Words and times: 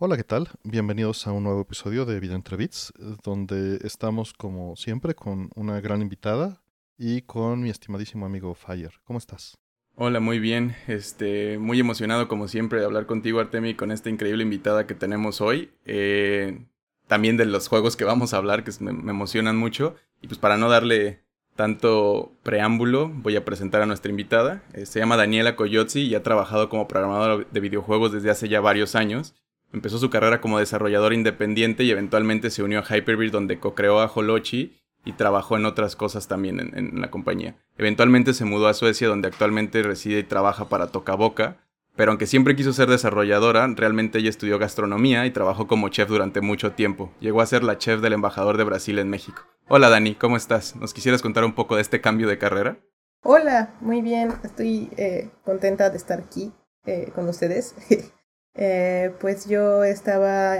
Hola, 0.00 0.16
¿qué 0.16 0.24
tal? 0.24 0.48
Bienvenidos 0.62 1.26
a 1.26 1.32
un 1.32 1.42
nuevo 1.42 1.60
episodio 1.60 2.06
de 2.06 2.18
Vida 2.18 2.34
entre 2.34 2.56
Bits, 2.56 2.94
donde 3.22 3.78
estamos 3.84 4.32
como 4.32 4.74
siempre 4.74 5.14
con 5.14 5.50
una 5.54 5.82
gran 5.82 6.00
invitada 6.00 6.62
y 6.96 7.20
con 7.20 7.60
mi 7.60 7.68
estimadísimo 7.68 8.24
amigo 8.24 8.54
Fire. 8.54 8.92
¿Cómo 9.04 9.18
estás? 9.18 9.58
Hola, 9.96 10.20
muy 10.20 10.38
bien. 10.38 10.74
Este, 10.86 11.58
muy 11.58 11.78
emocionado 11.78 12.26
como 12.26 12.48
siempre 12.48 12.78
de 12.78 12.86
hablar 12.86 13.04
contigo, 13.04 13.38
Artemi, 13.38 13.74
con 13.74 13.90
esta 13.90 14.08
increíble 14.08 14.44
invitada 14.44 14.86
que 14.86 14.94
tenemos 14.94 15.42
hoy. 15.42 15.72
Eh, 15.84 16.64
también 17.08 17.36
de 17.36 17.46
los 17.46 17.66
juegos 17.68 17.96
que 17.96 18.04
vamos 18.04 18.32
a 18.32 18.36
hablar, 18.36 18.62
que 18.62 18.70
me, 18.80 18.90
emocionan 18.90 19.56
mucho. 19.56 19.96
Y 20.22 20.28
pues 20.28 20.38
para 20.38 20.56
no 20.56 20.68
darle 20.68 21.24
tanto 21.56 22.32
preámbulo, 22.44 23.08
voy 23.08 23.34
a 23.34 23.44
presentar 23.44 23.82
a 23.82 23.86
nuestra 23.86 24.10
invitada. 24.10 24.62
Eh, 24.74 24.86
se 24.86 25.00
llama 25.00 25.16
Daniela 25.16 25.56
Coyotzi 25.56 26.02
y 26.02 26.14
ha 26.14 26.22
trabajado 26.22 26.68
como 26.68 26.86
programadora 26.86 27.44
de 27.50 27.60
videojuegos 27.60 28.12
desde 28.12 28.30
hace 28.30 28.48
ya 28.48 28.60
varios 28.60 28.94
años. 28.94 29.34
Empezó 29.72 29.98
su 29.98 30.08
carrera 30.08 30.40
como 30.40 30.58
desarrollador 30.58 31.12
independiente 31.12 31.82
y 31.82 31.90
eventualmente 31.90 32.50
se 32.50 32.62
unió 32.62 32.78
a 32.78 32.96
Hyperbeard 32.96 33.32
donde 33.32 33.58
co-creó 33.58 34.00
a 34.00 34.10
Holochi 34.14 34.78
y 35.04 35.12
trabajó 35.12 35.56
en 35.56 35.66
otras 35.66 35.96
cosas 35.96 36.28
también 36.28 36.60
en, 36.60 37.00
la 37.00 37.10
compañía. 37.10 37.56
Eventualmente 37.76 38.34
se 38.34 38.44
mudó 38.44 38.68
a 38.68 38.74
Suecia 38.74 39.08
donde 39.08 39.28
actualmente 39.28 39.82
reside 39.82 40.20
y 40.20 40.24
trabaja 40.24 40.68
para 40.68 40.88
Tocaboca, 40.88 41.58
pero 41.98 42.12
aunque 42.12 42.28
siempre 42.28 42.54
quiso 42.54 42.72
ser 42.72 42.88
desarrolladora, 42.88 43.66
realmente 43.74 44.20
ella 44.20 44.30
estudió 44.30 44.56
gastronomía 44.60 45.26
y 45.26 45.32
trabajó 45.32 45.66
como 45.66 45.88
chef 45.88 46.08
durante 46.08 46.40
mucho 46.40 46.70
tiempo. 46.70 47.10
Llegó 47.18 47.40
a 47.40 47.46
ser 47.46 47.64
la 47.64 47.76
chef 47.76 48.00
del 48.00 48.12
embajador 48.12 48.56
de 48.56 48.62
Brasil 48.62 49.00
en 49.00 49.10
México. 49.10 49.42
Hola 49.66 49.88
Dani, 49.88 50.14
¿cómo 50.14 50.36
estás? 50.36 50.76
¿Nos 50.76 50.94
quisieras 50.94 51.22
contar 51.22 51.44
un 51.44 51.56
poco 51.56 51.74
de 51.74 51.82
este 51.82 52.00
cambio 52.00 52.28
de 52.28 52.38
carrera? 52.38 52.78
Hola, 53.24 53.74
muy 53.80 54.00
bien, 54.00 54.32
estoy 54.44 54.88
eh, 54.96 55.30
contenta 55.44 55.90
de 55.90 55.96
estar 55.96 56.20
aquí 56.20 56.52
eh, 56.86 57.10
con 57.14 57.28
ustedes. 57.28 57.74
Eh, 58.60 59.14
pues 59.20 59.48
yo 59.48 59.84
estaba 59.84 60.56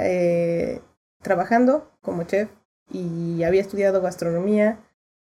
trabajando 1.21 1.91
como 2.01 2.23
chef 2.23 2.49
y 2.93 3.43
había 3.43 3.61
estudiado 3.61 4.01
gastronomía 4.01 4.79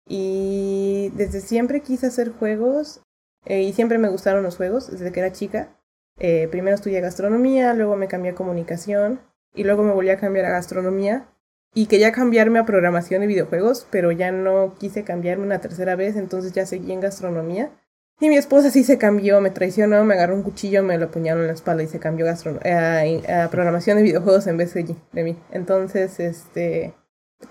y 0.06 1.10
desde 1.14 1.40
siempre 1.40 1.80
quise 1.80 2.08
hacer 2.08 2.32
juegos 2.32 3.00
y 3.46 3.72
siempre 3.72 3.96
me 3.96 4.10
gustaron 4.10 4.42
los 4.42 4.58
juegos 4.58 4.90
desde 4.90 5.10
que 5.10 5.20
era 5.20 5.32
chica. 5.32 5.75
Primero 6.16 6.74
estudié 6.74 7.00
gastronomía, 7.00 7.74
luego 7.74 7.96
me 7.96 8.08
cambié 8.08 8.32
a 8.32 8.34
comunicación 8.34 9.20
y 9.54 9.64
luego 9.64 9.82
me 9.82 9.92
volví 9.92 10.10
a 10.10 10.18
cambiar 10.18 10.46
a 10.46 10.50
gastronomía 10.50 11.28
y 11.74 11.86
quería 11.86 12.12
cambiarme 12.12 12.58
a 12.58 12.64
programación 12.64 13.20
de 13.20 13.26
videojuegos, 13.26 13.86
pero 13.90 14.12
ya 14.12 14.32
no 14.32 14.74
quise 14.78 15.04
cambiarme 15.04 15.44
una 15.44 15.60
tercera 15.60 15.94
vez, 15.94 16.16
entonces 16.16 16.52
ya 16.52 16.64
seguí 16.64 16.92
en 16.92 17.00
gastronomía 17.00 17.70
y 18.18 18.30
mi 18.30 18.36
esposa 18.36 18.70
sí 18.70 18.82
se 18.82 18.96
cambió, 18.96 19.42
me 19.42 19.50
traicionó, 19.50 20.02
me 20.04 20.14
agarró 20.14 20.34
un 20.34 20.42
cuchillo, 20.42 20.82
me 20.82 20.96
lo 20.96 21.06
apuñaló 21.06 21.42
en 21.42 21.48
la 21.48 21.52
espalda 21.52 21.82
y 21.82 21.86
se 21.86 21.98
cambió 21.98 22.26
a, 22.30 23.48
programación 23.50 23.98
de 23.98 24.02
videojuegos 24.02 24.46
en 24.46 24.56
vez 24.56 24.72
de, 24.72 24.96
de, 25.12 25.22
mí. 25.22 25.36
Entonces, 25.50 26.18
este... 26.18 26.94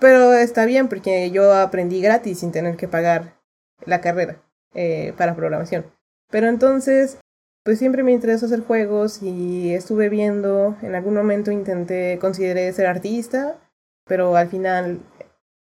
Pero 0.00 0.34
está 0.34 0.64
bien 0.64 0.88
porque 0.88 1.30
yo 1.30 1.54
aprendí 1.54 2.00
gratis 2.00 2.40
sin 2.40 2.50
tener 2.50 2.76
que 2.76 2.88
pagar 2.88 3.36
la 3.84 4.00
carrera 4.00 4.42
eh, 4.74 5.14
para 5.16 5.36
programación. 5.36 5.86
Pero 6.28 6.48
entonces, 6.48 7.18
pues 7.66 7.80
siempre 7.80 8.04
me 8.04 8.12
interesó 8.12 8.46
hacer 8.46 8.60
juegos 8.60 9.24
y 9.24 9.74
estuve 9.74 10.08
viendo, 10.08 10.76
en 10.82 10.94
algún 10.94 11.14
momento 11.14 11.50
intenté, 11.50 12.16
consideré 12.20 12.72
ser 12.72 12.86
artista, 12.86 13.58
pero 14.04 14.36
al 14.36 14.46
final 14.48 15.00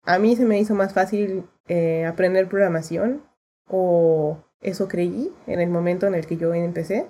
a 0.03 0.19
mí 0.19 0.37
se 0.37 0.45
me 0.45 0.61
hizo 0.61 0.75
más 0.75 0.93
fácil 0.93 1.49
eh, 1.67 2.05
aprender 2.05 2.47
programación 2.47 3.23
o 3.71 4.37
eso 4.61 4.87
creí 4.87 5.33
en 5.47 5.61
el 5.61 5.71
momento 5.71 6.07
en 6.07 6.15
el 6.15 6.27
que 6.27 6.37
yo 6.37 6.53
empecé. 6.53 7.07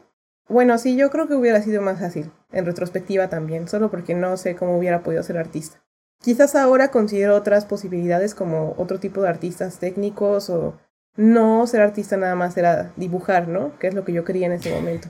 Bueno, 0.49 0.79
sí, 0.79 0.95
yo 0.95 1.11
creo 1.11 1.27
que 1.27 1.35
hubiera 1.35 1.61
sido 1.61 1.83
más 1.83 1.99
fácil, 1.99 2.31
en 2.53 2.65
retrospectiva 2.65 3.29
también, 3.29 3.67
solo 3.67 3.91
porque 3.91 4.15
no 4.15 4.37
sé 4.37 4.55
cómo 4.55 4.79
hubiera 4.79 5.03
podido 5.03 5.25
ser 5.25 5.39
artista. 5.39 5.83
Quizás 6.23 6.55
ahora 6.55 6.93
considero 6.93 7.35
otras 7.35 7.65
posibilidades 7.65 8.37
como 8.37 8.77
otro 8.79 9.01
tipo 9.01 9.23
de 9.23 9.29
artistas 9.29 9.81
técnicos 9.81 10.51
o 10.51 10.79
no 11.17 11.67
ser 11.67 11.81
artista 11.81 12.17
nada 12.17 12.35
más 12.35 12.57
era 12.57 12.93
dibujar, 12.97 13.49
¿no? 13.49 13.79
Que 13.79 13.89
es 13.89 13.95
lo 13.95 14.05
que 14.05 14.13
yo 14.13 14.25
quería 14.25 14.47
en 14.47 14.53
ese 14.53 14.75
momento. 14.75 15.09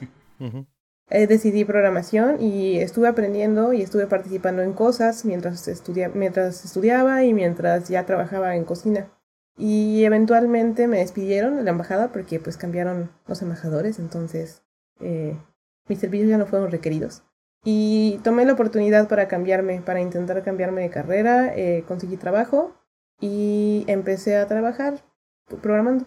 Eh, 1.10 1.26
decidí 1.26 1.64
programación 1.64 2.40
y 2.40 2.78
estuve 2.78 3.08
aprendiendo 3.08 3.72
y 3.72 3.82
estuve 3.82 4.06
participando 4.06 4.62
en 4.62 4.72
cosas 4.72 5.24
mientras, 5.24 5.68
mientras 6.14 6.64
estudiaba 6.64 7.24
y 7.24 7.34
mientras 7.34 7.88
ya 7.88 8.06
trabajaba 8.06 8.56
en 8.56 8.64
cocina. 8.64 9.10
Y 9.56 10.04
eventualmente 10.04 10.88
me 10.88 10.98
despidieron 10.98 11.56
de 11.56 11.62
la 11.62 11.70
embajada 11.70 12.10
porque 12.10 12.40
pues 12.40 12.56
cambiaron 12.56 13.12
los 13.26 13.42
embajadores, 13.42 13.98
entonces 13.98 14.62
eh, 15.00 15.36
mis 15.88 16.00
servicios 16.00 16.30
ya 16.30 16.38
no 16.38 16.46
fueron 16.46 16.70
requeridos. 16.70 17.22
Y 17.64 18.20
tomé 18.24 18.44
la 18.44 18.54
oportunidad 18.54 19.08
para 19.08 19.28
cambiarme, 19.28 19.80
para 19.80 20.00
intentar 20.00 20.42
cambiarme 20.42 20.82
de 20.82 20.90
carrera, 20.90 21.52
eh, 21.54 21.84
conseguí 21.86 22.16
trabajo 22.16 22.74
y 23.20 23.84
empecé 23.86 24.36
a 24.36 24.46
trabajar 24.46 25.02
programando. 25.46 26.06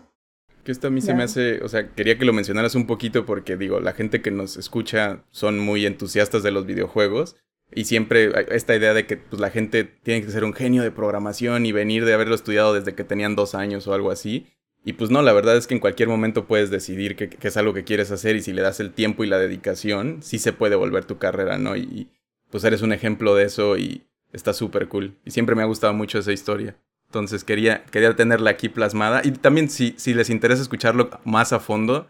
Que 0.63 0.71
esto 0.71 0.87
a 0.87 0.89
mí 0.89 0.99
se 0.99 1.13
me 1.13 1.23
hace, 1.23 1.63
o 1.63 1.69
sea, 1.69 1.93
quería 1.93 2.17
que 2.17 2.25
lo 2.25 2.33
mencionaras 2.33 2.75
un 2.75 2.87
poquito 2.87 3.25
porque 3.25 3.55
digo, 3.55 3.79
la 3.79 3.93
gente 3.93 4.21
que 4.21 4.31
nos 4.31 4.57
escucha 4.57 5.23
son 5.31 5.59
muy 5.59 5.85
entusiastas 5.85 6.43
de 6.43 6.51
los 6.51 6.65
videojuegos 6.65 7.37
y 7.71 7.85
siempre 7.85 8.31
esta 8.53 8.75
idea 8.75 8.93
de 8.93 9.05
que 9.05 9.17
pues, 9.17 9.41
la 9.41 9.49
gente 9.49 9.83
tiene 9.85 10.25
que 10.25 10.31
ser 10.31 10.43
un 10.43 10.53
genio 10.53 10.83
de 10.83 10.91
programación 10.91 11.65
y 11.65 11.71
venir 11.71 12.05
de 12.05 12.13
haberlo 12.13 12.35
estudiado 12.35 12.73
desde 12.73 12.95
que 12.95 13.03
tenían 13.03 13.35
dos 13.35 13.55
años 13.55 13.87
o 13.87 13.93
algo 13.93 14.11
así. 14.11 14.47
Y 14.83 14.93
pues 14.93 15.09
no, 15.09 15.21
la 15.21 15.33
verdad 15.33 15.57
es 15.57 15.67
que 15.67 15.73
en 15.73 15.81
cualquier 15.81 16.07
momento 16.07 16.47
puedes 16.47 16.69
decidir 16.69 17.17
que, 17.17 17.29
es 17.41 17.57
algo 17.57 17.73
que 17.73 17.83
quieres 17.83 18.11
hacer 18.11 18.37
y 18.37 18.41
si 18.41 18.53
le 18.53 18.61
das 18.61 18.79
el 18.79 18.93
tiempo 18.93 19.23
y 19.23 19.27
la 19.27 19.37
dedicación, 19.37 20.19
sí 20.21 20.39
se 20.39 20.53
puede 20.53 20.75
volver 20.75 21.03
tu 21.03 21.17
carrera, 21.17 21.57
¿no? 21.57 21.75
Y, 21.75 22.09
pues 22.49 22.63
eres 22.63 22.81
un 22.81 22.93
ejemplo 22.93 23.35
de 23.35 23.43
eso 23.43 23.77
y 23.77 24.07
está 24.31 24.53
súper 24.53 24.87
cool. 24.87 25.17
Y 25.25 25.31
siempre 25.31 25.55
me 25.55 25.63
ha 25.63 25.65
gustado 25.65 25.93
mucho 25.93 26.19
esa 26.19 26.31
historia. 26.31 26.77
Entonces 27.07 27.43
quería, 27.43 27.83
quería 27.85 28.15
tenerla 28.15 28.51
aquí 28.51 28.69
plasmada. 28.69 29.21
Y 29.23 29.31
también 29.31 29.69
si, 29.69 29.95
si 29.97 30.13
les 30.13 30.29
interesa 30.29 30.61
escucharlo 30.61 31.09
más 31.23 31.53
a 31.53 31.59
fondo, 31.59 32.07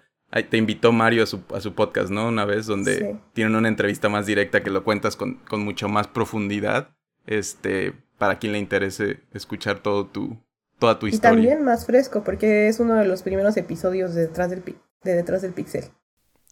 te 0.49 0.57
invitó 0.57 0.91
Mario 0.91 1.23
a 1.23 1.25
su, 1.25 1.41
a 1.53 1.61
su 1.61 1.73
podcast, 1.73 2.09
¿no? 2.09 2.27
Una 2.27 2.45
vez 2.45 2.65
donde 2.65 3.17
tienen 3.33 3.55
una 3.55 3.67
entrevista 3.67 4.09
más 4.09 4.25
directa 4.25 4.63
que 4.63 4.69
lo 4.69 4.83
cuentas 4.83 5.15
con, 5.15 5.35
con 5.35 5.63
mucho 5.63 5.87
más 5.87 6.07
profundidad. 6.07 6.89
Este, 7.25 7.93
para 8.17 8.39
quien 8.39 8.53
le 8.53 8.59
interese 8.59 9.21
escuchar 9.33 9.79
todo 9.79 10.07
tu, 10.07 10.37
toda 10.79 10.99
tu 10.99 11.07
historia. 11.07 11.31
Y 11.31 11.35
también 11.35 11.63
más 11.63 11.85
fresco, 11.85 12.23
porque 12.23 12.67
es 12.67 12.79
uno 12.79 12.95
de 12.95 13.05
los 13.05 13.21
primeros 13.21 13.57
episodios 13.57 14.13
de 14.13 14.21
Detrás 14.27 14.49
del, 14.49 14.63
de 15.03 15.13
Detrás 15.13 15.41
del 15.41 15.53
Pixel. 15.53 15.85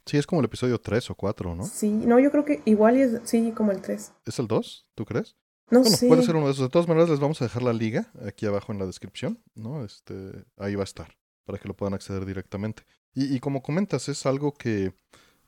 Sí, 0.06 0.18
es 0.18 0.28
como 0.28 0.42
el 0.42 0.46
episodio 0.46 0.80
3 0.80 1.10
o 1.10 1.16
4, 1.16 1.56
¿no? 1.56 1.66
Sí, 1.66 1.90
no, 1.90 2.20
yo 2.20 2.30
creo 2.30 2.46
que 2.46 2.62
igual 2.66 2.98
es, 2.98 3.22
sí, 3.24 3.52
como 3.56 3.72
el 3.72 3.82
3. 3.82 4.14
¿Es 4.26 4.40
el 4.40 4.48
2? 4.48 4.86
¿Tú 4.94 5.06
crees? 5.06 5.36
No 5.72 5.82
bueno, 5.82 5.96
sé. 5.96 6.08
puede 6.08 6.24
ser 6.24 6.36
uno 6.36 6.46
de 6.46 6.52
esos. 6.52 6.66
De 6.66 6.70
todas 6.70 6.88
maneras, 6.88 7.10
les 7.10 7.20
vamos 7.20 7.42
a 7.42 7.46
dejar 7.46 7.64
la 7.64 7.74
liga 7.74 8.12
aquí 8.26 8.46
abajo 8.46 8.72
en 8.72 8.80
la 8.80 8.86
descripción, 8.86 9.42
¿no? 9.56 9.84
Este, 9.84 10.46
ahí 10.58 10.76
va 10.76 10.84
a 10.84 10.86
estar, 10.86 11.18
para 11.46 11.58
que 11.58 11.68
lo 11.68 11.76
puedan 11.76 11.94
acceder 11.94 12.26
directamente. 12.26 12.84
Y, 13.14 13.40
como 13.40 13.64
comentas, 13.64 14.10
es 14.10 14.26
algo 14.26 14.54
que, 14.54 14.94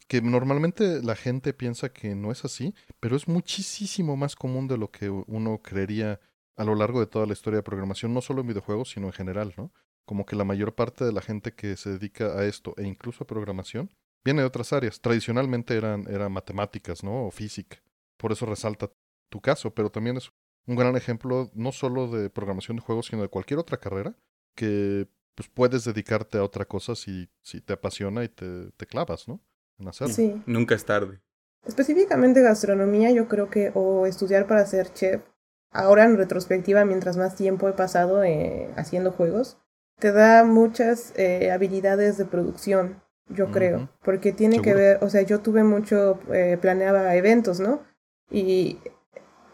que 0.08 0.22
normalmente 0.22 1.04
la 1.04 1.18
gente 1.18 1.54
piensa 1.54 1.92
que 1.92 2.16
no 2.16 2.32
es 2.32 2.46
así, 2.46 2.74
pero 3.02 3.18
es 3.18 3.28
muchísimo 3.28 4.16
más 4.16 4.38
común 4.38 4.70
de 4.70 4.78
lo 4.78 4.90
que 4.90 5.10
uno 5.10 5.62
creería 5.62 6.22
a 6.56 6.64
lo 6.64 6.76
largo 6.76 7.02
de 7.02 7.08
toda 7.08 7.26
la 7.26 7.34
historia 7.34 7.58
de 7.58 7.64
programación, 7.64 8.14
no 8.14 8.22
solo 8.22 8.42
en 8.42 8.48
videojuegos, 8.48 8.92
sino 8.92 9.08
en 9.08 9.14
general, 9.14 9.54
¿no? 9.58 9.74
Como 10.06 10.26
que 10.26 10.38
la 10.38 10.46
mayor 10.46 10.76
parte 10.76 11.04
de 11.04 11.12
la 11.12 11.22
gente 11.22 11.54
que 11.54 11.76
se 11.76 11.90
dedica 11.90 12.40
a 12.40 12.46
esto 12.46 12.74
e 12.78 12.84
incluso 12.84 13.26
a 13.26 13.28
programación 13.28 13.92
viene 14.24 14.42
de 14.42 14.48
otras 14.48 14.72
áreas. 14.72 15.02
Tradicionalmente 15.02 15.76
eran, 15.76 16.06
eran 16.10 16.32
matemáticas, 16.32 17.04
¿no? 17.04 17.28
O 17.28 17.32
física. 17.32 17.84
Por 18.16 18.32
eso 18.32 18.46
resalta 18.46 18.90
tu 19.30 19.42
caso, 19.42 19.74
pero 19.74 19.90
también 19.90 20.18
es 20.18 20.32
un 20.66 20.76
gran 20.76 20.96
ejemplo 20.96 21.50
no 21.54 21.72
solo 21.72 22.08
de 22.08 22.30
programación 22.30 22.78
de 22.78 22.84
juegos, 22.84 23.08
sino 23.08 23.22
de 23.22 23.30
cualquier 23.30 23.60
otra 23.60 23.78
carrera 23.78 24.16
que 24.56 25.08
pues 25.36 25.50
puedes 25.50 25.86
dedicarte 25.86 26.38
a 26.40 26.44
otra 26.44 26.66
cosa 26.66 26.96
si, 26.96 27.30
si 27.42 27.62
te 27.62 27.74
apasiona 27.74 28.24
y 28.24 28.30
te, 28.30 28.72
te 28.72 28.86
clavas, 28.88 29.28
¿no? 29.28 29.40
En 29.78 29.88
hacerlo. 29.88 30.14
Sí. 30.14 30.42
Nunca 30.48 30.74
es 30.74 30.84
tarde. 30.84 31.22
Específicamente 31.66 32.42
gastronomía, 32.42 33.12
yo 33.12 33.28
creo 33.28 33.50
que, 33.50 33.72
o 33.76 34.08
estudiar 34.08 34.48
para 34.48 34.66
ser 34.66 34.92
chef, 34.94 35.22
ahora 35.70 36.06
en 36.06 36.18
retrospectiva, 36.18 36.86
mientras 36.86 37.18
más 37.18 37.36
tiempo 37.36 37.68
he 37.70 37.74
pasado 37.74 38.24
eh, 38.24 38.70
haciendo 38.78 39.12
juegos, 39.12 39.58
te 40.00 40.12
da 40.12 40.44
muchas 40.44 41.14
eh, 41.18 41.52
habilidades 41.52 42.18
de 42.18 42.26
producción, 42.26 43.04
yo 43.30 43.52
creo, 43.52 43.90
porque 44.04 44.32
tiene 44.32 44.62
que 44.62 44.74
ver, 44.74 45.04
o 45.04 45.10
sea, 45.10 45.22
yo 45.22 45.42
tuve 45.42 45.64
mucho, 45.64 46.20
eh, 46.32 46.58
planeaba 46.60 47.16
eventos, 47.16 47.60
¿no? 47.60 47.84
Y 48.32 48.80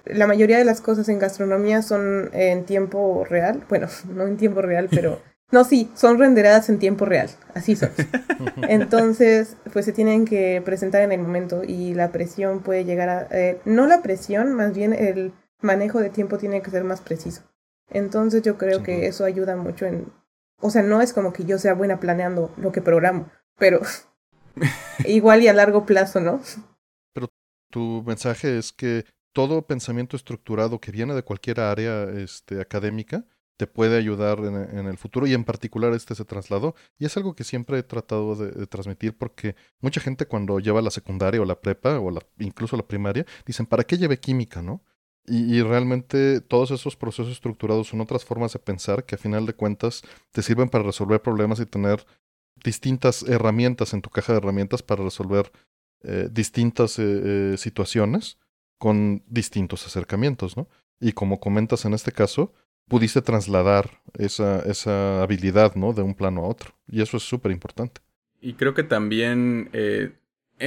la 0.05 0.27
mayoría 0.27 0.57
de 0.57 0.65
las 0.65 0.81
cosas 0.81 1.07
en 1.09 1.19
gastronomía 1.19 1.81
son 1.81 2.29
en 2.33 2.65
tiempo 2.65 3.25
real, 3.29 3.63
bueno, 3.69 3.87
no 4.09 4.27
en 4.27 4.37
tiempo 4.37 4.61
real, 4.61 4.87
pero 4.89 5.21
no, 5.51 5.63
sí, 5.63 5.89
son 5.95 6.19
renderadas 6.19 6.69
en 6.69 6.79
tiempo 6.79 7.05
real, 7.05 7.29
así 7.53 7.75
son. 7.75 7.91
Entonces, 8.67 9.57
pues 9.71 9.85
se 9.85 9.93
tienen 9.93 10.25
que 10.25 10.61
presentar 10.63 11.01
en 11.01 11.11
el 11.11 11.21
momento 11.21 11.63
y 11.63 11.93
la 11.93 12.11
presión 12.11 12.61
puede 12.61 12.85
llegar 12.85 13.09
a... 13.09 13.27
Eh, 13.31 13.59
no 13.65 13.87
la 13.87 14.01
presión, 14.01 14.53
más 14.53 14.73
bien 14.73 14.93
el 14.93 15.33
manejo 15.61 15.99
de 15.99 16.09
tiempo 16.09 16.37
tiene 16.37 16.61
que 16.61 16.71
ser 16.71 16.83
más 16.83 17.01
preciso. 17.01 17.43
Entonces 17.89 18.41
yo 18.41 18.57
creo 18.57 18.81
que 18.81 19.07
eso 19.07 19.25
ayuda 19.25 19.55
mucho 19.55 19.85
en... 19.85 20.11
O 20.59 20.69
sea, 20.69 20.81
no 20.81 21.01
es 21.01 21.13
como 21.13 21.33
que 21.33 21.43
yo 21.43 21.59
sea 21.59 21.73
buena 21.73 21.99
planeando 21.99 22.53
lo 22.57 22.71
que 22.71 22.81
programo, 22.81 23.29
pero 23.57 23.81
igual 25.05 25.43
y 25.43 25.49
a 25.49 25.53
largo 25.53 25.85
plazo, 25.85 26.21
¿no? 26.21 26.41
Pero 27.13 27.27
tu 27.69 28.01
mensaje 28.05 28.57
es 28.57 28.71
que 28.71 29.05
todo 29.33 29.65
pensamiento 29.67 30.15
estructurado 30.15 30.79
que 30.79 30.91
viene 30.91 31.13
de 31.13 31.23
cualquier 31.23 31.59
área 31.59 32.03
este, 32.03 32.61
académica 32.61 33.25
te 33.57 33.67
puede 33.67 33.97
ayudar 33.97 34.39
en, 34.39 34.87
el 34.87 34.97
futuro 34.97 35.27
y 35.27 35.33
en 35.33 35.43
particular 35.43 35.93
este 35.93 36.15
se 36.15 36.25
trasladó 36.25 36.75
y 36.97 37.05
es 37.05 37.15
algo 37.17 37.35
que 37.35 37.43
siempre 37.43 37.77
he 37.77 37.83
tratado 37.83 38.35
de, 38.35 38.65
transmitir 38.67 39.15
porque 39.15 39.55
mucha 39.79 40.01
gente 40.01 40.25
cuando 40.25 40.59
lleva 40.59 40.81
la 40.81 40.89
secundaria 40.89 41.41
o 41.41 41.45
la 41.45 41.59
prepa 41.61 41.99
o 41.99 42.09
la, 42.09 42.21
incluso 42.39 42.75
la 42.75 42.87
primaria 42.87 43.25
dicen 43.45 43.65
¿para 43.65 43.83
qué 43.83 43.97
lleve 43.97 44.19
química? 44.19 44.61
¿no? 44.61 44.83
Y, 45.25 45.61
realmente 45.61 46.41
todos 46.41 46.71
esos 46.71 46.97
procesos 46.97 47.31
estructurados 47.31 47.87
son 47.87 48.01
otras 48.01 48.25
formas 48.25 48.51
de 48.53 48.59
pensar 48.59 49.05
que 49.05 49.15
a 49.15 49.17
final 49.17 49.45
de 49.45 49.53
cuentas 49.53 50.01
te 50.31 50.41
sirven 50.41 50.67
para 50.67 50.83
resolver 50.83 51.21
problemas 51.21 51.59
y 51.61 51.65
tener 51.65 52.05
distintas 52.61 53.23
herramientas 53.23 53.93
en 53.93 54.01
tu 54.01 54.09
caja 54.09 54.33
de 54.33 54.39
herramientas 54.39 54.83
para 54.83 55.03
resolver 55.03 55.51
eh, 56.03 56.27
distintas 56.29 56.99
eh, 56.99 57.03
eh, 57.53 57.55
situaciones 57.57 58.37
con 58.83 59.23
distintos 59.27 59.87
acercamientos, 59.87 60.57
¿no? 60.57 60.67
Y 60.99 61.13
como 61.13 61.39
comentas 61.39 61.85
en 61.85 61.93
este 61.93 62.11
caso, 62.11 62.51
pudiste 62.89 63.21
trasladar 63.21 64.01
esa, 64.17 64.59
esa 64.69 65.23
habilidad, 65.23 65.75
¿no? 65.75 65.93
De 65.93 66.01
un 66.01 66.13
plano 66.13 66.43
a 66.43 66.49
otro. 66.49 66.75
Y 66.89 67.01
eso 67.01 67.15
es 67.15 67.23
súper 67.23 67.53
importante. 67.53 68.01
Y 68.41 68.55
creo 68.55 68.73
que 68.73 68.83
también, 68.83 69.69
eh, 69.71 70.11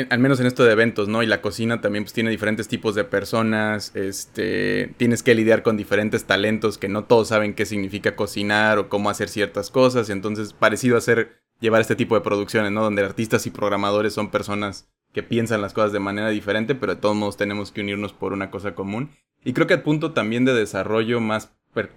al 0.09 0.19
menos 0.19 0.41
en 0.41 0.47
esto 0.47 0.65
de 0.65 0.73
eventos, 0.73 1.09
¿no? 1.09 1.23
Y 1.23 1.27
la 1.27 1.43
cocina 1.43 1.83
también 1.83 2.05
pues 2.05 2.15
tiene 2.15 2.31
diferentes 2.31 2.69
tipos 2.69 2.95
de 2.95 3.05
personas, 3.05 3.95
este, 3.95 4.95
tienes 4.97 5.23
que 5.23 5.35
lidiar 5.35 5.63
con 5.63 5.77
diferentes 5.77 6.25
talentos 6.25 6.79
que 6.79 6.89
no 6.89 7.05
todos 7.05 7.29
saben 7.29 7.53
qué 7.53 7.67
significa 7.67 8.17
cocinar 8.17 8.79
o 8.79 8.89
cómo 8.89 9.11
hacer 9.11 9.29
ciertas 9.29 9.71
cosas. 9.71 10.09
Entonces, 10.09 10.55
parecido 10.55 10.95
a 10.95 11.01
hacer, 11.01 11.43
llevar 11.61 11.81
este 11.81 11.97
tipo 11.97 12.15
de 12.15 12.21
producciones, 12.21 12.73
¿no? 12.73 12.83
Donde 12.83 13.05
artistas 13.05 13.47
y 13.47 13.51
programadores 13.51 14.15
son 14.15 14.31
personas 14.31 14.89
que 15.13 15.23
piensan 15.23 15.63
las 15.63 15.73
cosas 15.73 15.93
de 15.93 16.01
manera 16.01 16.29
diferente, 16.29 16.75
pero 16.75 16.95
de 16.95 17.01
todos 17.01 17.17
modos 17.17 17.37
tenemos 17.37 17.73
que 17.73 17.81
unirnos 17.81 18.13
por 18.13 18.33
una 18.33 18.51
cosa 18.51 18.75
común. 18.75 19.11
Y 19.45 19.53
creo 19.53 19.67
que 19.67 19.75
al 19.75 19.83
punto 19.83 20.13
también 20.13 20.45
de 20.45 20.53
desarrollo 20.53 21.21
más 21.21 21.53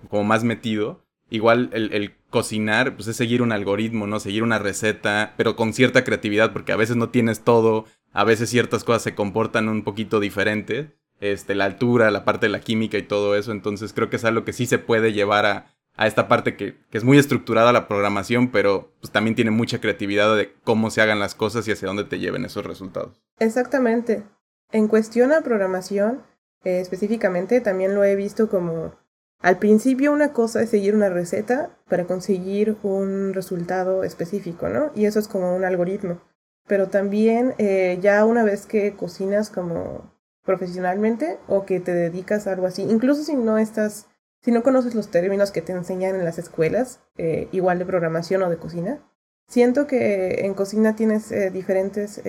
como 0.09 0.23
más 0.23 0.43
metido. 0.43 1.01
Igual 1.29 1.69
el, 1.73 2.15
cocinar, 2.29 2.95
pues 2.95 3.07
es 3.07 3.15
seguir 3.15 3.41
un 3.41 3.51
algoritmo, 3.51 4.05
¿no? 4.05 4.19
Seguir 4.19 4.43
una 4.43 4.59
receta, 4.59 5.33
pero 5.35 5.55
con 5.55 5.73
cierta 5.73 6.03
creatividad, 6.03 6.53
porque 6.53 6.71
a 6.71 6.75
veces 6.75 6.95
no 6.95 7.09
tienes 7.09 7.43
todo, 7.43 7.85
a 8.13 8.23
veces 8.23 8.49
ciertas 8.49 8.83
cosas 8.83 9.01
se 9.01 9.15
comportan 9.15 9.67
un 9.67 9.83
poquito 9.83 10.19
diferente. 10.19 10.95
Este, 11.21 11.53
la 11.53 11.65
altura, 11.65 12.11
la 12.11 12.23
parte 12.23 12.45
de 12.45 12.51
la 12.51 12.61
química 12.61 12.97
y 12.97 13.03
todo 13.03 13.35
eso. 13.35 13.51
Entonces 13.51 13.93
creo 13.93 14.09
que 14.09 14.15
es 14.15 14.25
algo 14.25 14.45
que 14.45 14.53
sí 14.53 14.65
se 14.65 14.79
puede 14.79 15.11
llevar 15.11 15.45
a, 15.45 15.73
a 15.99 16.07
esta 16.07 16.29
parte 16.29 16.55
que, 16.55 16.77
que, 16.89 16.97
es 16.97 17.03
muy 17.03 17.17
estructurada 17.17 17.73
la 17.73 17.89
programación, 17.89 18.51
pero 18.51 18.93
pues 19.01 19.11
también 19.11 19.35
tiene 19.35 19.51
mucha 19.51 19.81
creatividad 19.81 20.33
de 20.33 20.53
cómo 20.63 20.91
se 20.91 21.01
hagan 21.01 21.19
las 21.19 21.35
cosas 21.35 21.67
y 21.67 21.73
hacia 21.73 21.89
dónde 21.89 22.05
te 22.05 22.19
lleven 22.19 22.45
esos 22.45 22.65
resultados. 22.65 23.21
Exactamente. 23.39 24.23
En 24.71 24.87
cuestión 24.87 25.33
a 25.33 25.41
programación, 25.41 26.23
eh, 26.63 26.79
específicamente, 26.79 27.59
también 27.59 27.95
lo 27.95 28.05
he 28.05 28.15
visto 28.15 28.49
como 28.49 28.93
al 29.41 29.57
principio 29.57 30.11
una 30.11 30.33
cosa 30.33 30.61
es 30.61 30.69
seguir 30.69 30.95
una 30.95 31.09
receta 31.09 31.77
para 31.89 32.05
conseguir 32.05 32.77
un 32.83 33.33
resultado 33.33 34.03
específico, 34.03 34.67
¿no? 34.67 34.91
Y 34.95 35.05
eso 35.05 35.19
es 35.19 35.27
como 35.27 35.55
un 35.55 35.63
algoritmo. 35.63 36.21
Pero 36.67 36.87
también 36.87 37.55
eh, 37.57 37.97
ya 38.01 38.23
una 38.25 38.43
vez 38.43 38.65
que 38.65 38.95
cocinas 38.95 39.49
como 39.49 40.13
profesionalmente 40.43 41.39
o 41.47 41.65
que 41.65 41.79
te 41.79 41.93
dedicas 41.93 42.47
a 42.47 42.53
algo 42.53 42.67
así, 42.67 42.83
incluso 42.83 43.23
si 43.23 43.35
no 43.35 43.57
estás, 43.57 44.07
si 44.41 44.51
no 44.51 44.63
conoces 44.63 44.95
los 44.95 45.11
términos 45.11 45.51
que 45.51 45.61
te 45.61 45.73
enseñan 45.73 46.15
en 46.15 46.25
las 46.25 46.39
escuelas, 46.39 47.01
eh, 47.17 47.47
igual 47.51 47.79
de 47.79 47.85
programación 47.85 48.41
o 48.43 48.49
de 48.49 48.57
cocina, 48.57 48.99
siento 49.47 49.87
que 49.87 50.45
en 50.45 50.53
cocina 50.53 50.95
tienes 50.95 51.31
eh, 51.31 51.49
diferentes 51.49 52.21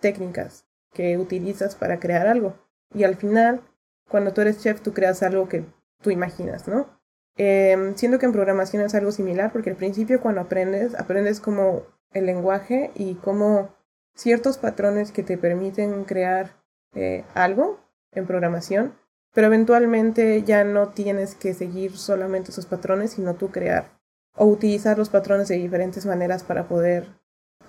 técnicas 0.00 0.66
que 0.92 1.18
utilizas 1.18 1.74
para 1.74 2.00
crear 2.00 2.26
algo. 2.26 2.54
Y 2.94 3.04
al 3.04 3.16
final, 3.16 3.62
cuando 4.08 4.32
tú 4.32 4.40
eres 4.40 4.60
chef, 4.60 4.80
tú 4.80 4.92
creas 4.92 5.22
algo 5.22 5.48
que 5.48 5.64
tú 6.02 6.10
imaginas, 6.10 6.68
¿no? 6.68 6.96
Eh, 7.36 7.92
siento 7.96 8.18
que 8.18 8.26
en 8.26 8.32
programación 8.32 8.82
es 8.82 8.94
algo 8.94 9.12
similar 9.12 9.52
porque 9.52 9.70
al 9.70 9.76
principio 9.76 10.20
cuando 10.20 10.40
aprendes, 10.40 10.94
aprendes 10.94 11.40
como 11.40 11.82
el 12.12 12.26
lenguaje 12.26 12.90
y 12.94 13.16
como 13.16 13.74
ciertos 14.14 14.56
patrones 14.56 15.12
que 15.12 15.22
te 15.22 15.36
permiten 15.36 16.04
crear 16.04 16.56
eh, 16.94 17.24
algo 17.34 17.78
en 18.12 18.26
programación, 18.26 18.94
pero 19.36 19.46
eventualmente 19.46 20.42
ya 20.42 20.64
no 20.64 20.88
tienes 20.88 21.36
que 21.36 21.54
seguir 21.54 21.96
solamente 21.96 22.50
esos 22.50 22.66
patrones, 22.66 23.12
sino 23.12 23.34
tú 23.34 23.52
crear 23.52 23.96
o 24.34 24.46
utilizar 24.46 24.98
los 24.98 25.10
patrones 25.10 25.46
de 25.46 25.58
diferentes 25.58 26.06
maneras 26.06 26.42
para 26.42 26.66
poder 26.66 27.06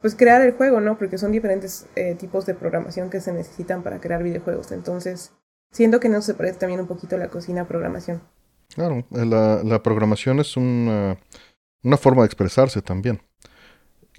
pues 0.01 0.15
crear 0.15 0.41
el 0.41 0.53
juego, 0.53 0.81
¿no? 0.81 0.97
Porque 0.97 1.19
son 1.19 1.31
diferentes 1.31 1.85
eh, 1.95 2.15
tipos 2.15 2.47
de 2.47 2.55
programación 2.55 3.11
que 3.11 3.21
se 3.21 3.31
necesitan 3.31 3.83
para 3.83 4.01
crear 4.01 4.23
videojuegos. 4.23 4.71
Entonces, 4.71 5.31
Siento 5.71 5.99
que 5.99 6.09
no 6.09 6.21
se 6.21 6.33
parece 6.33 6.59
también 6.59 6.79
un 6.79 6.87
poquito 6.87 7.17
la 7.17 7.29
cocina 7.29 7.67
programación. 7.67 8.21
Claro, 8.73 9.05
eh, 9.11 9.25
la, 9.25 9.83
programación 9.83 10.39
es 10.39 10.57
una, 10.57 11.17
una 11.83 11.97
forma 11.97 12.23
de 12.23 12.27
expresarse 12.27 12.81
también, 12.81 13.21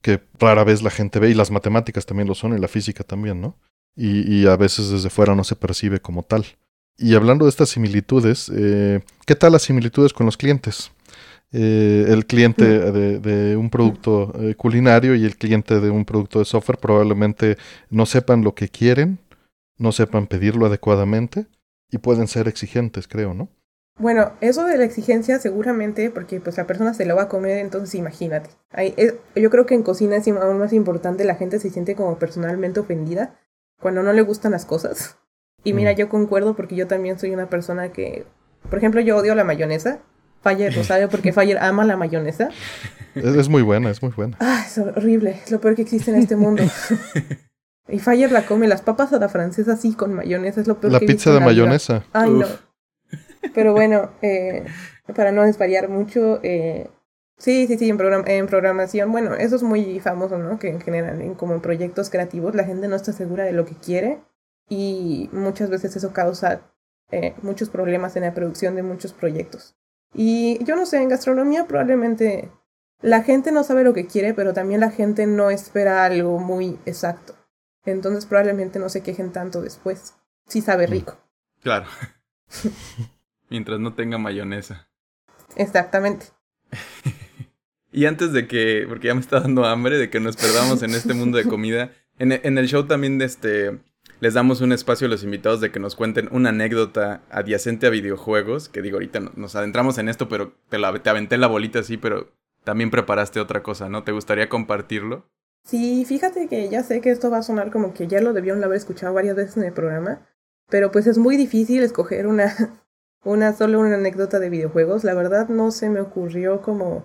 que 0.03 0.23
rara 0.39 0.65
vez 0.65 0.83
la 0.83 0.91
gente 0.91 1.19
ve, 1.19 1.31
y 1.31 1.35
las 1.35 1.51
matemáticas 1.51 2.07
también 2.07 2.29
lo 2.29 2.35
son, 2.35 2.57
y 2.57 2.61
la 2.61 2.69
física 2.69 3.05
también, 3.05 3.41
¿no? 3.41 3.57
Y 4.01 4.47
a 4.47 4.55
veces 4.55 4.91
desde 4.91 5.11
fuera 5.11 5.35
no 5.35 5.43
se 5.43 5.57
percibe 5.57 6.01
como 6.01 6.23
tal. 6.23 6.47
Y 6.99 7.15
hablando 7.15 7.45
de 7.45 7.51
estas 7.51 7.71
similitudes, 7.71 8.51
eh, 8.55 9.01
¿qué 9.25 9.35
tal 9.35 9.53
las 9.53 9.63
similitudes 9.63 10.13
con 10.13 10.27
los 10.27 10.37
clientes? 10.37 10.91
Eh, 11.53 12.07
el 12.09 12.27
cliente 12.27 12.65
de, 12.65 13.21
de 13.21 13.57
un 13.57 13.71
producto 13.71 14.35
culinario 14.59 15.15
y 15.15 15.25
el 15.25 15.37
cliente 15.37 15.81
de 15.81 15.89
un 15.89 16.05
producto 16.05 16.41
de 16.41 16.45
software 16.45 16.79
probablemente 16.79 17.57
no 17.89 18.05
sepan 18.05 18.43
lo 18.43 18.55
que 18.55 18.69
quieren 18.69 19.19
no 19.79 19.93
sepan 19.93 20.27
pedirlo 20.27 20.67
adecuadamente 20.67 21.47
y 21.91 21.99
pueden 21.99 22.27
ser 22.27 22.49
exigentes, 22.49 23.09
creo, 23.09 23.33
¿no? 23.33 23.49
Bueno, 23.99 24.33
eso 24.41 24.65
de 24.65 24.79
la 24.79 24.85
exigencia 24.85 25.39
seguramente, 25.41 26.11
porque 26.11 26.41
pues 26.41 26.57
la 26.57 26.67
persona 26.67 26.95
se 26.95 27.07
lo 27.07 27.17
va 27.17 27.23
a 27.23 27.29
comer, 27.29 27.59
entonces 27.59 27.95
imagínate. 27.97 28.51
yo 29.35 29.51
creo 29.51 29.67
que 29.67 29.75
en 29.75 29.83
cocina 29.83 30.17
es 30.17 30.29
aún 30.29 30.59
más 30.59 30.73
importante, 30.73 31.25
la 31.25 31.35
gente 31.35 31.59
se 31.59 31.71
siente 31.71 31.97
como 31.97 32.19
personalmente 32.19 32.79
ofendida 32.79 33.35
cuando 33.81 34.03
no 34.03 34.13
le 34.13 34.23
gustan 34.23 34.53
las 34.53 34.67
cosas. 34.67 35.17
Y 35.65 35.73
mira, 35.73 35.93
mm. 35.93 35.97
yo 35.97 36.09
concuerdo 36.09 36.55
porque 36.55 36.77
yo 36.77 36.87
también 36.87 37.19
soy 37.19 37.31
una 37.31 37.49
persona 37.49 37.91
que, 37.91 38.25
por 38.69 38.79
ejemplo, 38.79 39.01
yo 39.01 39.17
odio 39.17 39.35
la 39.35 39.45
mayonesa. 39.45 40.01
Lo 40.45 40.85
sabe 40.85 41.09
porque 41.11 41.33
Faller 41.33 41.59
ama 41.59 41.85
la 41.85 41.97
mayonesa. 41.97 42.49
Es, 43.15 43.49
muy 43.49 43.63
buena, 43.63 43.91
es 43.91 44.03
muy 44.03 44.13
buena. 44.13 44.37
Ah, 44.41 44.65
es 44.67 44.79
horrible, 44.79 45.41
es 45.45 45.51
lo 45.51 45.61
peor 45.61 45.75
que 45.75 45.83
existe 45.83 46.11
en 46.11 46.19
este 46.19 46.37
mundo. 46.37 46.63
Y 47.91 48.01
Fire 48.01 48.31
la 48.31 48.45
come, 48.45 48.69
las 48.69 48.83
papas 48.83 49.15
a 49.15 49.19
la 49.19 49.31
francesa 49.31 49.75
sí 49.77 49.95
con 49.95 50.13
mayonesa, 50.13 50.61
es 50.61 50.67
lo 50.67 50.79
peor 50.79 50.93
la 50.93 51.01
pizza 51.01 51.33
de 51.33 51.41
mayonesa. 51.41 52.05
Ay, 52.13 52.31
no. 52.31 52.47
Pero 53.55 53.73
bueno, 53.73 54.11
eh, 54.21 54.67
para 55.17 55.33
no 55.33 55.43
desvariar 55.43 55.89
mucho, 55.89 56.39
eh, 56.43 56.91
sí, 57.39 57.67
sí, 57.67 57.79
sí, 57.79 57.89
en, 57.89 57.99
en 58.27 58.47
programación, 58.47 59.11
bueno, 59.11 59.35
eso 59.35 59.57
es 59.57 59.63
muy 59.63 60.01
famoso, 60.01 60.37
¿no? 60.37 60.59
Que 60.59 60.69
en 60.69 60.83
general, 60.83 61.23
en, 61.23 61.35
como 61.35 61.55
en 61.55 61.63
proyectos 61.63 62.11
creativos, 62.11 62.55
la 62.55 62.65
gente 62.65 62.89
no 62.89 62.97
está 62.97 63.15
segura 63.15 63.45
de 63.45 63.53
lo 63.53 63.65
que 63.65 63.75
quiere 63.75 64.19
y 64.69 65.29
muchas 65.33 65.71
veces 65.71 65.97
eso 65.97 66.13
causa 66.13 66.61
eh, 67.11 67.35
muchos 67.43 67.71
problemas 67.71 68.17
en 68.17 68.23
la 68.25 68.35
producción 68.35 68.77
de 68.77 68.83
muchos 68.83 69.13
proyectos. 69.13 69.77
Y 70.15 70.63
yo 70.65 70.77
no 70.77 70.87
sé, 70.87 71.03
en 71.03 71.09
gastronomía 71.09 71.67
probablemente 71.67 72.51
la 73.01 73.23
gente 73.23 73.53
no 73.53 73.63
sabe 73.65 73.85
lo 73.85 73.95
que 73.95 74.07
quiere, 74.07 74.35
pero 74.35 74.53
también 74.53 74.81
la 74.81 74.91
gente 74.91 75.27
no 75.27 75.51
espera 75.51 76.05
algo 76.05 76.39
muy 76.39 76.79
exacto. 76.85 77.37
Entonces 77.85 78.27
probablemente 78.27 78.79
no 78.79 78.89
se 78.89 79.03
quejen 79.03 79.33
tanto 79.33 79.63
después. 79.63 80.15
Sí 80.47 80.61
sabe 80.61 80.89
mm. 80.89 80.91
rico. 80.91 81.19
Claro. 81.63 81.87
Mientras 83.51 83.81
no 83.81 83.95
tenga 83.95 84.19
mayonesa. 84.19 84.89
Exactamente. 85.57 86.27
y 87.93 88.07
antes 88.07 88.33
de 88.33 88.47
que, 88.47 88.85
porque 88.89 89.09
ya 89.09 89.15
me 89.15 89.21
está 89.21 89.41
dando 89.41 89.65
hambre, 89.65 89.97
de 89.97 90.11
que 90.11 90.21
nos 90.21 90.37
perdamos 90.37 90.83
en 90.83 90.91
este 90.91 91.15
mundo 91.15 91.39
de 91.39 91.45
comida, 91.45 91.93
en, 92.19 92.33
en, 92.33 92.59
el 92.59 92.67
show 92.69 92.87
también 92.87 93.23
este, 93.23 93.79
les 94.21 94.35
damos 94.35 94.61
un 94.61 94.73
espacio 94.73 95.07
a 95.07 95.11
los 95.11 95.23
invitados 95.23 95.61
de 95.61 95.71
que 95.71 95.81
nos 95.81 95.95
cuenten 95.95 96.29
una 96.33 96.49
anécdota 96.49 97.23
adyacente 97.31 97.87
a 97.87 97.91
videojuegos, 97.91 98.69
que 98.69 98.83
digo, 98.83 98.97
ahorita 98.97 99.21
nos 99.37 99.55
adentramos 99.55 99.99
en 99.99 100.09
esto, 100.09 100.29
pero 100.29 100.53
te, 100.69 100.79
la, 100.79 101.01
te 101.01 101.11
aventé 101.11 101.37
la 101.39 101.47
bolita 101.47 101.81
así, 101.81 101.97
pero 101.97 102.29
también 102.65 102.91
preparaste 102.91 103.41
otra 103.41 103.63
cosa, 103.63 103.89
¿no? 103.89 104.05
¿Te 104.05 104.13
gustaría 104.13 104.49
compartirlo? 104.49 105.25
Sí, 105.65 106.05
fíjate 106.05 106.49
que 106.49 106.69
ya 106.69 106.83
sé 106.83 107.01
que 107.01 107.11
esto 107.11 107.31
va 107.31 107.39
a 107.39 107.43
sonar 107.43 107.71
como 107.71 107.93
que 107.93 108.09
ya 108.09 108.21
lo 108.21 108.33
debieron 108.33 108.63
haber 108.65 108.79
escuchado 108.79 109.15
varias 109.15 109.37
veces 109.37 109.57
en 109.57 109.65
el 109.65 109.73
programa, 109.73 110.27
pero 110.69 110.91
pues 110.91 111.07
es 111.07 111.19
muy 111.19 111.37
difícil 111.37 111.83
escoger 111.83 112.27
una, 112.27 112.55
una 113.25 113.53
solo 113.53 113.81
una 113.81 113.95
anécdota 113.95 114.39
de 114.39 114.51
videojuegos. 114.51 115.05
La 115.05 115.15
verdad 115.15 115.49
no 115.49 115.71
se 115.71 115.91
me 115.91 116.01
ocurrió 116.01 116.63
como 116.63 117.05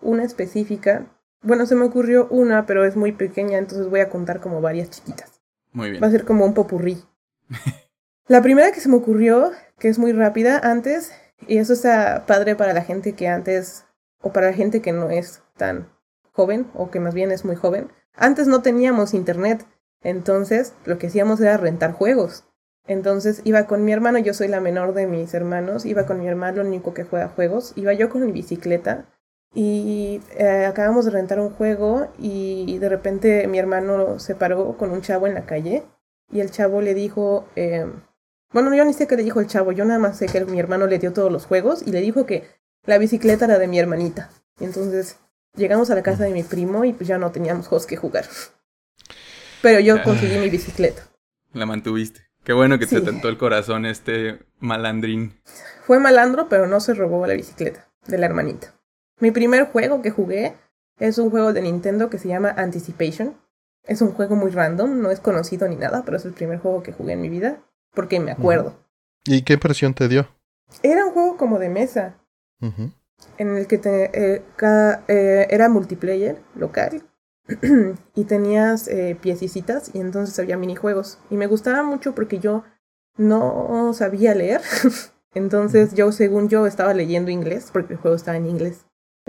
una 0.00 0.24
específica. 0.24 1.06
Bueno, 1.42 1.66
se 1.66 1.74
me 1.74 1.84
ocurrió 1.84 2.26
una, 2.30 2.66
pero 2.66 2.84
es 2.84 2.96
muy 2.96 3.12
pequeña, 3.12 3.58
entonces 3.58 3.88
voy 3.88 4.00
a 4.00 4.08
contar 4.08 4.40
como 4.40 4.60
varias 4.60 4.90
chiquitas. 4.90 5.33
Muy 5.74 5.90
bien. 5.90 6.02
Va 6.02 6.06
a 6.06 6.10
ser 6.10 6.24
como 6.24 6.46
un 6.46 6.54
popurrí. 6.54 7.04
La 8.26 8.40
primera 8.40 8.72
que 8.72 8.80
se 8.80 8.88
me 8.88 8.96
ocurrió, 8.96 9.50
que 9.78 9.88
es 9.88 9.98
muy 9.98 10.12
rápida 10.12 10.58
antes, 10.58 11.12
y 11.46 11.58
eso 11.58 11.74
está 11.74 12.24
padre 12.26 12.56
para 12.56 12.72
la 12.72 12.80
gente 12.80 13.12
que 13.12 13.28
antes, 13.28 13.84
o 14.22 14.32
para 14.32 14.46
la 14.46 14.54
gente 14.54 14.80
que 14.80 14.92
no 14.92 15.10
es 15.10 15.42
tan 15.58 15.90
joven, 16.32 16.66
o 16.72 16.90
que 16.90 17.00
más 17.00 17.12
bien 17.12 17.32
es 17.32 17.44
muy 17.44 17.54
joven. 17.54 17.92
Antes 18.14 18.46
no 18.46 18.62
teníamos 18.62 19.12
internet, 19.12 19.66
entonces 20.02 20.72
lo 20.86 20.96
que 20.96 21.08
hacíamos 21.08 21.38
era 21.40 21.58
rentar 21.58 21.92
juegos. 21.92 22.44
Entonces 22.86 23.42
iba 23.44 23.66
con 23.66 23.84
mi 23.84 23.92
hermano, 23.92 24.18
yo 24.18 24.32
soy 24.32 24.48
la 24.48 24.60
menor 24.60 24.94
de 24.94 25.06
mis 25.06 25.34
hermanos, 25.34 25.84
iba 25.84 26.06
con 26.06 26.18
mi 26.20 26.26
hermano, 26.26 26.62
el 26.62 26.68
único 26.68 26.94
que 26.94 27.04
juega 27.04 27.28
juegos, 27.28 27.72
iba 27.76 27.92
yo 27.92 28.08
con 28.08 28.24
mi 28.24 28.32
bicicleta 28.32 29.06
y 29.54 30.20
eh, 30.36 30.66
acabamos 30.66 31.04
de 31.04 31.12
rentar 31.12 31.40
un 31.40 31.50
juego 31.50 32.08
y 32.18 32.76
de 32.78 32.88
repente 32.88 33.46
mi 33.46 33.58
hermano 33.58 34.18
se 34.18 34.34
paró 34.34 34.76
con 34.76 34.90
un 34.90 35.00
chavo 35.00 35.26
en 35.26 35.34
la 35.34 35.46
calle 35.46 35.84
y 36.32 36.40
el 36.40 36.50
chavo 36.50 36.80
le 36.80 36.94
dijo, 36.94 37.46
eh, 37.56 37.86
bueno, 38.52 38.74
yo 38.74 38.84
ni 38.84 38.92
sé 38.92 39.06
qué 39.06 39.16
le 39.16 39.22
dijo 39.22 39.40
el 39.40 39.46
chavo, 39.46 39.72
yo 39.72 39.84
nada 39.84 39.98
más 39.98 40.18
sé 40.18 40.26
que 40.26 40.44
mi 40.44 40.58
hermano 40.58 40.86
le 40.86 40.98
dio 40.98 41.12
todos 41.12 41.30
los 41.30 41.46
juegos 41.46 41.82
y 41.86 41.90
le 41.90 42.00
dijo 42.00 42.26
que 42.26 42.48
la 42.86 42.98
bicicleta 42.98 43.44
era 43.44 43.58
de 43.58 43.68
mi 43.68 43.78
hermanita. 43.78 44.30
Y 44.60 44.64
entonces 44.64 45.18
llegamos 45.56 45.90
a 45.90 45.94
la 45.94 46.02
casa 46.02 46.24
de 46.24 46.30
mi 46.30 46.42
primo 46.42 46.84
y 46.84 46.92
pues 46.92 47.08
ya 47.08 47.18
no 47.18 47.30
teníamos 47.30 47.68
juegos 47.68 47.86
que 47.86 47.96
jugar. 47.96 48.26
Pero 49.62 49.80
yo 49.80 50.02
conseguí 50.02 50.38
mi 50.38 50.50
bicicleta. 50.50 51.02
La 51.52 51.66
mantuviste. 51.66 52.22
Qué 52.42 52.52
bueno 52.52 52.78
que 52.78 52.86
te 52.86 53.00
tentó 53.00 53.28
el 53.28 53.38
corazón 53.38 53.86
este 53.86 54.40
malandrín. 54.58 55.40
Fue 55.86 55.98
malandro, 55.98 56.48
pero 56.48 56.66
no 56.66 56.80
se 56.80 56.92
robó 56.92 57.26
la 57.26 57.34
bicicleta 57.34 57.88
de 58.06 58.18
la 58.18 58.26
hermanita. 58.26 58.74
Mi 59.20 59.30
primer 59.30 59.66
juego 59.66 60.02
que 60.02 60.10
jugué 60.10 60.54
es 60.98 61.18
un 61.18 61.30
juego 61.30 61.52
de 61.52 61.62
Nintendo 61.62 62.10
que 62.10 62.18
se 62.18 62.28
llama 62.28 62.50
Anticipation. 62.50 63.34
Es 63.84 64.00
un 64.00 64.12
juego 64.12 64.36
muy 64.36 64.50
random, 64.50 65.00
no 65.00 65.10
es 65.10 65.20
conocido 65.20 65.68
ni 65.68 65.76
nada, 65.76 66.02
pero 66.04 66.16
es 66.16 66.24
el 66.24 66.32
primer 66.32 66.58
juego 66.58 66.82
que 66.82 66.92
jugué 66.92 67.12
en 67.12 67.20
mi 67.20 67.28
vida, 67.28 67.62
porque 67.92 68.18
me 68.18 68.32
acuerdo. 68.32 68.74
¿Y 69.24 69.42
qué 69.42 69.54
impresión 69.54 69.94
te 69.94 70.08
dio? 70.08 70.28
Era 70.82 71.04
un 71.04 71.12
juego 71.12 71.36
como 71.36 71.58
de 71.58 71.68
mesa, 71.68 72.16
en 72.60 73.56
el 73.56 73.66
que 73.66 73.78
te, 73.78 74.10
eh, 74.34 74.42
eh, 75.08 75.46
era 75.50 75.68
multiplayer 75.68 76.40
local 76.54 77.02
y 78.14 78.24
tenías 78.24 78.88
eh, 78.88 79.18
piececitas 79.20 79.90
y 79.94 80.00
entonces 80.00 80.38
había 80.38 80.56
minijuegos. 80.56 81.18
Y 81.30 81.36
me 81.36 81.46
gustaba 81.46 81.82
mucho 81.82 82.14
porque 82.14 82.38
yo 82.38 82.64
no 83.16 83.92
sabía 83.94 84.34
leer, 84.34 84.62
entonces 85.34 85.94
yo 85.94 86.10
según 86.10 86.48
yo 86.48 86.66
estaba 86.66 86.94
leyendo 86.94 87.30
inglés, 87.30 87.68
porque 87.72 87.94
el 87.94 87.98
juego 87.98 88.16
estaba 88.16 88.38
en 88.38 88.46
inglés. 88.46 88.86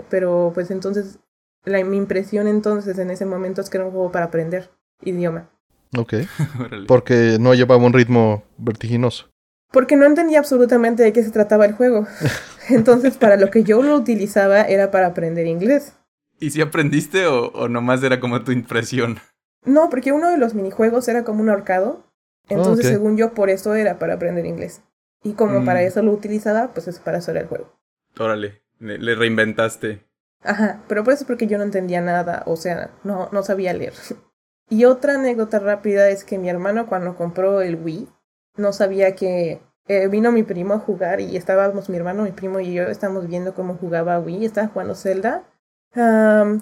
Pero 0.08 0.52
pues 0.54 0.70
entonces, 0.70 1.18
la, 1.64 1.82
mi 1.84 1.96
impresión 1.96 2.46
entonces 2.48 2.98
en 2.98 3.10
ese 3.10 3.26
momento 3.26 3.60
es 3.60 3.70
que 3.70 3.78
era 3.78 3.86
un 3.86 3.92
juego 3.92 4.12
para 4.12 4.26
aprender 4.26 4.70
idioma. 5.02 5.50
Ok. 5.96 6.14
Porque 6.86 7.38
no 7.40 7.54
llevaba 7.54 7.84
un 7.84 7.92
ritmo 7.92 8.44
vertiginoso. 8.58 9.28
Porque 9.72 9.96
no 9.96 10.06
entendía 10.06 10.38
absolutamente 10.38 11.02
de 11.02 11.12
qué 11.12 11.22
se 11.22 11.30
trataba 11.30 11.64
el 11.64 11.72
juego. 11.72 12.06
Entonces, 12.68 13.16
para 13.16 13.36
lo 13.36 13.50
que 13.50 13.64
yo 13.64 13.82
lo 13.82 13.96
utilizaba 13.96 14.62
era 14.62 14.90
para 14.90 15.08
aprender 15.08 15.46
inglés. 15.46 15.94
¿Y 16.38 16.50
si 16.50 16.60
aprendiste 16.60 17.26
o, 17.26 17.46
o 17.48 17.68
nomás 17.68 18.02
era 18.02 18.20
como 18.20 18.42
tu 18.42 18.52
impresión? 18.52 19.18
No, 19.64 19.90
porque 19.90 20.12
uno 20.12 20.30
de 20.30 20.38
los 20.38 20.54
minijuegos 20.54 21.08
era 21.08 21.24
como 21.24 21.42
un 21.42 21.50
ahorcado. 21.50 22.04
Entonces, 22.48 22.86
según 22.86 23.16
yo, 23.16 23.34
por 23.34 23.50
eso 23.50 23.74
era 23.74 23.98
para 23.98 24.14
aprender 24.14 24.46
inglés. 24.46 24.82
Y 25.24 25.32
como 25.32 25.64
para 25.64 25.80
mm. 25.80 25.84
eso 25.84 26.02
lo 26.02 26.12
utilizaba, 26.12 26.68
pues 26.72 26.86
es 26.86 27.00
para 27.00 27.18
eso 27.18 27.32
era 27.32 27.40
el 27.40 27.48
juego. 27.48 27.72
Órale. 28.18 28.62
Le, 28.78 29.14
reinventaste. 29.14 30.04
Ajá, 30.42 30.82
pero 30.88 31.02
por 31.02 31.12
eso 31.12 31.22
es 31.22 31.26
porque 31.26 31.46
yo 31.46 31.58
no 31.58 31.64
entendía 31.64 32.00
nada, 32.00 32.42
o 32.46 32.56
sea, 32.56 32.90
no, 33.04 33.28
no 33.32 33.42
sabía 33.42 33.72
leer. 33.72 33.94
Y 34.68 34.84
otra 34.84 35.14
anécdota 35.14 35.60
rápida 35.60 36.08
es 36.08 36.24
que 36.24 36.38
mi 36.38 36.48
hermano 36.48 36.88
cuando 36.88 37.14
compró 37.14 37.60
el 37.60 37.76
Wii, 37.76 38.08
no 38.56 38.72
sabía 38.72 39.14
que 39.14 39.60
eh, 39.86 40.08
vino 40.08 40.32
mi 40.32 40.42
primo 40.42 40.74
a 40.74 40.80
jugar 40.80 41.20
y 41.20 41.36
estábamos, 41.36 41.88
mi 41.88 41.96
hermano, 41.96 42.24
mi 42.24 42.32
primo 42.32 42.58
y 42.58 42.72
yo 42.72 42.82
estábamos 42.84 43.28
viendo 43.28 43.54
cómo 43.54 43.76
jugaba 43.76 44.18
Wii, 44.18 44.44
estaba 44.44 44.66
jugando 44.66 44.96
Zelda, 44.96 45.44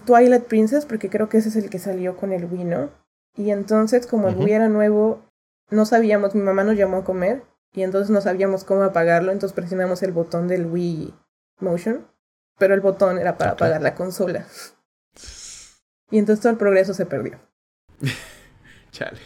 Twilight 0.04 0.44
Princess, 0.44 0.84
porque 0.84 1.08
creo 1.08 1.30
que 1.30 1.38
ese 1.38 1.48
es 1.48 1.56
el 1.56 1.70
que 1.70 1.78
salió 1.78 2.16
con 2.16 2.32
el 2.32 2.44
Wii, 2.44 2.64
¿no? 2.64 2.90
Y 3.36 3.50
entonces 3.50 4.06
como 4.06 4.28
el 4.28 4.36
Wii 4.36 4.52
era 4.52 4.68
nuevo, 4.68 5.22
no 5.70 5.86
sabíamos, 5.86 6.34
mi 6.34 6.42
mamá 6.42 6.62
nos 6.62 6.76
llamó 6.76 6.98
a 6.98 7.04
comer 7.04 7.42
y 7.72 7.82
entonces 7.82 8.10
no 8.10 8.20
sabíamos 8.20 8.64
cómo 8.64 8.82
apagarlo, 8.82 9.32
entonces 9.32 9.54
presionamos 9.56 10.02
el 10.02 10.12
botón 10.12 10.46
del 10.46 10.66
Wii 10.66 11.14
Motion, 11.64 12.06
pero 12.58 12.74
el 12.74 12.80
botón 12.80 13.18
era 13.18 13.36
para 13.36 13.52
apagar 13.52 13.82
la 13.82 13.94
consola. 13.94 14.46
Y 16.10 16.18
entonces 16.18 16.42
todo 16.42 16.52
el 16.52 16.58
progreso 16.58 16.94
se 16.94 17.06
perdió. 17.06 17.40
Chale. 18.92 19.18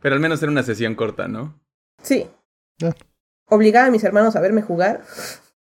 Pero 0.00 0.14
al 0.14 0.20
menos 0.20 0.42
era 0.42 0.52
una 0.52 0.62
sesión 0.62 0.94
corta, 0.94 1.26
¿no? 1.26 1.58
Sí. 2.02 2.30
Obligaba 3.48 3.86
a 3.86 3.90
mis 3.90 4.04
hermanos 4.04 4.36
a 4.36 4.40
verme 4.40 4.62
jugar 4.62 5.02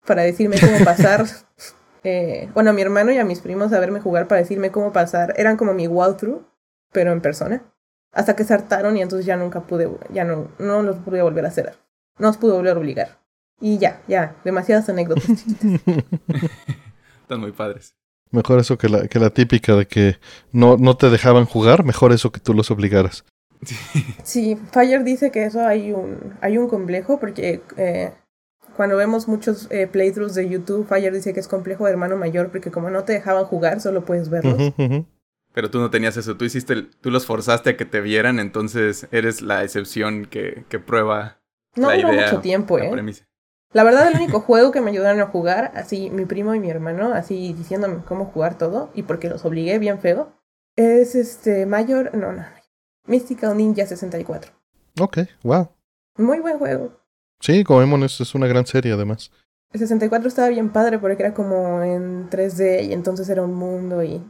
para 0.06 0.24
decirme 0.24 0.60
cómo 0.60 0.78
pasar. 0.86 1.26
eh, 2.04 2.50
bueno, 2.54 2.72
a 2.72 2.74
mi 2.74 2.82
hermano 2.82 3.12
y 3.12 3.18
a 3.20 3.26
mis 3.26 3.42
primos 3.42 3.74
a 3.74 3.80
verme 3.80 4.00
jugar 4.00 4.28
para 4.28 4.42
decirme 4.42 4.72
cómo 4.72 4.92
pasar. 4.92 5.34
Eran 5.38 5.58
como 5.58 5.74
mi 5.74 5.88
walkthrough, 5.88 6.44
pero 6.92 7.12
en 7.12 7.22
persona. 7.22 7.64
Hasta 8.14 8.36
que 8.36 8.44
se 8.44 8.54
hartaron 8.54 8.98
y 8.98 9.02
entonces 9.02 9.26
ya 9.26 9.38
nunca 9.38 9.62
pude, 9.62 9.90
ya 10.12 10.26
no, 10.26 10.52
no 10.60 10.82
los 10.82 10.98
pude 10.98 11.22
volver 11.22 11.46
a 11.46 11.50
hacer. 11.50 11.76
No 12.18 12.28
los 12.28 12.38
pude 12.38 12.54
volver 12.54 12.76
a 12.76 12.80
obligar. 12.80 13.21
Y 13.62 13.78
ya, 13.78 14.02
ya, 14.08 14.36
demasiadas 14.44 14.90
anécdotas 14.90 15.30
Están 17.22 17.40
muy 17.40 17.52
padres. 17.52 17.96
Mejor 18.32 18.60
eso 18.60 18.78
que 18.78 18.90
la, 18.90 19.08
que 19.08 19.20
la 19.20 19.30
típica 19.30 19.76
de 19.76 19.86
que 19.86 20.18
no, 20.52 20.78
no 20.78 20.98
te 20.98 21.10
dejaban 21.10 21.46
jugar, 21.46 21.84
mejor 21.84 22.12
eso 22.12 22.32
que 22.32 22.40
tú 22.40 22.54
los 22.54 22.72
obligaras. 22.72 23.24
Sí, 24.24 24.58
Fire 24.72 25.04
dice 25.04 25.32
que 25.32 25.46
eso 25.46 25.62
hay 25.66 25.92
un, 25.92 26.36
hay 26.42 26.58
un 26.58 26.68
complejo 26.68 27.20
porque 27.20 27.62
eh, 27.78 28.12
cuando 28.76 28.98
vemos 28.98 29.28
muchos 29.28 29.68
eh, 29.70 29.86
playthroughs 29.86 30.34
de 30.34 30.50
YouTube, 30.50 30.88
Fire 30.88 31.14
dice 31.14 31.34
que 31.34 31.40
es 31.40 31.48
complejo 31.48 31.86
de 31.86 31.92
hermano 31.92 32.18
mayor 32.18 32.50
porque 32.50 32.72
como 32.72 32.90
no 32.90 33.04
te 33.04 33.14
dejaban 33.14 33.46
jugar, 33.46 33.82
solo 33.82 34.04
puedes 34.04 34.30
verlos. 34.30 34.74
Pero 35.54 35.70
tú 35.70 35.80
no 35.80 35.90
tenías 35.90 36.16
eso, 36.18 36.38
tú 36.38 36.46
hiciste, 36.46 36.84
tú 37.02 37.12
los 37.12 37.26
forzaste 37.26 37.72
a 37.72 37.78
que 37.78 37.86
te 37.86 38.00
vieran, 38.00 38.40
entonces 38.40 39.08
eres 39.12 39.42
la 39.42 39.64
excepción 39.64 40.26
que, 40.26 40.64
que 40.70 40.80
prueba 40.80 41.42
no 41.76 41.90
la 41.90 41.98
idea, 41.98 42.26
mucho 42.28 42.40
tiempo, 42.42 42.80
¿eh? 42.80 42.90
La 43.74 43.84
verdad, 43.84 44.08
el 44.08 44.16
único 44.16 44.42
juego 44.42 44.72
que 44.72 44.82
me 44.82 44.92
ayudaron 44.92 45.22
a 45.22 45.28
jugar, 45.28 45.72
así 45.76 46.10
mi 46.10 46.26
primo 46.26 46.54
y 46.54 46.60
mi 46.60 46.70
hermano, 46.70 47.14
así 47.14 47.54
diciéndome 47.54 48.04
cómo 48.04 48.26
jugar 48.26 48.58
todo, 48.58 48.92
y 48.94 49.04
porque 49.04 49.30
los 49.30 49.46
obligué 49.46 49.80
bien 49.80 50.00
feo, 50.00 50.34
es 50.76 51.16
este 51.16 51.66
Mayor, 51.66 52.16
no, 52.16 52.34
no, 52.34 52.46
Mystical 53.06 53.56
Ninja 53.56 53.86
64. 53.86 54.52
Ok, 55.00 55.20
wow. 55.44 55.70
Muy 56.18 56.40
buen 56.40 56.58
juego. 56.58 57.00
Sí, 57.40 57.64
como 57.64 58.06
es, 58.06 58.20
es 58.20 58.36
una 58.36 58.48
gran 58.48 58.66
serie 58.66 58.92
además. 58.92 59.32
El 59.72 59.80
64 59.80 60.28
estaba 60.28 60.50
bien 60.50 60.70
padre 60.70 61.00
porque 61.00 61.24
era 61.24 61.34
como 61.34 61.82
en 61.82 62.30
3D 62.30 62.90
y 62.90 62.94
entonces 62.94 63.30
era 63.30 63.42
un 63.42 63.54
mundo 63.54 64.04
y 64.04 64.22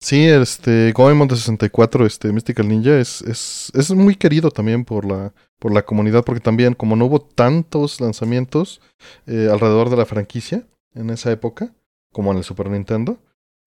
Sí, 0.00 0.26
este, 0.28 0.92
Goemon 0.92 1.26
de 1.28 1.36
64, 1.36 2.06
este, 2.06 2.32
Mystical 2.32 2.68
Ninja, 2.68 2.98
es, 2.98 3.22
es, 3.22 3.72
es 3.74 3.90
muy 3.90 4.14
querido 4.14 4.50
también 4.50 4.84
por 4.84 5.06
la, 5.06 5.32
por 5.58 5.72
la 5.72 5.82
comunidad, 5.82 6.24
porque 6.24 6.40
también, 6.40 6.74
como 6.74 6.96
no 6.96 7.06
hubo 7.06 7.20
tantos 7.20 8.00
lanzamientos 8.00 8.80
eh, 9.26 9.48
alrededor 9.50 9.90
de 9.90 9.96
la 9.96 10.06
franquicia 10.06 10.66
en 10.94 11.10
esa 11.10 11.30
época, 11.30 11.72
como 12.12 12.32
en 12.32 12.38
el 12.38 12.44
Super 12.44 12.70
Nintendo, 12.70 13.18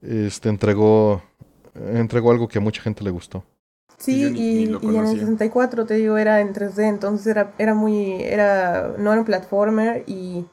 este, 0.01 0.50
entregó, 0.50 1.22
entregó 1.75 2.31
algo 2.31 2.48
que 2.48 2.60
a 2.60 2.62
mucha 2.62 2.81
gente 2.81 3.03
le 3.03 3.10
gustó. 3.10 3.43
Sí, 3.98 4.24
y, 4.34 4.69
y, 4.69 4.96
en 4.96 5.05
el 5.05 5.19
64, 5.19 5.86
te 5.86 5.96
digo, 5.96 6.17
era 6.17 6.39
en 6.39 6.53
3D, 6.53 6.88
entonces 6.88 7.27
era, 7.27 7.53
era 7.58 7.74
muy, 7.74 8.24
era, 8.24 8.96
no 8.98 9.12
era 9.12 9.19
un 9.19 9.25
platformer 9.25 10.05
y 10.08 10.46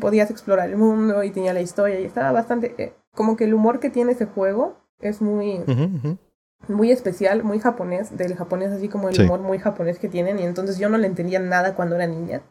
podías 0.00 0.30
explorar 0.30 0.68
el 0.68 0.76
mundo 0.76 1.24
y 1.24 1.30
tenía 1.30 1.54
la 1.54 1.62
historia 1.62 1.98
y 1.98 2.04
estaba 2.04 2.32
bastante, 2.32 2.74
eh, 2.76 2.92
como 3.14 3.36
que 3.36 3.44
el 3.44 3.54
humor 3.54 3.80
que 3.80 3.88
tiene 3.88 4.12
ese 4.12 4.26
juego 4.26 4.76
es 5.00 5.22
muy, 5.22 5.60
muy 6.68 6.90
especial, 6.90 7.42
muy 7.42 7.58
japonés, 7.58 8.16
del 8.16 8.36
japonés 8.36 8.70
así 8.70 8.88
como 8.88 9.08
el 9.08 9.20
humor 9.22 9.40
muy 9.40 9.58
japonés 9.58 9.98
que 9.98 10.08
tienen, 10.08 10.38
y 10.38 10.42
entonces 10.42 10.78
yo 10.78 10.88
no 10.88 10.98
le 10.98 11.06
entendía 11.06 11.38
nada 11.38 11.74
cuando 11.74 11.96
era 11.96 12.06
niña. 12.06 12.42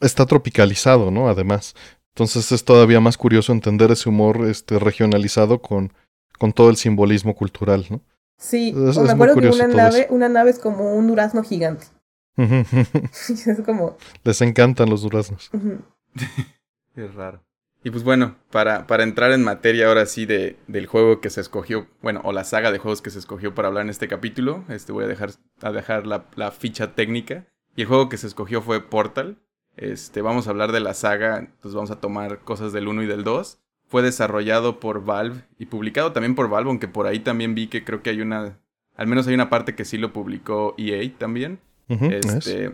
Está 0.00 0.26
tropicalizado, 0.26 1.10
¿no? 1.10 1.28
Además. 1.28 1.74
Entonces 2.14 2.50
es 2.50 2.64
todavía 2.64 3.00
más 3.00 3.16
curioso 3.16 3.52
entender 3.52 3.90
ese 3.90 4.08
humor 4.08 4.46
este, 4.46 4.78
regionalizado 4.78 5.60
con, 5.60 5.92
con 6.38 6.52
todo 6.52 6.70
el 6.70 6.76
simbolismo 6.76 7.34
cultural, 7.34 7.86
¿no? 7.90 8.00
Sí, 8.38 8.72
me 8.72 9.10
acuerdo 9.10 9.40
que 9.40 9.48
una 9.48 9.66
nave, 9.66 10.06
una 10.10 10.28
nave 10.28 10.50
es 10.50 10.58
como 10.58 10.94
un 10.94 11.08
durazno 11.08 11.42
gigante. 11.42 11.86
es 12.36 13.60
como... 13.64 13.96
Les 14.24 14.40
encantan 14.40 14.88
los 14.88 15.02
duraznos. 15.02 15.50
es 16.94 17.14
raro. 17.14 17.42
Y 17.84 17.90
pues 17.90 18.02
bueno, 18.02 18.36
para, 18.50 18.86
para 18.86 19.04
entrar 19.04 19.30
en 19.32 19.44
materia 19.44 19.86
ahora 19.86 20.06
sí 20.06 20.26
de, 20.26 20.56
del 20.66 20.86
juego 20.86 21.20
que 21.20 21.30
se 21.30 21.40
escogió, 21.40 21.86
bueno, 22.02 22.20
o 22.24 22.32
la 22.32 22.44
saga 22.44 22.72
de 22.72 22.78
juegos 22.78 23.02
que 23.02 23.10
se 23.10 23.18
escogió 23.18 23.54
para 23.54 23.68
hablar 23.68 23.84
en 23.84 23.90
este 23.90 24.08
capítulo, 24.08 24.64
este 24.68 24.92
voy 24.92 25.04
a 25.04 25.08
dejar, 25.08 25.30
a 25.62 25.70
dejar 25.70 26.06
la, 26.06 26.26
la 26.34 26.50
ficha 26.50 26.94
técnica. 26.94 27.46
Y 27.76 27.82
el 27.82 27.86
juego 27.86 28.08
que 28.08 28.16
se 28.16 28.26
escogió 28.26 28.60
fue 28.62 28.80
Portal. 28.82 29.38
Este, 29.76 30.22
vamos 30.22 30.48
a 30.48 30.50
hablar 30.50 30.72
de 30.72 30.80
la 30.80 30.92
saga, 30.92 31.38
entonces 31.38 31.74
vamos 31.74 31.92
a 31.92 32.00
tomar 32.00 32.40
cosas 32.40 32.72
del 32.72 32.88
1 32.88 33.04
y 33.04 33.06
del 33.06 33.22
2. 33.22 33.60
Fue 33.86 34.02
desarrollado 34.02 34.80
por 34.80 35.04
Valve 35.04 35.44
y 35.58 35.66
publicado 35.66 36.12
también 36.12 36.34
por 36.34 36.50
Valve, 36.50 36.70
aunque 36.70 36.88
por 36.88 37.06
ahí 37.06 37.20
también 37.20 37.54
vi 37.54 37.68
que 37.68 37.84
creo 37.84 38.02
que 38.02 38.10
hay 38.10 38.20
una, 38.20 38.58
al 38.96 39.06
menos 39.06 39.28
hay 39.28 39.34
una 39.34 39.48
parte 39.48 39.76
que 39.76 39.84
sí 39.84 39.96
lo 39.96 40.12
publicó 40.12 40.74
EA 40.76 41.08
también. 41.16 41.60
este, 41.88 42.72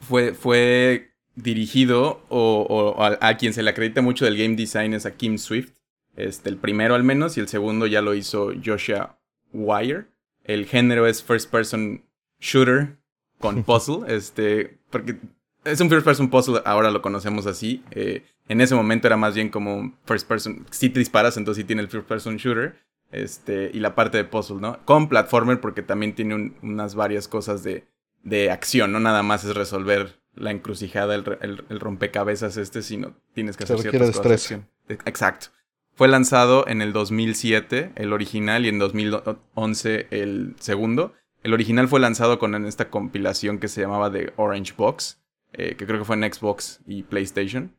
fue, 0.00 0.34
fue 0.34 1.13
dirigido 1.36 2.22
o, 2.28 2.96
a, 2.98 3.36
quien 3.36 3.52
se 3.52 3.62
le 3.62 3.70
acredita 3.70 4.02
mucho 4.02 4.24
del 4.24 4.36
game 4.36 4.56
design 4.56 4.94
es 4.94 5.06
a 5.06 5.16
Kim 5.16 5.38
Swift. 5.38 5.72
Este, 6.16 6.48
el 6.48 6.56
primero 6.56 6.94
al 6.94 7.02
menos, 7.02 7.36
y 7.36 7.40
el 7.40 7.48
segundo 7.48 7.86
ya 7.86 8.02
lo 8.02 8.14
hizo 8.14 8.52
Joshua 8.64 9.18
Wire. 9.52 10.06
El 10.44 10.66
género 10.66 11.06
es 11.06 11.22
first 11.22 11.50
person 11.50 12.04
shooter 12.38 12.96
con 13.38 13.62
puzzle. 13.64 14.04
este, 14.14 14.78
porque 14.90 15.18
es 15.64 15.80
un 15.80 15.88
first 15.88 16.04
person 16.04 16.30
puzzle, 16.30 16.60
ahora 16.64 16.90
lo 16.90 17.02
conocemos 17.02 17.46
así. 17.46 17.82
Eh, 17.90 18.22
en 18.48 18.60
ese 18.60 18.74
momento 18.74 19.08
era 19.08 19.16
más 19.16 19.34
bien 19.34 19.48
como 19.48 19.96
first 20.04 20.28
person. 20.28 20.66
Si 20.70 20.90
te 20.90 20.98
disparas, 20.98 21.36
entonces 21.36 21.62
sí 21.62 21.66
tiene 21.66 21.82
el 21.82 21.88
first 21.88 22.06
person 22.06 22.36
shooter. 22.36 22.76
Este, 23.10 23.70
y 23.72 23.78
la 23.78 23.94
parte 23.94 24.18
de 24.18 24.24
puzzle, 24.24 24.60
¿no? 24.60 24.84
Con 24.84 25.08
platformer, 25.08 25.60
porque 25.60 25.82
también 25.82 26.14
tiene 26.14 26.52
unas 26.62 26.94
varias 26.94 27.28
cosas 27.28 27.62
de, 27.62 27.86
de 28.24 28.50
acción, 28.50 28.92
no 28.92 29.00
nada 29.00 29.22
más 29.22 29.44
es 29.44 29.54
resolver 29.54 30.18
la 30.34 30.50
encrucijada, 30.50 31.14
el, 31.14 31.80
rompecabezas 31.80 32.56
este, 32.56 32.82
sino 32.82 33.14
tienes 33.34 33.56
que 33.56 33.64
hacer 33.64 33.78
ciertas 33.78 34.18
cosas. 34.18 34.60
Exacto. 34.88 35.48
Fue 35.94 36.08
lanzado 36.08 36.66
en 36.66 36.82
el 36.82 36.92
2007 36.92 37.92
el 37.94 38.12
original 38.12 38.66
y 38.66 38.68
en 38.68 38.78
2011 38.78 40.08
el 40.10 40.56
segundo. 40.58 41.12
El 41.44 41.52
original 41.52 41.86
fue 41.86 42.00
lanzado 42.00 42.38
con 42.38 42.66
esta 42.66 42.90
compilación 42.90 43.58
que 43.58 43.68
se 43.68 43.82
llamaba 43.82 44.10
The 44.10 44.32
Orange 44.36 44.74
Box, 44.76 45.20
eh, 45.52 45.76
que 45.76 45.86
creo 45.86 46.00
que 46.00 46.04
fue 46.04 46.16
en 46.16 46.32
Xbox 46.32 46.80
y 46.86 47.04
PlayStation. 47.04 47.76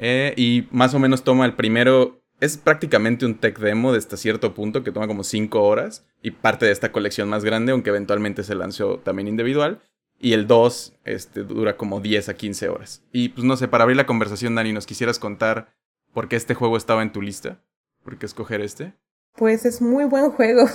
Eh, 0.00 0.32
y 0.36 0.68
más 0.70 0.94
o 0.94 0.98
menos 0.98 1.24
toma 1.24 1.44
el 1.44 1.54
primero. 1.54 2.22
Es 2.38 2.58
prácticamente 2.58 3.24
un 3.24 3.36
tech 3.36 3.58
demo 3.58 3.92
de 3.92 3.98
hasta 3.98 4.18
cierto 4.18 4.52
punto 4.52 4.84
que 4.84 4.92
toma 4.92 5.06
como 5.06 5.24
5 5.24 5.62
horas 5.62 6.06
y 6.22 6.32
parte 6.32 6.66
de 6.66 6.72
esta 6.72 6.92
colección 6.92 7.30
más 7.30 7.44
grande, 7.44 7.72
aunque 7.72 7.88
eventualmente 7.88 8.42
se 8.42 8.54
lanzó 8.54 8.98
también 8.98 9.26
individual. 9.26 9.80
Y 10.18 10.32
el 10.32 10.46
2 10.46 10.94
este, 11.04 11.42
dura 11.44 11.76
como 11.76 12.00
10 12.00 12.28
a 12.28 12.34
15 12.34 12.68
horas. 12.68 13.02
Y 13.12 13.30
pues 13.30 13.44
no 13.44 13.56
sé, 13.56 13.68
para 13.68 13.82
abrir 13.82 13.96
la 13.96 14.06
conversación, 14.06 14.54
Dani, 14.54 14.72
¿nos 14.72 14.86
quisieras 14.86 15.18
contar 15.18 15.74
por 16.12 16.28
qué 16.28 16.36
este 16.36 16.54
juego 16.54 16.76
estaba 16.76 17.02
en 17.02 17.12
tu 17.12 17.20
lista? 17.20 17.60
¿Por 18.02 18.18
qué 18.18 18.26
escoger 18.26 18.60
este? 18.60 18.94
Pues 19.36 19.66
es 19.66 19.82
muy 19.82 20.04
buen 20.04 20.30
juego. 20.30 20.66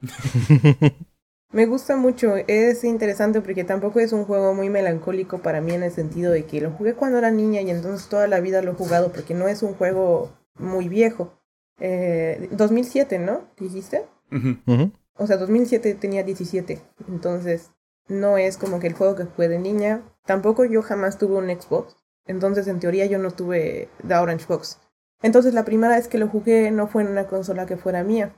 Me 1.52 1.66
gusta 1.66 1.96
mucho, 1.96 2.36
es 2.46 2.82
interesante 2.82 3.42
porque 3.42 3.62
tampoco 3.62 4.00
es 4.00 4.14
un 4.14 4.24
juego 4.24 4.54
muy 4.54 4.70
melancólico 4.70 5.42
para 5.42 5.60
mí 5.60 5.72
en 5.72 5.82
el 5.82 5.92
sentido 5.92 6.32
de 6.32 6.46
que 6.46 6.62
lo 6.62 6.70
jugué 6.70 6.94
cuando 6.94 7.18
era 7.18 7.30
niña 7.30 7.60
y 7.60 7.68
entonces 7.68 8.08
toda 8.08 8.26
la 8.26 8.40
vida 8.40 8.62
lo 8.62 8.72
he 8.72 8.74
jugado 8.74 9.12
porque 9.12 9.34
no 9.34 9.48
es 9.48 9.62
un 9.62 9.74
juego 9.74 10.32
muy 10.58 10.88
viejo. 10.88 11.34
Eh, 11.78 12.48
2007, 12.52 13.18
¿no? 13.18 13.48
¿Dijiste? 13.58 14.06
O 15.18 15.26
sea, 15.26 15.36
2007 15.36 15.94
tenía 15.96 16.22
17, 16.22 16.80
entonces 17.08 17.70
no 18.12 18.38
es 18.38 18.56
como 18.56 18.80
que 18.80 18.86
el 18.86 18.94
juego 18.94 19.16
que 19.16 19.24
jugué 19.24 19.48
de 19.48 19.58
niña. 19.58 20.02
Tampoco 20.24 20.64
yo 20.64 20.82
jamás 20.82 21.18
tuve 21.18 21.36
un 21.36 21.48
Xbox, 21.48 21.96
entonces 22.26 22.68
en 22.68 22.80
teoría 22.80 23.06
yo 23.06 23.18
no 23.18 23.30
tuve 23.30 23.88
The 24.06 24.14
Orange 24.14 24.46
Box. 24.48 24.78
Entonces 25.22 25.54
la 25.54 25.64
primera 25.64 25.96
vez 25.96 26.08
que 26.08 26.18
lo 26.18 26.28
jugué 26.28 26.70
no 26.70 26.86
fue 26.86 27.02
en 27.02 27.08
una 27.08 27.26
consola 27.26 27.66
que 27.66 27.76
fuera 27.76 28.04
mía. 28.04 28.34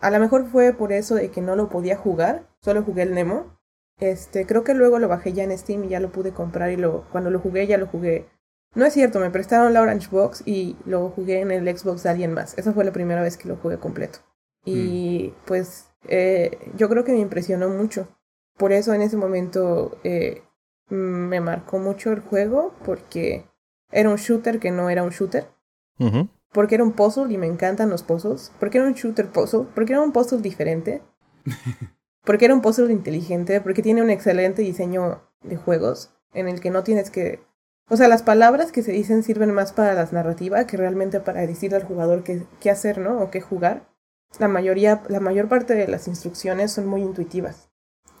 A 0.00 0.10
lo 0.10 0.20
mejor 0.20 0.46
fue 0.46 0.72
por 0.72 0.92
eso 0.92 1.16
de 1.16 1.30
que 1.30 1.40
no 1.40 1.56
lo 1.56 1.68
podía 1.68 1.96
jugar, 1.96 2.46
solo 2.60 2.82
jugué 2.82 3.02
el 3.02 3.14
Nemo. 3.14 3.58
Este, 3.98 4.46
creo 4.46 4.62
que 4.62 4.74
luego 4.74 5.00
lo 5.00 5.08
bajé 5.08 5.32
ya 5.32 5.42
en 5.42 5.56
Steam 5.58 5.84
y 5.84 5.88
ya 5.88 5.98
lo 5.98 6.12
pude 6.12 6.32
comprar 6.32 6.70
y 6.70 6.76
lo, 6.76 7.04
cuando 7.10 7.30
lo 7.30 7.40
jugué 7.40 7.66
ya 7.66 7.78
lo 7.78 7.88
jugué. 7.88 8.28
No 8.74 8.84
es 8.84 8.92
cierto, 8.92 9.18
me 9.18 9.30
prestaron 9.30 9.72
la 9.72 9.82
Orange 9.82 10.08
Box 10.10 10.42
y 10.46 10.76
lo 10.84 11.10
jugué 11.10 11.40
en 11.40 11.50
el 11.50 11.76
Xbox 11.76 12.04
de 12.04 12.10
alguien 12.10 12.32
más. 12.32 12.56
Esa 12.58 12.72
fue 12.72 12.84
la 12.84 12.92
primera 12.92 13.22
vez 13.22 13.36
que 13.36 13.48
lo 13.48 13.56
jugué 13.56 13.78
completo. 13.78 14.20
Y 14.64 15.32
mm. 15.34 15.46
pues 15.46 15.90
eh, 16.06 16.70
yo 16.76 16.88
creo 16.88 17.02
que 17.02 17.12
me 17.12 17.18
impresionó 17.18 17.68
mucho. 17.68 18.08
Por 18.58 18.72
eso 18.72 18.92
en 18.92 19.02
ese 19.02 19.16
momento 19.16 19.98
eh, 20.04 20.42
me 20.88 21.40
marcó 21.40 21.78
mucho 21.78 22.12
el 22.12 22.20
juego 22.20 22.74
porque 22.84 23.46
era 23.90 24.10
un 24.10 24.16
shooter 24.16 24.58
que 24.58 24.70
no 24.70 24.90
era 24.90 25.02
un 25.02 25.10
shooter. 25.10 25.48
Porque 26.52 26.76
era 26.76 26.84
un 26.84 26.92
puzzle 26.92 27.32
y 27.32 27.38
me 27.38 27.46
encantan 27.46 27.90
los 27.90 28.02
puzzles. 28.02 28.52
Porque 28.58 28.78
era 28.78 28.86
un 28.86 28.94
shooter 28.94 29.30
puzzle. 29.30 29.66
Porque 29.74 29.92
era 29.92 30.02
un 30.02 30.12
puzzle 30.12 30.40
diferente. 30.40 31.02
porque 32.24 32.44
era 32.46 32.54
un 32.54 32.62
puzzle 32.62 32.92
inteligente. 32.92 33.60
Porque 33.60 33.82
tiene 33.82 34.02
un 34.02 34.10
excelente 34.10 34.62
diseño 34.62 35.22
de 35.42 35.56
juegos 35.56 36.14
en 36.34 36.48
el 36.48 36.60
que 36.60 36.70
no 36.70 36.82
tienes 36.82 37.10
que... 37.10 37.40
O 37.90 37.96
sea, 37.96 38.08
las 38.08 38.22
palabras 38.22 38.70
que 38.70 38.82
se 38.82 38.92
dicen 38.92 39.22
sirven 39.22 39.52
más 39.52 39.72
para 39.72 39.94
las 39.94 40.12
narrativas 40.12 40.66
que 40.66 40.76
realmente 40.76 41.20
para 41.20 41.46
decirle 41.46 41.78
al 41.78 41.84
jugador 41.84 42.22
qué, 42.22 42.44
qué 42.60 42.70
hacer, 42.70 42.98
¿no? 42.98 43.20
O 43.20 43.30
qué 43.30 43.40
jugar. 43.40 43.88
La 44.38 44.46
mayoría, 44.46 45.02
la 45.08 45.20
mayor 45.20 45.48
parte 45.48 45.74
de 45.74 45.88
las 45.88 46.06
instrucciones 46.06 46.70
son 46.70 46.86
muy 46.86 47.00
intuitivas. 47.00 47.67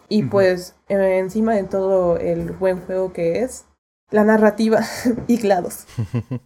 Y 0.08 0.24
pues 0.24 0.74
encima 0.88 1.54
de 1.54 1.64
todo 1.64 2.16
el 2.16 2.52
buen 2.52 2.80
juego 2.80 3.12
que 3.12 3.42
es, 3.42 3.66
la 4.10 4.24
narrativa 4.24 4.80
y 5.26 5.36
GLaDOS. 5.36 5.86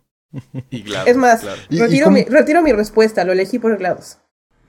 y 0.71 0.83
GLaDOS 0.83 1.09
es 1.09 1.17
más, 1.17 1.45
retiro, 1.71 2.11
mi, 2.11 2.25
retiro, 2.25 2.63
mi, 2.63 2.73
respuesta, 2.73 3.25
lo 3.25 3.33
elegí 3.33 3.59
por 3.59 3.77
GLaDOS. 3.79 4.19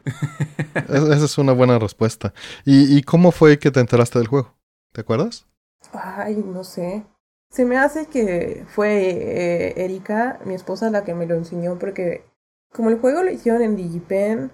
Esa 0.90 1.26
es 1.26 1.38
una 1.38 1.54
buena 1.54 1.80
respuesta. 1.80 2.34
¿Y, 2.66 2.98
¿Y 2.98 3.04
cómo 3.04 3.32
fue 3.32 3.58
que 3.58 3.72
te 3.72 3.80
enteraste 3.80 4.20
del 4.20 4.28
juego? 4.28 4.56
¿Te 4.92 5.02
acuerdas? 5.02 5.48
Ay, 5.94 6.44
no 6.46 6.64
sé. 6.64 7.04
Se 7.50 7.66
me 7.66 7.78
hace 7.78 8.08
que 8.08 8.66
fue 8.68 9.10
eh, 9.12 9.86
Erika, 9.86 10.40
mi 10.46 10.56
esposa, 10.56 10.90
la 10.90 11.04
que 11.04 11.14
me 11.14 11.28
lo 11.28 11.36
enseñó 11.36 11.78
porque 11.78 12.26
como 12.72 12.90
el 12.90 13.00
juego 13.00 13.24
lo 13.24 13.32
hicieron 13.32 13.62
en 13.62 13.76
Digipen, 13.76 14.52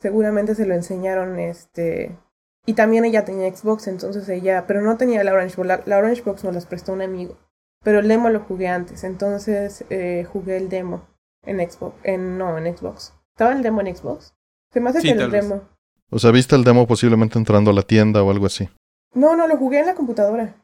seguramente 0.00 0.54
se 0.54 0.66
lo 0.66 0.74
enseñaron 0.74 1.38
este 1.38 2.18
y 2.64 2.74
también 2.74 3.04
ella 3.04 3.24
tenía 3.24 3.52
Xbox, 3.54 3.88
entonces 3.88 4.28
ella, 4.28 4.66
pero 4.66 4.82
no 4.82 4.96
tenía 4.96 5.24
la 5.24 5.32
Orange 5.32 5.56
Box. 5.56 5.86
La, 5.86 5.98
Orange 5.98 6.22
Box 6.22 6.44
nos 6.44 6.54
las 6.54 6.66
prestó 6.66 6.92
un 6.92 7.02
amigo. 7.02 7.36
Pero 7.82 7.98
el 7.98 8.06
demo 8.06 8.30
lo 8.30 8.40
jugué 8.40 8.68
antes, 8.68 9.02
entonces 9.02 9.84
eh, 9.90 10.24
jugué 10.32 10.56
el 10.56 10.68
demo 10.68 11.08
en 11.44 11.58
Xbox. 11.58 11.96
En, 12.04 12.38
no, 12.38 12.56
en 12.56 12.76
Xbox. 12.76 13.14
¿Estaba 13.34 13.52
el 13.52 13.62
demo 13.62 13.80
en 13.80 13.96
Xbox? 13.96 14.34
Se 14.72 14.80
me 14.80 14.90
hace 14.90 15.02
que 15.02 15.10
el 15.10 15.30
demo. 15.30 15.62
O 16.10 16.20
sea, 16.20 16.30
¿viste 16.30 16.54
el 16.54 16.62
demo 16.62 16.86
posiblemente 16.86 17.36
entrando 17.38 17.72
a 17.72 17.74
la 17.74 17.82
tienda 17.82 18.22
o 18.22 18.30
algo 18.30 18.46
así? 18.46 18.68
No, 19.14 19.34
no, 19.34 19.48
lo 19.48 19.56
jugué 19.56 19.80
en 19.80 19.86
la 19.86 19.94
computadora. 19.94 20.54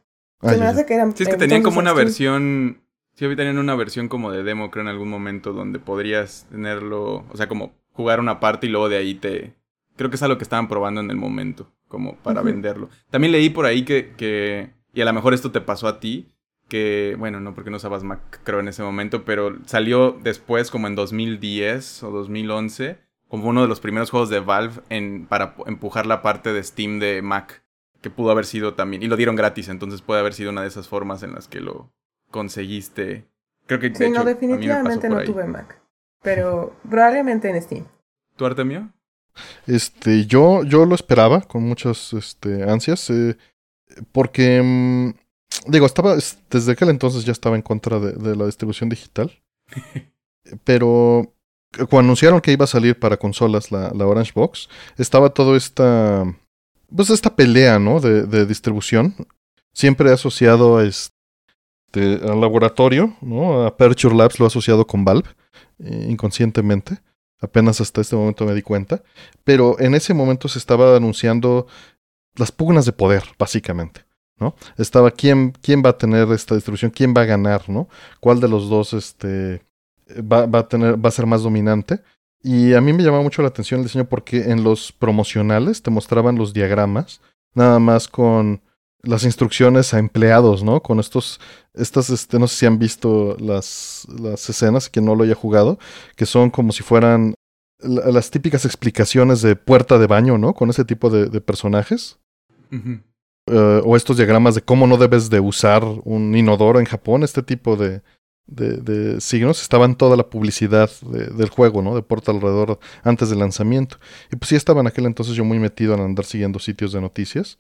Se 0.40 0.56
me 0.56 0.66
hace 0.66 0.86
que 0.86 0.94
eran. 0.94 1.16
Sí, 1.16 1.24
es 1.24 1.28
que 1.28 1.36
tenían 1.36 1.64
como 1.64 1.80
una 1.80 1.92
versión. 1.92 2.80
Sí, 3.14 3.26
tenían 3.34 3.58
una 3.58 3.74
versión 3.74 4.08
como 4.08 4.30
de 4.30 4.44
demo, 4.44 4.70
creo, 4.70 4.82
en 4.82 4.88
algún 4.88 5.10
momento 5.10 5.52
donde 5.52 5.80
podrías 5.80 6.46
tenerlo. 6.50 7.24
O 7.30 7.36
sea, 7.36 7.48
como 7.48 7.72
jugar 7.92 8.20
una 8.20 8.38
parte 8.38 8.68
y 8.68 8.70
luego 8.70 8.88
de 8.88 8.98
ahí 8.98 9.16
te. 9.16 9.54
Creo 9.96 10.10
que 10.10 10.16
es 10.16 10.22
algo 10.22 10.38
que 10.38 10.44
estaban 10.44 10.68
probando 10.68 11.00
en 11.00 11.10
el 11.10 11.16
momento 11.16 11.66
como 11.88 12.16
para 12.16 12.42
venderlo. 12.42 12.88
También 13.10 13.32
leí 13.32 13.50
por 13.50 13.66
ahí 13.66 13.84
que, 13.84 14.14
que, 14.16 14.70
y 14.92 15.00
a 15.00 15.04
lo 15.04 15.12
mejor 15.12 15.34
esto 15.34 15.50
te 15.50 15.60
pasó 15.60 15.88
a 15.88 16.00
ti, 16.00 16.30
que, 16.68 17.16
bueno, 17.18 17.40
no 17.40 17.54
porque 17.54 17.70
no 17.70 17.78
usabas 17.78 18.04
Mac, 18.04 18.40
creo, 18.44 18.60
en 18.60 18.68
ese 18.68 18.82
momento, 18.82 19.24
pero 19.24 19.56
salió 19.64 20.12
después, 20.22 20.70
como 20.70 20.86
en 20.86 20.94
2010 20.94 22.02
o 22.02 22.10
2011, 22.10 22.98
como 23.28 23.48
uno 23.48 23.62
de 23.62 23.68
los 23.68 23.80
primeros 23.80 24.10
juegos 24.10 24.28
de 24.28 24.40
Valve 24.40 24.82
en, 24.90 25.26
para 25.26 25.54
empujar 25.66 26.06
la 26.06 26.22
parte 26.22 26.52
de 26.52 26.62
Steam 26.62 26.98
de 26.98 27.22
Mac, 27.22 27.64
que 28.02 28.10
pudo 28.10 28.30
haber 28.30 28.44
sido 28.44 28.74
también, 28.74 29.02
y 29.02 29.06
lo 29.06 29.16
dieron 29.16 29.34
gratis, 29.34 29.68
entonces 29.68 30.02
puede 30.02 30.20
haber 30.20 30.34
sido 30.34 30.50
una 30.50 30.62
de 30.62 30.68
esas 30.68 30.88
formas 30.88 31.22
en 31.22 31.32
las 31.32 31.48
que 31.48 31.60
lo 31.60 31.90
conseguiste. 32.30 33.26
Creo 33.66 33.80
que... 33.80 33.94
sí, 33.94 34.10
no, 34.10 34.24
definitivamente 34.24 35.08
no 35.08 35.22
tuve 35.24 35.44
Mac, 35.44 35.80
pero 36.22 36.76
probablemente 36.88 37.48
en 37.48 37.60
Steam. 37.62 37.86
¿Tu 38.36 38.46
Artemio? 38.46 38.92
Este, 39.66 40.26
yo, 40.26 40.64
yo 40.64 40.84
lo 40.84 40.94
esperaba 40.94 41.42
con 41.42 41.62
muchas 41.62 42.12
este, 42.12 42.62
ansias, 42.64 43.10
eh, 43.10 43.36
porque, 44.12 44.62
mm, 44.62 45.70
digo, 45.70 45.86
estaba, 45.86 46.16
desde 46.50 46.72
aquel 46.72 46.90
entonces 46.90 47.24
ya 47.24 47.32
estaba 47.32 47.56
en 47.56 47.62
contra 47.62 47.98
de, 47.98 48.36
la 48.36 48.46
distribución 48.46 48.88
digital, 48.88 49.32
pero 50.64 51.34
cuando 51.90 51.98
anunciaron 51.98 52.40
que 52.40 52.52
iba 52.52 52.64
a 52.64 52.68
salir 52.68 52.98
para 52.98 53.16
consolas 53.16 53.70
la, 53.70 53.92
la 53.94 54.06
Orange 54.06 54.32
Box, 54.34 54.68
estaba 54.96 55.30
todo 55.30 55.56
esta, 55.56 56.24
pues 56.94 57.10
esta 57.10 57.34
pelea, 57.36 57.78
¿no? 57.78 58.00
De, 58.00 58.22
de 58.22 58.46
distribución, 58.46 59.14
siempre 59.72 60.10
asociado 60.10 60.78
a 60.78 60.84
este, 60.84 62.20
al 62.22 62.40
laboratorio, 62.40 63.16
¿no? 63.20 63.64
Aperture 63.64 64.14
Labs 64.14 64.38
lo 64.38 64.46
ha 64.46 64.48
asociado 64.48 64.86
con 64.86 65.04
Valve, 65.04 65.28
eh, 65.78 66.06
inconscientemente. 66.08 66.98
Apenas 67.40 67.80
hasta 67.80 68.00
este 68.00 68.16
momento 68.16 68.44
me 68.44 68.54
di 68.54 68.62
cuenta. 68.62 69.02
Pero 69.44 69.78
en 69.80 69.94
ese 69.94 70.14
momento 70.14 70.48
se 70.48 70.58
estaba 70.58 70.96
anunciando 70.96 71.66
las 72.34 72.52
pugnas 72.52 72.86
de 72.86 72.92
poder, 72.92 73.24
básicamente. 73.38 74.04
¿no? 74.38 74.54
Estaba 74.76 75.10
quién, 75.10 75.52
quién 75.62 75.82
va 75.84 75.90
a 75.90 75.98
tener 75.98 76.30
esta 76.30 76.54
distribución, 76.54 76.90
quién 76.90 77.14
va 77.16 77.22
a 77.22 77.26
ganar, 77.26 77.68
¿no? 77.68 77.88
¿Cuál 78.20 78.40
de 78.40 78.48
los 78.48 78.68
dos 78.68 78.92
este, 78.92 79.62
va, 80.10 80.46
va, 80.46 80.60
a 80.60 80.68
tener, 80.68 81.04
va 81.04 81.08
a 81.08 81.12
ser 81.12 81.26
más 81.26 81.42
dominante? 81.42 82.00
Y 82.42 82.74
a 82.74 82.80
mí 82.80 82.92
me 82.92 83.02
llamaba 83.02 83.22
mucho 83.22 83.42
la 83.42 83.48
atención 83.48 83.80
el 83.80 83.86
diseño 83.86 84.08
porque 84.08 84.50
en 84.52 84.62
los 84.62 84.92
promocionales 84.92 85.82
te 85.82 85.90
mostraban 85.90 86.36
los 86.36 86.52
diagramas, 86.52 87.20
nada 87.54 87.80
más 87.80 88.06
con 88.06 88.62
las 89.02 89.24
instrucciones 89.24 89.94
a 89.94 89.98
empleados, 89.98 90.62
¿no? 90.64 90.82
Con 90.82 91.00
estos, 91.00 91.40
estas, 91.74 92.10
este, 92.10 92.38
no 92.38 92.48
sé 92.48 92.56
si 92.56 92.66
han 92.66 92.78
visto 92.78 93.36
las, 93.38 94.06
las 94.20 94.48
escenas, 94.48 94.88
que 94.88 95.00
no 95.00 95.14
lo 95.14 95.24
haya 95.24 95.34
jugado, 95.34 95.78
que 96.16 96.26
son 96.26 96.50
como 96.50 96.72
si 96.72 96.82
fueran 96.82 97.34
las 97.80 98.30
típicas 98.30 98.64
explicaciones 98.64 99.40
de 99.40 99.54
puerta 99.54 99.98
de 99.98 100.08
baño, 100.08 100.36
¿no? 100.36 100.52
Con 100.52 100.70
ese 100.70 100.84
tipo 100.84 101.10
de, 101.10 101.40
personajes. 101.40 102.18
eh, 102.70 103.82
o 103.84 103.96
estos 103.96 104.16
diagramas 104.16 104.54
de 104.54 104.62
cómo 104.62 104.86
no 104.86 104.96
debes 104.96 105.30
de 105.30 105.40
usar 105.40 105.84
un 106.04 106.36
inodoro 106.36 106.80
en 106.80 106.86
Japón, 106.86 107.22
este 107.22 107.42
tipo 107.42 107.76
de, 107.76 108.02
de, 108.46 109.20
signos, 109.20 109.62
estaba 109.62 109.84
en 109.84 109.94
toda 109.94 110.16
la 110.16 110.28
publicidad 110.28 110.90
del 111.02 111.48
juego, 111.50 111.82
¿no? 111.82 111.94
De 111.94 112.02
Portal 112.02 112.36
alrededor 112.36 112.78
antes 113.04 113.30
del 113.30 113.38
lanzamiento. 113.38 113.98
Y 114.32 114.36
pues 114.36 114.48
sí 114.48 114.56
estaba 114.56 114.80
en 114.80 114.88
aquel 114.88 115.06
entonces 115.06 115.34
yo 115.34 115.44
muy 115.44 115.58
metido 115.58 115.94
en 115.94 116.00
andar 116.00 116.24
siguiendo 116.24 116.58
sitios 116.58 116.92
de 116.92 117.00
noticias. 117.00 117.58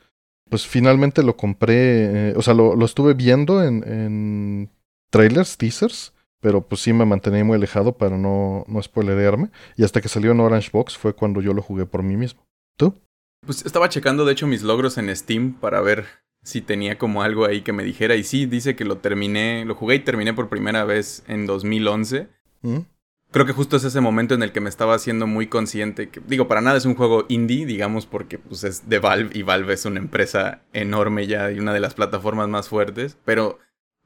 Pues 0.48 0.66
finalmente 0.66 1.22
lo 1.22 1.36
compré, 1.36 2.30
eh, 2.30 2.34
o 2.36 2.42
sea, 2.42 2.54
lo, 2.54 2.74
lo, 2.74 2.84
estuve 2.86 3.14
viendo 3.14 3.62
en, 3.62 3.84
en 3.86 4.70
trailers, 5.10 5.56
teasers, 5.56 6.14
pero 6.40 6.66
pues 6.66 6.80
sí 6.80 6.92
me 6.92 7.04
mantenía 7.04 7.44
muy 7.44 7.56
alejado 7.56 7.96
para 7.96 8.16
no, 8.16 8.64
no 8.68 8.82
spoilerearme. 8.82 9.50
Y 9.76 9.84
hasta 9.84 10.00
que 10.00 10.08
salió 10.08 10.32
en 10.32 10.40
Orange 10.40 10.70
Box 10.72 10.96
fue 10.96 11.14
cuando 11.14 11.40
yo 11.40 11.52
lo 11.52 11.62
jugué 11.62 11.86
por 11.86 12.02
mí 12.02 12.16
mismo. 12.16 12.46
¿Tú? 12.76 12.94
Pues 13.44 13.64
estaba 13.64 13.88
checando 13.88 14.24
de 14.24 14.32
hecho 14.32 14.46
mis 14.46 14.62
logros 14.62 14.98
en 14.98 15.14
Steam 15.14 15.54
para 15.54 15.80
ver 15.80 16.06
si 16.42 16.60
tenía 16.60 16.98
como 16.98 17.22
algo 17.22 17.44
ahí 17.44 17.62
que 17.62 17.72
me 17.72 17.84
dijera. 17.84 18.14
Y 18.16 18.24
sí, 18.24 18.46
dice 18.46 18.76
que 18.76 18.84
lo 18.84 18.98
terminé, 18.98 19.64
lo 19.64 19.74
jugué 19.74 19.96
y 19.96 20.00
terminé 20.00 20.32
por 20.32 20.48
primera 20.48 20.84
vez 20.84 21.24
en 21.26 21.46
2011. 21.46 22.28
¿Mm? 22.62 22.78
Creo 23.30 23.44
que 23.44 23.52
justo 23.52 23.76
es 23.76 23.84
ese 23.84 24.00
momento 24.00 24.34
en 24.34 24.42
el 24.42 24.52
que 24.52 24.60
me 24.60 24.70
estaba 24.70 24.94
haciendo 24.94 25.26
muy 25.26 25.48
consciente 25.48 26.08
que, 26.08 26.20
digo, 26.26 26.48
para 26.48 26.62
nada 26.62 26.78
es 26.78 26.86
un 26.86 26.94
juego 26.94 27.26
indie, 27.28 27.66
digamos, 27.66 28.06
porque 28.06 28.38
pues 28.38 28.64
es 28.64 28.88
de 28.88 28.98
Valve 28.98 29.30
y 29.34 29.42
Valve 29.42 29.74
es 29.74 29.84
una 29.84 29.98
empresa 29.98 30.62
enorme 30.72 31.26
ya 31.26 31.50
y 31.50 31.58
una 31.58 31.74
de 31.74 31.80
las 31.80 31.94
plataformas 31.94 32.48
más 32.48 32.68
fuertes, 32.68 33.18
pero 33.24 33.58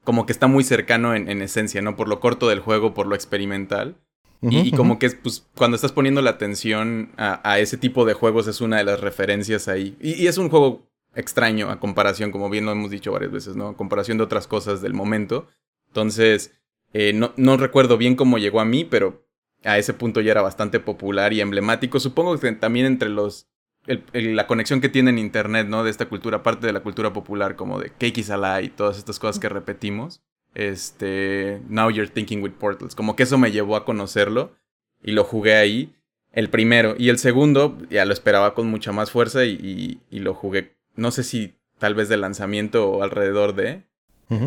como 0.03 0.25
que 0.25 0.33
está 0.33 0.47
muy 0.47 0.65
cercano 0.65 1.15
en, 1.15 1.41
esencia, 1.41 1.81
¿no? 1.81 1.95
Por 1.95 2.09
lo 2.09 2.19
corto 2.19 2.49
del 2.49 2.59
juego, 2.59 2.93
por 2.93 3.07
lo 3.07 3.15
experimental. 3.15 3.95
y, 4.41 4.71
como 4.71 4.99
que 4.99 5.09
pues, 5.11 5.47
cuando 5.55 5.75
estás 5.75 5.93
poniendo 5.93 6.21
la 6.21 6.31
atención 6.31 7.11
a, 7.15 7.59
ese 7.59 7.77
tipo 7.77 8.03
de 8.03 8.13
juegos 8.13 8.47
es 8.47 8.59
una 8.59 8.75
de 8.75 8.83
las 8.83 8.99
referencias 8.99 9.69
ahí. 9.69 9.95
y 10.01 10.27
es 10.27 10.37
un 10.37 10.49
juego 10.49 10.89
extraño 11.15 11.69
a 11.69 11.79
comparación, 11.79 12.31
como 12.31 12.49
bien 12.49 12.65
lo 12.65 12.71
hemos 12.71 12.91
dicho 12.91 13.11
varias 13.11 13.31
veces, 13.31 13.55
¿no? 13.55 13.69
A 13.69 13.77
comparación 13.77 14.17
de 14.17 14.23
otras 14.23 14.47
cosas 14.47 14.81
del 14.81 14.93
momento. 14.93 15.47
Entonces, 15.87 16.51
eh, 16.93 17.13
no, 17.13 17.33
no 17.37 17.57
recuerdo 17.57 17.97
bien 17.97 18.15
cómo 18.15 18.37
llegó 18.37 18.61
a 18.61 18.65
mí, 18.65 18.85
pero 18.85 19.25
a 19.63 19.77
ese 19.77 19.93
punto 19.93 20.21
ya 20.21 20.31
era 20.31 20.41
bastante 20.41 20.79
popular 20.79 21.33
y 21.33 21.41
emblemático. 21.41 21.99
Supongo 21.99 22.39
que 22.39 22.51
también 22.53 22.85
entre 22.85 23.09
los... 23.09 23.49
la 23.85 24.47
conexión 24.47 24.81
que 24.81 24.89
tiene 24.89 25.09
en 25.09 25.19
internet, 25.19 25.67
¿no? 25.67 25.83
De 25.83 25.91
esta 25.91 26.07
cultura, 26.07 26.43
parte 26.43 26.67
de 26.67 26.73
la 26.73 26.81
cultura 26.81 27.13
popular, 27.13 27.55
como 27.55 27.79
de 27.79 27.89
Cake 27.89 28.19
is 28.19 28.31
y 28.61 28.69
todas 28.69 28.97
estas 28.97 29.19
cosas 29.19 29.39
que 29.39 29.49
repetimos. 29.49 30.21
Este. 30.53 31.61
Now 31.67 31.89
You're 31.89 32.11
Thinking 32.11 32.43
with 32.43 32.51
Portals. 32.51 32.95
Como 32.95 33.15
que 33.15 33.23
eso 33.23 33.37
me 33.37 33.51
llevó 33.51 33.75
a 33.75 33.85
conocerlo. 33.85 34.55
Y 35.01 35.11
lo 35.11 35.23
jugué 35.23 35.55
ahí. 35.55 35.95
El 36.31 36.49
primero. 36.49 36.95
Y 36.97 37.09
el 37.09 37.17
segundo, 37.17 37.77
ya 37.89 38.05
lo 38.05 38.13
esperaba 38.13 38.53
con 38.53 38.67
mucha 38.67 38.91
más 38.91 39.11
fuerza. 39.11 39.45
y 39.45 39.99
lo 40.11 40.33
jugué 40.33 40.75
no 40.95 41.11
sé 41.11 41.23
si 41.23 41.55
tal 41.79 41.95
vez 41.95 42.09
de 42.09 42.17
lanzamiento 42.17 42.89
o 42.89 43.03
alrededor 43.03 43.55
de. 43.55 43.83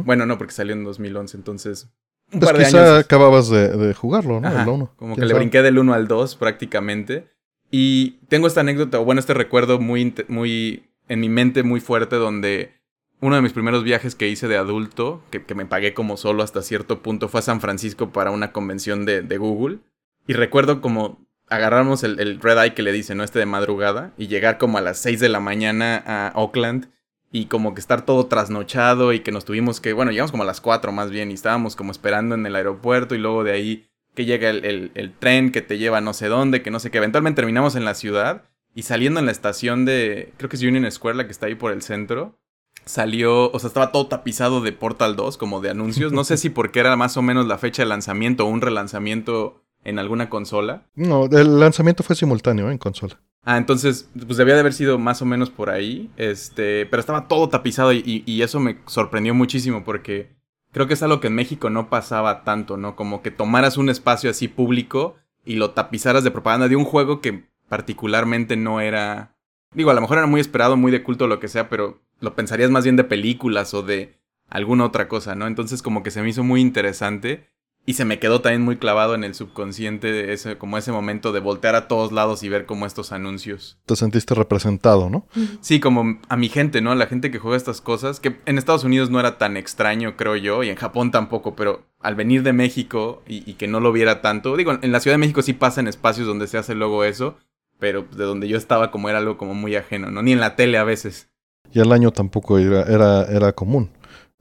Bueno, 0.05 0.27
no, 0.27 0.37
porque 0.37 0.53
salió 0.53 0.75
en 0.75 0.83
2011, 0.83 1.37
entonces. 1.37 1.89
Un 2.33 2.41
pues 2.41 2.51
par 2.51 2.59
de 2.59 2.65
quizá 2.65 2.99
acababas 2.99 3.49
de, 3.49 3.95
jugarlo, 3.95 4.41
¿no? 4.41 4.49
el 4.49 4.69
1. 4.69 4.93
Como 4.97 5.17
que 5.17 5.25
le 5.25 5.35
brinqué 5.35 5.63
del 5.63 5.79
1 5.79 5.95
al 5.95 6.09
2 6.09 6.37
prácticamente. 6.37 7.29
Y 7.71 8.19
tengo 8.29 8.47
esta 8.47 8.61
anécdota, 8.61 9.01
o 9.01 9.05
bueno, 9.05 9.21
este 9.21 9.35
recuerdo 9.35 9.79
muy, 9.79 10.15
muy 10.29 10.91
en 11.09 11.21
mi 11.21 11.29
mente 11.29 11.63
muy 11.63 11.81
fuerte 11.81 12.17
donde 12.17 12.75
uno 13.21 13.37
de 13.37 13.43
mis 13.43 13.53
primeros 13.53 13.83
viajes 13.83 14.15
que 14.15 14.29
hice 14.29 14.49
de 14.49 14.57
adulto, 14.57 15.23
que, 15.31 15.45
que, 15.45 15.55
me 15.55 15.67
pagué 15.67 15.95
como 15.95 16.17
solo 16.17 16.43
hasta 16.43 16.63
cierto 16.63 17.03
punto, 17.03 17.29
fue 17.29 17.41
a 17.41 17.43
San 17.43 17.61
Francisco 17.61 18.11
para 18.11 18.31
una 18.31 18.53
convención 18.53 19.05
de, 19.05 19.23
de 19.23 19.39
Google. 19.39 19.79
Y 20.27 20.35
recuerdo 20.35 20.81
como 20.81 21.27
agarramos 21.49 22.03
el, 22.03 22.41
red 22.41 22.59
eye 22.59 22.75
que 22.75 22.83
le 22.83 22.93
dice, 22.93 23.15
¿no? 23.15 23.25
Este 23.25 23.39
de 23.39 23.47
madrugada 23.47 24.13
y 24.17 24.27
llegar 24.27 24.59
como 24.59 24.79
a 24.79 24.81
las 24.81 24.99
6 24.99 25.21
de 25.21 25.29
la 25.29 25.41
mañana 25.41 26.03
a 26.07 26.33
Oakland 26.35 26.91
y 27.33 27.47
como 27.47 27.75
que 27.75 27.81
estar 27.81 28.05
todo 28.05 28.27
trasnochado 28.27 29.13
y 29.13 29.21
que 29.21 29.33
nos 29.33 29.45
tuvimos 29.45 29.81
que, 29.81 29.93
bueno, 29.93 30.11
llegamos 30.11 30.31
como 30.31 30.45
a 30.45 30.47
las 30.47 30.61
4 30.61 30.93
más 30.93 31.11
bien 31.11 31.31
y 31.31 31.35
estábamos 31.35 31.77
como 31.77 31.93
esperando 31.93 32.35
en 32.35 32.47
el 32.47 32.57
aeropuerto 32.57 33.15
y 33.15 33.19
luego 33.19 33.45
de 33.45 33.53
ahí 33.53 33.87
que 34.15 34.25
llega 34.25 34.49
el, 34.49 34.91
el, 34.95 35.13
tren 35.13 35.53
que 35.53 35.61
te 35.61 35.77
lleva 35.77 36.01
no 36.01 36.15
sé 36.15 36.29
dónde, 36.29 36.63
que 36.63 36.71
no 36.71 36.81
sé 36.81 36.91
qué. 36.91 36.99
Eventualmente 36.99 37.37
terminamos 37.37 37.77
en 37.77 37.85
la 37.85 37.95
ciudad 37.95 38.45
y 38.75 38.83
saliendo 38.83 39.21
en 39.21 39.27
la 39.27 39.33
estación 39.33 39.85
de, 39.85 40.33
creo 40.39 40.49
que 40.49 40.57
es 40.57 40.63
Union 40.63 40.91
Square, 40.91 41.19
la 41.19 41.27
que 41.27 41.33
está 41.33 41.47
ahí 41.47 41.55
por 41.55 41.73
el 41.73 41.83
centro. 41.83 42.39
Salió, 42.87 43.51
o 43.51 43.59
sea, 43.59 43.69
estaba 43.69 43.93
todo 43.93 44.07
tapizado 44.07 44.61
de 44.61 44.73
Portal 44.73 45.17
2, 45.17 45.37
como 45.37 45.61
de 45.61 45.71
anuncios. 45.71 46.13
No 46.13 46.25
sé 46.25 46.37
si 46.39 46.51
porque 46.51 46.81
era 46.81 46.97
más 46.97 47.17
o 47.17 47.23
menos 47.23 47.47
la 47.47 47.59
fecha 47.59 47.83
de 47.83 47.89
lanzamiento 47.89 48.47
o 48.47 48.49
un 48.49 48.63
relanzamiento 48.63 49.66
en 49.87 50.01
alguna 50.01 50.29
consola. 50.29 50.83
No, 50.97 51.27
el 51.27 51.61
lanzamiento 51.61 52.03
fue 52.03 52.17
simultáneo 52.17 52.71
en 52.71 52.79
consola. 52.79 53.21
Ah, 53.45 53.57
entonces, 53.57 54.11
pues 54.27 54.37
debía 54.37 54.55
de 54.55 54.61
haber 54.61 54.73
sido 54.73 54.99
más 54.99 55.23
o 55.23 55.25
menos 55.25 55.49
por 55.49 55.71
ahí. 55.71 56.11
Este, 56.17 56.87
pero 56.87 56.99
estaba 56.99 57.29
todo 57.29 57.49
tapizado 57.49 57.93
y, 57.93 58.25
y, 58.27 58.43
eso 58.43 58.59
me 58.59 58.79
sorprendió 58.87 59.33
muchísimo 59.33 59.85
porque 59.85 60.35
creo 60.73 60.89
que 60.89 60.95
es 60.95 61.03
algo 61.05 61.21
que 61.21 61.29
en 61.29 61.37
México 61.37 61.71
no 61.71 61.89
pasaba 61.89 62.43
tanto, 62.43 62.77
¿no? 62.77 62.97
Como 62.97 63.23
que 63.23 63.31
tomaras 63.31 63.77
un 63.77 63.89
espacio 63.89 64.29
así 64.29 64.49
público 64.49 65.15
y 65.45 65.55
lo 65.55 65.71
tapizaras 65.71 66.25
de 66.25 66.33
propaganda 66.33 66.67
de 66.67 66.75
un 66.75 66.85
juego 66.85 67.21
que 67.21 67.45
particularmente 67.69 68.57
no 68.57 68.81
era. 68.81 69.37
Digo, 69.73 69.93
a 69.93 69.95
lo 69.95 70.01
mejor 70.01 70.19
era 70.19 70.27
muy 70.27 70.41
esperado, 70.41 70.77
muy 70.77 70.91
de 70.91 71.05
culto, 71.05 71.29
lo 71.29 71.39
que 71.39 71.47
sea, 71.47 71.69
pero 71.69 72.03
lo 72.19 72.35
pensarías 72.35 72.71
más 72.73 72.83
bien 72.83 72.97
de 72.97 73.05
películas 73.05 73.73
o 73.73 73.85
de 73.85 74.19
alguna 74.49 74.85
otra 74.85 75.07
cosa, 75.07 75.37
¿no? 75.37 75.47
Entonces, 75.47 75.81
como 75.81 76.03
que 76.03 76.11
se 76.11 76.23
me 76.23 76.31
hizo 76.31 76.43
muy 76.43 76.61
interesante. 76.61 77.47
Y 77.89 77.95
se 77.95 78.05
me 78.05 78.19
quedó 78.19 78.41
también 78.41 78.63
muy 78.63 78.79
clavado 78.79 79.15
en 79.15 79.23
el 79.23 79.37
subconsciente 79.37 80.11
de 80.11 80.33
ese, 80.33 80.59
como 80.59 80.77
ese 80.77 80.91
momento 80.91 81.31
de 81.31 81.39
voltear 81.39 81.77
a 81.77 81.87
todos 81.87 82.11
lados 82.11 82.43
y 82.43 82.49
ver 82.49 82.67
como 82.67 82.85
estos 82.85 83.13
anuncios. 83.13 83.79
Te 83.87 83.95
sentiste 83.95 84.35
representado, 84.35 85.09
¿no? 85.09 85.29
Sí, 85.61 85.79
como 85.79 86.19
a 86.29 86.37
mi 86.37 86.49
gente, 86.49 86.81
¿no? 86.81 86.91
A 86.91 86.97
la 86.97 87.07
gente 87.07 87.31
que 87.31 87.39
juega 87.39 87.57
estas 87.57 87.81
cosas, 87.81 88.19
que 88.19 88.39
en 88.45 88.59
Estados 88.59 88.83
Unidos 88.83 89.11
no 89.11 89.21
era 89.21 89.39
tan 89.39 89.57
extraño, 89.57 90.17
creo 90.17 90.35
yo, 90.35 90.65
y 90.65 90.69
en 90.69 90.75
Japón 90.75 91.13
tampoco, 91.13 91.55
pero 91.55 91.87
al 92.01 92.17
venir 92.17 92.43
de 92.43 92.53
México 92.53 93.23
y, 93.29 93.53
que 93.55 93.69
no 93.69 93.79
lo 93.79 93.93
viera 93.93 94.21
tanto, 94.21 94.57
digo, 94.57 94.77
en 94.83 94.91
la 94.91 94.99
Ciudad 94.99 95.15
de 95.15 95.19
México 95.19 95.43
sí 95.43 95.53
pasa 95.53 95.81
en 95.81 95.87
espacios 95.87 96.27
donde 96.27 96.49
se 96.49 96.59
hace 96.59 96.75
luego 96.75 97.05
eso, 97.05 97.37
pero 97.79 98.03
de 98.03 98.25
donde 98.25 98.49
yo 98.49 98.59
estaba 98.59 98.91
como 98.91 99.09
era 99.09 99.19
algo 99.19 99.39
como 99.39 99.55
muy 99.55 99.77
ajeno, 99.77 100.11
¿no? 100.11 100.23
Ni 100.23 100.33
en 100.33 100.41
la 100.41 100.57
tele 100.57 100.79
a 100.79 100.85
veces. 100.85 101.29
Y 101.73 101.79
el 101.79 101.93
año 101.93 102.11
tampoco 102.11 102.59
era, 102.59 102.83
era, 102.83 103.25
era 103.27 103.53
común 103.53 103.91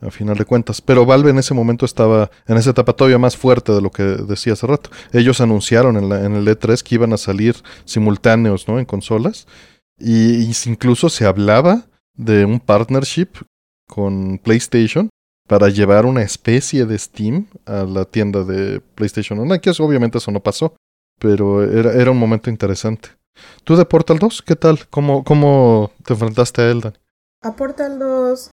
a 0.02 0.12
final 0.12 0.38
de 0.38 0.46
cuentas. 0.46 0.82
Pero 0.82 1.06
Valve 1.06 1.30
en 1.30 1.40
ese 1.40 1.54
momento 1.54 1.86
estaba 1.86 2.30
en 2.48 2.58
esa 2.58 2.72
etapa 2.72 2.94
todavía 2.94 3.18
más 3.18 3.38
fuerte 3.38 3.72
de 3.72 3.82
lo 3.82 3.92
que 3.92 4.04
decía 4.04 4.54
hace 4.54 4.68
rato. 4.68 4.90
Ellos 5.14 5.42
anunciaron 5.42 5.98
en, 5.98 6.10
la, 6.10 6.24
en 6.24 6.36
el 6.36 6.48
E3 6.48 6.82
que 6.82 6.96
iban 6.96 7.14
a 7.14 7.18
salir 7.18 7.56
simultáneos 7.86 8.68
¿no? 8.68 8.80
en 8.80 8.86
consolas. 8.86 9.48
Y, 9.98 10.52
incluso 10.66 11.10
se 11.10 11.26
hablaba 11.26 11.86
de 12.16 12.46
un 12.46 12.60
partnership 12.60 13.30
con 13.88 14.40
PlayStation 14.40 15.10
para 15.48 15.70
llevar 15.70 16.06
una 16.06 16.22
especie 16.24 16.86
de 16.86 16.98
Steam 16.98 17.48
a 17.66 17.84
la 17.84 18.06
tienda 18.06 18.44
de 18.44 18.82
PlayStation 18.96 19.40
Online, 19.40 19.62
obviamente 19.80 20.18
eso 20.18 20.32
no 20.32 20.40
pasó, 20.40 20.76
pero 21.20 21.64
era, 21.64 21.94
era 21.94 22.12
un 22.12 22.18
momento 22.18 22.50
interesante. 22.50 23.10
¿Tú 23.64 23.76
de 23.76 23.86
Portal 23.86 24.18
2? 24.18 24.42
¿Qué 24.42 24.56
tal? 24.56 24.88
¿Cómo, 24.90 25.24
cómo 25.24 25.92
te 26.04 26.14
enfrentaste 26.14 26.62
a 26.62 26.72
él? 26.72 26.94
A 27.44 27.56
Portal 27.56 28.00
2 28.00 28.50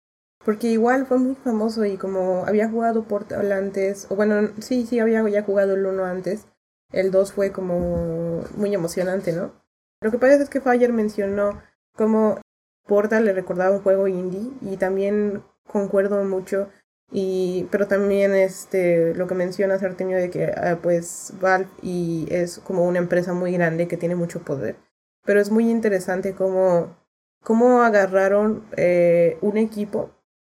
porque 0.44 0.68
igual 0.68 1.07
fue 1.07 1.18
muy 1.18 1.35
famoso 1.35 1.85
y 1.85 1.96
como 1.96 2.44
había 2.46 2.68
jugado 2.68 3.05
Portal 3.05 3.53
antes, 3.53 4.07
o 4.11 4.16
bueno, 4.16 4.50
sí, 4.61 4.87
sí, 4.87 4.98
había 4.98 5.26
ya 5.29 5.42
jugado 5.42 5.74
el 5.74 5.87
1 5.87 6.05
antes, 6.05 6.46
el 6.92 7.11
2 7.11 7.33
fue 7.33 7.53
como 7.53 8.42
muy 8.57 8.74
emocionante, 8.74 9.33
¿no? 9.33 9.53
Lo 10.00 10.11
que 10.11 10.18
pasa 10.18 10.42
es 10.42 10.48
que 10.48 10.61
Fire 10.61 10.92
mencionó 10.92 11.61
como 11.94 12.40
Portal 12.87 13.24
le 13.24 13.33
recordaba 13.33 13.76
un 13.76 13.83
juego 13.83 14.09
indie 14.09 14.50
y 14.62 14.76
también 14.76 15.42
concuerdo 15.66 16.24
mucho 16.24 16.68
y 17.12 17.68
pero 17.70 17.87
también 17.87 18.35
este 18.35 19.14
lo 19.14 19.26
que 19.26 19.35
mencionas 19.35 19.83
Artemio 19.83 20.16
de 20.16 20.31
que 20.31 20.46
ah, 20.46 20.79
pues 20.83 21.35
Valve 21.40 21.68
y 21.83 22.26
es 22.31 22.59
como 22.61 22.85
una 22.85 22.98
empresa 22.98 23.33
muy 23.33 23.53
grande 23.53 23.88
que 23.88 23.96
tiene 23.96 24.14
mucho 24.14 24.40
poder 24.40 24.76
pero 25.24 25.40
es 25.40 25.50
muy 25.50 25.70
interesante 25.70 26.35
cómo 26.35 26.96
cómo 27.42 27.83
agarraron 27.83 28.64
eh, 28.76 29.38
un 29.40 29.57
equipo 29.57 30.11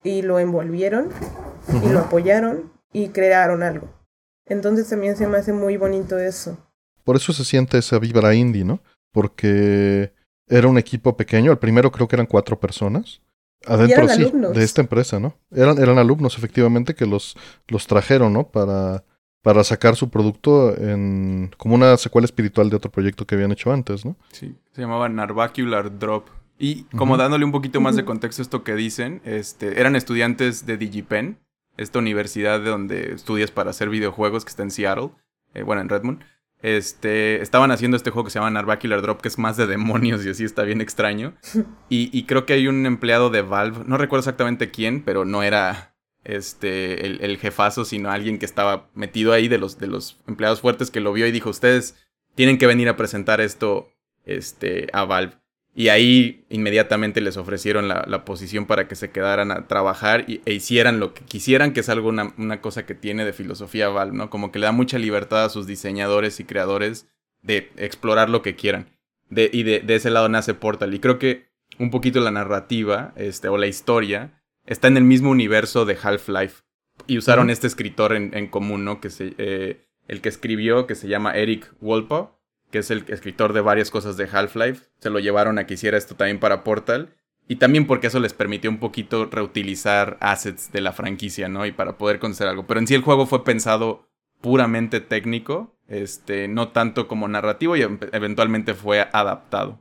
y 0.07 0.23
lo 0.23 0.39
envolvieron 0.39 1.09
y 1.83 1.89
lo 1.89 2.01
apoyaron 2.01 2.71
y 2.93 3.09
crearon 3.09 3.63
algo. 3.63 3.89
Entonces 4.47 4.89
también 4.89 5.17
se 5.17 5.27
me 5.27 5.39
hace 5.39 5.53
muy 5.53 5.77
bonito 5.77 6.19
eso. 6.19 6.57
Por 7.05 7.17
eso 7.17 7.33
se 7.33 7.45
siente 7.45 7.79
esa 7.79 7.99
vibra 7.99 8.35
indie, 8.35 8.65
¿no? 8.65 8.81
Porque 9.13 10.13
era 10.47 10.69
un 10.69 10.79
equipo 10.79 11.17
pequeño, 11.17 11.51
el 11.51 11.59
primero 11.59 11.91
creo 11.91 12.07
que 12.07 12.17
eran 12.17 12.27
cuatro 12.27 12.59
personas. 12.59 13.21
Adentro 13.67 14.09
sí, 14.09 14.31
de 14.33 14.63
esta 14.63 14.81
empresa, 14.81 15.19
¿no? 15.19 15.35
Eran, 15.51 15.79
eran 15.79 15.99
alumnos 15.99 16.37
efectivamente 16.39 16.95
que 16.95 17.07
los, 17.07 17.37
los 17.67 17.87
trajeron, 17.87 18.33
¿no? 18.33 18.47
Para, 18.47 19.03
para 19.43 19.65
sacar 19.65 19.97
su 19.97 20.09
producto 20.09 20.77
en 20.77 21.51
como 21.57 21.75
una 21.75 21.97
secuela 21.97 22.27
espiritual 22.27 22.71
de 22.71 22.77
otro 22.77 22.93
proyecto 22.93 23.27
que 23.27 23.35
habían 23.35 23.51
hecho 23.51 23.73
antes, 23.73 24.05
¿no? 24.05 24.15
Sí, 24.31 24.55
se 24.73 24.83
llamaba 24.83 25.09
Narvacular 25.09 25.99
Drop. 25.99 26.29
Y 26.59 26.85
como 26.85 27.17
dándole 27.17 27.45
un 27.45 27.53
poquito 27.53 27.81
más 27.81 27.97
de 27.97 28.05
contexto 28.05 28.41
a 28.41 28.45
esto 28.45 28.65
que 28.65 28.75
dicen, 28.75 29.21
este, 29.25 29.79
eran 29.79 29.95
estudiantes 29.95 30.65
de 30.65 30.79
DigiPen, 30.79 31.39
esta 31.77 31.99
universidad 31.99 32.61
de 32.61 32.71
donde 32.71 33.13
estudias 33.13 33.51
para 33.51 33.71
hacer 33.71 33.91
videojuegos 33.91 34.45
que 34.45 34.51
está 34.51 34.63
en 34.63 34.71
Seattle, 34.71 35.11
eh, 35.55 35.63
bueno, 35.63 35.83
en 35.83 35.89
Redmond. 35.89 36.25
este, 36.63 37.43
estaban 37.43 37.71
haciendo 37.71 37.99
este 37.99 38.11
juego 38.11 38.25
que 38.25 38.31
se 38.31 38.39
llama 38.39 38.51
Narvacular 38.51 39.03
Drop, 39.03 39.21
que 39.21 39.29
es 39.29 39.39
más 39.39 39.59
de 39.59 39.67
demonios 39.67 40.25
y 40.25 40.31
así 40.31 40.45
está 40.45 40.63
bien 40.63 40.81
extraño. 40.81 41.35
Y, 41.89 42.25
creo 42.25 42.47
que 42.47 42.55
hay 42.55 42.69
un 42.69 42.85
empleado 42.87 43.31
de 43.31 43.43
Valve, 43.43 43.85
no 43.87 43.99
recuerdo 43.99 44.21
exactamente 44.21 44.71
quién, 44.71 45.03
pero 45.03 45.25
no 45.25 45.43
era 45.43 45.95
este, 46.25 47.07
el, 47.07 47.39
jefazo, 47.39 47.85
sino 47.85 48.11
alguien 48.11 48.39
que 48.39 48.47
estaba 48.47 48.89
metido 48.95 49.33
ahí 49.33 49.49
de 49.49 49.59
los, 49.59 49.79
de 49.79 49.87
los 49.87 50.19
empleados 50.27 50.61
fuertes 50.61 50.91
que 50.91 51.01
lo 51.01 51.13
vio 51.13 51.27
y 51.27 51.33
dijo, 51.33 51.51
ustedes 51.51 51.95
tienen 52.35 52.59
que 52.59 52.67
venir 52.67 52.89
a 52.89 52.97
presentar 52.97 53.41
esto 53.41 53.89
este, 54.25 54.89
a 54.93 55.05
Valve. 55.05 55.35
Y 55.79 55.91
ahí 55.91 56.47
inmediatamente 56.49 57.21
les 57.21 57.37
ofrecieron 57.37 57.87
la, 57.87 58.25
posición 58.25 58.65
para 58.65 58.89
que 58.89 58.95
se 58.95 59.11
quedaran 59.11 59.51
a 59.51 59.67
trabajar 59.67 60.25
y, 60.27 60.41
e 60.47 60.55
hicieran 60.55 61.01
lo 61.01 61.13
que 61.13 61.23
quisieran, 61.23 61.75
que 61.75 61.81
es 61.81 61.91
algo 61.91 62.09
una, 62.09 62.61
cosa 62.63 62.87
que 62.87 62.95
tiene 62.95 63.27
de 63.27 63.35
filosofía 63.35 63.91
Valve, 63.91 64.17
¿no? 64.17 64.31
Como 64.31 64.51
que 64.51 64.59
le 64.59 64.65
da 64.65 64.73
mucha 64.73 64.99
libertad 64.99 65.45
a 65.45 65.51
sus 65.51 65.67
diseñadores 65.67 66.41
y 66.41 66.45
creadores 66.45 67.09
de 67.43 67.71
explorar 67.77 68.31
lo 68.31 68.41
que 68.41 68.57
quieran. 68.57 68.89
De, 69.29 69.51
y 69.53 69.65
de, 69.65 69.85
ese 69.95 70.09
lado 70.09 70.31
nace 70.31 70.55
Portal. 70.55 70.95
Y 70.95 70.99
creo 70.99 71.19
que 71.19 71.51
un 71.79 71.91
poquito 71.91 72.21
la 72.21 72.31
narrativa, 72.31 73.13
este, 73.17 73.49
o 73.49 73.59
la 73.59 73.67
historia, 73.67 74.43
está 74.65 74.89
en 74.89 74.97
el 74.97 75.05
mismo 75.05 75.29
universo 75.29 75.85
de 75.85 75.99
Half-Life. 76.03 76.63
Y 77.07 77.19
usaron 77.19 77.51
este 77.51 77.67
escritor 77.67 78.15
en, 78.15 78.47
común, 78.47 78.87
¿no? 78.87 79.03
Que 79.03 79.11
se, 79.11 79.35
eh, 79.37 79.87
el 80.09 80.23
que 80.23 80.31
escribió, 80.31 80.87
que 80.87 80.95
se 80.95 81.07
llama 81.07 81.37
Eric 81.37 81.71
Wolpa 81.83 82.36
que 82.71 82.79
es 82.79 82.91
el 82.91 83.05
escritor 83.09 83.53
de 83.53 83.61
varias 83.61 83.91
cosas 83.91 84.17
de 84.17 84.29
Half-Life. 84.31 84.87
Se 84.99 85.11
lo 85.11 85.19
llevaron 85.19 85.59
a 85.59 85.67
que 85.67 85.75
hiciera 85.75 85.99
esto 85.99 86.15
también 86.15 86.41
para 86.41 86.65
Portal. 86.65 87.15
Y 87.49 87.57
también 87.57 87.87
porque 87.87 88.09
eso 88.09 88.19
les 88.19 88.35
permitió 88.35 88.71
un 88.71 88.81
poquito 88.81 89.27
reutilizar 89.27 90.17
assets 90.21 90.73
de 90.73 90.81
la 90.81 90.93
franquicia, 90.93 91.49
¿no? 91.49 91.65
Y 91.65 91.73
para 91.73 91.97
poder 91.97 92.19
conocer 92.19 92.49
algo. 92.49 92.67
Pero 92.67 92.81
en 92.81 92.87
sí 92.89 92.95
el 92.95 93.03
juego 93.03 93.27
fue 93.27 93.45
pensado 93.45 94.09
puramente 94.41 95.01
técnico, 95.01 95.77
este, 95.87 96.49
no 96.49 96.73
tanto 96.73 97.07
como 97.07 97.29
narrativo 97.29 97.77
y 97.77 97.83
eventualmente 97.83 98.75
fue 98.75 99.07
adaptado. 99.13 99.81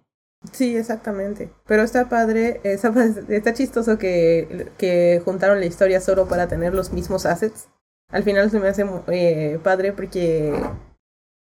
Sí, 0.52 0.76
exactamente. 0.76 1.50
Pero 1.66 1.84
está 1.84 2.08
padre, 2.08 2.62
está 2.64 3.54
chistoso 3.54 3.98
que, 3.98 4.72
que 4.78 5.22
juntaron 5.26 5.60
la 5.60 5.66
historia 5.66 6.02
solo 6.02 6.28
para 6.28 6.48
tener 6.48 6.74
los 6.74 6.94
mismos 6.94 7.26
assets. 7.26 7.68
Al 8.10 8.24
final 8.24 8.52
se 8.52 8.60
me 8.60 8.68
hace 8.68 8.86
eh, 9.08 9.60
padre 9.64 9.92
porque 9.92 10.54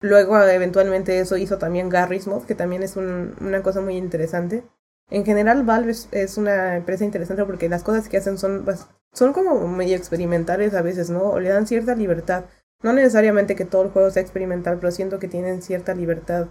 Luego, 0.05 0.39
eventualmente, 0.39 1.19
eso 1.19 1.35
hizo 1.35 1.57
también 1.57 1.89
Garry's 1.89 2.27
que 2.45 2.53
también 2.53 2.83
es 2.83 2.95
una 2.95 3.63
cosa 3.63 3.81
muy 3.81 3.97
interesante. 3.97 4.63
En 5.09 5.25
general, 5.25 5.63
Valve 5.63 5.95
es, 6.11 6.37
una 6.37 6.75
empresa 6.75 7.05
interesante 7.05 7.43
porque 7.43 7.69
las 7.69 7.81
cosas 7.81 8.07
que 8.07 8.17
hacen 8.17 8.37
son, 8.37 8.65
son 9.13 9.33
como 9.33 9.67
medio 9.67 9.95
experimentales 9.97 10.75
a 10.75 10.83
veces, 10.83 11.09
¿no? 11.09 11.23
O 11.31 11.39
le 11.39 11.49
dan 11.49 11.65
cierta 11.65 11.95
libertad. 11.95 12.45
No 12.83 12.93
necesariamente 12.93 13.55
que 13.55 13.65
todo 13.65 13.81
el 13.81 13.89
juego 13.89 14.11
sea 14.11 14.21
experimental, 14.21 14.77
pero 14.77 14.91
siento 14.91 15.17
que 15.17 15.27
tienen 15.27 15.63
cierta 15.63 15.95
libertad, 15.95 16.49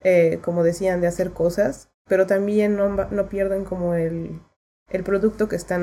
eh, 0.00 0.40
como 0.42 0.64
decían, 0.64 1.02
de 1.02 1.08
hacer 1.08 1.32
cosas, 1.32 1.90
pero 2.06 2.26
también 2.26 2.74
no, 2.74 2.88
no 2.88 3.28
pierden 3.28 3.66
como 3.66 3.94
el, 3.94 4.40
el 4.88 5.04
producto 5.04 5.46
que 5.46 5.56
están 5.56 5.82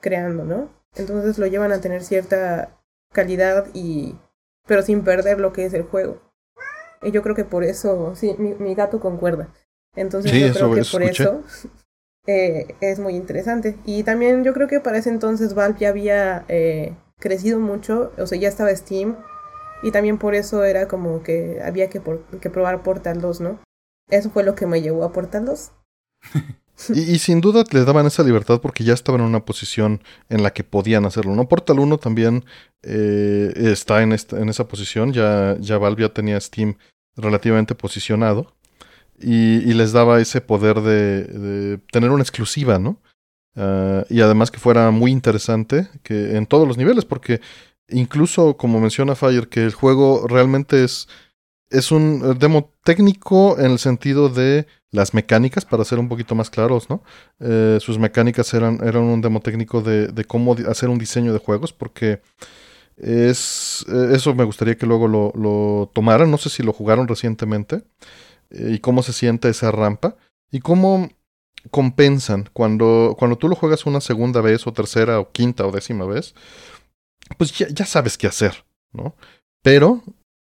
creando, 0.00 0.44
¿no? 0.44 0.70
Entonces 0.94 1.36
lo 1.36 1.46
llevan 1.46 1.72
a 1.72 1.82
tener 1.82 2.02
cierta 2.02 2.80
calidad 3.12 3.66
y 3.74 4.16
pero 4.66 4.80
sin 4.80 5.04
perder 5.04 5.38
lo 5.38 5.52
que 5.52 5.66
es 5.66 5.74
el 5.74 5.82
juego. 5.82 6.31
Y 7.02 7.10
yo 7.10 7.22
creo 7.22 7.34
que 7.34 7.44
por 7.44 7.64
eso, 7.64 8.14
sí, 8.14 8.34
mi, 8.38 8.74
gato 8.74 9.00
concuerda. 9.00 9.48
Entonces 9.94 10.32
yo 10.32 10.52
creo 10.52 10.74
que 10.74 10.84
por 10.90 11.02
eso 11.02 11.42
eh, 12.26 12.74
es 12.80 12.98
muy 12.98 13.16
interesante. 13.16 13.76
Y 13.84 14.04
también 14.04 14.44
yo 14.44 14.52
creo 14.52 14.68
que 14.68 14.80
para 14.80 14.98
ese 14.98 15.10
entonces 15.10 15.54
Valve 15.54 15.80
ya 15.80 15.88
había 15.88 16.44
eh, 16.48 16.94
crecido 17.18 17.58
mucho, 17.58 18.12
o 18.18 18.26
sea, 18.26 18.38
ya 18.38 18.48
estaba 18.48 18.74
Steam. 18.74 19.16
Y 19.82 19.90
también 19.90 20.18
por 20.18 20.34
eso 20.34 20.64
era 20.64 20.86
como 20.86 21.22
que 21.22 21.60
había 21.64 21.90
que, 21.90 22.00
que 22.40 22.50
probar 22.50 22.82
Portal 22.82 23.20
2, 23.20 23.40
¿no? 23.40 23.58
Eso 24.10 24.30
fue 24.30 24.44
lo 24.44 24.54
que 24.54 24.66
me 24.66 24.80
llevó 24.80 25.04
a 25.04 25.12
Portal 25.12 25.46
2. 25.46 25.72
y, 26.94 27.18
sin 27.18 27.40
duda 27.40 27.64
le 27.70 27.84
daban 27.84 28.06
esa 28.06 28.22
libertad 28.22 28.60
porque 28.60 28.84
ya 28.84 28.94
estaban 28.94 29.20
en 29.20 29.26
una 29.26 29.44
posición 29.44 30.02
en 30.28 30.42
la 30.42 30.52
que 30.52 30.64
podían 30.64 31.04
hacerlo. 31.04 31.34
¿no? 31.34 31.48
Portal 31.48 31.80
1 31.80 31.98
también 31.98 32.44
eh, 32.82 33.52
está 33.56 34.02
en, 34.02 34.12
esta, 34.12 34.38
en 34.38 34.48
esa 34.48 34.68
posición. 34.68 35.12
Ya, 35.12 35.56
ya 35.58 35.78
Valve 35.78 36.02
ya 36.02 36.08
tenía 36.12 36.40
Steam 36.40 36.76
relativamente 37.16 37.74
posicionado 37.74 38.54
y, 39.18 39.72
les 39.74 39.92
daba 39.92 40.20
ese 40.20 40.40
poder 40.40 40.80
de, 40.80 41.78
tener 41.92 42.10
una 42.10 42.22
exclusiva, 42.22 42.78
¿no? 42.78 43.00
Ah, 43.56 44.04
y 44.08 44.20
además 44.20 44.50
que 44.50 44.58
fuera 44.58 44.90
muy 44.90 45.10
interesante 45.10 45.88
que 46.02 46.36
en 46.36 46.46
todos 46.46 46.66
los 46.66 46.76
niveles, 46.78 47.04
porque 47.04 47.40
incluso 47.88 48.56
como 48.56 48.80
menciona 48.80 49.14
Fire, 49.14 49.48
que 49.48 49.64
el 49.64 49.74
juego 49.74 50.26
realmente 50.26 50.84
es, 50.84 51.08
es 51.70 51.92
un 51.92 52.38
demo 52.38 52.72
técnico 52.84 53.58
en 53.58 53.72
el 53.72 53.78
sentido 53.78 54.28
de 54.28 54.66
las 54.90 55.14
mecánicas, 55.14 55.64
para 55.64 55.84
ser 55.84 55.98
un 55.98 56.08
poquito 56.08 56.34
más 56.34 56.50
claros, 56.50 56.90
¿no? 56.90 57.02
Eh, 57.40 57.78
sus 57.80 57.98
mecánicas 57.98 58.52
eran, 58.52 58.78
eran 58.82 59.04
un 59.04 59.20
demo 59.22 59.40
técnico 59.40 59.80
de, 59.80 60.08
de 60.08 60.24
cómo 60.24 60.54
hacer 60.68 60.90
un 60.90 60.98
diseño 60.98 61.32
de 61.32 61.38
juegos, 61.38 61.72
porque 61.72 62.20
es, 63.02 63.84
eh, 63.88 64.12
eso 64.14 64.34
me 64.34 64.44
gustaría 64.44 64.76
que 64.76 64.86
luego 64.86 65.08
lo, 65.08 65.32
lo 65.34 65.90
tomaran. 65.92 66.30
No 66.30 66.38
sé 66.38 66.48
si 66.48 66.62
lo 66.62 66.72
jugaron 66.72 67.08
recientemente. 67.08 67.82
Eh, 68.50 68.72
y 68.74 68.78
cómo 68.78 69.02
se 69.02 69.12
siente 69.12 69.48
esa 69.48 69.72
rampa. 69.72 70.16
Y 70.50 70.60
cómo 70.60 71.10
compensan 71.70 72.48
cuando, 72.52 73.16
cuando 73.18 73.36
tú 73.36 73.48
lo 73.48 73.56
juegas 73.56 73.86
una 73.86 74.00
segunda 74.00 74.40
vez, 74.40 74.66
o 74.66 74.72
tercera, 74.72 75.18
o 75.18 75.32
quinta, 75.32 75.66
o 75.66 75.72
décima 75.72 76.06
vez. 76.06 76.34
Pues 77.38 77.52
ya, 77.52 77.86
sabes 77.86 78.16
qué 78.18 78.26
hacer, 78.26 78.64
¿no? 78.92 79.16
Pero 79.62 80.02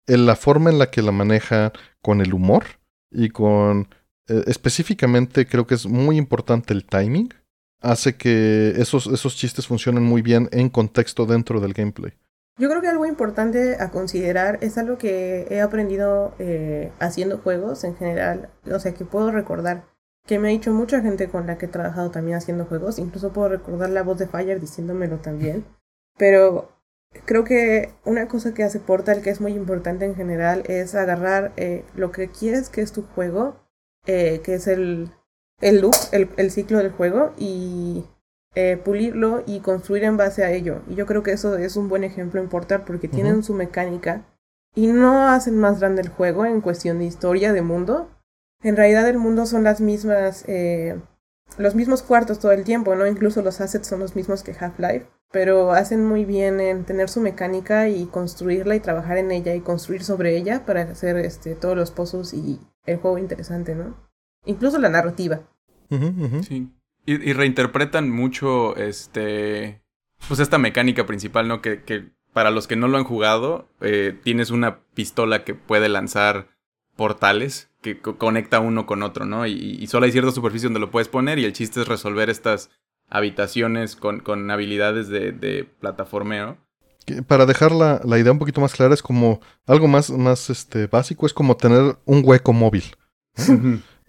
en 0.08 0.26
la 0.26 0.36
forma 0.36 0.70
en 0.70 0.80
la 0.80 0.92
que 0.92 1.02
la 1.02 1.12
maneja 1.12 1.74
con 2.02 2.22
el 2.22 2.34
humor 2.34 2.66
y 3.12 3.30
con... 3.30 3.90
Eh, 4.28 4.44
específicamente 4.48 5.46
creo 5.48 5.68
que 5.68 5.76
es 5.76 5.86
muy 5.86 6.18
importante 6.18 6.74
el 6.74 6.86
timing. 6.86 7.34
Hace 7.82 8.16
que 8.16 8.74
esos, 8.78 9.08
esos 9.08 9.36
chistes 9.36 9.68
funcionen 9.68 10.04
muy 10.04 10.22
bien 10.22 10.50
en 10.52 10.70
contexto 10.70 11.26
dentro 11.26 11.60
del 11.60 11.74
gameplay. 11.74 12.14
Yo 12.58 12.70
creo 12.70 12.82
que 12.82 12.88
algo 12.88 13.08
importante 13.08 13.78
a 13.80 13.90
considerar 13.90 14.60
es 14.62 14.78
algo 14.78 15.00
que 15.00 15.48
he 15.50 15.60
aprendido 15.60 16.36
eh, 16.38 16.92
haciendo 17.00 17.40
juegos 17.40 17.84
en 17.84 17.96
general, 17.96 18.52
o 18.72 18.80
sea, 18.80 18.94
que 18.94 19.06
puedo 19.06 19.32
recordar, 19.32 19.86
que 20.28 20.38
me 20.38 20.50
ha 20.50 20.52
dicho 20.52 20.72
mucha 20.72 21.02
gente 21.02 21.30
con 21.30 21.48
la 21.48 21.58
que 21.58 21.66
he 21.66 21.70
trabajado 21.70 22.12
también 22.12 22.38
haciendo 22.38 22.66
juegos, 22.66 23.00
incluso 23.00 23.34
puedo 23.34 23.50
recordar 23.50 23.90
la 23.90 24.04
voz 24.04 24.20
de 24.20 24.28
Fire 24.28 24.60
diciéndomelo 24.60 25.18
también, 25.18 25.66
pero 26.16 26.70
creo 27.26 27.44
que 27.44 27.92
una 28.06 28.28
cosa 28.28 28.54
que 28.54 28.64
hace 28.64 28.80
Portal 28.80 29.24
que 29.24 29.32
es 29.32 29.42
muy 29.42 29.54
importante 29.54 30.06
en 30.06 30.16
general 30.16 30.62
es 30.68 30.94
agarrar 30.94 31.54
eh, 31.58 31.84
lo 31.96 32.12
que 32.12 32.30
quieres 32.30 32.70
que 32.70 32.82
es 32.82 32.92
tu 32.92 33.02
juego, 33.02 33.56
eh, 34.06 34.42
que 34.44 34.54
es 34.54 34.68
el, 34.68 35.10
el 35.60 35.82
loop, 35.82 35.96
el, 36.12 36.30
el 36.38 36.52
ciclo 36.52 36.78
del 36.78 36.92
juego, 36.92 37.34
y 37.36 38.06
eh, 38.56 38.78
pulirlo 38.78 39.44
y 39.48 39.62
construir 39.62 40.04
en 40.04 40.18
base 40.18 40.44
a 40.44 40.52
ello. 40.52 40.82
Y 40.88 40.96
yo 40.96 41.06
creo 41.06 41.24
que 41.24 41.32
eso 41.32 41.58
es 41.58 41.76
un 41.76 41.90
buen 41.90 42.04
ejemplo 42.04 42.40
en 42.40 42.50
Portal 42.50 42.84
porque 42.86 43.08
tienen 43.08 43.44
su 43.44 43.54
mecánica 43.54 44.26
y 44.76 44.88
no 44.88 45.28
hacen 45.28 45.58
más 45.58 45.80
grande 45.80 46.02
el 46.02 46.10
juego 46.10 46.46
en 46.46 46.62
cuestión 46.62 47.00
de 47.00 47.06
historia, 47.06 47.54
de 47.54 47.62
mundo. 47.62 48.10
En 48.62 48.76
realidad 48.76 49.08
el 49.08 49.18
mundo 49.18 49.46
son 49.46 49.64
las 49.64 49.82
mismas, 49.82 50.46
eh, 50.48 51.00
los 51.58 51.76
mismos 51.76 52.02
cuartos 52.02 52.40
todo 52.40 52.52
el 52.52 52.64
tiempo, 52.64 52.96
¿no? 52.96 53.08
Incluso 53.08 53.42
los 53.42 53.60
assets 53.60 53.88
son 53.88 54.00
los 54.00 54.16
mismos 54.16 54.44
que 54.44 54.56
Half-Life, 54.58 55.08
pero 55.32 55.72
hacen 55.72 56.06
muy 56.06 56.24
bien 56.24 56.60
en 56.60 56.86
tener 56.86 57.10
su 57.10 57.22
mecánica 57.22 57.90
y 57.90 58.06
construirla 58.06 58.76
y 58.76 58.80
trabajar 58.80 59.18
en 59.18 59.32
ella 59.32 59.54
y 59.54 59.62
construir 59.62 60.04
sobre 60.04 60.38
ella 60.38 60.66
para 60.66 60.84
hacer 60.84 61.18
este, 61.18 61.56
todos 61.56 61.76
los 61.76 61.92
pozos 61.92 62.34
y 62.34 62.60
el 62.86 62.98
juego 62.98 63.18
interesante, 63.18 63.76
¿no? 63.76 63.96
Incluso 64.46 64.78
la 64.78 64.90
narrativa. 64.90 65.42
Sí. 66.48 66.72
Y, 67.06 67.34
reinterpretan 67.34 68.10
mucho 68.10 68.76
este. 68.78 69.82
Pues 70.28 70.40
esta 70.40 70.58
mecánica 70.58 71.06
principal, 71.06 71.48
¿no? 71.48 71.62
Que, 71.62 71.84
que 71.84 72.12
para 72.32 72.50
los 72.50 72.68
que 72.68 72.76
no 72.76 72.88
lo 72.88 72.98
han 72.98 73.04
jugado, 73.04 73.68
eh, 73.82 74.18
tienes 74.24 74.52
una 74.52 74.80
pistola 74.94 75.44
que 75.44 75.54
puede 75.54 75.90
lanzar 75.90 76.48
portales 76.96 77.70
que 77.82 78.00
conecta 78.00 78.60
uno 78.60 78.86
con 78.86 79.04
otro, 79.04 79.26
¿no? 79.26 79.46
Y, 79.46 79.86
solo 79.88 80.06
hay 80.06 80.12
cierta 80.12 80.32
superficie 80.32 80.68
donde 80.68 80.80
lo 80.80 80.90
puedes 80.90 81.10
poner 81.10 81.38
y 81.38 81.46
el 81.46 81.54
chiste 81.54 81.82
es 81.82 81.88
resolver 81.88 82.30
estas 82.30 82.70
habitaciones 83.10 83.96
con, 83.96 84.22
con 84.22 84.50
habilidades 84.50 85.10
de, 85.10 85.34
de 85.34 85.66
plataformeo. 85.66 86.58
Para 87.28 87.46
dejar 87.46 87.74
la, 87.74 88.00
la, 88.06 88.18
idea 88.18 88.32
un 88.32 88.40
poquito 88.40 88.62
más 88.62 88.74
clara, 88.74 88.94
es 88.94 89.04
como 89.04 89.42
algo 89.68 89.90
más, 89.90 90.10
más 90.10 90.50
este, 90.50 90.88
básico, 90.88 91.26
es 91.26 91.34
como 91.34 91.58
tener 91.58 91.98
un 92.06 92.22
hueco 92.24 92.54
móvil 92.54 92.86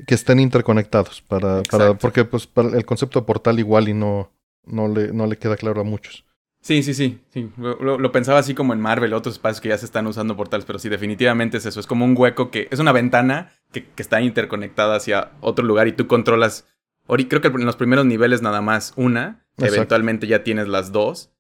que 0.07 0.15
estén 0.15 0.41
interconectados 0.41 1.23
para, 1.23 1.63
para 1.63 1.95
porque 1.95 2.25
pues 2.25 2.47
para 2.47 2.77
el 2.77 2.85
concepto 2.85 3.21
de 3.21 3.27
portal 3.27 3.59
igual 3.59 3.89
y 3.89 3.95
no, 3.95 4.33
no, 4.65 4.89
le, 4.89 5.13
no 5.13 5.27
le 5.27 5.37
queda 5.39 5.57
claro 5.57 5.81
a 5.81 5.85
muchos. 5.85 6.25
Sí, 6.65 6.83
sí, 6.83 6.95
sí, 6.95 7.21
sí. 7.29 7.51
Lo, 7.59 8.11
pensaba 8.11 8.39
así 8.39 8.55
como 8.55 8.73
en 8.73 8.81
Marvel, 8.81 9.13
otros 9.13 9.35
espacios 9.35 9.61
que 9.61 9.69
ya 9.69 9.77
se 9.77 9.85
están 9.85 10.07
usando 10.07 10.35
portales, 10.35 10.65
pero 10.65 10.79
sí, 10.79 10.89
definitivamente 10.89 11.59
es 11.59 11.67
eso. 11.67 11.79
Es 11.79 11.87
como 11.87 12.07
un 12.07 12.15
hueco 12.17 12.51
que 12.51 12.69
es 12.71 12.79
una 12.79 12.93
ventana 12.93 13.53
que, 13.71 13.85
que 13.85 14.03
está 14.03 14.23
interconectada 14.23 14.97
hacia 14.97 15.33
otro 15.43 15.63
lugar 15.63 15.89
y 15.89 15.93
tú 15.93 16.07
controlas. 16.07 16.67
Creo 17.07 17.43
que 17.43 17.49
en 17.49 17.67
los 17.67 17.77
primeros 17.77 18.07
niveles 18.07 18.41
nada 18.41 18.63
más 18.63 18.95
una, 18.97 19.45
eventualmente 19.59 20.27
ya 20.27 20.43
tienes 20.43 20.67
las 20.67 20.91
dos. 20.91 21.34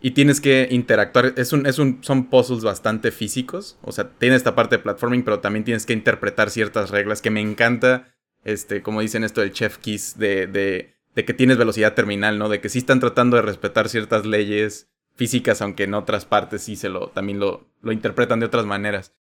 Y 0.00 0.12
tienes 0.12 0.40
que 0.40 0.68
interactuar. 0.70 1.34
Es 1.36 1.52
un, 1.52 1.66
es 1.66 1.78
un, 1.78 2.02
son 2.02 2.26
puzzles 2.26 2.64
bastante 2.64 3.10
físicos. 3.10 3.78
O 3.82 3.92
sea, 3.92 4.08
tiene 4.10 4.36
esta 4.36 4.54
parte 4.54 4.76
de 4.76 4.82
platforming, 4.82 5.22
pero 5.22 5.40
también 5.40 5.64
tienes 5.64 5.86
que 5.86 5.92
interpretar 5.92 6.50
ciertas 6.50 6.90
reglas 6.90 7.20
que 7.20 7.30
me 7.30 7.40
encanta. 7.40 8.14
Este, 8.44 8.82
como 8.82 9.02
dicen 9.02 9.24
esto 9.24 9.42
del 9.42 9.52
Chef 9.52 9.76
Kiss, 9.78 10.18
de, 10.18 10.46
de, 10.46 10.94
de 11.14 11.24
que 11.24 11.34
tienes 11.34 11.58
velocidad 11.58 11.94
terminal, 11.94 12.38
¿no? 12.38 12.48
De 12.48 12.60
que 12.60 12.70
sí 12.70 12.78
están 12.78 13.00
tratando 13.00 13.36
de 13.36 13.42
respetar 13.42 13.90
ciertas 13.90 14.24
leyes 14.24 14.90
físicas, 15.14 15.60
aunque 15.60 15.84
en 15.84 15.92
otras 15.92 16.24
partes 16.24 16.62
sí 16.62 16.76
se 16.76 16.88
lo, 16.88 17.08
también 17.08 17.38
lo, 17.38 17.68
lo 17.82 17.92
interpretan 17.92 18.40
de 18.40 18.46
otras 18.46 18.64
maneras. 18.64 19.14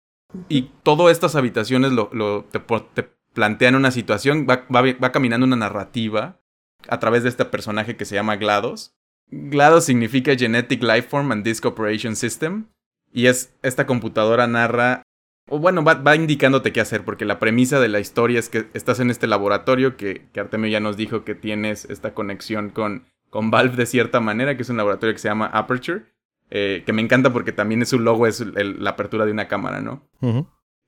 Y 0.48 0.70
todas 0.84 1.10
estas 1.10 1.34
habitaciones 1.34 1.90
lo, 1.90 2.10
lo 2.12 2.44
te, 2.44 2.60
te, 2.94 3.10
plantean 3.32 3.74
una 3.74 3.90
situación, 3.90 4.46
va, 4.48 4.66
va, 4.72 4.82
va 4.82 5.12
caminando 5.12 5.46
una 5.46 5.56
narrativa 5.56 6.40
a 6.88 7.00
través 7.00 7.24
de 7.24 7.30
este 7.30 7.44
personaje 7.44 7.96
que 7.96 8.04
se 8.04 8.14
llama 8.14 8.36
GLaDOS 8.36 8.97
GLaDOS 9.30 9.84
significa 9.84 10.36
Genetic 10.36 10.82
Lifeform 10.82 11.32
and 11.32 11.44
Disk 11.44 11.64
Operation 11.66 12.16
System. 12.16 12.66
Y 13.12 13.26
es 13.26 13.54
esta 13.62 13.86
computadora 13.86 14.46
narra, 14.46 15.02
o 15.48 15.58
bueno, 15.58 15.82
va, 15.82 16.14
indicándote 16.14 16.72
qué 16.72 16.80
hacer, 16.80 17.04
porque 17.04 17.24
la 17.24 17.38
premisa 17.38 17.80
de 17.80 17.88
la 17.88 18.00
historia 18.00 18.38
es 18.38 18.50
que 18.50 18.68
estás 18.74 19.00
en 19.00 19.10
este 19.10 19.26
laboratorio 19.26 19.96
que, 19.96 20.26
que 20.32 20.40
Artemio 20.40 20.68
ya 20.70 20.80
nos 20.80 20.96
dijo 20.96 21.24
que 21.24 21.34
tienes 21.34 21.86
esta 21.86 22.12
conexión 22.12 22.68
con, 22.68 23.06
con 23.30 23.50
Valve 23.50 23.76
de 23.76 23.86
cierta 23.86 24.20
manera, 24.20 24.56
que 24.56 24.62
es 24.62 24.68
un 24.68 24.76
laboratorio 24.76 25.14
que 25.14 25.20
se 25.20 25.28
llama 25.28 25.46
Aperture, 25.46 26.04
eh, 26.50 26.82
que 26.84 26.92
me 26.92 27.00
encanta 27.00 27.32
porque 27.32 27.52
también 27.52 27.84
su 27.86 27.98
logo 27.98 28.26
es 28.26 28.40
la 28.40 28.90
apertura 28.90 29.24
de 29.24 29.32
una 29.32 29.48
cámara, 29.48 29.80
¿no? 29.80 30.06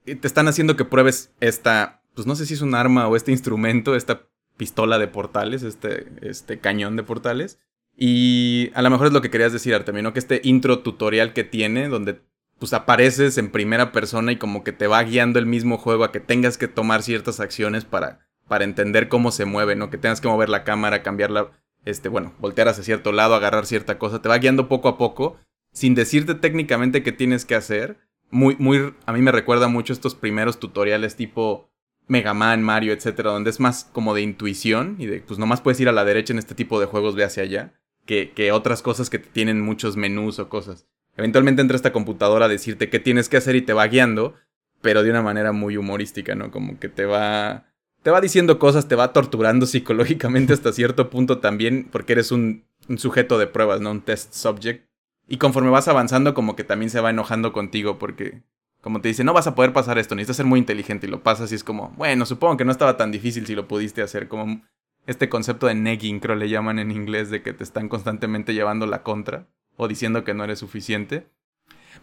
Y 0.04 0.14
te 0.16 0.26
están 0.26 0.46
haciendo 0.46 0.76
que 0.76 0.84
pruebes 0.84 1.32
esta, 1.40 2.02
pues 2.14 2.26
no 2.26 2.34
sé 2.34 2.44
si 2.44 2.54
es 2.54 2.62
un 2.62 2.74
arma 2.74 3.08
o 3.08 3.16
este 3.16 3.32
instrumento, 3.32 3.94
esta 3.94 4.26
pistola 4.58 4.98
de 4.98 5.08
portales, 5.08 5.62
este, 5.62 6.06
este 6.20 6.58
cañón 6.58 6.96
de 6.96 7.02
portales 7.02 7.58
y 7.96 8.70
a 8.74 8.82
lo 8.82 8.90
mejor 8.90 9.08
es 9.08 9.12
lo 9.12 9.20
que 9.20 9.30
querías 9.30 9.52
decir, 9.52 9.74
Artemio, 9.74 10.02
¿no? 10.02 10.12
Que 10.12 10.20
este 10.20 10.40
intro 10.44 10.78
tutorial 10.78 11.32
que 11.32 11.44
tiene, 11.44 11.88
donde 11.88 12.20
pues 12.58 12.74
apareces 12.74 13.38
en 13.38 13.50
primera 13.50 13.90
persona 13.90 14.32
y 14.32 14.36
como 14.36 14.62
que 14.62 14.72
te 14.72 14.86
va 14.86 15.02
guiando 15.02 15.38
el 15.38 15.46
mismo 15.46 15.78
juego 15.78 16.04
a 16.04 16.12
que 16.12 16.20
tengas 16.20 16.58
que 16.58 16.68
tomar 16.68 17.02
ciertas 17.02 17.40
acciones 17.40 17.86
para, 17.86 18.20
para 18.48 18.64
entender 18.64 19.08
cómo 19.08 19.32
se 19.32 19.46
mueve, 19.46 19.76
¿no? 19.76 19.88
Que 19.90 19.96
tengas 19.96 20.20
que 20.20 20.28
mover 20.28 20.50
la 20.50 20.62
cámara, 20.62 21.02
cambiarla, 21.02 21.50
este, 21.86 22.10
bueno, 22.10 22.34
voltear 22.38 22.68
hacia 22.68 22.84
cierto 22.84 23.12
lado, 23.12 23.34
agarrar 23.34 23.64
cierta 23.64 23.98
cosa, 23.98 24.20
te 24.20 24.28
va 24.28 24.38
guiando 24.38 24.68
poco 24.68 24.88
a 24.88 24.98
poco, 24.98 25.38
sin 25.72 25.94
decirte 25.94 26.34
técnicamente 26.34 27.02
qué 27.02 27.12
tienes 27.12 27.46
que 27.46 27.54
hacer. 27.54 27.96
Muy, 28.30 28.56
muy, 28.58 28.94
a 29.06 29.12
mí 29.14 29.22
me 29.22 29.32
recuerda 29.32 29.68
mucho 29.68 29.94
estos 29.94 30.14
primeros 30.14 30.60
tutoriales 30.60 31.16
tipo 31.16 31.70
Mega 32.08 32.34
Man, 32.34 32.62
Mario, 32.62 32.92
etcétera, 32.92 33.30
donde 33.30 33.50
es 33.50 33.58
más 33.58 33.84
como 33.92 34.14
de 34.14 34.20
intuición 34.20 34.96
y 34.98 35.06
de, 35.06 35.20
pues 35.20 35.38
nomás 35.38 35.62
puedes 35.62 35.80
ir 35.80 35.88
a 35.88 35.92
la 35.92 36.04
derecha 36.04 36.34
en 36.34 36.38
este 36.38 36.54
tipo 36.54 36.78
de 36.78 36.86
juegos, 36.86 37.14
ve 37.14 37.24
hacia 37.24 37.42
allá 37.42 37.79
que, 38.10 38.52
otras 38.52 38.82
cosas 38.82 39.08
que 39.08 39.18
tienen 39.18 39.60
muchos 39.60 39.96
menús 39.96 40.38
o 40.38 40.48
cosas. 40.48 40.86
Eventualmente 41.16 41.62
entra 41.62 41.76
esta 41.76 41.92
computadora 41.92 42.46
a 42.46 42.48
decirte 42.48 42.90
qué 42.90 42.98
tienes 42.98 43.28
que 43.28 43.36
hacer 43.36 43.54
y 43.54 43.62
te 43.62 43.72
va 43.72 43.86
guiando, 43.86 44.34
pero 44.80 45.02
de 45.02 45.10
una 45.10 45.22
manera 45.22 45.52
muy 45.52 45.76
humorística, 45.76 46.34
¿no? 46.34 46.50
Como 46.50 46.78
que 46.78 46.88
te 46.88 47.04
va 47.04 47.66
te 48.02 48.10
va 48.10 48.20
diciendo 48.20 48.58
cosas, 48.58 48.88
te 48.88 48.94
va 48.94 49.12
torturando 49.12 49.66
psicológicamente 49.66 50.52
hasta 50.52 50.72
cierto 50.72 51.10
punto 51.10 51.38
también, 51.38 51.88
porque 51.90 52.14
eres 52.14 52.32
un, 52.32 52.64
un, 52.88 52.98
sujeto 52.98 53.38
de 53.38 53.46
pruebas, 53.46 53.80
¿no? 53.80 53.90
Un 53.90 54.00
test 54.00 54.32
subject. 54.32 54.88
Y 55.28 55.36
conforme 55.36 55.70
vas 55.70 55.86
avanzando, 55.86 56.34
como 56.34 56.56
que 56.56 56.64
también 56.64 56.90
se 56.90 57.00
va 57.00 57.10
enojando 57.10 57.52
contigo, 57.52 57.98
porque 57.98 58.42
como 58.80 59.00
te 59.00 59.08
dice, 59.08 59.22
no 59.22 59.34
vas 59.34 59.46
a 59.46 59.54
poder 59.54 59.72
pasar 59.72 59.98
esto, 59.98 60.14
necesitas 60.14 60.38
ser 60.38 60.46
muy 60.46 60.58
inteligente 60.58 61.06
y 61.06 61.10
lo 61.10 61.22
pasas 61.22 61.52
y 61.52 61.54
es 61.54 61.62
como, 61.62 61.90
bueno, 61.96 62.24
supongo 62.26 62.56
que 62.56 62.64
no 62.64 62.72
estaba 62.72 62.96
tan 62.96 63.12
difícil 63.12 63.46
si 63.46 63.54
lo 63.54 63.68
pudiste 63.68 64.02
hacer, 64.02 64.26
como 64.26 64.62
este 65.06 65.28
concepto 65.28 65.66
de 65.66 65.74
negging, 65.74 66.20
creo 66.20 66.36
le 66.36 66.48
llaman 66.48 66.78
en 66.78 66.90
inglés, 66.90 67.30
de 67.30 67.42
que 67.42 67.52
te 67.52 67.64
están 67.64 67.88
constantemente 67.88 68.54
llevando 68.54 68.86
la 68.86 69.02
contra 69.02 69.48
o 69.76 69.88
diciendo 69.88 70.24
que 70.24 70.34
no 70.34 70.44
eres 70.44 70.58
suficiente. 70.58 71.26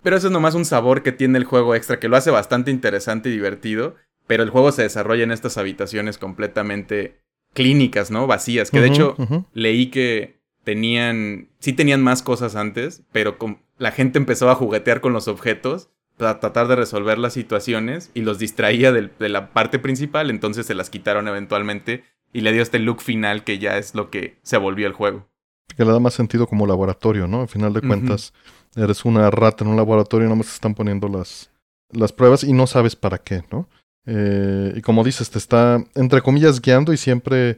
Pero 0.03 0.15
eso 0.15 0.27
es 0.27 0.33
nomás 0.33 0.55
un 0.55 0.65
sabor 0.65 1.03
que 1.03 1.11
tiene 1.11 1.37
el 1.37 1.45
juego 1.45 1.75
extra, 1.75 1.99
que 1.99 2.09
lo 2.09 2.17
hace 2.17 2.31
bastante 2.31 2.71
interesante 2.71 3.29
y 3.29 3.31
divertido, 3.31 3.95
pero 4.27 4.43
el 4.43 4.49
juego 4.49 4.71
se 4.71 4.83
desarrolla 4.83 5.23
en 5.23 5.31
estas 5.31 5.57
habitaciones 5.57 6.17
completamente 6.17 7.21
clínicas, 7.53 8.11
¿no? 8.11 8.27
Vacías, 8.27 8.69
que 8.69 8.81
de 8.81 8.87
hecho 8.87 9.15
leí 9.53 9.87
que 9.87 10.41
tenían, 10.63 11.49
sí 11.59 11.73
tenían 11.73 12.03
más 12.03 12.21
cosas 12.21 12.55
antes, 12.55 13.03
pero 13.11 13.37
la 13.77 13.91
gente 13.91 14.19
empezó 14.19 14.49
a 14.49 14.55
juguetear 14.55 15.01
con 15.01 15.13
los 15.13 15.27
objetos 15.27 15.89
para 16.17 16.39
tratar 16.39 16.67
de 16.67 16.75
resolver 16.75 17.17
las 17.17 17.33
situaciones 17.33 18.11
y 18.13 18.21
los 18.21 18.37
distraía 18.37 18.91
de 18.91 19.29
la 19.29 19.53
parte 19.53 19.79
principal, 19.79 20.29
entonces 20.29 20.65
se 20.65 20.75
las 20.75 20.89
quitaron 20.89 21.27
eventualmente 21.27 22.03
y 22.37 22.41
le 22.41 22.53
dio 22.53 22.61
este 22.61 22.77
look 22.77 23.01
final 23.01 23.43
que 23.43 23.57
ya 23.57 23.79
es 23.79 23.95
lo 23.95 24.11
que 24.11 24.37
se 24.43 24.57
volvió 24.57 24.85
el 24.85 24.93
juego. 24.93 25.27
Que 25.75 25.83
le 25.83 25.91
da 25.91 25.99
más 25.99 26.13
sentido 26.13 26.45
como 26.45 26.67
laboratorio, 26.67 27.27
¿no? 27.27 27.41
Al 27.41 27.47
final 27.47 27.73
de 27.73 27.81
cuentas, 27.81 28.31
eres 28.75 29.05
una 29.05 29.31
rata 29.31 29.63
en 29.63 29.71
un 29.71 29.75
laboratorio 29.75 30.25
y 30.25 30.29
nada 30.29 30.35
más 30.35 30.45
te 30.45 30.53
están 30.53 30.75
poniendo 30.75 31.07
las, 31.07 31.49
las 31.89 32.13
pruebas 32.13 32.43
y 32.43 32.53
no 32.53 32.67
sabes 32.67 32.95
para 32.95 33.17
qué, 33.17 33.43
¿no? 33.51 33.67
Eh, 34.05 34.71
y 34.75 34.81
como 34.81 35.03
dices, 35.03 35.31
te 35.31 35.39
está, 35.39 35.83
entre 35.95 36.21
comillas, 36.21 36.61
guiando 36.61 36.93
y 36.93 36.97
siempre 36.97 37.57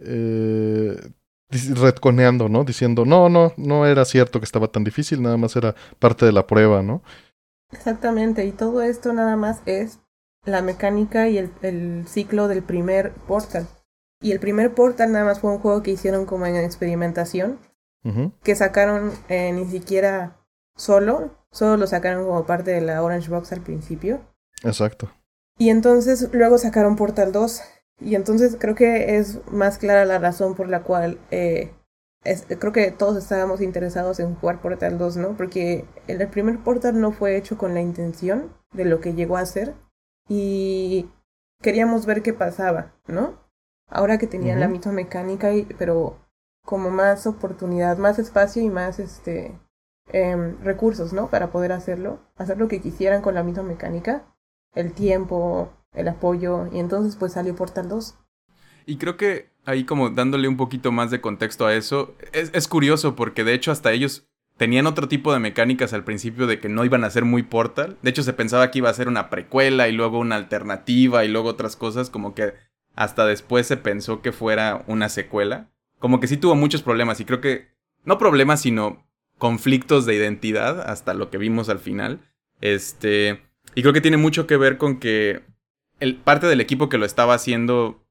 eh, 0.00 0.96
retconeando, 1.76 2.48
¿no? 2.48 2.64
Diciendo, 2.64 3.04
no, 3.04 3.28
no, 3.28 3.52
no 3.56 3.86
era 3.86 4.04
cierto 4.04 4.40
que 4.40 4.44
estaba 4.44 4.66
tan 4.66 4.82
difícil, 4.82 5.22
nada 5.22 5.36
más 5.36 5.54
era 5.54 5.76
parte 6.00 6.26
de 6.26 6.32
la 6.32 6.48
prueba, 6.48 6.82
¿no? 6.82 7.00
Exactamente, 7.70 8.44
y 8.44 8.50
todo 8.50 8.82
esto 8.82 9.12
nada 9.12 9.36
más 9.36 9.62
es 9.66 10.00
la 10.44 10.62
mecánica 10.62 11.28
y 11.28 11.38
el, 11.38 11.52
el 11.62 12.08
ciclo 12.08 12.48
del 12.48 12.64
primer 12.64 13.12
Portal. 13.28 13.68
Y 14.20 14.32
el 14.32 14.40
primer 14.40 14.74
Portal 14.74 15.12
nada 15.12 15.24
más 15.24 15.40
fue 15.40 15.52
un 15.52 15.58
juego 15.58 15.82
que 15.82 15.90
hicieron 15.90 16.26
como 16.26 16.46
en 16.46 16.56
experimentación, 16.56 17.58
que 18.44 18.54
sacaron 18.54 19.10
eh, 19.28 19.52
ni 19.52 19.66
siquiera 19.66 20.36
solo, 20.76 21.36
solo 21.50 21.76
lo 21.76 21.88
sacaron 21.88 22.24
como 22.24 22.46
parte 22.46 22.70
de 22.70 22.80
la 22.80 23.02
Orange 23.02 23.30
Box 23.30 23.52
al 23.52 23.62
principio. 23.62 24.20
Exacto. 24.62 25.10
Y 25.58 25.70
entonces 25.70 26.28
luego 26.32 26.58
sacaron 26.58 26.96
Portal 26.96 27.32
2. 27.32 27.62
Y 28.00 28.14
entonces 28.14 28.56
creo 28.60 28.74
que 28.74 29.16
es 29.16 29.40
más 29.50 29.78
clara 29.78 30.04
la 30.04 30.18
razón 30.18 30.54
por 30.54 30.68
la 30.68 30.82
cual 30.82 31.18
eh, 31.30 31.72
creo 32.58 32.72
que 32.72 32.90
todos 32.90 33.16
estábamos 33.16 33.60
interesados 33.60 34.20
en 34.20 34.34
jugar 34.34 34.60
Portal 34.60 34.98
2, 34.98 35.16
¿no? 35.16 35.36
Porque 35.36 35.84
el 36.06 36.26
primer 36.28 36.58
Portal 36.58 37.00
no 37.00 37.12
fue 37.12 37.36
hecho 37.36 37.56
con 37.56 37.74
la 37.74 37.80
intención 37.80 38.52
de 38.72 38.84
lo 38.84 39.00
que 39.00 39.14
llegó 39.14 39.36
a 39.36 39.46
ser. 39.46 39.74
Y 40.28 41.08
queríamos 41.62 42.04
ver 42.04 42.22
qué 42.22 42.34
pasaba, 42.34 42.92
¿no? 43.06 43.45
Ahora 43.88 44.18
que 44.18 44.26
tenían 44.26 44.60
la 44.60 44.68
misma 44.68 44.92
mecánica, 44.92 45.54
y, 45.54 45.64
pero 45.78 46.18
como 46.64 46.90
más 46.90 47.26
oportunidad, 47.26 47.98
más 47.98 48.18
espacio 48.18 48.62
y 48.62 48.68
más 48.68 48.98
este 48.98 49.58
eh, 50.12 50.54
recursos, 50.62 51.12
¿no? 51.12 51.28
Para 51.28 51.50
poder 51.50 51.72
hacerlo, 51.72 52.20
hacer 52.36 52.58
lo 52.58 52.68
que 52.68 52.80
quisieran 52.80 53.22
con 53.22 53.34
la 53.34 53.42
misma 53.42 53.62
mecánica, 53.62 54.26
el 54.74 54.92
tiempo, 54.92 55.72
el 55.92 56.08
apoyo, 56.08 56.68
y 56.72 56.78
entonces 56.78 57.16
pues 57.16 57.32
salió 57.32 57.54
Portal 57.54 57.88
2. 57.88 58.14
Y 58.86 58.98
creo 58.98 59.16
que 59.16 59.50
ahí 59.64 59.84
como 59.84 60.10
dándole 60.10 60.48
un 60.48 60.56
poquito 60.56 60.92
más 60.92 61.10
de 61.10 61.20
contexto 61.20 61.66
a 61.66 61.74
eso, 61.74 62.14
es, 62.32 62.50
es 62.54 62.68
curioso 62.68 63.16
porque 63.16 63.44
de 63.44 63.54
hecho 63.54 63.72
hasta 63.72 63.92
ellos 63.92 64.28
tenían 64.56 64.86
otro 64.86 65.08
tipo 65.08 65.32
de 65.32 65.38
mecánicas 65.38 65.92
al 65.92 66.04
principio 66.04 66.46
de 66.46 66.60
que 66.60 66.68
no 66.68 66.84
iban 66.84 67.04
a 67.04 67.10
ser 67.10 67.24
muy 67.24 67.42
Portal. 67.42 67.96
De 68.02 68.10
hecho 68.10 68.22
se 68.22 68.32
pensaba 68.32 68.70
que 68.70 68.78
iba 68.78 68.90
a 68.90 68.94
ser 68.94 69.08
una 69.08 69.28
precuela 69.28 69.88
y 69.88 69.92
luego 69.92 70.18
una 70.18 70.36
alternativa 70.36 71.24
y 71.24 71.28
luego 71.28 71.48
otras 71.48 71.76
cosas 71.76 72.10
como 72.10 72.34
que 72.34 72.54
hasta 72.96 73.26
después 73.26 73.66
se 73.66 73.76
pensó 73.76 74.22
que 74.22 74.32
fuera 74.32 74.82
una 74.86 75.08
secuela. 75.08 75.70
Como 75.98 76.18
que 76.18 76.26
sí 76.26 76.36
tuvo 76.36 76.54
muchos 76.54 76.82
problemas 76.82 77.20
y 77.20 77.24
creo 77.24 77.40
que, 77.40 77.68
no 78.04 78.18
problemas, 78.18 78.62
sino 78.62 79.06
conflictos 79.38 80.06
de 80.06 80.14
identidad 80.14 80.80
hasta 80.80 81.14
lo 81.14 81.30
que 81.30 81.38
vimos 81.38 81.68
al 81.68 81.78
final. 81.78 82.20
Este, 82.60 83.42
y 83.74 83.82
creo 83.82 83.92
que 83.92 84.00
tiene 84.00 84.16
mucho 84.16 84.46
que 84.46 84.56
ver 84.56 84.78
con 84.78 84.98
que 84.98 85.42
el, 86.00 86.16
parte 86.16 86.46
del 86.46 86.60
equipo 86.60 86.88
que 86.88 86.98
lo 86.98 87.04
estaba 87.04 87.34
haciendo, 87.34 88.02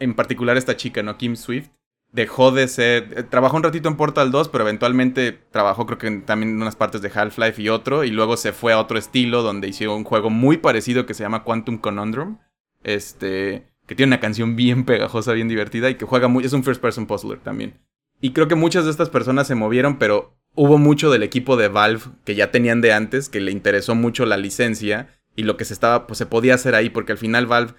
en 0.00 0.14
particular 0.14 0.56
esta 0.56 0.76
chica, 0.76 1.02
¿no? 1.02 1.18
Kim 1.18 1.36
Swift, 1.36 1.68
dejó 2.12 2.52
de 2.52 2.68
ser, 2.68 3.18
eh, 3.18 3.22
trabajó 3.22 3.56
un 3.56 3.62
ratito 3.62 3.88
en 3.88 3.96
Portal 3.96 4.30
2, 4.30 4.48
pero 4.48 4.64
eventualmente 4.64 5.32
trabajó 5.32 5.86
creo 5.86 5.98
que 5.98 6.10
también 6.22 6.52
en 6.52 6.62
unas 6.62 6.76
partes 6.76 7.02
de 7.02 7.10
Half-Life 7.14 7.60
y 7.60 7.68
otro, 7.68 8.04
y 8.04 8.10
luego 8.10 8.36
se 8.36 8.52
fue 8.52 8.72
a 8.72 8.78
otro 8.78 8.98
estilo 8.98 9.42
donde 9.42 9.68
hicieron 9.68 9.96
un 9.96 10.04
juego 10.04 10.30
muy 10.30 10.58
parecido 10.58 11.06
que 11.06 11.14
se 11.14 11.22
llama 11.22 11.44
Quantum 11.44 11.78
Conundrum. 11.78 12.38
Este, 12.84 13.71
que 13.92 13.96
tiene 13.96 14.08
una 14.08 14.20
canción 14.20 14.56
bien 14.56 14.86
pegajosa, 14.86 15.34
bien 15.34 15.48
divertida 15.48 15.90
y 15.90 15.96
que 15.96 16.06
juega 16.06 16.26
muy... 16.26 16.46
Es 16.46 16.54
un 16.54 16.64
first 16.64 16.80
person 16.80 17.04
puzzler 17.04 17.40
también. 17.40 17.74
Y 18.22 18.30
creo 18.32 18.48
que 18.48 18.54
muchas 18.54 18.86
de 18.86 18.90
estas 18.90 19.10
personas 19.10 19.46
se 19.46 19.54
movieron, 19.54 19.98
pero 19.98 20.34
hubo 20.54 20.78
mucho 20.78 21.10
del 21.10 21.22
equipo 21.22 21.58
de 21.58 21.68
Valve 21.68 22.04
que 22.24 22.34
ya 22.34 22.50
tenían 22.50 22.80
de 22.80 22.94
antes, 22.94 23.28
que 23.28 23.38
le 23.38 23.52
interesó 23.52 23.94
mucho 23.94 24.24
la 24.24 24.38
licencia 24.38 25.20
y 25.36 25.42
lo 25.42 25.58
que 25.58 25.66
se 25.66 25.74
estaba, 25.74 26.06
pues 26.06 26.16
se 26.16 26.24
podía 26.24 26.54
hacer 26.54 26.74
ahí, 26.74 26.88
porque 26.88 27.12
al 27.12 27.18
final 27.18 27.44
Valve, 27.44 27.74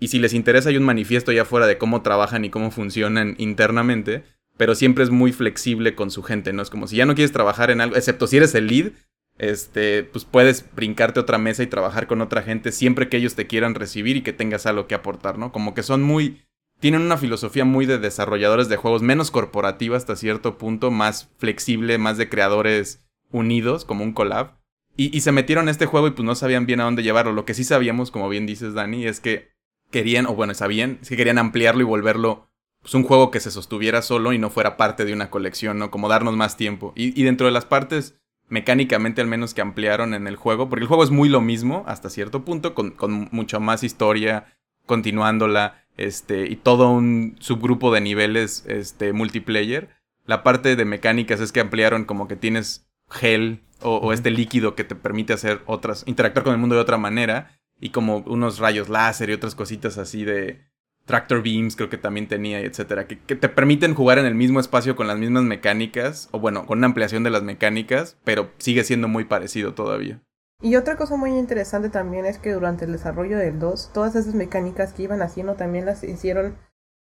y 0.00 0.08
si 0.08 0.18
les 0.18 0.32
interesa 0.32 0.70
hay 0.70 0.78
un 0.78 0.84
manifiesto 0.84 1.32
ya 1.32 1.44
fuera 1.44 1.66
de 1.66 1.76
cómo 1.76 2.00
trabajan 2.00 2.46
y 2.46 2.50
cómo 2.50 2.70
funcionan 2.70 3.34
internamente, 3.36 4.24
pero 4.56 4.74
siempre 4.74 5.04
es 5.04 5.10
muy 5.10 5.32
flexible 5.32 5.94
con 5.94 6.10
su 6.10 6.22
gente, 6.22 6.54
¿no? 6.54 6.62
Es 6.62 6.70
como 6.70 6.86
si 6.86 6.96
ya 6.96 7.04
no 7.04 7.14
quieres 7.14 7.32
trabajar 7.32 7.70
en 7.70 7.82
algo, 7.82 7.94
excepto 7.94 8.26
si 8.26 8.38
eres 8.38 8.54
el 8.54 8.68
lead, 8.68 8.92
este, 9.38 10.04
pues 10.04 10.24
puedes 10.24 10.64
brincarte 10.74 11.20
otra 11.20 11.38
mesa 11.38 11.62
y 11.62 11.68
trabajar 11.68 12.06
con 12.06 12.20
otra 12.20 12.42
gente 12.42 12.72
siempre 12.72 13.08
que 13.08 13.16
ellos 13.16 13.34
te 13.34 13.46
quieran 13.46 13.74
recibir 13.74 14.16
y 14.16 14.22
que 14.22 14.32
tengas 14.32 14.66
algo 14.66 14.86
que 14.86 14.94
aportar, 14.94 15.38
¿no? 15.38 15.52
Como 15.52 15.74
que 15.74 15.82
son 15.82 16.02
muy 16.02 16.42
tienen 16.80 17.02
una 17.02 17.16
filosofía 17.16 17.64
muy 17.64 17.86
de 17.86 17.98
desarrolladores 17.98 18.68
de 18.68 18.76
juegos, 18.76 19.02
menos 19.02 19.30
corporativa 19.30 19.96
hasta 19.96 20.16
cierto 20.16 20.58
punto, 20.58 20.90
más 20.90 21.28
flexible, 21.38 21.98
más 21.98 22.18
de 22.18 22.28
creadores 22.28 23.04
unidos, 23.30 23.84
como 23.84 24.04
un 24.04 24.12
collab. 24.12 24.56
Y, 24.96 25.20
se 25.20 25.30
metieron 25.30 25.68
a 25.68 25.70
este 25.70 25.86
juego 25.86 26.08
y 26.08 26.10
pues 26.10 26.26
no 26.26 26.34
sabían 26.34 26.66
bien 26.66 26.80
a 26.80 26.84
dónde 26.84 27.04
llevarlo. 27.04 27.32
Lo 27.32 27.44
que 27.44 27.54
sí 27.54 27.62
sabíamos, 27.62 28.10
como 28.10 28.28
bien 28.28 28.46
dices, 28.46 28.74
Dani, 28.74 29.06
es 29.06 29.20
que 29.20 29.50
querían, 29.92 30.26
o 30.26 30.34
bueno, 30.34 30.54
sabían, 30.54 30.98
es 31.00 31.08
que 31.08 31.16
querían 31.16 31.38
ampliarlo 31.38 31.82
y 31.82 31.84
volverlo 31.84 32.48
pues, 32.80 32.94
un 32.94 33.04
juego 33.04 33.30
que 33.30 33.38
se 33.38 33.52
sostuviera 33.52 34.02
solo 34.02 34.32
y 34.32 34.38
no 34.38 34.50
fuera 34.50 34.76
parte 34.76 35.04
de 35.04 35.12
una 35.12 35.30
colección, 35.30 35.78
¿no? 35.78 35.92
Como 35.92 36.08
darnos 36.08 36.34
más 36.34 36.56
tiempo. 36.56 36.92
Y, 36.96 37.18
y 37.20 37.24
dentro 37.24 37.46
de 37.46 37.52
las 37.52 37.64
partes 37.64 38.18
mecánicamente 38.48 39.20
al 39.20 39.26
menos 39.26 39.54
que 39.54 39.60
ampliaron 39.60 40.14
en 40.14 40.26
el 40.26 40.36
juego, 40.36 40.68
porque 40.68 40.82
el 40.82 40.88
juego 40.88 41.04
es 41.04 41.10
muy 41.10 41.28
lo 41.28 41.40
mismo 41.40 41.84
hasta 41.86 42.10
cierto 42.10 42.44
punto, 42.44 42.74
con, 42.74 42.92
con 42.92 43.28
mucha 43.30 43.58
más 43.58 43.84
historia, 43.84 44.46
continuándola, 44.86 45.84
este, 45.96 46.46
y 46.48 46.56
todo 46.56 46.90
un 46.90 47.36
subgrupo 47.40 47.92
de 47.92 48.00
niveles 48.00 48.64
este, 48.66 49.12
multiplayer. 49.12 49.90
La 50.24 50.42
parte 50.42 50.76
de 50.76 50.84
mecánicas 50.84 51.40
es 51.40 51.52
que 51.52 51.60
ampliaron 51.60 52.04
como 52.04 52.28
que 52.28 52.36
tienes 52.36 52.86
gel 53.10 53.62
o, 53.80 54.12
este 54.12 54.30
líquido 54.30 54.74
que 54.74 54.84
te 54.84 54.94
permite 54.94 55.32
hacer 55.32 55.62
otras, 55.66 56.04
interactuar 56.06 56.44
con 56.44 56.52
el 56.52 56.58
mundo 56.58 56.74
de 56.74 56.80
otra 56.80 56.98
manera, 56.98 57.58
y 57.80 57.90
como 57.90 58.18
unos 58.18 58.58
rayos 58.58 58.88
láser 58.88 59.30
y 59.30 59.34
otras 59.34 59.54
cositas 59.54 59.98
así 59.98 60.24
de, 60.24 60.64
Tractor 61.08 61.42
Beams 61.42 61.74
creo 61.74 61.88
que 61.88 61.96
también 61.96 62.28
tenía, 62.28 62.60
etcétera, 62.60 63.06
que, 63.06 63.16
te 63.16 63.48
permiten 63.48 63.94
jugar 63.94 64.18
en 64.18 64.26
el 64.26 64.34
mismo 64.34 64.60
espacio 64.60 64.94
con 64.94 65.06
las 65.06 65.18
mismas 65.18 65.42
mecánicas, 65.42 66.28
o 66.32 66.38
bueno, 66.38 66.66
con 66.66 66.78
una 66.78 66.86
ampliación 66.86 67.24
de 67.24 67.30
las 67.30 67.42
mecánicas, 67.42 68.18
pero 68.24 68.50
sigue 68.58 68.84
siendo 68.84 69.08
muy 69.08 69.24
parecido 69.24 69.72
todavía. 69.72 70.20
Y 70.60 70.76
otra 70.76 70.96
cosa 70.96 71.16
muy 71.16 71.30
interesante 71.30 71.88
también 71.88 72.26
es 72.26 72.38
que 72.38 72.52
durante 72.52 72.84
el 72.84 72.92
desarrollo 72.92 73.38
del 73.38 73.58
2, 73.58 73.92
todas 73.94 74.16
esas 74.16 74.34
mecánicas 74.34 74.92
que 74.92 75.04
iban 75.04 75.22
haciendo 75.22 75.54
también 75.54 75.86
las 75.86 76.04
hicieron 76.04 76.58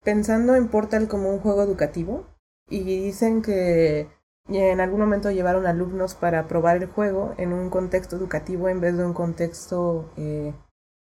pensando 0.03 0.55
en 0.55 0.67
Portal 0.67 1.07
como 1.07 1.29
un 1.29 1.39
juego 1.39 1.63
educativo. 1.63 2.27
Y 2.69 2.83
dicen 2.83 3.41
que 3.41 4.09
en 4.49 4.81
algún 4.81 4.99
momento 4.99 5.31
llevaron 5.31 5.65
alumnos 5.65 6.15
para 6.15 6.47
probar 6.49 6.77
el 6.77 6.87
juego 6.87 7.35
en 7.37 7.53
un 7.53 7.69
contexto 7.69 8.17
educativo 8.17 8.67
en 8.67 8.81
vez 8.81 8.97
de 8.97 9.05
un 9.05 9.13
contexto 9.13 10.11
eh, 10.17 10.53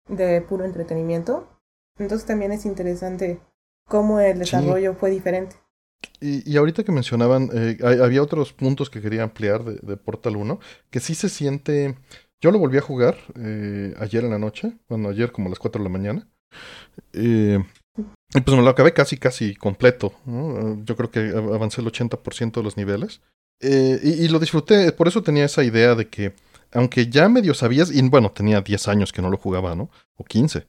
de 0.09 0.43
puro 0.43 0.65
entretenimiento. 0.65 1.49
Entonces 2.01 2.27
también 2.27 2.51
es 2.53 2.67
interesante 2.67 3.41
cómo 3.87 4.19
el 4.21 4.41
desarrollo 4.41 4.95
fue 4.95 5.11
diferente. 5.11 5.57
Y, 6.19 6.51
y, 6.51 6.57
ahorita 6.57 6.83
que 6.83 6.93
mencionaban, 6.93 7.51
eh, 7.53 7.77
había 7.83 8.23
otros 8.23 8.55
puntos 8.55 8.89
que 8.89 9.03
quería 9.03 9.23
ampliar 9.23 9.65
de, 9.65 9.75
de 9.83 9.97
Portal 9.99 10.37
1, 10.37 10.59
que 10.91 10.99
sí 10.99 11.15
se 11.15 11.29
siente 11.29 11.95
yo 12.41 12.51
lo 12.51 12.59
volví 12.59 12.79
a 12.79 12.83
jugar 12.83 13.19
eh, 13.37 13.95
ayer 13.99 14.25
en 14.25 14.31
la 14.31 14.39
noche, 14.39 14.73
bueno, 14.89 15.11
ayer 15.11 15.31
como 15.31 15.49
a 15.49 15.51
las 15.51 15.59
4 15.59 15.83
de 15.83 15.89
la 15.89 15.93
mañana. 15.93 16.29
Eh, 17.13 17.63
y 18.35 18.41
pues 18.41 18.57
me 18.57 18.63
lo 18.63 18.71
acabé 18.71 18.95
casi, 18.95 19.19
casi 19.19 19.55
completo. 19.55 20.15
Yo 20.25 20.97
creo 20.97 21.11
que 21.11 21.21
avancé 21.29 21.83
el 21.83 21.89
80% 21.89 22.53
de 22.53 22.63
los 22.63 22.79
niveles. 22.79 23.21
Eh, 23.61 24.01
y, 24.03 24.29
lo 24.29 24.39
disfruté, 24.39 24.91
por 24.93 25.07
eso 25.07 25.23
tenía 25.23 25.45
esa 25.45 25.63
idea 25.65 25.95
de 25.95 26.09
que, 26.09 26.33
aunque 26.73 27.09
ya 27.09 27.29
medio 27.29 27.53
sabías, 27.53 27.95
y 27.95 28.01
bueno, 28.09 28.31
tenía 28.31 28.63
10 28.63 28.89
años 28.89 29.13
que 29.13 29.21
no 29.21 29.29
lo 29.29 29.37
jugaba, 29.37 29.75
¿no? 29.75 29.91
O 30.17 30.25
15, 30.25 30.67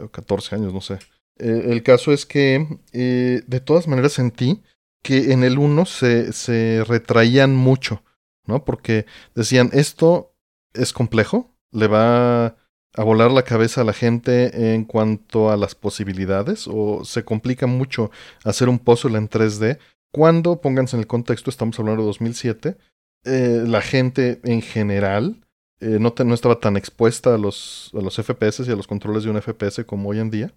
o 0.00 0.08
14 0.08 0.56
años, 0.56 0.72
no 0.72 0.80
sé. 0.80 0.98
el 1.38 1.82
caso 1.82 2.12
es 2.12 2.26
que, 2.26 2.78
de 2.92 3.60
todas 3.60 3.88
maneras, 3.88 4.12
sentí 4.12 4.62
que 5.02 5.32
en 5.32 5.42
el 5.42 5.58
1 5.58 5.84
se, 5.86 6.32
se 6.32 6.84
retraían 6.86 7.54
mucho, 7.54 8.04
¿no? 8.46 8.64
Porque 8.64 9.06
decían, 9.34 9.70
esto 9.72 10.34
es 10.74 10.92
complejo, 10.92 11.50
le 11.72 11.88
va 11.88 12.56
a 12.94 13.04
volar 13.04 13.30
la 13.30 13.42
cabeza 13.42 13.80
a 13.80 13.84
la 13.84 13.92
gente 13.92 14.74
en 14.74 14.84
cuanto 14.84 15.50
a 15.50 15.56
las 15.56 15.74
posibilidades 15.74 16.68
o 16.68 17.04
se 17.04 17.24
complica 17.24 17.66
mucho 17.66 18.10
hacer 18.44 18.68
un 18.68 18.78
puzzle 18.78 19.16
en 19.16 19.28
3D 19.30 19.78
cuando, 20.12 20.60
pónganse 20.60 20.96
en 20.96 21.00
el 21.00 21.06
contexto, 21.06 21.48
estamos 21.48 21.78
hablando 21.78 22.02
de 22.02 22.08
2007, 22.08 22.76
eh, 23.24 23.64
la 23.66 23.80
gente 23.80 24.40
en 24.44 24.60
general 24.60 25.46
eh, 25.82 25.98
no, 26.00 26.14
no, 26.24 26.34
estaba 26.34 26.58
tan 26.60 26.76
expuesta 26.76 27.34
a 27.34 27.38
los, 27.38 27.90
a 27.94 28.00
los 28.00 28.14
FPS 28.16 28.66
y 28.66 28.70
a 28.70 28.76
los 28.76 28.86
controles 28.86 29.24
de 29.24 29.30
un 29.30 29.40
FPS 29.40 29.84
como 29.84 30.10
hoy 30.10 30.20
en 30.20 30.30
día. 30.30 30.52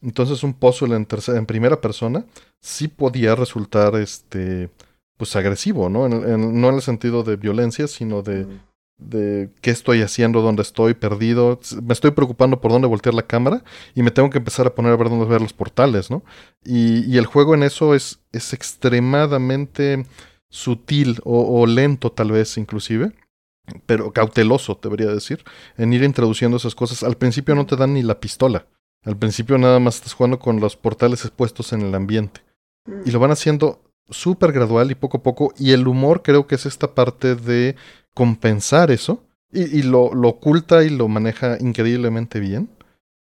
Entonces 0.00 0.42
un 0.42 0.54
puzzle 0.54 0.96
en, 0.96 1.06
en 1.28 1.46
primera 1.46 1.80
persona 1.80 2.24
sí 2.60 2.88
podía 2.88 3.34
resultar 3.36 3.94
este, 3.94 4.68
pues 5.16 5.36
agresivo, 5.36 5.88
¿no? 5.88 6.08
no 6.08 6.68
en 6.68 6.74
el 6.74 6.82
sentido 6.82 7.22
de 7.22 7.36
violencia, 7.36 7.86
sino 7.86 8.22
de 8.22 8.46
de 9.08 9.50
qué 9.60 9.70
estoy 9.70 10.02
haciendo, 10.02 10.42
dónde 10.42 10.62
estoy 10.62 10.94
perdido. 10.94 11.60
Me 11.82 11.92
estoy 11.92 12.12
preocupando 12.12 12.60
por 12.60 12.70
dónde 12.70 12.88
voltear 12.88 13.14
la 13.14 13.26
cámara 13.26 13.62
y 13.94 14.02
me 14.02 14.10
tengo 14.10 14.30
que 14.30 14.38
empezar 14.38 14.66
a 14.66 14.74
poner 14.74 14.92
a 14.92 14.96
ver 14.96 15.08
dónde 15.08 15.26
ver 15.26 15.40
los 15.40 15.52
portales, 15.52 16.10
¿no? 16.10 16.22
Y, 16.64 17.16
el 17.16 17.26
juego 17.26 17.54
en 17.54 17.62
eso 17.62 17.94
es, 17.94 18.20
es 18.32 18.52
extremadamente 18.52 20.06
sutil 20.48 21.20
o, 21.24 21.66
lento 21.66 22.12
tal 22.12 22.32
vez 22.32 22.58
inclusive, 22.58 23.12
pero 23.86 24.12
cauteloso, 24.12 24.78
debería 24.82 25.08
decir, 25.08 25.44
en 25.76 25.92
ir 25.92 26.02
introduciendo 26.02 26.56
esas 26.56 26.74
cosas. 26.74 27.02
Al 27.02 27.16
principio 27.16 27.54
no 27.54 27.66
te 27.66 27.76
dan 27.76 27.94
ni 27.94 28.02
la 28.02 28.20
pistola. 28.20 28.66
Al 29.04 29.16
principio 29.16 29.58
nada 29.58 29.80
más 29.80 29.96
estás 29.96 30.14
jugando 30.14 30.38
con 30.38 30.60
los 30.60 30.76
portales 30.76 31.24
expuestos 31.24 31.72
en 31.72 31.82
el 31.82 31.94
ambiente. 31.94 32.42
Y 33.04 33.10
lo 33.10 33.18
van 33.18 33.32
haciendo 33.32 33.82
súper 34.08 34.52
gradual 34.52 34.90
y 34.90 34.94
poco 34.94 35.18
a 35.18 35.22
poco. 35.22 35.52
Y 35.58 35.72
el 35.72 35.86
humor 35.86 36.22
creo 36.22 36.46
que 36.46 36.54
es 36.54 36.66
esta 36.66 36.94
parte 36.94 37.34
de 37.34 37.76
compensar 38.14 38.90
eso 38.90 39.24
y, 39.52 39.82
lo, 39.82 40.04
oculta 40.04 40.82
y 40.82 40.90
lo 40.90 41.08
maneja 41.08 41.58
increíblemente 41.60 42.40
bien 42.40 42.70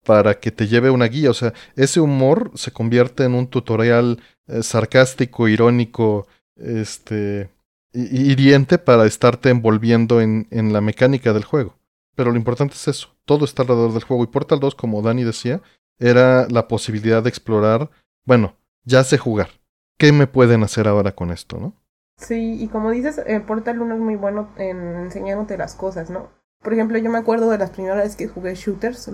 para 0.05 0.39
que 0.39 0.51
te 0.51 0.67
lleve 0.67 0.89
una 0.89 1.05
guía. 1.05 1.29
O 1.29 1.33
sea, 1.33 1.53
ese 1.75 1.99
humor 1.99 2.51
se 2.55 2.71
convierte 2.71 3.23
en 3.23 3.33
un 3.33 3.47
tutorial 3.47 4.21
eh, 4.47 4.63
sarcástico, 4.63 5.47
irónico, 5.47 6.27
este, 6.55 7.49
hiriente 7.95 8.77
para 8.77 9.05
estarte 9.05 9.49
envolviendo 9.49 10.21
en, 10.21 10.47
en 10.51 10.73
la 10.73 10.81
mecánica 10.81 11.33
del 11.33 11.43
juego. 11.43 11.75
Pero 12.15 12.31
lo 12.31 12.37
importante 12.37 12.75
es 12.75 12.87
eso, 12.87 13.09
todo 13.25 13.45
está 13.45 13.63
alrededor 13.63 13.93
del 13.93 14.03
juego. 14.03 14.23
Y 14.23 14.27
Portal 14.27 14.59
2, 14.59 14.75
como 14.75 15.01
Dani 15.01 15.23
decía, 15.23 15.61
era 15.99 16.47
la 16.49 16.67
posibilidad 16.67 17.23
de 17.23 17.29
explorar, 17.29 17.89
bueno, 18.25 18.55
ya 18.83 19.03
sé 19.03 19.17
jugar. 19.17 19.49
¿Qué 19.97 20.11
me 20.11 20.27
pueden 20.27 20.63
hacer 20.63 20.87
ahora 20.87 21.13
con 21.13 21.31
esto, 21.31 21.57
no? 21.57 21.73
Sí, 22.17 22.61
y 22.61 22.67
como 22.67 22.91
dices, 22.91 23.21
el 23.25 23.41
Portal 23.43 23.81
1 23.81 23.95
es 23.95 23.99
muy 23.99 24.15
bueno 24.15 24.49
en 24.57 24.77
enseñándote 24.95 25.57
las 25.57 25.75
cosas, 25.75 26.09
¿no? 26.09 26.29
Por 26.61 26.73
ejemplo, 26.73 26.97
yo 26.97 27.09
me 27.09 27.17
acuerdo 27.17 27.49
de 27.49 27.57
las 27.57 27.71
primeras 27.71 27.97
veces 27.97 28.15
que 28.15 28.27
jugué 28.27 28.55
shooters. 28.55 29.11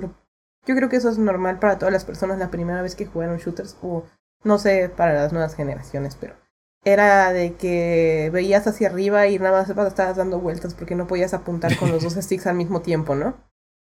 Yo 0.66 0.76
creo 0.76 0.90
que 0.90 0.98
eso 0.98 1.10
es 1.10 1.18
normal 1.18 1.60
para 1.60 1.78
todas 1.78 1.92
las 1.92 2.06
personas 2.06 2.38
la 2.38 2.52
primera 2.52 2.82
vez 2.82 2.96
que 2.96 3.06
jugaron 3.06 3.38
shooters, 3.38 3.78
o 3.82 4.06
no 4.44 4.58
sé 4.58 4.90
para 4.90 5.14
las 5.14 5.34
nuevas 5.34 5.56
generaciones, 5.56 6.16
pero 6.16 6.36
era 6.84 7.32
de 7.32 7.54
que 7.54 8.30
veías 8.34 8.68
hacia 8.68 8.90
arriba 8.90 9.28
y 9.28 9.38
nada 9.38 9.60
más 9.60 9.70
estabas 9.70 10.16
dando 10.16 10.40
vueltas 10.40 10.74
porque 10.74 10.96
no 10.96 11.08
podías 11.08 11.34
apuntar 11.34 11.78
con 11.78 11.92
los 11.92 12.04
dos 12.04 12.14
sticks 12.20 12.48
al 12.48 12.56
mismo 12.56 12.82
tiempo, 12.82 13.16
¿no? 13.16 13.36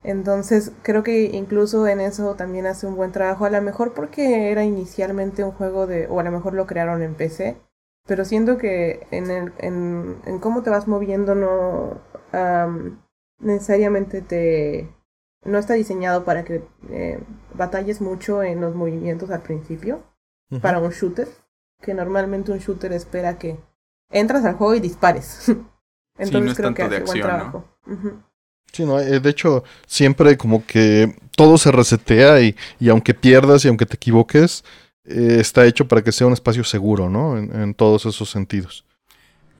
Entonces 0.03 0.71
creo 0.83 1.01
que 1.01 1.25
incluso 1.25 1.87
en 1.87 2.01
eso 2.01 2.35
también 2.35 2.65
hace 2.65 2.85
un 2.85 2.95
buen 2.95 3.11
trabajo, 3.11 3.45
a 3.45 3.49
lo 3.49 3.61
mejor 3.61 3.93
porque 3.93 4.51
era 4.51 4.65
inicialmente 4.65 5.43
un 5.43 5.51
juego 5.51 5.87
de, 5.87 6.07
o 6.07 6.19
a 6.19 6.23
lo 6.23 6.31
mejor 6.31 6.53
lo 6.53 6.67
crearon 6.67 7.01
en 7.01 7.15
PC, 7.15 7.55
pero 8.05 8.25
siento 8.25 8.57
que 8.57 9.07
en, 9.11 9.31
el, 9.31 9.53
en, 9.59 10.17
en 10.25 10.39
cómo 10.39 10.61
te 10.61 10.69
vas 10.69 10.87
moviendo 10.87 11.35
no 11.35 12.01
necesariamente 13.39 14.21
te 14.21 14.89
no 15.45 15.57
está 15.57 15.73
diseñado 15.73 16.23
para 16.23 16.43
que 16.43 16.63
eh, 16.89 17.19
batalles 17.53 18.01
mucho 18.01 18.43
en 18.43 18.61
los 18.61 18.75
movimientos 18.75 19.29
al 19.29 19.41
principio 19.41 20.01
para 20.61 20.79
un 20.79 20.91
shooter 20.91 21.27
que 21.83 21.93
normalmente 21.93 22.51
un 22.51 22.59
shooter 22.59 22.93
espera 22.93 23.37
que 23.37 23.59
entras 24.09 24.45
al 24.45 24.55
juego 24.55 24.73
y 24.75 24.79
dispares. 24.79 25.51
Entonces 26.17 26.55
creo 26.55 26.73
que 26.73 26.83
hace 26.83 27.01
buen 27.01 27.21
trabajo. 27.21 27.65
Sí, 28.71 28.85
no, 28.85 28.99
eh, 28.99 29.19
de 29.19 29.29
hecho, 29.29 29.63
siempre 29.85 30.35
como 30.37 30.65
que 30.65 31.15
todo 31.35 31.57
se 31.57 31.71
resetea 31.71 32.41
y, 32.41 32.55
y 32.79 32.89
aunque 32.89 33.13
pierdas 33.13 33.65
y 33.65 33.67
aunque 33.67 33.85
te 33.85 33.95
equivoques, 33.95 34.63
eh, 35.05 35.37
está 35.39 35.65
hecho 35.65 35.87
para 35.87 36.01
que 36.01 36.11
sea 36.11 36.27
un 36.27 36.33
espacio 36.33 36.63
seguro, 36.63 37.09
¿no? 37.09 37.37
En, 37.37 37.73
todos 37.73 38.05
esos 38.05 38.29
sentidos. 38.29 38.85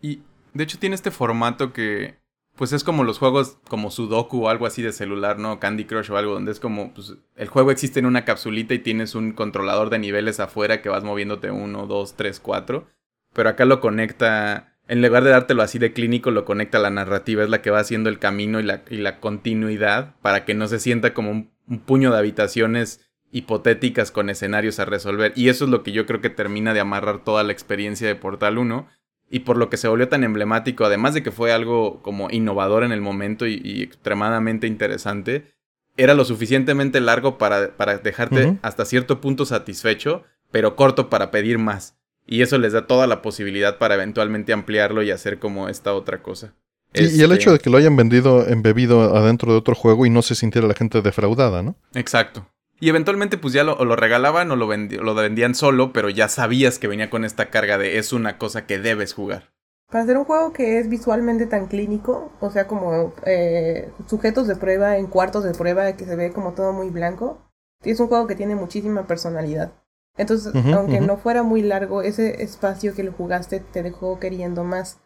Y 0.02 0.22
de 0.54 0.64
hecho 0.64 0.80
tiene 0.80 0.96
este 0.96 1.12
formato 1.12 1.74
que, 1.74 2.16
pues 2.56 2.72
es 2.72 2.84
como 2.84 3.04
los 3.04 3.18
juegos 3.18 3.58
como 3.68 3.90
Sudoku 3.90 4.46
o 4.46 4.50
algo 4.50 4.66
así 4.66 4.82
de 4.82 4.92
celular, 4.92 5.40
¿no? 5.40 5.60
Candy 5.60 5.86
Crush 5.86 6.12
o 6.12 6.18
algo, 6.18 6.34
donde 6.34 6.52
es 6.52 6.60
como, 6.60 6.94
pues 6.94 7.16
el 7.36 7.48
juego 7.48 7.72
existe 7.72 8.00
en 8.00 8.06
una 8.06 8.26
capsulita 8.26 8.74
y 8.74 8.80
tienes 8.80 9.16
un 9.16 9.32
controlador 9.32 9.90
de 9.90 10.00
niveles 10.00 10.40
afuera 10.40 10.82
que 10.82 10.90
vas 10.90 11.04
moviéndote 11.04 11.50
uno, 11.50 11.88
dos, 11.88 12.16
tres, 12.16 12.40
cuatro. 12.40 12.88
Pero 13.34 13.50
acá 13.50 13.66
lo 13.66 13.80
conecta, 13.80 14.78
en 14.88 15.02
lugar 15.02 15.24
de 15.24 15.32
dártelo 15.32 15.64
así 15.64 15.80
de 15.80 15.94
clínico, 15.94 16.30
lo 16.30 16.46
conecta 16.46 16.78
a 16.78 16.82
la 16.82 16.92
narrativa, 16.92 17.44
es 17.44 17.50
la 17.50 17.64
que 17.64 17.72
va 17.72 17.80
haciendo 17.80 18.10
el 18.10 18.20
camino 18.20 18.60
y 18.60 18.64
la, 18.64 18.84
y 18.88 18.98
la 18.98 19.20
continuidad 19.20 20.16
para 20.22 20.46
que 20.46 20.54
no 20.54 20.68
se 20.68 20.80
sienta 20.80 21.16
como 21.16 21.32
un 21.32 21.80
puño 21.86 22.12
de 22.12 22.20
habitaciones 22.20 23.10
hipotéticas 23.32 24.12
con 24.12 24.30
escenarios 24.30 24.80
a 24.80 24.86
resolver. 24.86 25.34
Y 25.36 25.50
eso 25.50 25.66
es 25.66 25.72
lo 25.72 25.82
que 25.82 25.92
yo 25.92 26.06
creo 26.06 26.22
que 26.22 26.30
termina 26.30 26.76
de 26.76 26.82
amarrar 26.82 27.24
toda 27.24 27.44
la 27.44 27.52
experiencia 27.52 28.08
de 28.08 28.16
Portal 28.16 28.60
1 28.60 28.88
y 29.34 29.40
por 29.40 29.58
lo 29.58 29.68
que 29.68 29.78
se 29.78 29.88
volvió 29.88 30.10
tan 30.10 30.24
emblemático, 30.24 30.86
además 30.86 31.16
de 31.16 31.24
que 31.24 31.32
fue 31.32 31.52
algo 31.52 32.04
como 32.04 32.30
innovador 32.30 32.84
en 32.84 32.92
el 32.92 33.02
momento 33.02 33.48
y, 33.48 33.82
extremadamente 33.82 34.68
interesante, 34.68 35.56
era 35.98 36.14
lo 36.14 36.24
suficientemente 36.24 37.02
largo 37.02 37.40
para, 37.40 37.76
para 37.76 37.98
dejarte 37.98 38.60
hasta 38.62 38.86
cierto 38.86 39.22
punto 39.22 39.48
satisfecho, 39.48 40.22
pero 40.52 40.76
corto 40.76 41.10
para 41.10 41.32
pedir 41.32 41.58
más. 41.58 41.98
Y 42.28 42.44
eso 42.44 42.60
les 42.60 42.74
da 42.74 42.86
toda 42.86 43.08
la 43.08 43.24
posibilidad 43.24 43.80
para 43.80 43.96
eventualmente 43.96 44.54
ampliarlo 44.54 45.02
y 45.02 45.10
hacer 45.10 45.40
como 45.40 45.68
esta 45.68 45.96
otra 45.96 46.22
cosa. 46.22 46.54
Y 46.94 47.00
el 47.00 47.32
este 47.32 47.34
hecho 47.34 47.54
de 47.54 47.58
que 47.58 47.72
lo 47.72 47.80
hayan 47.80 47.96
vendido 47.96 48.48
embebido 48.48 49.18
adentro 49.18 49.52
de 49.52 49.58
otro 49.58 49.74
juego 49.74 50.06
y 50.06 50.12
no 50.12 50.22
se 50.22 50.36
sintiera 50.36 50.68
la 50.68 50.76
gente 50.76 51.02
defraudada, 51.02 51.64
¿no? 51.64 51.76
Exacto. 51.96 52.48
Y 52.84 52.90
eventualmente 52.90 53.38
pues 53.38 53.54
ya 53.54 53.64
lo, 53.64 53.78
o 53.78 53.86
lo 53.86 53.96
regalaban 53.96 54.52
o 54.52 54.58
lo, 54.58 54.68
lo 54.68 55.16
vendían 55.16 55.56
solo, 55.56 55.94
pero 55.94 56.10
ya 56.10 56.28
sabías 56.28 56.80
que 56.80 56.90
venía 56.90 57.10
con 57.10 57.24
esta 57.24 57.50
carga 57.50 57.78
de 57.78 57.98
es 57.98 58.12
una 58.12 58.38
cosa 58.38 58.66
que 58.66 58.78
debes 58.78 59.14
jugar. 59.14 59.54
Para 59.90 60.04
hacer 60.04 60.18
un 60.18 60.26
juego 60.26 60.52
que 60.52 60.80
es 60.80 60.90
visualmente 60.90 61.46
tan 61.46 61.68
clínico, 61.68 62.34
o 62.42 62.52
sea, 62.52 62.68
como 62.68 63.14
eh, 63.26 63.90
sujetos 64.06 64.50
de 64.50 64.58
prueba 64.58 64.98
en 64.98 65.08
cuartos 65.08 65.46
de 65.46 65.54
prueba 65.54 65.96
que 65.96 66.04
se 66.04 66.18
ve 66.18 66.34
como 66.34 66.56
todo 66.56 66.74
muy 66.74 66.90
blanco, 66.90 67.40
es 67.84 68.02
un 68.02 68.10
juego 68.10 68.28
que 68.28 68.36
tiene 68.36 68.56
muchísima 68.56 69.08
personalidad. 69.08 69.72
Entonces, 70.18 70.54
aunque 70.54 71.00
no 71.00 71.16
fuera 71.16 71.42
muy 71.42 71.62
largo, 71.62 72.02
ese 72.02 72.44
espacio 72.44 72.94
que 72.94 73.04
lo 73.04 73.14
jugaste 73.14 73.62
te 73.62 73.82
dejó 73.82 74.20
queriendo 74.20 74.66
más. 74.66 75.00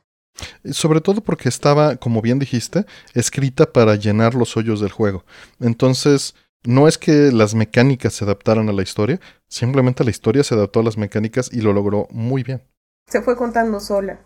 Sobre 0.71 0.99
todo 0.99 1.21
porque 1.21 1.47
estaba, 1.47 1.95
como 1.97 2.23
bien 2.23 2.39
dijiste, 2.39 2.87
escrita 3.13 3.71
para 3.71 3.95
llenar 3.97 4.33
los 4.33 4.57
hoyos 4.57 4.81
del 4.81 4.91
juego. 4.91 5.25
Entonces, 5.59 6.33
no 6.67 6.87
es 6.87 6.97
que 6.97 7.31
las 7.31 7.55
mecánicas 7.55 8.13
se 8.13 8.25
adaptaran 8.25 8.67
a 8.67 8.73
la 8.73 8.83
historia, 8.83 9.19
simplemente 9.47 10.03
la 10.03 10.09
historia 10.09 10.43
se 10.43 10.53
adaptó 10.53 10.81
a 10.81 10.83
las 10.83 10.97
mecánicas 10.97 11.49
y 11.51 11.61
lo 11.61 11.71
logró 11.71 12.07
muy 12.11 12.43
bien. 12.43 12.61
Se 13.07 13.21
fue 13.21 13.37
contando 13.37 13.79
sola. 13.79 14.19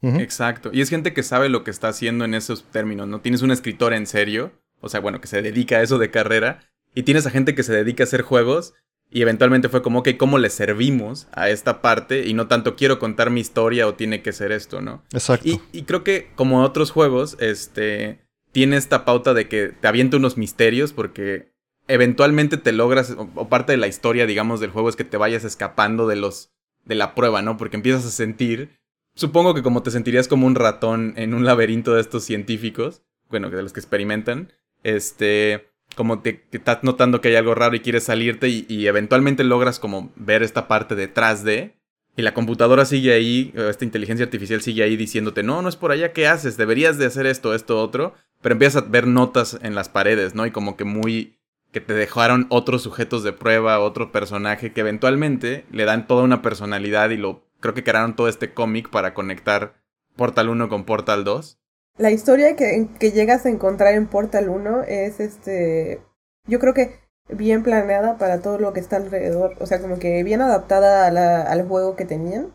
Exacto. 0.00 0.70
Y 0.72 0.80
es 0.80 0.90
gente 0.90 1.12
que 1.12 1.24
sabe 1.24 1.48
lo 1.48 1.64
que 1.64 1.72
está 1.72 1.88
haciendo 1.88 2.24
en 2.24 2.34
esos 2.34 2.62
términos, 2.62 3.08
¿no? 3.08 3.20
Tienes 3.20 3.42
un 3.42 3.50
escritor 3.50 3.92
en 3.92 4.06
serio, 4.06 4.52
o 4.80 4.88
sea, 4.88 5.00
bueno, 5.00 5.20
que 5.20 5.26
se 5.26 5.42
dedica 5.42 5.78
a 5.78 5.82
eso 5.82 5.98
de 5.98 6.12
carrera, 6.12 6.60
y 6.94 7.02
tienes 7.02 7.26
a 7.26 7.30
gente 7.30 7.56
que 7.56 7.64
se 7.64 7.72
dedica 7.72 8.04
a 8.04 8.06
hacer 8.06 8.22
juegos 8.22 8.74
y 9.10 9.22
eventualmente 9.22 9.68
fue 9.68 9.82
como, 9.82 10.00
ok, 10.00 10.10
¿cómo 10.16 10.38
le 10.38 10.50
servimos 10.50 11.26
a 11.32 11.48
esta 11.48 11.82
parte? 11.82 12.28
Y 12.28 12.34
no 12.34 12.46
tanto 12.46 12.76
quiero 12.76 13.00
contar 13.00 13.30
mi 13.30 13.40
historia 13.40 13.88
o 13.88 13.94
tiene 13.94 14.22
que 14.22 14.32
ser 14.32 14.52
esto, 14.52 14.80
¿no? 14.80 15.02
Exacto. 15.12 15.48
Y, 15.72 15.82
creo 15.82 16.04
que 16.04 16.30
como 16.36 16.62
otros 16.62 16.90
juegos, 16.92 17.36
este, 17.40 18.20
tiene 18.52 18.76
esta 18.76 19.04
pauta 19.04 19.34
de 19.34 19.48
que 19.48 19.68
te 19.68 19.88
avienta 19.88 20.18
unos 20.18 20.36
misterios 20.36 20.92
porque 20.92 21.57
eventualmente 21.88 22.56
te 22.56 22.72
logras, 22.72 23.16
o, 23.16 23.48
parte 23.48 23.72
de 23.72 23.78
la 23.78 23.88
historia, 23.88 24.26
digamos, 24.26 24.60
del 24.60 24.70
juego 24.70 24.88
es 24.88 24.96
que 24.96 25.04
te 25.04 25.16
vayas 25.16 25.44
escapando 25.44 26.06
de 26.06 26.16
los, 26.16 26.52
de 26.84 26.94
la 26.94 27.14
prueba, 27.14 27.42
¿no? 27.42 27.56
Porque 27.56 27.76
empiezas 27.76 28.06
a 28.06 28.10
sentir, 28.10 28.78
supongo 29.14 29.54
que 29.54 29.62
como 29.62 29.82
te 29.82 29.90
sentirías 29.90 30.28
como 30.28 30.46
un 30.46 30.54
ratón 30.54 31.14
en 31.16 31.34
un 31.34 31.44
laberinto 31.44 31.94
de 31.94 32.00
estos 32.00 32.24
científicos, 32.24 33.02
bueno, 33.28 33.50
de 33.50 33.62
los 33.62 33.72
que 33.72 33.80
experimentan, 33.80 34.52
este 34.84 35.68
como 35.96 36.20
te, 36.20 36.44
estás 36.52 36.80
notando 36.82 37.20
que 37.20 37.28
hay 37.28 37.36
algo 37.36 37.54
raro 37.54 37.74
y 37.74 37.80
quieres 37.80 38.04
salirte 38.04 38.48
y, 38.48 38.86
eventualmente 38.86 39.42
logras 39.42 39.78
como 39.78 40.12
ver 40.16 40.42
esta 40.42 40.68
parte 40.68 40.94
detrás 40.94 41.44
de 41.44 41.76
y 42.14 42.22
la 42.22 42.34
computadora 42.34 42.84
sigue 42.84 43.12
ahí, 43.12 43.52
esta 43.54 43.84
inteligencia 43.84 44.24
artificial 44.24 44.60
sigue 44.60 44.82
ahí 44.82 44.96
diciéndote, 44.96 45.44
no, 45.44 45.62
no 45.62 45.68
es 45.68 45.76
por 45.76 45.92
allá, 45.92 46.12
¿qué 46.12 46.26
haces? 46.26 46.56
Deberías 46.56 46.98
de 46.98 47.06
hacer 47.06 47.26
esto, 47.26 47.54
esto, 47.54 47.80
otro, 47.80 48.14
pero 48.42 48.54
empiezas 48.54 48.82
a 48.82 48.86
ver 48.86 49.06
notas 49.06 49.58
en 49.62 49.76
las 49.76 49.88
paredes, 49.88 50.34
¿no? 50.34 50.44
Y 50.44 50.50
como 50.50 50.76
que 50.76 50.82
muy, 50.82 51.37
que 51.72 51.80
te 51.80 51.92
dejaron 51.94 52.46
otros 52.50 52.82
sujetos 52.82 53.22
de 53.22 53.32
prueba, 53.32 53.80
otro 53.80 54.12
personaje 54.12 54.72
que 54.72 54.80
eventualmente 54.80 55.64
le 55.70 55.84
dan 55.84 56.06
toda 56.06 56.24
una 56.24 56.42
personalidad 56.42 57.10
y 57.10 57.16
lo, 57.16 57.44
creo 57.60 57.74
que 57.74 57.84
crearon 57.84 58.16
todo 58.16 58.28
este 58.28 58.52
cómic 58.54 58.90
para 58.90 59.14
conectar 59.14 59.74
Portal 60.16 60.48
1 60.48 60.68
con 60.68 60.84
Portal 60.84 61.24
2 61.24 61.58
la 61.98 62.12
historia 62.12 62.54
que, 62.54 62.88
que 62.98 63.10
llegas 63.10 63.44
a 63.44 63.50
encontrar 63.50 63.94
en 63.94 64.06
Portal 64.06 64.48
1 64.48 64.84
es 64.84 65.20
este. 65.20 66.00
Yo 66.46 66.60
creo 66.60 66.72
que 66.72 67.00
bien 67.28 67.62
planeada 67.64 68.16
para 68.16 68.40
todo 68.40 68.58
lo 68.58 68.72
que 68.72 68.80
está 68.80 68.96
alrededor. 68.96 69.56
O 69.58 69.66
sea, 69.66 69.80
como 69.80 69.98
que 69.98 70.22
bien 70.22 70.40
adaptada 70.40 71.08
al 71.50 71.68
juego 71.68 71.96
que 71.96 72.04
tenían. 72.04 72.54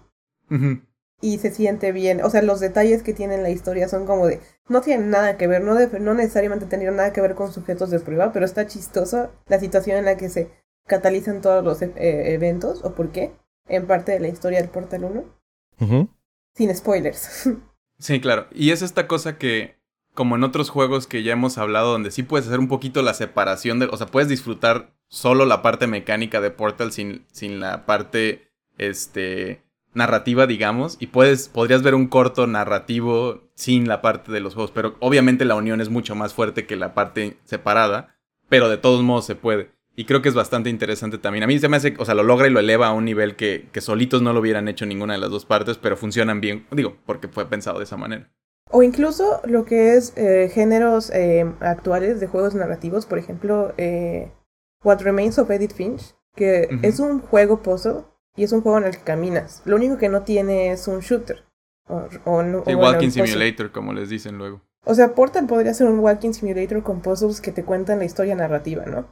Y 1.24 1.38
se 1.38 1.52
siente 1.52 1.94
bien. 1.94 2.22
O 2.22 2.30
sea, 2.30 2.42
los 2.42 2.60
detalles 2.60 3.02
que 3.02 3.14
tiene 3.14 3.42
la 3.42 3.50
historia 3.50 3.88
son 3.88 4.06
como 4.06 4.28
de. 4.28 4.42
No 4.68 4.82
tienen 4.82 5.10
nada 5.10 5.38
que 5.38 5.48
ver, 5.48 5.64
no, 5.64 5.74
no 5.74 6.14
necesariamente 6.14 6.66
tendrían 6.66 6.98
nada 6.98 7.14
que 7.14 7.22
ver 7.22 7.34
con 7.34 7.54
sujetos 7.54 7.90
de 7.92 8.02
prueba, 8.02 8.34
pero 8.34 8.44
está 8.44 8.68
chistoso 8.68 9.32
la 9.48 9.58
situación 9.58 9.98
en 9.98 10.04
la 10.04 10.18
que 10.18 10.28
se 10.28 10.50
catalizan 10.86 11.40
todos 11.40 11.64
los 11.64 11.82
e, 11.82 11.94
eh, 11.96 12.34
eventos, 12.34 12.84
o 12.84 12.94
por 12.94 13.14
qué, 13.14 13.32
en 13.70 13.88
parte 13.88 14.12
de 14.12 14.20
la 14.20 14.28
historia 14.28 14.60
del 14.60 14.70
Portal 14.70 15.06
1. 15.80 16.10
Sin 16.54 16.76
spoilers. 16.76 17.50
Sí, 18.00 18.20
claro. 18.20 18.48
Y 18.52 18.72
es 18.72 18.82
esta 18.82 19.08
cosa 19.08 19.38
que, 19.38 19.78
como 20.14 20.36
en 20.36 20.44
otros 20.44 20.70
juegos 20.70 21.08
que 21.08 21.24
ya 21.24 21.32
hemos 21.32 21.58
hablado, 21.58 21.94
donde 21.94 22.12
sí 22.12 22.24
puedes 22.24 22.48
hacer 22.48 22.60
un 22.60 22.68
poquito 22.68 23.02
la 23.02 23.14
separación 23.14 23.80
de. 23.80 23.86
O 23.86 23.96
sea, 23.96 24.08
puedes 24.08 24.28
disfrutar 24.28 24.94
solo 25.08 25.46
la 25.46 25.62
parte 25.62 25.88
mecánica 25.88 26.42
de 26.42 26.52
Portal 26.52 26.92
sin, 26.92 27.26
sin 27.32 27.62
la 27.62 27.86
parte. 27.86 28.52
Este. 28.78 29.64
Narrativa, 29.94 30.48
digamos. 30.48 30.98
Y 31.00 31.08
puedes. 31.08 31.50
podrías 31.50 31.84
ver 31.84 31.96
un 31.96 32.08
corto 32.08 32.48
narrativo 32.48 33.42
sin 33.56 33.88
la 33.88 34.02
parte 34.02 34.32
de 34.32 34.40
los 34.40 34.54
juegos. 34.54 34.72
Pero 34.72 34.96
obviamente 35.00 35.46
la 35.46 35.56
unión 35.56 35.82
es 35.82 35.90
mucho 35.90 36.16
más 36.16 36.34
fuerte 36.34 36.66
que 36.66 36.76
la 36.76 36.94
parte 36.94 37.38
separada. 37.44 38.16
Pero 38.50 38.70
de 38.70 38.78
todos 38.78 39.04
modos 39.04 39.26
se 39.26 39.36
puede. 39.36 39.72
Y 39.96 40.06
creo 40.06 40.22
que 40.22 40.30
es 40.30 40.36
bastante 40.36 40.70
interesante 40.70 41.18
también. 41.18 41.44
A 41.44 41.48
mí 41.48 41.60
se 41.60 41.70
me 41.70 41.78
hace, 41.78 41.94
o 42.00 42.06
sea, 42.06 42.16
lo 42.16 42.24
logra 42.24 42.48
y 42.48 42.52
lo 42.52 42.60
eleva 42.60 42.88
a 42.88 42.94
un 42.94 43.06
nivel 43.06 43.36
que, 43.36 43.68
que 43.72 43.80
solitos 43.80 44.22
no 44.24 44.34
lo 44.34 44.40
hubieran 44.40 44.68
hecho 44.68 44.86
ninguna 44.86 45.14
de 45.14 45.20
las 45.20 45.30
dos 45.30 45.46
partes, 45.46 45.78
pero 45.78 45.96
funcionan 45.96 46.42
bien, 46.42 46.66
digo, 46.72 46.98
porque 47.06 47.28
fue 47.28 47.46
pensado 47.46 47.78
de 47.78 47.84
esa 47.84 47.96
manera. 47.96 48.32
O 48.72 48.82
incluso 48.82 49.40
lo 49.46 49.66
que 49.66 49.96
es 49.96 50.14
eh, 50.18 50.50
géneros 50.52 51.12
eh, 51.12 51.46
actuales 51.60 52.20
de 52.20 52.26
juegos 52.26 52.56
narrativos, 52.56 53.06
por 53.06 53.20
ejemplo, 53.20 53.72
eh, 53.78 54.32
What 54.84 55.02
Remains 55.02 55.38
of 55.38 55.52
Edith 55.52 55.74
Finch, 55.74 56.16
que 56.36 56.68
es 56.82 57.00
un 57.00 57.20
juego 57.20 57.62
puzzle 57.62 58.06
y 58.36 58.44
es 58.44 58.52
un 58.52 58.62
juego 58.62 58.78
en 58.80 58.86
el 58.86 58.98
que 58.98 59.04
caminas. 59.04 59.62
Lo 59.66 59.76
único 59.76 59.98
que 59.98 60.10
no 60.10 60.24
tiene 60.24 60.72
es 60.72 60.88
un 60.88 61.00
shooter. 61.00 61.44
O, 61.88 62.42
walking 62.76 63.10
simulator, 63.10 63.72
como 63.72 63.94
les 63.94 64.10
dicen 64.10 64.38
luego. 64.38 64.62
O 64.86 64.96
sea, 64.96 65.16
Portal 65.16 65.48
podría 65.48 65.74
ser 65.74 65.88
un 65.88 66.00
walking 66.00 66.34
simulator 66.34 66.82
con 66.84 67.02
puzzles 67.02 67.42
que 67.42 67.52
te 67.52 67.64
cuentan 67.64 68.00
la 68.00 68.06
historia 68.06 68.36
narrativa, 68.36 68.86
¿no? 68.86 69.08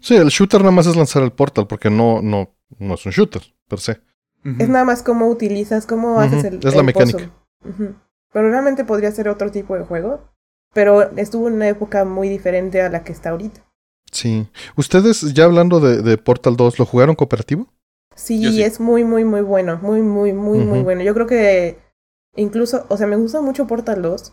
Sí, 0.00 0.16
el 0.16 0.28
shooter 0.28 0.60
nada 0.60 0.72
más 0.72 0.86
es 0.86 0.96
lanzar 0.96 1.22
el 1.22 1.32
portal 1.32 1.66
porque 1.66 1.90
no, 1.90 2.22
no, 2.22 2.54
no 2.78 2.94
es 2.94 3.04
un 3.04 3.12
shooter 3.12 3.42
per 3.68 3.80
se. 3.80 4.00
Es 4.58 4.68
nada 4.68 4.84
más 4.84 5.02
cómo 5.02 5.28
utilizas, 5.28 5.86
cómo 5.86 6.20
haces 6.20 6.44
el. 6.44 6.60
Es 6.64 6.74
la 6.74 6.82
mecánica. 6.82 7.30
Pero 8.32 8.50
realmente 8.50 8.84
podría 8.84 9.10
ser 9.12 9.28
otro 9.28 9.50
tipo 9.50 9.76
de 9.76 9.84
juego. 9.84 10.28
Pero 10.74 11.10
estuvo 11.16 11.48
en 11.48 11.54
una 11.54 11.68
época 11.68 12.04
muy 12.04 12.28
diferente 12.28 12.80
a 12.80 12.88
la 12.88 13.04
que 13.04 13.12
está 13.12 13.30
ahorita. 13.30 13.60
Sí. 14.10 14.48
¿Ustedes, 14.74 15.34
ya 15.34 15.44
hablando 15.44 15.80
de, 15.80 16.02
de 16.02 16.16
Portal 16.18 16.56
2, 16.56 16.78
lo 16.78 16.86
jugaron 16.86 17.14
cooperativo? 17.14 17.68
Sí, 18.14 18.62
es 18.62 18.80
muy, 18.80 19.04
muy, 19.04 19.24
muy 19.24 19.40
bueno. 19.40 19.78
Muy, 19.82 20.02
muy, 20.02 20.32
muy, 20.32 20.58
muy 20.58 20.82
bueno. 20.82 21.02
Yo 21.02 21.14
creo 21.14 21.26
que 21.26 21.78
incluso, 22.36 22.86
o 22.88 22.96
sea, 22.96 23.06
me 23.06 23.16
gusta 23.16 23.40
mucho 23.40 23.66
Portal 23.66 24.02
2 24.02 24.32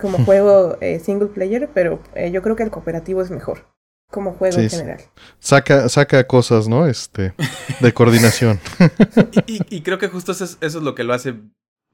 como 0.00 0.18
juego 0.24 0.76
eh, 0.80 1.00
single 1.00 1.28
player, 1.28 1.68
pero 1.72 2.00
eh, 2.14 2.30
yo 2.30 2.42
creo 2.42 2.56
que 2.56 2.62
el 2.62 2.70
cooperativo 2.70 3.22
es 3.22 3.30
mejor 3.30 3.66
como 4.10 4.32
juego 4.32 4.58
en 4.58 4.70
general. 4.70 5.00
Saca, 5.38 5.88
saca 5.88 6.26
cosas, 6.26 6.68
¿no? 6.68 6.86
Este, 6.86 7.34
de 7.80 7.92
coordinación. 7.92 8.58
y, 9.46 9.82
creo 9.82 9.98
que 9.98 10.08
justo 10.08 10.32
eso 10.32 10.44
es, 10.60 10.74
lo 10.74 10.94
que 10.94 11.04
lo 11.04 11.12
hace 11.12 11.34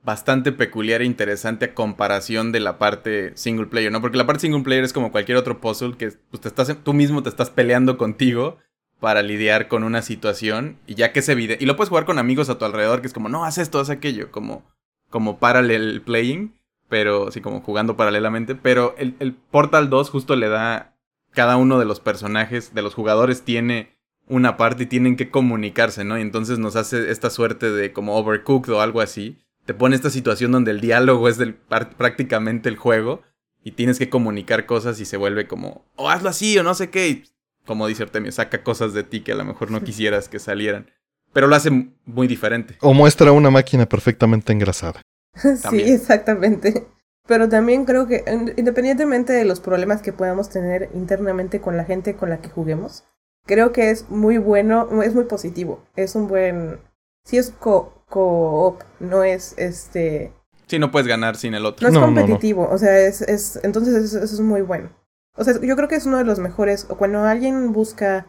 bastante 0.05 0.53
peculiar 0.53 1.03
e 1.03 1.07
interesante 1.07 1.65
a 1.65 1.75
comparación 1.75 2.53
de 2.53 2.61
la 2.61 2.79
parte 2.79 3.33
single 3.37 3.67
player, 3.67 3.91
¿no? 3.91 4.01
Porque 4.01 4.19
la 4.19 4.27
parte 4.27 4.43
single 4.43 4.63
player 4.63 4.85
es 4.85 4.93
como 4.93 5.11
cualquier 5.11 5.39
otro 5.39 5.61
puzzle 5.61 5.97
que 5.97 6.13
pues, 6.31 6.41
te 6.41 6.49
estás, 6.49 6.77
tú 6.83 6.93
mismo 6.93 7.23
te 7.23 7.31
estás 7.31 7.51
peleando 7.51 7.97
contigo 7.97 8.59
para 9.05 9.21
lidiar 9.21 9.69
con 9.69 9.85
una 9.85 10.01
situación 10.01 10.79
y 10.87 10.95
ya 10.95 11.13
que 11.13 11.21
se 11.21 11.33
evidente. 11.33 11.63
Y 11.63 11.67
lo 11.67 11.77
puedes 11.77 11.91
jugar 11.91 12.07
con 12.07 12.19
amigos 12.19 12.49
a 12.49 12.57
tu 12.57 12.65
alrededor 12.65 13.03
que 13.03 13.07
es 13.07 13.13
como, 13.13 13.29
no, 13.29 13.45
haz 13.45 13.59
esto, 13.59 13.79
haz 13.79 13.91
aquello, 13.91 14.31
como, 14.31 14.65
como 15.11 15.39
playing, 15.39 16.55
pero 16.89 17.31
sí, 17.31 17.43
como 17.43 17.61
jugando 17.61 17.99
paralelamente. 17.99 18.55
Pero 18.55 18.95
el, 18.97 19.35
Portal 19.51 19.91
2 19.91 20.09
justo 20.09 20.37
le 20.37 20.49
da 20.49 20.97
cada 21.33 21.59
uno 21.59 21.79
de 21.79 21.85
los 21.85 22.01
personajes, 22.01 22.73
de 22.73 22.81
los 22.81 22.95
jugadores, 22.95 23.43
tiene 23.43 23.95
una 24.27 24.57
parte 24.57 24.85
y 24.85 24.87
tienen 24.87 25.17
que 25.17 25.29
comunicarse, 25.29 26.03
¿no? 26.03 26.17
Y 26.17 26.23
entonces 26.23 26.59
nos 26.59 26.75
hace 26.75 27.11
esta 27.11 27.29
suerte 27.29 27.71
de 27.71 27.93
como 27.93 28.17
overcooked 28.17 28.73
o 28.73 28.81
algo 28.81 29.03
así. 29.03 29.37
Te 29.67 29.75
pone 29.75 29.97
esta 29.97 30.09
situación 30.09 30.51
donde 30.51 30.71
el 30.71 30.81
diálogo 30.81 31.29
es 31.29 31.37
del, 31.37 31.53
prácticamente 31.53 32.71
el 32.71 32.79
juego 32.79 33.21
y 33.63 33.73
tienes 33.73 33.99
que 33.99 34.09
comunicar 34.09 34.65
cosas 34.65 34.99
y 34.99 35.05
se 35.05 35.19
vuelve 35.19 35.47
como, 35.47 35.85
o 35.97 36.09
hazlo 36.09 36.31
así 36.31 36.57
o 36.57 36.63
no 36.63 36.73
sé 36.73 36.89
qué. 36.89 37.25
Como 37.67 37.87
dice 37.87 38.03
Artemio, 38.03 38.33
saca 38.33 38.63
cosas 38.63 38.93
de 38.95 39.05
ti 39.05 39.21
que 39.21 39.33
a 39.33 39.37
lo 39.37 39.45
mejor 39.45 39.71
no 39.71 39.83
quisieras 39.83 40.29
que 40.29 40.39
salieran. 40.39 40.91
Pero 41.33 41.49
lo 41.49 41.57
hace 41.57 41.71
muy 42.05 42.29
diferente. 42.29 42.77
O 42.81 42.95
muestra 42.95 43.33
una 43.33 43.51
máquina 43.51 43.87
perfectamente 43.87 44.53
engrasada. 44.53 45.03
sí, 45.71 45.81
exactamente. 45.81 46.87
Pero 47.27 47.49
también 47.49 47.85
creo 47.87 48.07
que, 48.07 48.23
independientemente 48.57 49.33
de 49.33 49.45
los 49.45 49.61
problemas 49.61 50.03
que 50.03 50.13
podamos 50.13 50.51
tener 50.51 50.91
internamente 50.95 51.61
con 51.61 51.77
la 51.77 51.85
gente 51.85 52.17
con 52.17 52.29
la 52.29 52.39
que 52.39 52.51
juguemos, 52.51 53.05
creo 53.47 53.73
que 53.73 53.91
es 53.91 54.11
muy 54.11 54.39
bueno, 54.39 55.03
es 55.03 55.15
muy 55.15 55.25
positivo. 55.25 55.83
Es 55.97 56.15
un 56.15 56.29
buen. 56.29 56.81
Si 57.25 57.39
es 57.39 57.51
co-op, 57.51 58.83
no 59.01 59.25
es 59.25 59.55
este. 59.57 60.33
Sí, 60.67 60.79
no 60.79 60.91
puedes 60.91 61.09
ganar 61.09 61.37
sin 61.37 61.55
el 61.55 61.65
otro. 61.65 61.91
No 61.91 61.99
es 61.99 62.05
competitivo, 62.05 62.69
o 62.71 62.79
sea, 62.79 62.99
es, 63.01 63.23
es 63.23 63.59
entonces 63.63 64.13
eso, 64.13 64.23
es 64.23 64.41
muy 64.41 64.61
bueno. 64.61 64.91
O 65.37 65.45
sea, 65.45 65.61
yo 65.61 65.77
creo 65.77 65.89
que 65.89 65.97
es 65.97 66.07
uno 66.07 66.19
de 66.19 66.25
los 66.25 66.39
mejores. 66.39 66.87
O 66.89 66.97
cuando 66.97 67.25
alguien 67.25 67.73
busca 67.73 68.27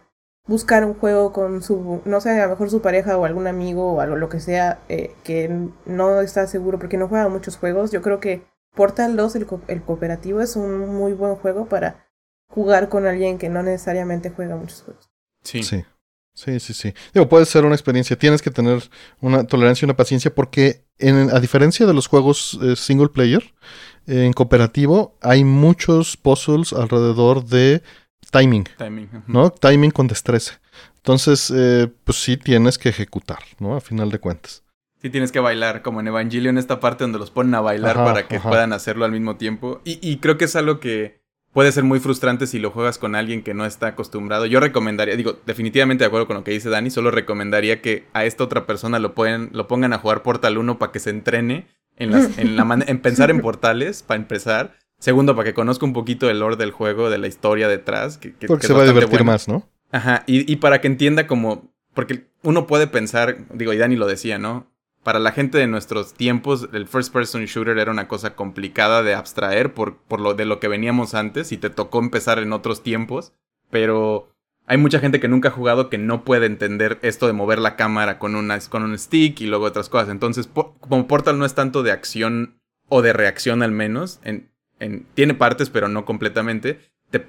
buscar 0.48 0.86
un 0.86 0.94
juego 0.94 1.34
con 1.34 1.62
su, 1.62 2.02
no 2.06 2.22
sé, 2.22 2.30
a 2.40 2.44
lo 2.46 2.52
mejor 2.52 2.70
su 2.70 2.82
pareja 2.82 3.18
o 3.18 3.26
algún 3.26 3.48
amigo 3.48 3.94
o 3.94 4.02
algo, 4.02 4.16
lo 4.16 4.30
que 4.30 4.40
sea, 4.40 4.80
eh, 4.90 5.16
que 5.24 5.50
no 5.86 6.22
está 6.22 6.46
seguro 6.48 6.78
porque 6.78 6.98
no 6.98 7.08
juega 7.08 7.28
muchos 7.30 7.58
juegos, 7.58 7.92
yo 7.92 8.02
creo 8.02 8.20
que 8.20 8.44
Portal 8.76 9.16
2, 9.16 9.36
el, 9.38 9.48
el 9.68 9.82
cooperativo, 9.82 10.42
es 10.42 10.56
un 10.56 10.88
muy 10.88 11.14
buen 11.14 11.36
juego 11.36 11.68
para 11.68 12.06
jugar 12.48 12.90
con 12.90 13.08
alguien 13.08 13.38
que 13.38 13.50
no 13.50 13.64
necesariamente 13.64 14.30
juega 14.30 14.56
muchos 14.56 14.84
juegos. 14.84 15.10
Sí. 15.44 15.64
Sí. 15.64 15.84
Sí, 16.36 16.60
sí, 16.60 16.74
sí. 16.74 16.94
Digo, 17.14 17.30
puede 17.30 17.46
ser 17.46 17.64
una 17.64 17.76
experiencia. 17.76 18.18
Tienes 18.18 18.42
que 18.42 18.52
tener 18.52 18.84
una 19.22 19.46
tolerancia 19.48 19.86
y 19.86 19.88
una 19.88 19.96
paciencia 19.96 20.36
porque, 20.36 20.86
en, 20.98 21.34
a 21.34 21.40
diferencia 21.40 21.86
de 21.86 21.94
los 21.94 22.08
juegos 22.08 22.60
eh, 22.62 22.76
single 22.76 23.08
player, 23.08 23.54
en 24.08 24.34
cooperativo 24.34 25.16
hay 25.22 25.44
muchos 25.44 26.18
puzzles 26.18 26.74
alrededor 26.74 27.46
de 27.46 27.82
timing. 28.32 28.66
Timing. 28.78 29.10
¿No? 29.28 29.50
Timing 29.50 29.92
con 29.92 30.08
destreza. 30.08 30.60
Entonces, 30.98 31.52
eh, 31.56 31.88
pues 32.04 32.18
sí 32.18 32.38
tienes 32.38 32.78
que 32.78 32.90
ejecutar, 32.90 33.40
¿no? 33.60 33.76
A 33.76 33.82
final 33.82 34.10
de 34.10 34.20
cuentas. 34.20 34.64
Sí 35.02 35.10
tienes 35.12 35.32
que 35.32 35.40
bailar, 35.40 35.84
como 35.84 36.00
en 36.00 36.08
Evangelion, 36.08 36.58
esta 36.58 36.80
parte 36.80 37.04
donde 37.04 37.20
los 37.20 37.30
ponen 37.30 37.54
a 37.54 37.62
bailar 37.62 37.96
para 37.96 38.28
que 38.28 38.40
puedan 38.40 38.74
hacerlo 38.74 39.06
al 39.06 39.12
mismo 39.12 39.36
tiempo. 39.36 39.82
Y, 39.86 40.00
y 40.02 40.18
creo 40.18 40.38
que 40.38 40.46
es 40.46 40.56
algo 40.56 40.80
que 40.80 41.22
puede 41.56 41.72
ser 41.72 41.86
muy 41.86 42.02
frustrante 42.02 42.48
si 42.48 42.60
lo 42.60 42.70
juegas 42.72 42.98
con 42.98 43.16
alguien 43.16 43.42
que 43.42 43.54
no 43.54 43.66
está 43.66 43.88
acostumbrado. 43.88 44.46
Yo 44.46 44.60
recomendaría, 44.60 45.16
digo, 45.16 45.40
definitivamente 45.46 46.04
de 46.04 46.08
acuerdo 46.08 46.28
con 46.28 46.36
lo 46.36 46.44
que 46.44 46.52
dice 46.52 46.70
Dani, 46.70 46.90
solo 46.90 47.12
recomendaría 47.12 47.82
que 47.82 48.04
a 48.12 48.26
esta 48.26 48.44
otra 48.44 48.66
persona 48.66 49.00
lo, 49.00 49.14
pueden, 49.14 49.52
lo 49.54 49.66
pongan 49.68 49.94
a 49.94 50.00
jugar 50.00 50.22
Portal 50.22 50.58
1 50.58 50.78
para 50.80 50.92
que 50.92 51.00
se 51.00 51.12
entrene 51.12 51.68
en, 51.98 52.12
las, 52.12 52.38
en, 52.38 52.56
la 52.56 52.64
en 52.88 53.00
pensar 53.00 53.30
en 53.30 53.42
portales, 53.42 54.04
para 54.04 54.20
empezar. 54.20 54.74
Segundo, 55.00 55.36
para 55.36 55.46
que 55.46 55.54
conozca 55.54 55.86
un 55.86 55.94
poquito 55.94 56.30
el 56.30 56.40
lore 56.40 56.56
del 56.56 56.72
juego, 56.72 57.10
de 57.10 57.18
la 57.18 57.28
historia 57.28 57.68
detrás. 57.68 58.18
Que, 58.18 58.34
porque 58.48 58.68
se 58.68 58.74
va 58.74 58.84
a 58.84 58.86
divertir 58.86 59.24
más, 59.24 59.48
¿no? 59.48 59.68
Ajá, 59.92 60.24
y, 60.28 60.52
y 60.52 60.58
para 60.58 60.82
que 60.82 60.88
entienda 60.88 61.28
como... 61.28 61.72
Porque 61.94 62.28
uno 62.42 62.68
puede 62.68 62.88
pensar, 62.88 63.38
digo, 63.54 63.72
y 63.74 63.78
Dani 63.78 63.96
lo 63.96 64.08
decía, 64.08 64.38
¿no? 64.38 64.68
Para 65.04 65.20
la 65.20 65.32
gente 65.32 65.58
de 65.58 65.68
nuestros 65.68 66.14
tiempos, 66.14 66.68
el 66.74 66.88
first 66.88 67.14
person 67.14 67.46
shooter 67.46 67.78
era 67.78 67.92
una 67.92 68.08
cosa 68.08 68.36
complicada 68.36 69.04
de 69.04 69.14
abstraer 69.14 69.74
por, 69.74 69.98
por 69.98 70.20
lo 70.20 70.34
de 70.34 70.46
lo 70.46 70.60
que 70.60 70.68
veníamos 70.68 71.14
antes 71.14 71.52
y 71.52 71.58
te 71.58 71.70
tocó 71.70 72.00
empezar 72.00 72.40
en 72.40 72.52
otros 72.54 72.84
tiempos. 72.84 73.34
Pero 73.70 74.35
hay 74.68 74.78
mucha 74.78 75.00
gente 75.00 75.20
que 75.20 75.28
nunca 75.28 75.50
ha 75.50 75.52
jugado 75.52 75.90
que 75.90 75.98
no 75.98 76.24
puede 76.24 76.48
entender 76.48 76.98
esto 77.02 77.28
de 77.28 77.34
mover 77.34 77.60
la 77.60 77.76
cámara 77.76 78.18
con, 78.18 78.36
una, 78.36 78.60
con 78.62 78.84
un 78.84 78.98
stick 78.98 79.40
y 79.42 79.48
luego 79.48 79.66
otras 79.66 79.90
cosas. 79.90 80.10
Entonces, 80.10 80.50
como 80.80 81.08
Portal 81.08 81.38
no 81.38 81.46
es 81.46 81.54
tanto 81.54 81.84
de 81.84 81.92
acción 81.92 82.60
o 82.90 83.02
de 83.02 83.14
reacción 83.14 83.62
al 83.62 83.72
menos, 83.72 84.20
en, 84.24 84.50
tiene 85.14 85.34
partes, 85.34 85.70
pero 85.70 85.88
no 85.88 86.06
completamente. 86.06 86.80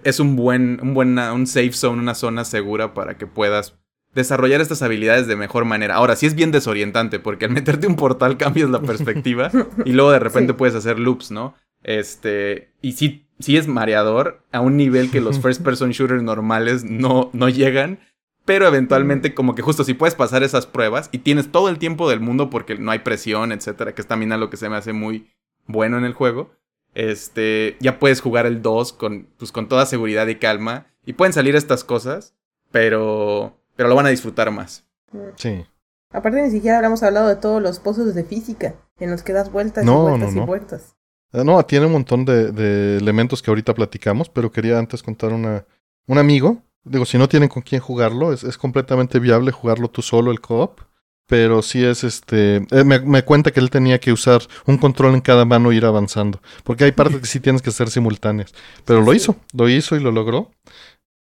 es 0.05 0.19
un 0.19 0.37
buen, 0.37 0.81
un 0.83 0.95
buen, 0.95 1.19
un 1.19 1.47
safe 1.47 1.73
zone, 1.73 2.01
una 2.01 2.15
zona 2.15 2.45
segura 2.45 2.95
para 2.95 3.19
que 3.19 3.27
puedas 3.27 3.79
desarrollar 4.15 4.63
estas 4.63 4.83
habilidades 4.83 5.27
de 5.27 5.37
mejor 5.37 5.67
manera. 5.67 5.97
Ahora, 5.97 6.17
sí 6.17 6.25
es 6.27 6.35
bien 6.35 6.51
desorientante, 6.51 7.19
porque 7.19 7.45
al 7.45 7.51
meterte 7.53 7.87
un 7.87 7.97
portal 7.97 8.39
cambias 8.39 8.71
la 8.71 8.81
perspectiva 8.81 9.51
y 9.85 9.93
luego 9.93 10.11
de 10.11 10.19
repente 10.19 10.55
puedes 10.55 10.75
hacer 10.75 10.99
loops, 10.99 11.31
¿no? 11.31 11.55
Este, 11.83 12.73
y 12.81 12.93
sí, 12.93 13.26
sí 13.39 13.57
es 13.57 13.69
mareador 13.69 14.43
a 14.53 14.61
un 14.61 14.77
nivel 14.77 15.11
que 15.11 15.21
los 15.21 15.39
first 15.43 15.63
person 15.63 15.91
shooters 15.91 16.23
normales 16.23 16.85
no, 16.85 17.31
no 17.33 17.49
llegan. 17.49 18.01
Pero 18.45 18.69
eventualmente, 18.69 19.35
como 19.35 19.57
que 19.57 19.63
justo 19.63 19.83
si 19.83 19.95
puedes 19.95 20.15
pasar 20.15 20.45
esas 20.45 20.67
pruebas 20.67 21.09
y 21.11 21.19
tienes 21.19 21.51
todo 21.51 21.69
el 21.69 21.79
tiempo 21.79 22.09
del 22.09 22.21
mundo 22.21 22.49
porque 22.49 22.77
no 22.77 22.93
hay 22.93 23.01
presión, 23.01 23.51
etcétera, 23.51 23.93
que 23.93 24.01
es 24.01 24.07
también 24.07 24.31
algo 24.31 24.51
que 24.51 24.57
se 24.57 24.69
me 24.69 24.77
hace 24.77 24.93
muy 24.93 25.29
bueno 25.67 25.99
en 25.99 26.05
el 26.05 26.13
juego 26.13 26.53
este, 26.97 27.77
ya 27.79 27.99
puedes 27.99 28.23
jugar 28.23 28.47
el 28.47 28.63
2 28.63 28.95
con, 28.95 29.29
pues, 29.39 29.53
con 29.53 29.69
toda 29.69 29.85
seguridad 29.85 30.27
y 30.29 30.37
calma. 30.37 30.87
Y 31.05 31.13
pueden 31.13 31.35
salir 31.35 31.55
estas 31.55 31.85
cosas, 31.85 32.35
pero, 32.73 33.55
pero 33.77 33.91
lo 33.91 33.95
van 33.95 34.07
a 34.07 34.11
disfrutar 34.11 34.51
más. 34.51 34.89
Sí. 35.37 35.67
Aparte 36.11 36.41
ni 36.41 36.51
siquiera 36.51 36.79
hablamos 36.79 37.03
hablado 37.03 37.29
de 37.29 37.37
todos 37.37 37.63
los 37.63 37.81
pozos 37.81 38.15
de 38.15 38.25
física 38.25 38.75
en 38.99 39.11
los 39.11 39.23
que 39.23 39.35
das 39.35 39.53
vueltas 39.53 39.85
y 39.85 39.89
vueltas 39.89 40.35
y 40.35 40.41
vueltas. 40.41 40.97
Eh, 41.37 41.45
no, 41.45 41.63
tiene 41.65 41.87
un 41.87 41.93
montón 41.93 42.25
de, 42.25 42.51
de, 42.51 42.97
elementos 42.97 43.43
que 43.43 43.51
ahorita 43.51 43.75
platicamos, 43.75 44.29
pero 44.29 44.51
quería 44.51 44.79
antes 44.79 45.03
contar 45.03 45.33
una, 45.33 45.65
un 46.07 46.19
amigo. 46.19 46.63
Digo, 46.85 47.05
si 47.05 47.19
no 47.19 47.29
tienen 47.29 47.49
con 47.49 47.63
quién 47.63 47.81
jugarlo, 47.81 48.33
es, 48.33 48.43
es 48.45 48.59
completamente 48.59 49.19
viable 49.19 49.53
jugarlo 49.53 49.89
tú 49.89 50.03
solo 50.03 50.31
el 50.33 50.41
co-op 50.41 50.81
pero 51.27 51.61
sí 51.63 51.85
es 51.85 52.05
este. 52.05 52.67
Eh, 52.71 52.85
me, 52.85 53.23
cuenta 53.25 53.51
que 53.51 53.61
él 53.61 53.71
tenía 53.71 53.99
que 53.99 54.13
usar 54.13 54.43
un 54.65 54.79
control 54.79 55.15
en 55.15 55.21
cada 55.21 55.45
mano 55.45 55.73
e 55.73 55.75
ir 55.75 55.85
avanzando. 55.85 56.41
Porque 56.65 56.85
hay 56.85 56.93
partes 56.93 57.21
que 57.21 57.27
sí 57.27 57.41
tienes 57.41 57.63
que 57.63 57.73
ser 57.73 57.91
simultáneas. 57.91 58.55
Pero 58.85 59.03
lo 59.03 59.13
hizo, 59.13 59.37
lo 59.53 59.69
hizo 59.69 59.97
y 59.97 60.01
lo 60.01 60.13
logró. 60.13 60.51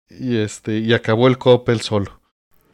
Y 0.09 0.37
este, 0.37 0.79
y 0.79 0.93
acabó 0.93 1.27
el 1.27 1.37
cop 1.37 1.67
él 1.69 1.81
solo. 1.81 2.18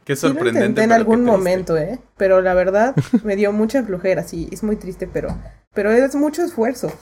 Qué 0.06 0.14
sorprendente. 0.14 0.84
en 0.84 0.92
algún 0.92 1.24
momento, 1.24 1.76
¿eh? 1.76 1.98
Pero 2.16 2.40
la 2.40 2.54
verdad 2.54 2.94
me 3.24 3.34
dio 3.34 3.52
mucha 3.52 3.82
flojera, 3.82 4.22
sí, 4.22 4.48
es 4.52 4.62
muy 4.62 4.76
triste, 4.76 5.08
pero, 5.12 5.36
pero 5.74 5.90
es 5.90 6.14
mucho 6.14 6.44
esfuerzo. 6.44 6.92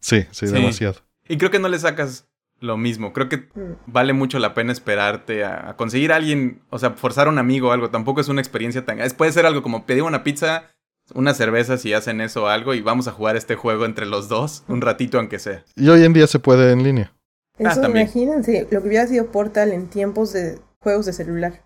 sí, 0.00 0.24
sí, 0.30 0.46
demasiado. 0.46 1.00
Y 1.28 1.36
creo 1.36 1.50
que 1.50 1.58
no 1.58 1.68
le 1.68 1.80
sacas 1.80 2.28
lo 2.60 2.76
mismo. 2.76 3.12
Creo 3.12 3.28
que 3.28 3.38
mm. 3.38 3.72
vale 3.86 4.12
mucho 4.12 4.38
la 4.38 4.54
pena 4.54 4.70
esperarte 4.70 5.44
a, 5.44 5.74
conseguir 5.76 6.12
a 6.12 6.16
alguien, 6.16 6.62
o 6.70 6.78
sea, 6.78 6.92
forzar 6.92 7.26
a 7.26 7.30
un 7.30 7.38
amigo 7.38 7.70
o 7.70 7.72
algo. 7.72 7.90
Tampoco 7.90 8.20
es 8.20 8.28
una 8.28 8.40
experiencia 8.40 8.84
tan... 8.84 8.98
puede 9.16 9.32
ser 9.32 9.44
algo 9.44 9.62
como 9.64 9.84
pedir 9.84 10.04
una 10.04 10.22
pizza, 10.22 10.70
una 11.12 11.34
cerveza 11.34 11.76
si 11.76 11.92
hacen 11.92 12.20
eso 12.20 12.44
o 12.44 12.46
algo 12.46 12.72
y 12.72 12.82
vamos 12.82 13.08
a 13.08 13.12
jugar 13.12 13.34
este 13.34 13.56
juego 13.56 13.84
entre 13.84 14.06
los 14.06 14.28
dos 14.28 14.62
un 14.68 14.80
ratito 14.80 15.18
aunque 15.18 15.40
sea. 15.40 15.64
Y 15.74 15.88
hoy 15.88 16.04
en 16.04 16.12
día 16.12 16.28
se 16.28 16.38
puede 16.38 16.70
en 16.70 16.84
línea. 16.84 17.12
Eso, 17.58 17.82
ah, 17.82 17.88
imagínense, 17.88 18.68
lo 18.70 18.80
que 18.80 18.88
hubiera 18.88 19.08
sido 19.08 19.26
Portal 19.26 19.72
en 19.72 19.88
tiempos 19.88 20.32
de 20.32 20.60
juegos 20.78 21.06
de 21.06 21.12
celular. 21.12 21.64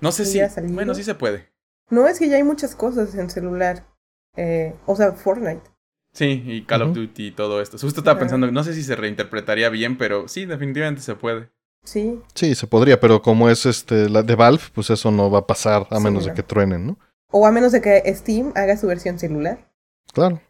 No 0.00 0.12
sé 0.12 0.24
si... 0.24 0.40
Bueno, 0.72 0.94
sí 0.94 1.02
se 1.02 1.14
puede. 1.14 1.48
No, 1.90 2.06
es 2.06 2.18
que 2.18 2.28
ya 2.28 2.36
hay 2.36 2.42
muchas 2.42 2.74
cosas 2.74 3.14
en 3.14 3.30
celular. 3.30 3.86
Eh, 4.36 4.74
o 4.86 4.96
sea, 4.96 5.12
Fortnite. 5.12 5.62
Sí, 6.12 6.42
y 6.46 6.62
Call 6.64 6.82
of 6.82 6.94
Duty 6.94 7.26
y 7.26 7.30
todo 7.32 7.60
esto. 7.60 7.76
Justo 7.78 8.00
estaba 8.00 8.18
pensando, 8.18 8.50
no 8.50 8.64
sé 8.64 8.72
si 8.72 8.82
se 8.82 8.96
reinterpretaría 8.96 9.68
bien, 9.68 9.98
pero 9.98 10.28
sí, 10.28 10.46
definitivamente 10.46 11.02
se 11.02 11.14
puede. 11.14 11.50
Sí. 11.84 12.20
Sí, 12.34 12.54
se 12.54 12.66
podría, 12.66 12.98
pero 12.98 13.22
como 13.22 13.50
es 13.50 13.66
este 13.66 14.08
la 14.08 14.22
de 14.22 14.34
Valve, 14.34 14.62
pues 14.74 14.90
eso 14.90 15.10
no 15.10 15.30
va 15.30 15.40
a 15.40 15.46
pasar 15.46 15.86
a 15.90 16.00
menos 16.00 16.24
de 16.24 16.32
que 16.32 16.42
truenen, 16.42 16.86
¿no? 16.86 16.98
O 17.30 17.46
a 17.46 17.52
menos 17.52 17.72
de 17.72 17.80
que 17.80 18.02
Steam 18.14 18.52
haga 18.56 18.76
su 18.76 18.86
versión 18.86 19.18
celular. 19.18 19.70
Claro. 20.12 20.40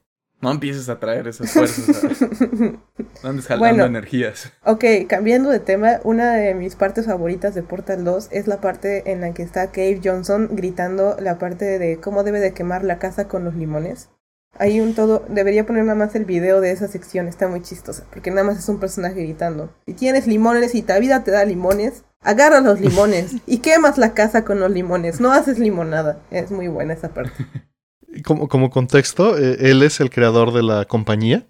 No 0.41 0.51
empieces 0.51 0.89
a 0.89 0.99
traer 0.99 1.27
esas 1.29 1.51
fuerzas. 1.51 2.03
Andes 3.23 3.47
jalando 3.47 3.85
energías. 3.87 4.53
Ok, 4.65 4.85
cambiando 5.09 5.51
de 5.51 5.61
tema, 5.61 6.01
una 6.05 6.35
de 6.35 6.55
mis 6.55 6.77
partes 6.77 7.07
favoritas 7.07 7.55
de 7.55 7.63
Portal 7.63 8.05
2 8.05 8.29
es 8.31 8.47
la 8.47 8.61
parte 8.61 9.11
en 9.11 9.23
la 9.23 9.33
que 9.33 9.43
está 9.43 9.71
Cave 9.71 10.01
Johnson 10.05 10.51
gritando 10.53 11.17
la 11.21 11.39
parte 11.39 11.79
de 11.79 11.99
cómo 11.99 12.23
debe 12.23 12.41
de 12.41 12.53
quemar 12.53 12.85
la 12.85 12.99
casa 12.99 13.29
con 13.29 13.45
los 13.45 13.55
limones. 13.55 14.11
Hay 14.59 14.81
un 14.81 14.95
todo, 14.95 15.25
debería 15.29 15.67
poner 15.67 15.85
nada 15.85 15.99
más 15.99 16.15
el 16.15 16.25
video 16.25 16.61
de 16.61 16.71
esa 16.71 16.89
sección, 16.89 17.29
está 17.29 17.47
muy 17.49 17.61
chistosa, 17.61 18.05
porque 18.11 18.31
nada 18.31 18.45
más 18.45 18.59
es 18.59 18.69
un 18.69 18.81
personaje 18.81 19.23
gritando. 19.23 19.71
Si 19.87 19.93
tienes 19.93 20.27
limones 20.27 20.75
y 20.75 20.83
ta 20.83 20.99
vida 20.99 21.25
te 21.25 21.31
da 21.31 21.45
limones, 21.45 22.05
agarra 22.21 22.61
los 22.61 22.81
limones 22.81 23.37
y 23.47 23.59
quemas 23.59 23.99
la 23.99 24.15
casa 24.15 24.45
con 24.45 24.61
los 24.61 24.71
limones, 24.71 25.21
no 25.21 25.33
haces 25.33 25.59
limonada. 25.59 26.21
Es 26.31 26.51
muy 26.51 26.69
buena 26.69 26.95
esa 26.95 27.11
parte. 27.11 27.47
Como, 28.25 28.71
contexto, 28.71 29.39
eh, 29.39 29.71
él 29.71 29.83
es 29.83 30.01
el 30.01 30.11
creador 30.11 30.53
de 30.53 30.63
la 30.63 30.85
compañía, 30.85 31.47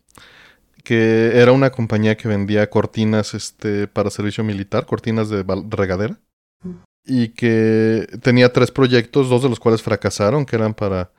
que 0.85 1.33
era 1.35 1.53
una 1.53 1.71
compañía 1.71 2.17
que 2.17 2.29
vendía 2.29 2.71
cortinas 2.71 3.35
este, 3.35 3.89
para 3.89 4.11
servicio 4.11 4.45
militar, 4.45 4.87
cortinas 4.87 5.29
de 5.29 5.45
regadera, 5.71 6.19
y 7.05 7.29
que 7.29 8.07
tenía 8.23 8.53
tres 8.53 8.71
proyectos, 8.71 9.29
dos 9.29 9.43
de 9.43 9.49
los 9.49 9.61
cuales 9.61 9.83
fracasaron, 9.83 10.45
que 10.45 10.57
eran 10.57 10.75
para 10.75 11.11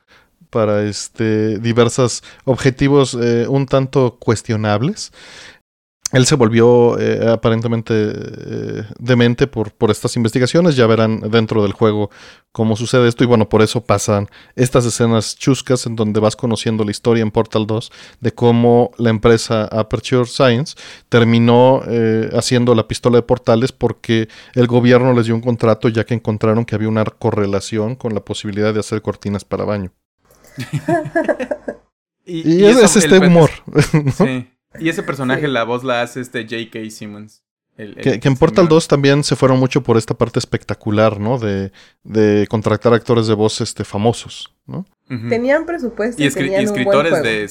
para 0.50 0.84
este, 0.84 1.60
diversos 1.60 2.24
objetivos 2.46 3.18
eh, 3.20 3.48
un 3.48 3.66
tanto 3.66 4.18
cuestionables. 4.20 5.12
Él 6.14 6.26
se 6.26 6.36
volvió 6.36 6.98
eh, 7.00 7.30
aparentemente 7.30 7.94
eh, 7.94 8.84
demente 8.98 9.46
por, 9.46 9.72
por 9.72 9.92
estas 9.92 10.16
investigaciones. 10.16 10.78
Ya 10.78 10.88
verán 10.88 11.20
dentro 11.30 11.64
del 11.64 11.74
juego 11.74 12.10
cómo 12.54 12.78
sucede 12.78 13.10
esto. 13.10 13.26
Y 13.26 13.28
bueno, 13.28 13.50
por 13.50 13.62
eso 13.62 13.82
pasan 13.84 14.30
estas 14.56 14.86
escenas 14.86 15.36
chuscas 15.36 15.86
en 15.86 15.98
donde 15.98 16.22
vas 16.22 16.38
conociendo 16.38 16.86
la 16.86 16.92
historia 16.92 17.24
en 17.24 17.32
Portal 17.32 17.68
2 17.68 17.92
de 18.22 18.34
cómo 18.34 18.92
la 18.98 19.10
empresa 19.10 19.66
Aperture 19.66 20.26
Science 20.26 20.76
terminó 21.10 21.82
haciendo 22.34 22.74
la 22.74 22.88
pistola 22.88 23.18
de 23.18 23.24
portales 23.24 23.72
porque 23.72 24.30
el 24.54 24.68
gobierno 24.68 25.14
les 25.14 25.26
dio 25.26 25.36
un 25.36 25.42
contrato 25.42 25.90
ya 25.90 26.06
que 26.06 26.14
encontraron 26.14 26.64
que 26.64 26.76
había 26.76 26.88
una 26.88 27.04
correlación 27.04 27.96
con 27.96 28.14
la 28.14 28.22
posibilidad 28.22 28.74
de 28.74 28.80
hacer 28.80 29.02
cortinas 29.02 29.44
para 29.44 29.66
baño. 29.66 29.92
y, 32.26 32.64
es 32.64 32.96
este 32.96 33.20
humor. 33.20 33.50
Y 34.80 34.90
ese 34.90 35.04
personaje, 35.04 35.48
la 35.48 35.64
voz 35.64 35.84
la 35.84 36.02
hace 36.02 36.22
este 36.22 36.44
J.K. 36.44 36.90
Simmons. 36.90 37.44
que, 37.76 38.20
en 38.22 38.36
Portal 38.36 38.68
2 38.68 38.88
también 38.88 39.24
se 39.24 39.36
fueron 39.36 39.60
mucho 39.60 39.84
por 39.84 39.98
esta 39.98 40.14
parte 40.14 40.40
espectacular, 40.40 41.20
¿no? 41.20 41.38
De, 41.38 41.72
de 42.04 42.48
contratar 42.50 42.94
actores 42.94 43.28
de 43.28 43.34
voz 43.34 43.62
este, 43.62 43.84
famosos, 43.84 44.54
¿no? 44.66 44.86
Tenían 45.08 45.66
presupuesto 45.66 46.22
y, 46.22 46.26
escritores 46.26 47.24
de... 47.24 47.48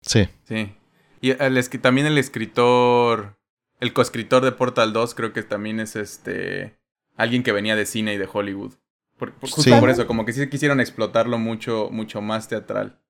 Sí. 0.00 0.28
Sí. 0.44 0.74
Y 1.20 1.30
el, 1.30 1.68
también 1.80 2.06
el 2.06 2.18
escritor 2.18 3.38
el 3.80 3.92
coescritor 3.92 4.44
de 4.44 4.52
Portal 4.52 4.92
2 4.92 5.14
creo 5.14 5.32
que 5.32 5.42
también 5.42 5.80
es 5.80 5.96
este 5.96 6.78
alguien 7.16 7.42
que 7.42 7.52
venía 7.52 7.76
de 7.76 7.86
cine 7.86 8.14
y 8.14 8.18
de 8.18 8.28
Hollywood. 8.30 8.74
Por, 9.18 9.32
justo 9.40 9.80
por 9.80 9.90
eso, 9.90 10.06
como 10.06 10.24
que 10.24 10.32
sí 10.32 10.48
quisieron 10.48 10.80
explotarlo 10.80 11.38
mucho, 11.38 11.88
mucho 11.90 12.20
más 12.20 12.46
teatral. 12.46 13.00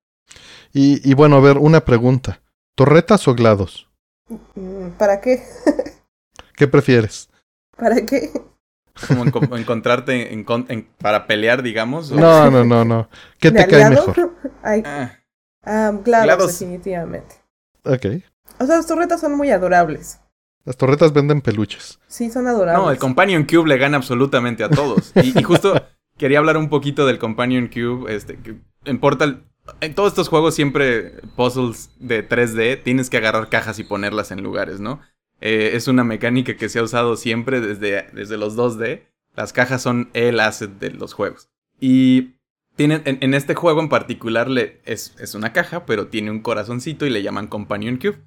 Y, 0.73 1.07
y 1.09 1.15
bueno, 1.15 1.37
a 1.37 1.41
ver, 1.41 1.59
una 1.59 1.85
pregunta. 1.85 2.41
¿Torretas 2.79 3.27
o 3.27 3.35
glados? 3.35 3.89
Mm, 4.55 4.91
¿Para 4.91 5.21
qué? 5.21 5.43
¿Qué 6.55 6.69
prefieres? 6.69 7.29
¿Para 7.77 8.07
qué? 8.07 8.31
Como 9.09 9.57
encontrarte 9.57 10.33
en, 10.33 10.45
para 10.99 11.27
pelear, 11.27 11.65
digamos. 11.65 12.13
No, 12.13 12.49
no, 12.53 12.65
no, 12.65 12.85
no. 12.85 13.09
¿Qué 13.41 13.51
te 13.51 13.67
cae 13.67 13.91
mejor? 13.91 14.33
Ah. 14.63 15.11
Ah, 15.65 15.93
glados, 16.05 16.57
definitivamente. 16.57 17.35
Ok. 17.85 18.23
O 18.61 18.67
sea, 18.67 18.77
las 18.77 18.87
torretas 18.87 19.21
son 19.21 19.37
muy 19.37 19.51
adorables. 19.51 20.21
Las 20.65 20.77
torretas 20.77 21.13
venden 21.13 21.41
peluches. 21.41 21.99
Sí, 22.07 22.31
son 22.31 22.47
adorables. 22.47 22.81
No, 22.81 22.93
el 22.93 22.99
Companion 22.99 23.43
Cube 23.43 23.71
le 23.71 23.79
gana 23.79 23.97
absolutamente 23.97 24.63
a 24.63 24.71
todos. 24.71 25.11
y, 25.17 25.43
justo 25.43 25.75
quería 26.17 26.39
hablar 26.39 26.57
un 26.57 26.69
poquito 26.69 27.07
del 27.07 27.19
Companion 27.19 27.67
Cube. 27.67 28.15
Este, 28.15 28.39
en 28.85 29.01
Portal, 29.01 29.48
en 29.81 29.95
todos 29.95 30.13
estos 30.13 30.29
juegos 30.29 30.55
siempre 30.55 31.21
puzzles 31.37 31.91
de 31.99 32.27
3D, 32.29 32.83
tienes 32.83 33.11
que 33.11 33.17
agarrar 33.17 33.49
cajas 33.49 33.79
y 33.79 33.85
ponerlas 33.85 34.31
en 34.31 34.43
lugares, 34.43 34.81
¿no? 34.81 35.01
Eh, 35.41 35.71
es 35.75 35.89
una 35.89 36.05
mecánica 36.05 36.57
que 36.57 36.69
se 36.69 36.79
ha 36.79 36.83
usado 36.83 37.17
siempre 37.17 37.61
desde, 37.61 38.09
desde 38.13 38.37
los 38.37 38.57
2D. 38.57 39.05
Las 39.37 39.53
cajas 39.53 39.83
son 39.83 40.11
el 40.15 40.41
asset 40.41 40.71
de 40.79 40.91
los 40.91 41.13
juegos. 41.13 41.49
Y 41.81 42.35
tienen, 42.75 43.03
en, 43.05 43.35
este 43.35 43.55
juego 43.55 43.81
en 43.81 43.89
particular 43.89 44.49
le, 44.49 44.81
es, 44.85 45.15
es, 45.19 45.35
una 45.35 45.53
caja, 45.53 45.87
pero 45.87 46.09
tiene 46.09 46.31
un 46.31 46.41
corazoncito 46.41 47.07
y 47.07 47.11
le 47.11 47.23
llaman 47.23 47.47
Companion 47.47 47.97
Cube. 47.99 48.19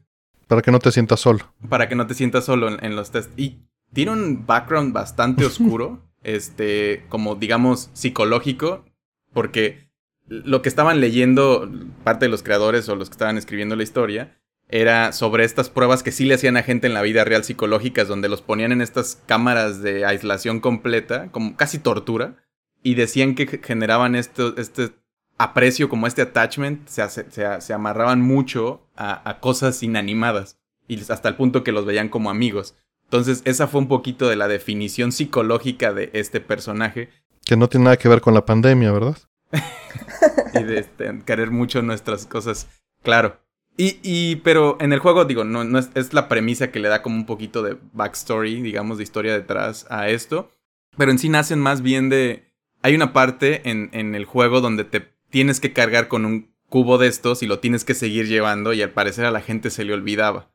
Para 0.47 0.61
que 0.61 0.71
no 0.71 0.79
te 0.79 0.91
sientas 0.91 1.19
solo. 1.19 1.53
Para 1.67 1.89
que 1.89 1.95
no 1.95 2.07
te 2.07 2.13
sientas 2.13 2.45
solo 2.45 2.69
en, 2.81 2.95
los 2.95 3.11
tests. 3.11 3.33
Y 3.37 3.59
tiene 3.93 4.11
un 4.11 4.45
background 4.45 4.93
bastante 4.93 5.45
oscuro, 5.47 6.01
este, 6.23 7.05
como 7.09 7.35
digamos 7.35 7.89
psicológico, 7.93 8.85
porque 9.33 9.90
lo 10.31 10.61
que 10.61 10.69
estaban 10.69 11.01
leyendo 11.01 11.69
parte 12.05 12.25
de 12.25 12.29
los 12.29 12.41
creadores 12.41 12.87
o 12.87 12.95
los 12.95 13.09
que 13.09 13.15
estaban 13.15 13.37
escribiendo 13.37 13.75
la 13.75 13.83
historia 13.83 14.37
era 14.69 15.11
sobre 15.11 15.43
estas 15.43 15.69
pruebas 15.69 16.03
que 16.03 16.13
sí 16.13 16.23
le 16.23 16.35
hacían 16.35 16.55
a 16.55 16.63
gente 16.63 16.87
en 16.87 16.93
la 16.93 17.01
vida 17.01 17.25
real 17.25 17.43
psicológicas, 17.43 18.07
donde 18.07 18.29
los 18.29 18.41
ponían 18.41 18.71
en 18.71 18.81
estas 18.81 19.21
cámaras 19.25 19.81
de 19.81 20.05
aislación 20.05 20.61
completa, 20.61 21.27
como 21.31 21.57
casi 21.57 21.79
tortura, 21.79 22.37
y 22.81 22.95
decían 22.95 23.35
que 23.35 23.59
generaban 23.61 24.15
esto, 24.15 24.55
este 24.55 24.91
aprecio, 25.37 25.89
como 25.89 26.07
este 26.07 26.21
attachment, 26.21 26.87
se, 26.87 27.09
se, 27.09 27.73
amarraban 27.73 28.21
mucho 28.21 28.87
a, 28.95 29.39
cosas 29.41 29.83
inanimadas 29.83 30.57
y 30.87 31.01
hasta 31.11 31.27
el 31.27 31.35
punto 31.35 31.65
que 31.65 31.73
los 31.73 31.85
veían 31.85 32.07
como 32.07 32.29
amigos. 32.29 32.77
Entonces, 33.03 33.41
esa 33.43 33.67
fue 33.67 33.81
un 33.81 33.89
poquito 33.89 34.29
de 34.29 34.37
la 34.37 34.47
definición 34.47 35.11
psicológica 35.11 35.91
de 35.91 36.11
este 36.13 36.39
personaje. 36.39 37.09
Que 37.45 37.57
no 37.57 37.67
tiene 37.67 37.85
nada 37.85 37.97
que 37.97 38.07
ver 38.07 38.21
con 38.21 38.33
la 38.33 38.45
pandemia, 38.45 38.93
¿verdad? 38.93 39.17
y 40.53 40.63
de 40.63 40.79
este, 40.79 41.21
querer 41.25 41.51
mucho 41.51 41.81
nuestras 41.81 42.25
cosas. 42.25 42.67
Claro. 43.03 43.39
Y, 43.77 43.99
y, 44.03 44.37
pero 44.37 44.77
en 44.79 44.93
el 44.93 44.99
juego, 44.99 45.25
digo, 45.25 45.43
no, 45.43 45.63
no 45.63 45.79
es, 45.79 45.89
es, 45.95 46.13
la 46.13 46.27
premisa 46.27 46.71
que 46.71 46.79
le 46.79 46.89
da 46.89 47.01
como 47.01 47.15
un 47.15 47.25
poquito 47.25 47.63
de 47.63 47.77
backstory, 47.93 48.61
digamos, 48.61 48.97
de 48.97 49.03
historia 49.03 49.33
detrás 49.33 49.87
a 49.89 50.09
esto. 50.09 50.51
Pero 50.97 51.11
en 51.11 51.19
sí 51.19 51.29
nacen 51.29 51.59
más 51.59 51.81
bien 51.81 52.09
de. 52.09 52.51
Hay 52.81 52.95
una 52.95 53.13
parte 53.13 53.69
en, 53.69 53.89
en 53.93 54.15
el 54.15 54.25
juego 54.25 54.59
donde 54.59 54.83
te 54.83 55.07
tienes 55.29 55.59
que 55.59 55.71
cargar 55.71 56.07
con 56.07 56.25
un 56.25 56.51
cubo 56.67 56.97
de 56.97 57.07
estos 57.07 57.43
y 57.43 57.47
lo 57.47 57.59
tienes 57.59 57.85
que 57.85 57.93
seguir 57.93 58.27
llevando 58.27 58.73
y 58.73 58.81
al 58.81 58.91
parecer 58.91 59.25
a 59.25 59.31
la 59.31 59.41
gente 59.41 59.69
se 59.69 59.83
le 59.83 59.93
olvidaba. 59.93 60.51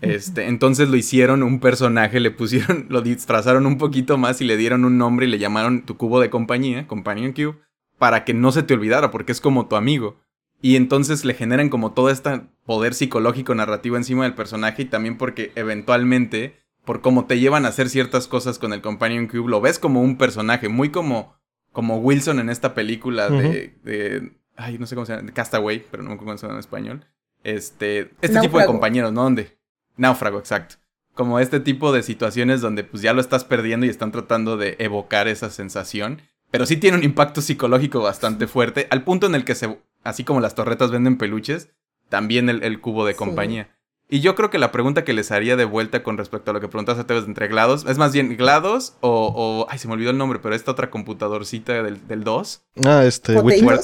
Este, 0.00 0.46
entonces 0.46 0.88
lo 0.88 0.96
hicieron 0.96 1.42
un 1.42 1.60
personaje, 1.60 2.20
le 2.20 2.30
pusieron, 2.30 2.86
lo 2.90 3.02
disfrazaron 3.02 3.66
un 3.66 3.78
poquito 3.78 4.18
más 4.18 4.40
y 4.40 4.44
le 4.44 4.56
dieron 4.56 4.84
un 4.84 4.98
nombre 4.98 5.26
y 5.26 5.30
le 5.30 5.38
llamaron 5.38 5.84
tu 5.84 5.96
cubo 5.96 6.20
de 6.20 6.30
compañía, 6.30 6.86
Companion 6.86 7.32
Cube, 7.32 7.58
para 8.00 8.24
que 8.24 8.34
no 8.34 8.50
se 8.50 8.64
te 8.64 8.74
olvidara, 8.74 9.12
porque 9.12 9.30
es 9.30 9.40
como 9.40 9.68
tu 9.68 9.76
amigo. 9.76 10.18
Y 10.60 10.74
entonces 10.74 11.24
le 11.24 11.34
generan 11.34 11.68
como 11.68 11.92
todo 11.92 12.10
este 12.10 12.40
poder 12.64 12.94
psicológico 12.94 13.54
narrativo 13.54 13.96
encima 13.96 14.24
del 14.24 14.34
personaje 14.34 14.82
y 14.82 14.86
también 14.86 15.18
porque 15.18 15.52
eventualmente, 15.54 16.56
por 16.84 17.02
cómo 17.02 17.26
te 17.26 17.38
llevan 17.38 17.64
a 17.64 17.68
hacer 17.68 17.88
ciertas 17.88 18.26
cosas 18.26 18.58
con 18.58 18.72
el 18.72 18.82
Companion 18.82 19.28
Cube, 19.28 19.48
lo 19.48 19.60
ves 19.60 19.78
como 19.78 20.02
un 20.02 20.18
personaje, 20.18 20.68
muy 20.68 20.88
como 20.88 21.38
como 21.72 21.98
Wilson 21.98 22.40
en 22.40 22.50
esta 22.50 22.74
película 22.74 23.30
de, 23.30 23.76
de, 23.84 24.32
Ay, 24.56 24.76
no 24.78 24.86
sé 24.86 24.96
cómo 24.96 25.06
se 25.06 25.14
llama. 25.14 25.30
Castaway, 25.32 25.86
pero 25.88 26.02
no 26.02 26.08
me 26.08 26.14
acuerdo 26.14 26.32
cómo 26.32 26.38
se 26.38 26.46
llama 26.46 26.56
en 26.56 26.60
español. 26.60 27.06
Este. 27.44 28.10
Este 28.20 28.40
tipo 28.40 28.58
de 28.58 28.66
compañeros, 28.66 29.12
¿no? 29.12 29.22
¿Dónde? 29.22 29.56
Náufrago, 29.96 30.38
exacto. 30.38 30.76
Como 31.14 31.38
este 31.38 31.60
tipo 31.60 31.92
de 31.92 32.02
situaciones 32.02 32.60
donde 32.60 32.82
pues 32.82 33.02
ya 33.02 33.12
lo 33.12 33.20
estás 33.20 33.44
perdiendo 33.44 33.86
y 33.86 33.88
están 33.88 34.10
tratando 34.10 34.56
de 34.56 34.76
evocar 34.78 35.28
esa 35.28 35.50
sensación. 35.50 36.22
Pero 36.50 36.66
sí 36.66 36.76
tiene 36.76 36.96
un 36.98 37.04
impacto 37.04 37.40
psicológico 37.40 38.00
bastante 38.00 38.46
fuerte. 38.46 38.86
Al 38.90 39.04
punto 39.04 39.26
en 39.26 39.34
el 39.34 39.44
que 39.44 39.54
se. 39.54 39.78
Así 40.02 40.24
como 40.24 40.40
las 40.40 40.54
torretas 40.54 40.90
venden 40.90 41.18
peluches, 41.18 41.70
también 42.08 42.48
el, 42.48 42.80
cubo 42.80 43.04
de 43.04 43.14
compañía. 43.14 43.70
Y 44.08 44.20
yo 44.20 44.34
creo 44.34 44.50
que 44.50 44.58
la 44.58 44.72
pregunta 44.72 45.04
que 45.04 45.12
les 45.12 45.30
haría 45.30 45.56
de 45.56 45.64
vuelta 45.64 46.02
con 46.02 46.18
respecto 46.18 46.50
a 46.50 46.54
lo 46.54 46.60
que 46.60 46.66
preguntaste 46.66 47.12
a 47.12 47.16
entre 47.18 47.46
GLaDOS, 47.46 47.86
es 47.86 47.96
más 47.96 48.12
bien 48.12 48.36
GLaDOS 48.36 48.96
o, 49.00 49.32
o, 49.34 49.66
Ay, 49.70 49.78
se 49.78 49.86
me 49.86 49.94
olvidó 49.94 50.10
el 50.10 50.18
nombre, 50.18 50.40
pero 50.42 50.54
esta 50.54 50.72
otra 50.72 50.90
computadorcita 50.90 51.82
del, 51.82 52.08
del 52.08 52.24
2. 52.24 52.62
Ah, 52.86 53.04
este, 53.04 53.38
Whitley. 53.38 53.78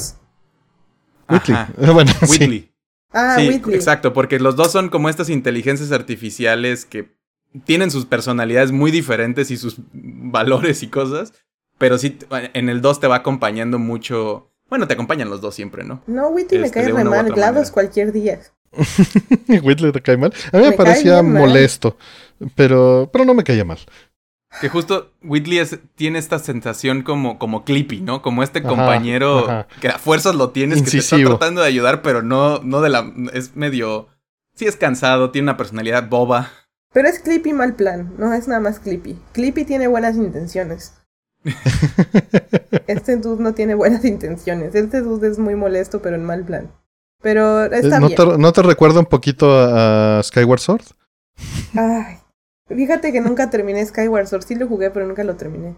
Whitley. 1.28 1.56
bueno, 1.92 2.12
Whitley. 2.22 2.72
Ah, 3.12 3.36
sí, 3.38 3.62
exacto, 3.72 4.12
porque 4.12 4.40
los 4.40 4.56
dos 4.56 4.72
son 4.72 4.88
como 4.88 5.08
estas 5.08 5.28
inteligencias 5.28 5.92
artificiales 5.92 6.84
que 6.84 7.16
tienen 7.64 7.90
sus 7.90 8.04
personalidades 8.04 8.72
muy 8.72 8.90
diferentes 8.90 9.50
y 9.50 9.56
sus 9.56 9.76
valores 9.92 10.82
y 10.82 10.88
cosas, 10.88 11.32
pero 11.78 11.98
sí, 11.98 12.18
en 12.30 12.68
el 12.68 12.80
2 12.80 13.00
te 13.00 13.06
va 13.06 13.16
acompañando 13.16 13.78
mucho... 13.78 14.50
Bueno, 14.68 14.88
te 14.88 14.94
acompañan 14.94 15.30
los 15.30 15.40
dos 15.40 15.54
siempre, 15.54 15.84
¿no? 15.84 16.02
No, 16.08 16.28
Whitley 16.28 16.60
me 16.60 16.66
este, 16.66 16.80
cae 16.80 16.92
re 16.92 17.04
mal, 17.04 17.30
GLaDOS 17.30 17.70
cualquier 17.70 18.12
día. 18.12 18.40
Whitley 19.62 19.92
te 19.92 20.02
cae 20.02 20.16
mal. 20.16 20.32
A 20.52 20.58
mí 20.58 20.64
me, 20.64 20.72
parecía 20.72 21.22
molesto, 21.22 21.96
pero, 22.56 23.08
pero 23.12 23.24
no 23.24 23.34
me 23.34 23.44
caía 23.44 23.64
mal. 23.64 23.78
Que 24.60 24.68
justo 24.68 25.12
Whitley 25.22 25.62
tiene 25.96 26.18
esta 26.18 26.38
sensación 26.38 27.02
como, 27.02 27.38
como 27.38 27.64
Clippy, 27.64 28.00
¿no? 28.00 28.22
Como 28.22 28.42
este 28.42 28.62
compañero 28.62 29.66
que 29.80 29.88
a 29.88 29.98
fuerzas 29.98 30.34
lo 30.34 30.50
tienes, 30.50 30.82
que 30.82 30.90
te 30.90 30.98
está 30.98 31.16
tratando 31.16 31.60
de 31.60 31.68
ayudar, 31.68 32.00
pero 32.00 32.22
no, 32.22 32.60
no 32.62 32.80
de 32.80 32.88
la. 32.88 33.12
Es 33.32 33.54
medio. 33.54 34.08
Sí, 34.54 34.64
es 34.66 34.76
cansado, 34.76 35.30
tiene 35.30 35.44
una 35.46 35.56
personalidad 35.56 36.08
boba. 36.08 36.50
Pero 36.92 37.08
es 37.08 37.18
Clippy 37.18 37.52
mal 37.52 37.74
plan, 37.74 38.14
no 38.16 38.32
es 38.32 38.48
nada 38.48 38.60
más 38.60 38.78
Clippy. 38.78 39.18
Clippy 39.32 39.64
tiene 39.64 39.86
buenas 39.88 40.16
intenciones. 40.16 40.94
este 42.86 43.16
dude 43.16 43.42
no 43.42 43.54
tiene 43.54 43.74
buenas 43.74 44.04
intenciones. 44.04 44.74
Este 44.74 45.00
dude 45.00 45.28
es 45.28 45.38
muy 45.38 45.54
molesto, 45.54 46.02
pero 46.02 46.16
en 46.16 46.24
mal 46.24 46.44
plan. 46.44 46.70
Pero 47.22 47.64
está 47.64 48.00
¿No 48.00 48.10
Te, 48.10 48.38
¿No 48.38 48.52
te 48.52 48.62
recuerda 48.62 49.00
un 49.00 49.06
poquito 49.06 49.50
a, 49.50 50.20
Skyward 50.22 50.60
Sword? 50.60 50.84
Ay, 51.74 52.18
fíjate 52.68 53.12
que 53.12 53.20
nunca 53.20 53.50
terminé 53.50 53.84
Skyward 53.84 54.28
Sword. 54.28 54.44
Sí 54.44 54.54
lo 54.54 54.66
jugué, 54.68 54.90
pero 54.90 55.06
nunca 55.06 55.24
lo 55.24 55.36
terminé. 55.36 55.76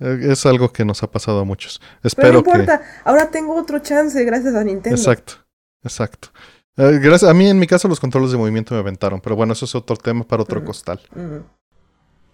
Eh, 0.00 0.18
es 0.30 0.46
algo 0.46 0.72
que 0.72 0.84
nos 0.84 1.02
ha 1.02 1.10
pasado 1.10 1.40
a 1.40 1.44
muchos. 1.44 1.80
Espero 2.02 2.28
pero 2.28 2.42
no 2.42 2.62
importa, 2.62 2.82
ahora 3.04 3.30
tengo 3.30 3.54
otro 3.54 3.80
chance 3.80 4.22
gracias 4.24 4.54
a 4.54 4.64
Nintendo. 4.64 4.96
Exacto, 4.96 5.34
exacto. 5.82 6.28
Eh, 6.76 7.00
gracias, 7.02 7.28
a 7.28 7.34
mí 7.34 7.48
en 7.48 7.58
mi 7.58 7.66
caso 7.66 7.88
los 7.88 7.98
controles 7.98 8.30
de 8.30 8.38
movimiento 8.38 8.74
me 8.74 8.80
aventaron, 8.80 9.20
pero 9.20 9.34
bueno, 9.34 9.52
eso 9.52 9.64
es 9.64 9.74
otro 9.74 9.96
tema 9.96 10.24
para 10.24 10.42
otro 10.42 10.64
costal. 10.64 11.00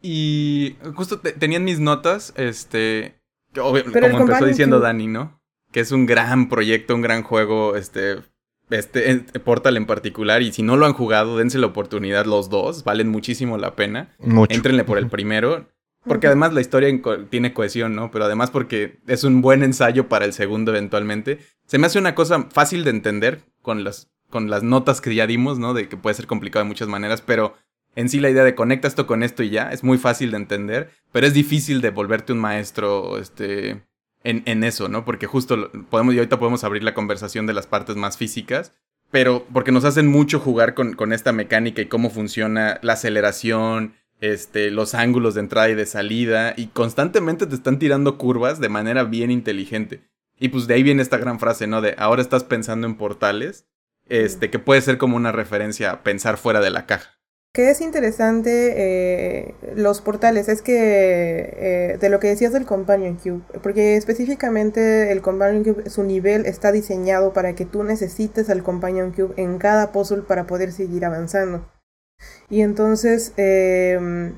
Y 0.06 0.76
justo 0.96 1.18
tenían 1.18 1.64
mis 1.64 1.80
notas, 1.80 2.34
este, 2.36 3.14
como 3.54 3.78
empezó 3.78 4.44
diciendo 4.44 4.78
Dani, 4.78 5.06
¿no? 5.06 5.40
Que 5.72 5.80
es 5.80 5.92
un 5.92 6.04
gran 6.04 6.50
proyecto, 6.50 6.94
un 6.94 7.00
gran 7.00 7.22
juego, 7.22 7.74
este, 7.74 8.18
este 8.68 9.40
Portal 9.40 9.78
en 9.78 9.86
particular, 9.86 10.42
y 10.42 10.52
si 10.52 10.62
no 10.62 10.76
lo 10.76 10.84
han 10.84 10.92
jugado, 10.92 11.38
dense 11.38 11.56
la 11.56 11.68
oportunidad 11.68 12.26
los 12.26 12.50
dos, 12.50 12.84
valen 12.84 13.08
muchísimo 13.08 13.56
la 13.56 13.76
pena. 13.76 14.14
Mucho. 14.18 14.54
Entrenle 14.54 14.84
por 14.84 14.98
el 14.98 15.08
primero, 15.08 15.70
porque 16.04 16.26
además 16.26 16.52
la 16.52 16.60
historia 16.60 16.90
tiene 17.30 17.54
cohesión, 17.54 17.94
¿no? 17.94 18.10
Pero 18.10 18.26
además 18.26 18.50
porque 18.50 18.98
es 19.06 19.24
un 19.24 19.40
buen 19.40 19.62
ensayo 19.62 20.10
para 20.10 20.26
el 20.26 20.34
segundo 20.34 20.70
eventualmente. 20.72 21.38
Se 21.66 21.78
me 21.78 21.86
hace 21.86 21.98
una 21.98 22.14
cosa 22.14 22.48
fácil 22.52 22.84
de 22.84 22.90
entender 22.90 23.40
con 23.62 23.84
las, 23.84 24.10
con 24.28 24.50
las 24.50 24.62
notas 24.62 25.00
que 25.00 25.14
ya 25.14 25.26
dimos, 25.26 25.58
¿no? 25.58 25.72
De 25.72 25.88
que 25.88 25.96
puede 25.96 26.12
ser 26.12 26.26
complicado 26.26 26.62
de 26.62 26.68
muchas 26.68 26.88
maneras, 26.88 27.22
pero 27.22 27.54
en 27.96 28.08
sí 28.08 28.20
la 28.20 28.30
idea 28.30 28.44
de 28.44 28.54
conecta 28.54 28.88
esto 28.88 29.06
con 29.06 29.22
esto 29.22 29.42
y 29.42 29.50
ya 29.50 29.70
es 29.72 29.84
muy 29.84 29.98
fácil 29.98 30.30
de 30.30 30.36
entender, 30.38 30.90
pero 31.12 31.26
es 31.26 31.34
difícil 31.34 31.80
de 31.80 31.90
volverte 31.90 32.32
un 32.32 32.40
maestro, 32.40 33.18
este 33.18 33.82
en, 34.24 34.64
eso, 34.64 34.88
¿no? 34.88 35.04
Porque 35.04 35.26
justo 35.26 35.70
podemos, 35.90 36.14
y 36.14 36.18
ahorita 36.18 36.38
podemos 36.38 36.64
abrir 36.64 36.82
la 36.82 36.94
conversación 36.94 37.46
de 37.46 37.52
las 37.52 37.66
partes 37.66 37.94
más 37.96 38.16
físicas, 38.16 38.72
pero 39.10 39.46
porque 39.52 39.70
nos 39.70 39.84
hacen 39.84 40.06
mucho 40.06 40.40
jugar 40.40 40.74
con, 40.74 40.94
con 40.94 41.12
esta 41.12 41.32
mecánica 41.32 41.82
y 41.82 41.86
cómo 41.86 42.08
funciona 42.08 42.78
la 42.82 42.94
aceleración, 42.94 43.94
este, 44.20 44.70
los 44.70 44.94
ángulos 44.94 45.34
de 45.34 45.40
entrada 45.40 45.68
y 45.68 45.74
de 45.74 45.86
salida, 45.86 46.54
y 46.56 46.68
constantemente 46.68 47.46
te 47.46 47.54
están 47.54 47.78
tirando 47.78 48.16
curvas 48.16 48.60
de 48.60 48.70
manera 48.70 49.04
bien 49.04 49.30
inteligente. 49.30 50.02
Y 50.38 50.48
pues 50.48 50.66
de 50.66 50.74
ahí 50.74 50.82
viene 50.82 51.02
esta 51.02 51.18
gran 51.18 51.38
frase, 51.38 51.66
¿no? 51.66 51.80
De 51.80 51.94
ahora 51.98 52.22
estás 52.22 52.44
pensando 52.44 52.86
en 52.86 52.96
portales, 52.96 53.66
este, 54.08 54.50
que 54.50 54.58
puede 54.58 54.80
ser 54.80 54.98
como 54.98 55.16
una 55.16 55.32
referencia 55.32 55.90
a 55.90 56.02
pensar 56.02 56.38
fuera 56.38 56.60
de 56.60 56.70
la 56.70 56.86
caja. 56.86 57.13
Que 57.54 57.70
es 57.70 57.80
interesante 57.80 58.74
eh, 58.76 59.54
los 59.76 60.00
portales, 60.00 60.48
es 60.48 60.60
que 60.60 60.74
eh, 60.74 61.98
de 62.00 62.08
lo 62.08 62.18
que 62.18 62.26
decías 62.26 62.52
del 62.52 62.66
Companion 62.66 63.14
Cube, 63.14 63.42
porque 63.62 63.96
específicamente 63.96 65.12
el 65.12 65.22
Companion 65.22 65.62
Cube, 65.62 65.88
su 65.88 66.02
nivel 66.02 66.46
está 66.46 66.72
diseñado 66.72 67.32
para 67.32 67.54
que 67.54 67.64
tú 67.64 67.84
necesites 67.84 68.50
al 68.50 68.64
Companion 68.64 69.12
Cube 69.12 69.34
en 69.36 69.58
cada 69.58 69.92
puzzle 69.92 70.22
para 70.22 70.48
poder 70.48 70.72
seguir 70.72 71.04
avanzando. 71.04 71.70
Y 72.50 72.62
entonces 72.62 73.32
em, 73.36 74.34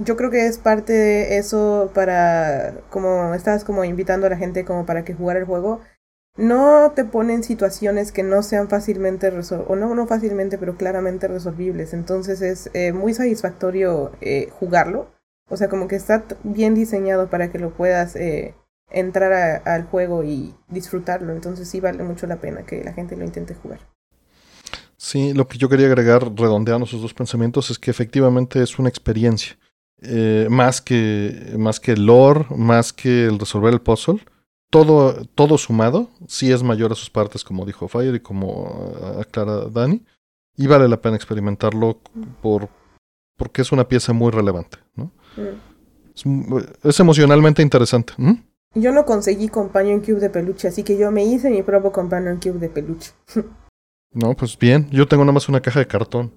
yo 0.00 0.16
creo 0.16 0.30
que 0.32 0.46
es 0.46 0.58
parte 0.58 0.92
de 0.92 1.38
eso 1.38 1.92
para, 1.94 2.80
como 2.90 3.32
estás 3.32 3.62
como 3.62 3.84
invitando 3.84 4.26
a 4.26 4.30
la 4.30 4.36
gente 4.36 4.64
como 4.64 4.86
para 4.86 5.04
que 5.04 5.14
jugara 5.14 5.38
el 5.38 5.46
juego, 5.46 5.82
no 6.40 6.92
te 6.96 7.04
ponen 7.04 7.42
situaciones 7.42 8.12
que 8.12 8.22
no 8.22 8.42
sean 8.42 8.68
fácilmente 8.68 9.28
o 9.28 9.76
no, 9.76 9.94
no 9.94 10.06
fácilmente, 10.06 10.58
pero 10.58 10.76
claramente 10.76 11.28
resolvibles. 11.28 11.92
Entonces 11.92 12.40
es 12.40 12.70
eh, 12.72 12.92
muy 12.92 13.14
satisfactorio 13.14 14.12
eh, 14.20 14.48
jugarlo. 14.58 15.10
O 15.48 15.56
sea, 15.56 15.68
como 15.68 15.86
que 15.86 15.96
está 15.96 16.24
bien 16.42 16.74
diseñado 16.74 17.28
para 17.28 17.52
que 17.52 17.58
lo 17.58 17.70
puedas 17.70 18.16
eh, 18.16 18.54
entrar 18.90 19.62
al 19.66 19.84
juego 19.84 20.24
y 20.24 20.54
disfrutarlo. 20.68 21.32
Entonces 21.32 21.68
sí 21.68 21.80
vale 21.80 22.02
mucho 22.02 22.26
la 22.26 22.40
pena 22.40 22.62
que 22.64 22.82
la 22.82 22.94
gente 22.94 23.16
lo 23.16 23.24
intente 23.24 23.54
jugar. 23.54 23.80
Sí, 24.96 25.34
lo 25.34 25.46
que 25.46 25.58
yo 25.58 25.68
quería 25.68 25.86
agregar, 25.86 26.22
redondeando 26.34 26.86
esos 26.86 27.02
dos 27.02 27.14
pensamientos, 27.14 27.70
es 27.70 27.78
que 27.78 27.90
efectivamente 27.90 28.62
es 28.62 28.78
una 28.78 28.88
experiencia. 28.88 29.58
más, 30.48 30.80
que, 30.80 31.54
más 31.58 31.80
que 31.80 31.92
el 31.92 32.06
lore, 32.06 32.46
más 32.56 32.92
que 32.92 33.26
el 33.26 33.38
resolver 33.38 33.74
el 33.74 33.80
puzzle 33.80 34.22
todo, 34.70 35.24
todo 35.34 35.58
sumado, 35.58 36.08
sí 36.26 36.50
es 36.52 36.62
mayor 36.62 36.92
a 36.92 36.94
sus 36.94 37.10
partes, 37.10 37.44
como 37.44 37.66
dijo 37.66 37.88
Fire 37.88 38.14
y 38.14 38.20
como 38.20 38.94
aclara 39.18 39.66
Dani. 39.66 40.02
Y 40.56 40.66
vale 40.66 40.88
la 40.88 41.00
pena 41.00 41.16
experimentarlo 41.16 41.98
por, 42.40 42.68
porque 43.36 43.62
es 43.62 43.72
una 43.72 43.88
pieza 43.88 44.12
muy 44.12 44.30
relevante. 44.30 44.78
¿no? 44.94 45.12
Mm. 45.36 46.58
Es, 46.82 47.00
emocionalmente 47.00 47.62
interesante. 47.62 48.12
Yo 48.74 48.92
no 48.92 49.04
conseguí 49.04 49.48
Companion 49.48 50.00
Cube 50.00 50.20
de 50.20 50.30
peluche, 50.30 50.68
así 50.68 50.82
que 50.82 50.96
yo 50.96 51.10
me 51.10 51.24
hice 51.24 51.50
mi 51.50 51.62
propio 51.62 51.92
Companion 51.92 52.38
Cube 52.38 52.58
de 52.58 52.68
peluche. 52.68 53.12
no, 54.12 54.34
pues 54.34 54.58
bien. 54.58 54.88
Yo 54.90 55.08
tengo 55.08 55.24
nada 55.24 55.32
más 55.32 55.48
una 55.48 55.60
caja 55.60 55.80
de 55.80 55.86
cartón. 55.86 56.32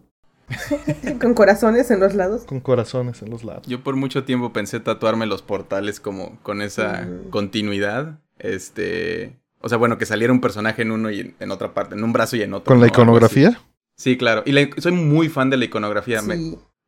Con 1.22 1.34
corazones 1.34 1.92
en 1.92 2.00
los 2.00 2.14
lados. 2.14 2.44
Con 2.44 2.60
corazones 2.60 3.22
en 3.22 3.30
los 3.30 3.44
lados. 3.44 3.68
Yo 3.68 3.84
por 3.84 3.96
mucho 3.96 4.24
tiempo 4.24 4.54
pensé 4.54 4.80
tatuarme 4.80 5.26
los 5.26 5.42
portales 5.42 6.00
como 6.00 6.38
con 6.42 6.62
esa 6.62 7.08
continuidad. 7.30 8.20
Este. 8.40 9.38
O 9.60 9.70
sea, 9.70 9.78
bueno, 9.78 9.98
que 9.98 10.06
saliera 10.06 10.34
un 10.34 10.42
personaje 10.42 10.82
en 10.82 10.92
uno 10.92 11.10
y 11.10 11.36
en 11.40 11.52
otra 11.52 11.74
parte, 11.74 11.96
en 11.96 12.04
un 12.04 12.14
brazo 12.14 12.36
y 12.36 12.42
en 12.42 12.54
otro. 12.54 12.66
¿Con 12.66 12.82
la 12.82 12.88
iconografía? 12.88 13.62
Sí, 13.96 14.18
claro. 14.18 14.44
Y 14.46 14.82
soy 14.82 14.92
muy 14.92 15.30
fan 15.30 15.50
de 15.50 15.58
la 15.58 15.66
iconografía. 15.66 16.22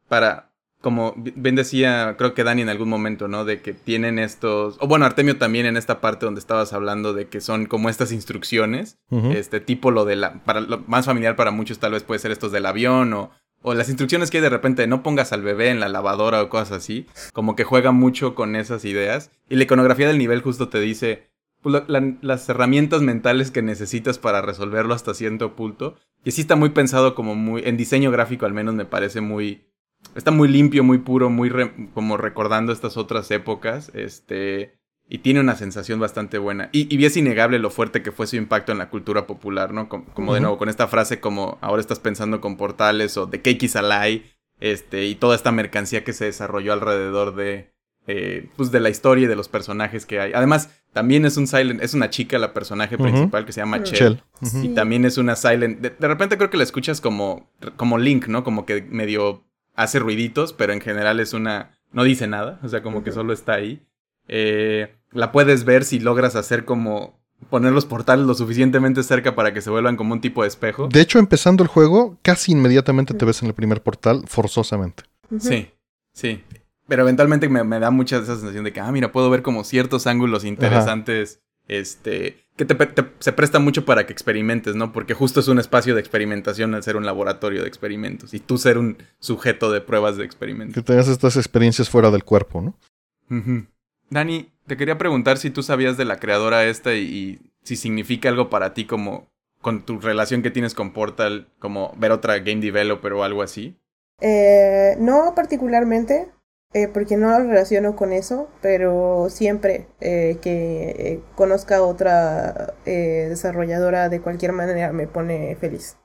para. 0.08 0.52
Como 0.82 1.16
bien 1.18 1.56
decía, 1.56 2.14
creo 2.16 2.36
que 2.36 2.44
Dani 2.44 2.62
en 2.62 2.70
algún 2.70 2.90
momento, 2.90 3.28
¿no? 3.28 3.44
De 3.44 3.60
que 3.60 3.74
tienen 3.74 4.20
estos. 4.20 4.78
O 4.80 4.88
bueno, 4.88 5.06
Artemio 5.06 5.36
también 5.36 5.66
en 5.66 5.78
esta 5.78 6.00
parte 6.00 6.28
donde 6.28 6.40
estabas 6.40 6.74
hablando 6.74 7.14
de 7.14 7.28
que 7.28 7.42
son 7.42 7.66
como 7.66 7.90
estas 7.90 8.12
instrucciones. 8.12 9.00
Este 9.10 9.60
tipo 9.60 9.90
lo 9.90 10.06
de 10.06 10.16
la. 10.16 10.44
Para 10.44 10.62
lo 10.62 10.84
más 10.86 11.06
familiar 11.08 11.36
para 11.36 11.50
muchos, 11.50 11.80
tal 11.80 11.94
vez 11.94 12.04
puede 12.04 12.20
ser 12.20 12.30
estos 12.30 12.52
del 12.52 12.68
avión 12.68 13.14
o 13.14 13.32
o 13.68 13.74
las 13.74 13.90
instrucciones 13.90 14.30
que 14.30 14.38
hay 14.38 14.44
de 14.44 14.50
repente, 14.50 14.86
no 14.86 15.02
pongas 15.02 15.34
al 15.34 15.42
bebé 15.42 15.70
en 15.70 15.80
la 15.80 15.90
lavadora 15.90 16.44
o 16.44 16.50
cosas 16.50 16.72
así, 16.72 17.08
como 17.34 17.56
que 17.56 17.64
juega 17.64 17.92
mucho 17.92 18.36
con 18.36 18.56
esas 18.56 18.86
ideas. 18.86 19.32
Y 19.50 19.56
la 19.56 19.64
iconografía 19.64 20.08
del 20.08 20.20
nivel 20.20 20.42
justo 20.42 20.70
te 20.70 20.80
dice 20.80 21.32
pues, 21.64 21.84
las 22.22 22.48
herramientas 22.48 23.02
mentales 23.02 23.50
que 23.50 23.64
necesitas 23.64 24.20
para 24.20 24.44
resolverlo 24.44 24.94
hasta 24.94 25.16
cierto 25.16 25.56
punto. 25.56 25.96
Y 26.24 26.32
sí 26.32 26.42
está 26.42 26.56
muy 26.56 26.70
pensado 26.70 27.16
como 27.16 27.34
muy, 27.34 27.64
en 27.66 27.76
diseño 27.76 28.12
gráfico 28.12 28.46
al 28.46 28.54
menos 28.54 28.76
me 28.76 28.86
parece 28.86 29.20
muy, 29.20 29.66
está 30.14 30.30
muy 30.30 30.48
limpio, 30.48 30.84
muy 30.84 31.00
puro, 31.00 31.32
muy 31.32 31.52
como 31.96 32.18
recordando 32.18 32.72
estas 32.72 32.98
otras 32.98 33.32
épocas. 33.32 33.90
Este, 33.96 34.78
y 35.08 35.20
tiene 35.20 35.40
una 35.40 35.56
sensación 35.56 36.00
bastante 36.00 36.38
buena. 36.38 36.70
Y, 36.72 36.94
y, 36.96 37.06
es 37.06 37.16
innegable 37.16 37.60
lo 37.60 37.70
fuerte 37.70 38.02
que 38.02 38.12
fue 38.12 38.26
su 38.28 38.38
impacto 38.38 38.72
en 38.72 38.80
la 38.80 38.90
cultura 38.90 39.28
popular, 39.28 39.72
¿no? 39.74 39.88
Como, 39.88 40.34
de 40.34 40.40
nuevo, 40.40 40.58
con 40.58 40.70
esta 40.70 40.88
frase 40.88 41.20
como 41.20 41.58
ahora 41.62 41.82
estás 41.82 42.00
pensando 42.00 42.42
con 42.42 42.58
portales 42.58 43.16
o 43.18 43.28
de 43.28 43.42
Cake 43.42 43.64
is 43.64 43.76
este, 44.60 45.06
y 45.06 45.16
toda 45.16 45.36
esta 45.36 45.52
mercancía 45.52 46.04
que 46.04 46.14
se 46.14 46.26
desarrolló 46.26 46.74
alrededor 46.74 47.36
de, 47.36 47.74
eh, 48.08 48.50
pues 48.56 48.72
de 48.72 48.80
la 48.80 48.90
historia 48.90 49.26
y 49.26 49.28
de 49.28 49.36
los 49.36 49.50
personajes 49.50 50.06
que 50.06 50.20
hay. 50.20 50.34
Además, 50.34 50.70
también 50.94 51.26
es 51.26 51.38
un 51.38 51.46
silent, 51.46 51.84
es 51.84 51.94
una 51.94 52.10
chica 52.10 52.40
la 52.40 52.54
personaje 52.54 52.98
principal 52.98 53.46
que 53.46 53.52
se 53.52 53.62
llama 53.62 53.84
Chell. 53.84 54.24
Y 54.64 54.70
también 54.70 55.06
es 55.06 55.18
una 55.18 55.36
silent. 55.36 55.82
De, 55.82 55.90
de, 55.90 56.08
repente 56.08 56.38
creo 56.38 56.50
que 56.50 56.58
la 56.58 56.64
escuchas 56.64 57.02
como, 57.02 57.52
como 57.76 57.98
Link, 57.98 58.28
¿no? 58.28 58.44
Como 58.44 58.66
que 58.66 58.82
medio 58.82 59.44
hace 59.76 60.00
ruiditos, 60.00 60.54
pero 60.54 60.72
en 60.72 60.82
general 60.82 61.20
es 61.20 61.34
una. 61.34 61.78
no 61.92 62.04
dice 62.04 62.28
nada. 62.28 62.60
O 62.64 62.70
sea, 62.70 62.82
como 62.82 63.04
que 63.04 63.12
solo 63.12 63.34
está 63.34 63.54
ahí. 63.54 63.86
Eh, 64.28 64.96
la 65.12 65.32
puedes 65.32 65.64
ver 65.66 65.84
si 65.84 66.00
logras 66.00 66.36
hacer 66.36 66.66
como 66.66 67.20
poner 67.50 67.74
los 67.74 67.86
portales 67.86 68.26
lo 68.26 68.34
suficientemente 68.34 69.04
cerca 69.04 69.36
para 69.36 69.54
que 69.54 69.62
se 69.62 69.70
vuelvan 69.70 69.98
como 69.98 70.14
un 70.14 70.22
tipo 70.22 70.42
de 70.42 70.48
espejo. 70.48 70.88
De 70.88 71.02
hecho, 71.02 71.20
empezando 71.20 71.64
el 71.64 71.70
juego, 71.70 72.18
casi 72.22 72.54
inmediatamente 72.54 73.14
te 73.14 73.26
ves 73.26 73.42
en 73.42 73.50
el 73.50 73.54
primer 73.54 73.82
portal, 73.82 74.24
forzosamente. 74.28 75.04
Sí, 75.40 75.72
sí. 76.14 76.44
Pero 76.88 77.04
eventualmente 77.04 77.50
me, 77.50 77.80
da 77.80 77.92
mucha 77.92 78.18
esa 78.18 78.36
sensación 78.36 78.64
de 78.64 78.74
que, 78.74 78.80
ah, 78.80 78.92
mira, 78.92 79.12
puedo 79.12 79.30
ver 79.30 79.42
como 79.42 79.64
ciertos 79.64 80.06
ángulos 80.08 80.46
interesantes, 80.46 81.42
este, 81.68 82.46
que 82.56 82.68
se 83.20 83.34
presta 83.34 83.60
mucho 83.60 83.86
para 83.86 84.06
que 84.06 84.14
experimentes, 84.14 84.76
¿no? 84.76 84.94
Porque 84.94 85.14
justo 85.14 85.40
es 85.40 85.48
un 85.48 85.60
espacio 85.60 85.96
de 85.96 86.02
experimentación 86.02 86.76
al 86.76 86.84
ser 86.84 86.96
un 86.96 87.06
laboratorio 87.06 87.64
de 87.64 87.68
experimentos 87.68 88.34
y 88.34 88.40
tú 88.40 88.58
ser 88.58 88.78
un 88.78 88.98
sujeto 89.20 89.72
de 89.72 89.82
pruebas 89.82 90.18
de 90.18 90.26
experimentos. 90.26 90.76
Que 90.76 90.84
tengas 90.84 91.08
estas 91.08 91.38
experiencias 91.38 91.90
fuera 91.90 92.12
del 92.12 92.24
cuerpo, 92.24 92.62
¿no? 92.62 92.76
Dani, 94.10 94.52
te 94.68 94.78
quería 94.78 94.98
preguntar 94.98 95.38
si 95.38 95.50
tú 95.50 95.64
sabías 95.64 95.98
de 95.98 96.06
la 96.06 96.20
creadora 96.20 96.66
esta 96.66 96.94
y, 96.94 97.52
si 97.64 97.76
significa 97.76 98.30
algo 98.30 98.50
para 98.50 98.74
ti 98.74 98.86
como 98.86 99.28
con 99.62 99.84
tu 99.84 100.00
relación 100.00 100.44
que 100.44 100.52
tienes 100.52 100.76
con 100.76 100.94
Portal, 100.94 101.48
como 101.58 101.94
ver 101.98 102.12
otra 102.12 102.38
game 102.38 102.62
developer 102.62 103.14
o 103.14 103.24
algo 103.24 103.42
así. 103.42 103.80
Eh, 104.22 104.96
no 105.00 105.34
particularmente, 105.36 106.30
eh, 106.74 106.88
porque 106.88 107.18
no 107.18 107.32
lo 107.32 107.48
relaciono 107.48 107.96
con 107.96 108.14
eso, 108.14 108.48
pero 108.62 109.28
siempre 109.30 109.88
eh, 110.02 110.38
que 110.42 111.22
conozca 111.36 111.82
otra 111.82 112.76
desarrolladora 112.86 114.10
de 114.10 114.22
cualquier 114.22 114.52
manera 114.52 114.94
me 114.94 115.08
pone 115.08 115.56
feliz. 115.56 115.98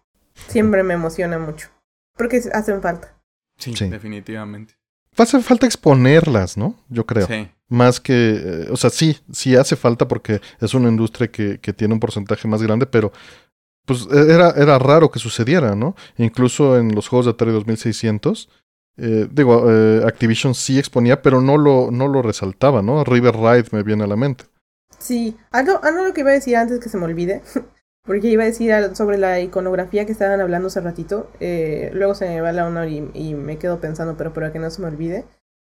Siempre 0.49 0.83
me 0.83 0.95
emociona 0.95 1.39
mucho, 1.39 1.69
porque 2.17 2.41
hacen 2.55 2.81
falta. 2.81 3.15
sí. 3.59 3.75
definitivamente. 3.91 4.75
Hace 5.19 5.41
falta 5.41 5.67
exponerlas, 5.67 6.57
¿no? 6.57 6.77
Yo 6.89 7.05
creo. 7.05 7.27
Sí. 7.27 7.51
Más 7.71 8.01
que, 8.01 8.35
eh, 8.37 8.67
o 8.71 8.77
sea, 8.77 8.91
sí, 8.91 9.19
sí 9.33 9.57
hace 9.57 9.77
falta 9.77 10.07
porque 10.07 10.43
es 10.61 10.75
una 10.75 10.91
industria 10.91 11.29
que, 11.29 11.59
que 11.59 11.73
tiene 11.73 11.95
un 11.95 12.01
porcentaje 12.01 12.47
más 12.47 12.63
grande, 12.63 12.85
pero 12.85 13.13
pues 13.87 14.07
e, 14.13 14.33
era, 14.33 14.51
era 14.51 14.79
raro 14.79 15.11
que 15.11 15.19
sucediera, 15.19 15.75
¿no? 15.75 15.95
Incluso 16.19 16.77
en 16.77 16.95
los 16.95 17.09
juegos 17.09 17.27
de 17.27 17.33
Atari 17.33 17.53
2600, 17.53 18.49
eh, 18.99 19.29
digo, 19.31 19.65
eh, 19.71 20.03
Activision 20.05 20.55
sí 20.55 20.79
exponía, 20.79 21.23
pero 21.23 21.41
no 21.41 21.57
lo, 21.57 21.91
no 21.91 22.07
lo 22.07 22.21
resaltaba, 22.21 22.83
¿no? 22.83 23.03
River 23.05 23.35
Ride 23.35 23.69
me 23.73 23.83
viene 23.83 24.05
a 24.05 24.09
la 24.09 24.17
mente. 24.17 24.45
Sí, 24.99 25.37
algo, 25.51 25.81
algo 25.83 26.05
lo 26.05 26.13
que 26.13 26.21
iba 26.21 26.31
a 26.31 26.35
decir 26.35 26.57
antes 26.57 26.79
que 26.81 26.91
se 26.91 26.99
me 26.99 27.07
olvide 27.07 27.43
Porque 28.03 28.29
iba 28.29 28.43
a 28.43 28.47
decir 28.47 28.73
sobre 28.95 29.19
la 29.19 29.41
iconografía 29.41 30.07
que 30.07 30.13
estaban 30.13 30.41
hablando 30.41 30.69
hace 30.69 30.81
ratito. 30.81 31.31
Eh, 31.39 31.91
luego 31.93 32.15
se 32.15 32.27
me 32.29 32.41
va 32.41 32.53
la 32.53 32.67
honor 32.67 32.89
y, 32.89 33.35
me 33.35 33.59
quedo 33.59 33.81
pensando, 33.81 34.17
pero 34.17 34.33
para 34.33 34.53
que 34.53 34.59
no 34.59 34.71
se 34.71 34.81
me 34.81 34.89
olvide. 34.89 35.25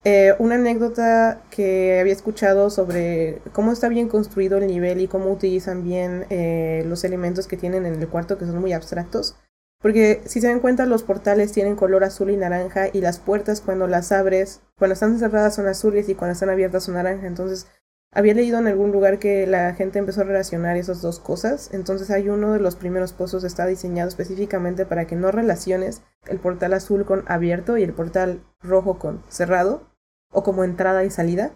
Eh, 0.07 0.35
una 0.37 0.53
anécdota 0.53 1.41
que 1.49 1.99
había 1.99 2.13
escuchado 2.13 2.69
sobre 2.69 3.41
cómo 3.53 3.71
está 3.71 3.89
bien 3.89 4.07
construido 4.07 4.59
el 4.59 4.67
nivel 4.67 5.01
y 5.01 5.07
cómo 5.07 5.31
utilizan 5.31 5.83
bien 5.83 6.27
eh, 6.29 6.83
los 6.85 7.03
elementos 7.03 7.47
que 7.47 7.57
tienen 7.57 7.87
en 7.87 7.95
el 7.95 8.07
cuarto, 8.07 8.37
que 8.37 8.45
son 8.45 8.59
muy 8.59 8.71
abstractos. 8.71 9.35
Porque 9.81 10.21
si 10.25 10.41
se 10.41 10.47
dan 10.47 10.59
cuenta, 10.59 10.85
los 10.85 11.01
portales 11.01 11.51
tienen 11.53 11.75
color 11.75 12.03
azul 12.03 12.29
y 12.29 12.37
naranja 12.37 12.87
y 12.93 13.01
las 13.01 13.17
puertas 13.17 13.61
cuando 13.61 13.87
las 13.87 14.11
abres, 14.11 14.61
cuando 14.77 14.93
están 14.93 15.17
cerradas 15.17 15.55
son 15.55 15.67
azules 15.67 16.07
y 16.07 16.13
cuando 16.13 16.33
están 16.33 16.51
abiertas 16.51 16.83
son 16.83 16.93
naranja. 16.93 17.25
Entonces 17.25 17.65
había 18.11 18.35
leído 18.35 18.59
en 18.59 18.67
algún 18.67 18.91
lugar 18.91 19.17
que 19.17 19.47
la 19.47 19.73
gente 19.73 19.97
empezó 19.97 20.21
a 20.21 20.25
relacionar 20.25 20.77
esas 20.77 21.01
dos 21.01 21.19
cosas, 21.19 21.71
entonces 21.73 22.09
hay 22.11 22.29
uno 22.29 22.53
de 22.53 22.59
los 22.59 22.77
primeros 22.77 23.11
pozos 23.11 23.43
está 23.43 23.65
diseñado 23.65 24.07
específicamente 24.07 24.85
para 24.85 25.05
que 25.05 25.17
no 25.17 25.31
relaciones 25.31 26.01
el 26.27 26.39
portal 26.39 26.73
azul 26.73 27.03
con 27.05 27.25
abierto 27.27 27.77
y 27.77 27.83
el 27.83 27.91
portal 27.91 28.39
rojo 28.61 28.99
con 28.99 29.21
cerrado, 29.27 29.94
o 30.31 30.43
como 30.43 30.63
entrada 30.63 31.03
y 31.03 31.11
salida. 31.11 31.51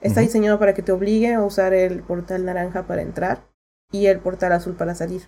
Está 0.00 0.20
diseñado 0.20 0.58
para 0.58 0.74
que 0.74 0.82
te 0.82 0.92
obligue 0.92 1.32
a 1.32 1.42
usar 1.42 1.74
el 1.74 2.02
portal 2.02 2.44
naranja 2.44 2.86
para 2.86 3.02
entrar 3.02 3.44
y 3.92 4.06
el 4.06 4.18
portal 4.18 4.52
azul 4.52 4.74
para 4.74 4.94
salir. 4.94 5.22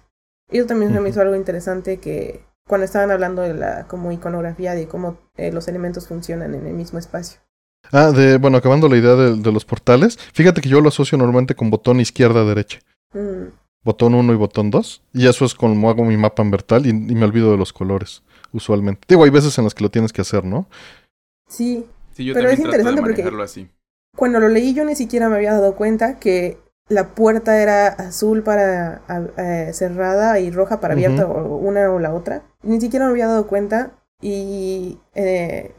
Y 0.51 0.59
eso 0.59 0.67
también 0.67 1.01
me 1.01 1.09
hizo 1.09 1.21
algo 1.21 1.37
interesante 1.37 1.99
que 1.99 2.45
cuando 2.67 2.85
estaban 2.85 3.11
hablando 3.11 3.43
de 3.43 3.55
la 3.55 3.87
como 3.87 4.11
iconografía 4.11 4.75
de 4.75 4.89
cómo 4.89 5.19
eh, 5.37 5.53
los 5.53 5.69
elementos 5.69 6.09
funcionan 6.09 6.55
en 6.55 6.67
el 6.67 6.75
mismo 6.75 6.99
espacio. 6.99 7.41
Ah, 7.93 8.11
de, 8.11 8.39
bueno, 8.39 8.57
acabando 8.57 8.89
la 8.89 8.97
idea 8.97 9.15
de, 9.15 9.53
los 9.53 9.65
portales, 9.65 10.19
fíjate 10.33 10.61
que 10.61 10.69
yo 10.69 10.81
lo 10.81 10.89
asocio 10.89 11.19
normalmente 11.19 11.55
con 11.55 11.71
botón 11.71 12.01
izquierda-derecha. 12.01 12.81
Mm. 13.13 13.53
Botón 13.85 14.15
1 14.15 14.33
y 14.33 14.37
botón 14.37 14.71
2. 14.71 15.03
Y 15.13 15.27
eso 15.27 15.45
es 15.45 15.55
como 15.55 15.91
hago 15.91 16.05
mi 16.05 16.17
mapa 16.17 16.43
en 16.43 16.51
vertal 16.51 16.87
y, 16.87 16.93
me 16.93 17.25
olvido 17.25 17.51
de 17.51 17.59
los 17.59 17.73
colores. 17.73 18.23
usualmente. 18.53 19.03
Digo, 19.09 19.25
hay 19.25 19.31
veces 19.31 19.59
en 19.59 19.65
las 19.65 19.75
que 19.75 19.85
lo 19.85 19.91
tienes 19.91 20.13
que 20.13 20.23
hacer, 20.23 20.45
¿no? 20.45 20.67
Sí. 21.49 21.87
Sí, 22.15 22.25
yo 22.25 22.35
Pero 22.35 22.49
también 22.49 22.69
es 22.69 22.73
trato 22.75 22.85
de 22.85 22.91
interesante 23.01 23.23
porque- 23.23 23.43
así. 23.43 23.71
Cuando 24.17 24.39
lo 24.41 24.49
leí 24.49 24.75
yo 24.75 24.85
ni 24.85 24.95
siquiera 24.95 25.29
me 25.29 25.37
había 25.37 25.53
dado 25.53 25.75
cuenta 25.75 26.19
que 26.21 26.59
la 26.89 27.15
puerta 27.15 27.61
era 27.61 27.89
azul 27.89 28.43
para 28.43 29.03
eh, 29.37 29.73
cerrada 29.73 30.39
y 30.39 30.51
roja 30.51 30.81
para 30.81 30.95
abierta, 30.95 31.27
o 31.27 31.57
una 31.57 31.91
o 31.91 31.99
la 31.99 32.15
otra. 32.15 32.43
Ni 32.62 32.81
siquiera 32.81 33.07
me 33.07 33.11
había 33.12 33.27
dado 33.27 33.47
cuenta 33.49 33.93
y 34.21 34.99
eh, 35.15 35.75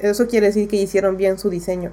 eso 0.00 0.26
quiere 0.28 0.46
decir 0.46 0.66
que 0.68 0.76
hicieron 0.76 1.16
bien 1.18 1.38
su 1.38 1.50
diseño. 1.50 1.92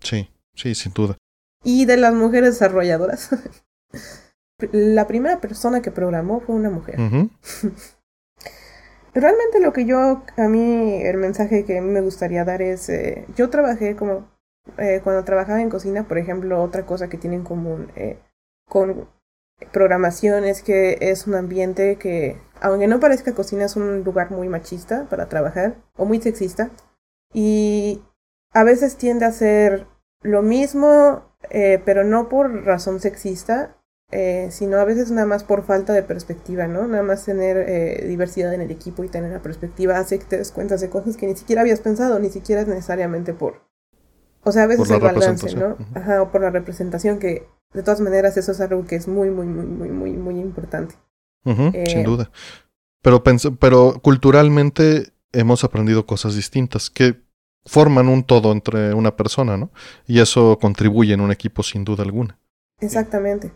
Sí, 0.00 0.30
sí, 0.54 0.74
sin 0.74 0.92
duda. 0.94 1.16
Y 1.62 1.84
de 1.84 1.96
las 1.98 2.14
mujeres 2.14 2.54
desarrolladoras, 2.54 3.28
la 4.72 5.06
primera 5.06 5.40
persona 5.40 5.82
que 5.82 5.90
programó 5.90 6.40
fue 6.40 6.54
una 6.54 6.70
mujer. 6.70 6.98
Ujú. 7.00 7.30
Realmente 9.18 9.58
lo 9.58 9.72
que 9.72 9.84
yo, 9.84 10.22
a 10.36 10.48
mí, 10.48 11.02
el 11.02 11.16
mensaje 11.16 11.64
que 11.64 11.80
me 11.80 12.00
gustaría 12.00 12.44
dar 12.44 12.62
es, 12.62 12.88
eh, 12.88 13.26
yo 13.34 13.50
trabajé 13.50 13.96
como, 13.96 14.28
eh, 14.76 15.00
cuando 15.02 15.24
trabajaba 15.24 15.60
en 15.60 15.70
cocina, 15.70 16.06
por 16.06 16.18
ejemplo, 16.18 16.62
otra 16.62 16.86
cosa 16.86 17.08
que 17.08 17.18
tiene 17.18 17.34
en 17.34 17.42
común 17.42 17.90
eh, 17.96 18.20
con 18.68 19.08
programación 19.72 20.44
es 20.44 20.62
que 20.62 20.98
es 21.00 21.26
un 21.26 21.34
ambiente 21.34 21.96
que, 21.96 22.40
aunque 22.60 22.86
no 22.86 23.00
parezca 23.00 23.34
cocina, 23.34 23.64
es 23.64 23.74
un 23.74 24.04
lugar 24.04 24.30
muy 24.30 24.48
machista 24.48 25.08
para 25.10 25.28
trabajar 25.28 25.74
o 25.96 26.04
muy 26.04 26.20
sexista. 26.20 26.70
Y 27.34 28.00
a 28.52 28.62
veces 28.62 28.98
tiende 28.98 29.24
a 29.26 29.32
ser 29.32 29.88
lo 30.22 30.42
mismo, 30.42 31.24
eh, 31.50 31.82
pero 31.84 32.04
no 32.04 32.28
por 32.28 32.64
razón 32.64 33.00
sexista, 33.00 33.77
eh, 34.10 34.48
sino 34.50 34.78
a 34.78 34.84
veces 34.84 35.10
nada 35.10 35.26
más 35.26 35.44
por 35.44 35.64
falta 35.64 35.92
de 35.92 36.02
perspectiva, 36.02 36.66
¿no? 36.66 36.86
Nada 36.86 37.02
más 37.02 37.24
tener 37.24 37.58
eh, 37.58 38.06
diversidad 38.08 38.54
en 38.54 38.62
el 38.62 38.70
equipo 38.70 39.04
y 39.04 39.08
tener 39.08 39.30
la 39.32 39.42
perspectiva 39.42 39.98
hace 39.98 40.18
que 40.18 40.24
te 40.24 40.38
des 40.38 40.50
cuenta 40.50 40.76
de 40.76 40.88
cosas 40.88 41.16
que 41.16 41.26
ni 41.26 41.36
siquiera 41.36 41.60
habías 41.60 41.80
pensado, 41.80 42.18
ni 42.18 42.30
siquiera 42.30 42.62
es 42.62 42.68
necesariamente 42.68 43.34
por... 43.34 43.68
O 44.44 44.52
sea, 44.52 44.62
a 44.62 44.66
veces 44.66 44.90
el 44.90 45.02
la 45.02 45.12
balance, 45.12 45.54
¿no? 45.56 45.76
Ajá, 45.94 46.22
o 46.22 46.30
por 46.30 46.40
la 46.40 46.50
representación, 46.50 47.18
que 47.18 47.48
de 47.74 47.82
todas 47.82 48.00
maneras 48.00 48.36
eso 48.38 48.52
es 48.52 48.60
algo 48.62 48.86
que 48.86 48.96
es 48.96 49.08
muy, 49.08 49.28
muy, 49.28 49.46
muy, 49.46 49.66
muy, 49.66 49.90
muy, 49.90 50.12
muy 50.12 50.40
importante. 50.40 50.94
Eh, 51.44 51.84
sin 51.86 52.04
duda. 52.04 52.30
Pero, 53.02 53.22
pero 53.58 54.00
culturalmente 54.02 55.12
hemos 55.32 55.64
aprendido 55.64 56.06
cosas 56.06 56.34
distintas 56.34 56.88
que 56.88 57.20
forman 57.66 58.08
un 58.08 58.24
todo 58.24 58.52
entre 58.52 58.94
una 58.94 59.16
persona, 59.16 59.58
¿no? 59.58 59.70
Y 60.06 60.20
eso 60.20 60.58
contribuye 60.58 61.12
en 61.12 61.20
un 61.20 61.30
equipo 61.30 61.62
sin 61.62 61.84
duda 61.84 62.04
alguna. 62.04 62.38
Exactamente. 62.80 63.52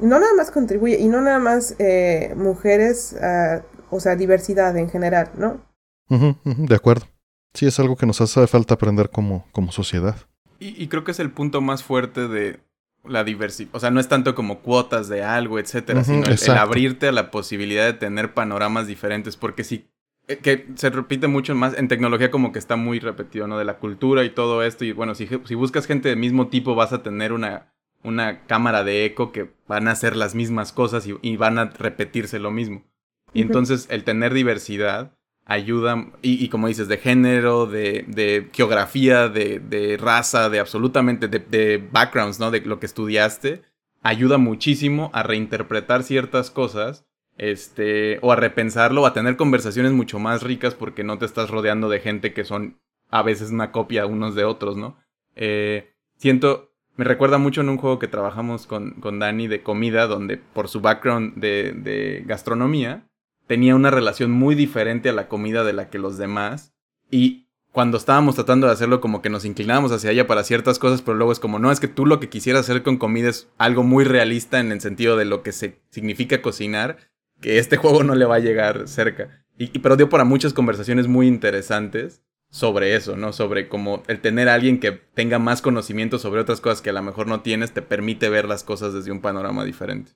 No 0.00 0.20
nada 0.20 0.32
más 0.36 0.50
contribuye, 0.50 0.98
y 0.98 1.08
no 1.08 1.20
nada 1.20 1.38
más 1.38 1.74
eh, 1.78 2.32
mujeres, 2.36 3.16
ah, 3.22 3.62
o 3.90 4.00
sea, 4.00 4.16
diversidad 4.16 4.76
en 4.76 4.88
general, 4.88 5.30
¿no? 5.36 5.60
De 6.08 6.74
acuerdo. 6.74 7.06
Sí, 7.54 7.66
es 7.66 7.78
algo 7.80 7.96
que 7.96 8.06
nos 8.06 8.20
hace 8.20 8.46
falta 8.46 8.74
aprender 8.74 9.10
como, 9.10 9.46
como 9.52 9.72
sociedad. 9.72 10.16
Y, 10.60 10.80
y 10.82 10.88
creo 10.88 11.04
que 11.04 11.10
es 11.10 11.20
el 11.20 11.30
punto 11.32 11.60
más 11.60 11.82
fuerte 11.82 12.28
de 12.28 12.60
la 13.04 13.24
diversidad. 13.24 13.70
O 13.72 13.80
sea, 13.80 13.90
no 13.90 13.98
es 14.00 14.08
tanto 14.08 14.34
como 14.34 14.60
cuotas 14.60 15.08
de 15.08 15.22
algo, 15.24 15.58
etcétera, 15.58 16.04
sino 16.04 16.26
el- 16.26 16.50
abrirte 16.50 17.08
a 17.08 17.12
la 17.12 17.30
posibilidad 17.30 17.84
de 17.86 17.94
tener 17.94 18.34
panoramas 18.34 18.86
diferentes. 18.86 19.36
Porque 19.36 19.64
sí, 19.64 19.88
eh, 20.28 20.36
que 20.38 20.68
se 20.76 20.90
repite 20.90 21.26
mucho 21.26 21.54
más 21.54 21.76
en 21.76 21.88
tecnología, 21.88 22.30
como 22.30 22.52
que 22.52 22.58
está 22.58 22.76
muy 22.76 23.00
repetido, 23.00 23.46
¿no? 23.48 23.58
De 23.58 23.64
la 23.64 23.78
cultura 23.78 24.22
y 24.24 24.30
todo 24.30 24.62
esto. 24.62 24.84
Y 24.84 24.92
bueno, 24.92 25.14
si, 25.14 25.28
si 25.44 25.54
buscas 25.54 25.86
gente 25.86 26.08
del 26.10 26.18
mismo 26.18 26.48
tipo, 26.48 26.74
vas 26.74 26.92
a 26.92 27.02
tener 27.02 27.32
una, 27.32 27.72
una 28.02 28.46
cámara 28.46 28.84
de 28.84 29.04
eco 29.04 29.32
que 29.32 29.50
van 29.68 29.88
a 29.88 29.92
hacer 29.92 30.16
las 30.16 30.34
mismas 30.34 30.72
cosas 30.72 31.06
y, 31.06 31.16
y 31.22 31.36
van 31.36 31.58
a 31.58 31.66
repetirse 31.66 32.38
lo 32.38 32.50
mismo. 32.50 32.84
Y 33.32 33.42
entonces 33.42 33.86
el 33.90 34.04
tener 34.04 34.34
diversidad 34.34 35.12
ayuda, 35.44 36.06
y, 36.22 36.44
y 36.44 36.48
como 36.48 36.68
dices, 36.68 36.86
de 36.86 36.98
género, 36.98 37.66
de, 37.66 38.04
de 38.06 38.48
geografía, 38.52 39.28
de, 39.28 39.58
de 39.58 39.96
raza, 39.96 40.48
de 40.48 40.60
absolutamente, 40.60 41.26
de, 41.26 41.40
de 41.40 41.88
backgrounds, 41.90 42.38
¿no? 42.38 42.50
De 42.52 42.60
lo 42.60 42.78
que 42.78 42.86
estudiaste, 42.86 43.62
ayuda 44.00 44.38
muchísimo 44.38 45.10
a 45.12 45.24
reinterpretar 45.24 46.04
ciertas 46.04 46.50
cosas, 46.50 47.04
este, 47.36 48.18
o 48.22 48.30
a 48.32 48.36
repensarlo, 48.36 49.02
o 49.02 49.06
a 49.06 49.12
tener 49.12 49.36
conversaciones 49.36 49.92
mucho 49.92 50.20
más 50.20 50.42
ricas 50.42 50.74
porque 50.74 51.02
no 51.02 51.18
te 51.18 51.24
estás 51.24 51.50
rodeando 51.50 51.88
de 51.88 52.00
gente 52.00 52.32
que 52.32 52.44
son 52.44 52.78
a 53.10 53.22
veces 53.22 53.50
una 53.50 53.72
copia 53.72 54.06
unos 54.06 54.36
de 54.36 54.44
otros, 54.44 54.76
¿no? 54.76 54.98
Eh, 55.34 55.92
siento, 56.16 56.69
me 57.00 57.06
recuerda 57.06 57.38
mucho 57.38 57.62
en 57.62 57.70
un 57.70 57.78
juego 57.78 57.98
que 57.98 58.08
trabajamos 58.08 58.66
con, 58.66 58.90
con 59.00 59.18
Dani 59.18 59.48
de 59.48 59.62
comida, 59.62 60.06
donde 60.06 60.36
por 60.36 60.68
su 60.68 60.82
background 60.82 61.34
de, 61.36 61.72
de 61.72 62.22
gastronomía, 62.26 63.06
tenía 63.46 63.74
una 63.74 63.90
relación 63.90 64.30
muy 64.30 64.54
diferente 64.54 65.08
a 65.08 65.14
la 65.14 65.26
comida 65.26 65.64
de 65.64 65.72
la 65.72 65.88
que 65.88 65.98
los 65.98 66.18
demás. 66.18 66.74
Y 67.10 67.46
cuando 67.72 67.96
estábamos 67.96 68.34
tratando 68.34 68.66
de 68.66 68.74
hacerlo, 68.74 69.00
como 69.00 69.22
que 69.22 69.30
nos 69.30 69.46
inclinábamos 69.46 69.92
hacia 69.92 70.10
ella 70.10 70.26
para 70.26 70.44
ciertas 70.44 70.78
cosas, 70.78 71.00
pero 71.00 71.16
luego 71.16 71.32
es 71.32 71.40
como, 71.40 71.58
no, 71.58 71.72
es 71.72 71.80
que 71.80 71.88
tú 71.88 72.04
lo 72.04 72.20
que 72.20 72.28
quisieras 72.28 72.68
hacer 72.68 72.82
con 72.82 72.98
comida 72.98 73.30
es 73.30 73.48
algo 73.56 73.82
muy 73.82 74.04
realista 74.04 74.60
en 74.60 74.70
el 74.70 74.82
sentido 74.82 75.16
de 75.16 75.24
lo 75.24 75.42
que 75.42 75.52
se 75.52 75.80
significa 75.88 76.42
cocinar, 76.42 76.98
que 77.40 77.58
este 77.58 77.78
juego 77.78 78.04
no 78.04 78.14
le 78.14 78.26
va 78.26 78.34
a 78.34 78.40
llegar 78.40 78.86
cerca. 78.88 79.42
Y, 79.56 79.70
y- 79.74 79.78
pero 79.78 79.96
dio 79.96 80.10
para 80.10 80.24
muchas 80.24 80.52
conversaciones 80.52 81.06
muy 81.08 81.26
interesantes 81.28 82.20
sobre 82.50 82.96
eso, 82.96 83.16
¿no? 83.16 83.32
Sobre 83.32 83.68
como 83.68 84.02
el 84.08 84.20
tener 84.20 84.48
a 84.48 84.54
alguien 84.54 84.80
que 84.80 84.92
tenga 84.92 85.38
más 85.38 85.62
conocimiento 85.62 86.18
sobre 86.18 86.40
otras 86.40 86.60
cosas 86.60 86.82
que 86.82 86.90
a 86.90 86.92
lo 86.92 87.02
mejor 87.02 87.26
no 87.26 87.42
tienes, 87.42 87.72
te 87.72 87.82
permite 87.82 88.28
ver 88.28 88.46
las 88.46 88.64
cosas 88.64 88.92
desde 88.92 89.12
un 89.12 89.20
panorama 89.20 89.64
diferente. 89.64 90.12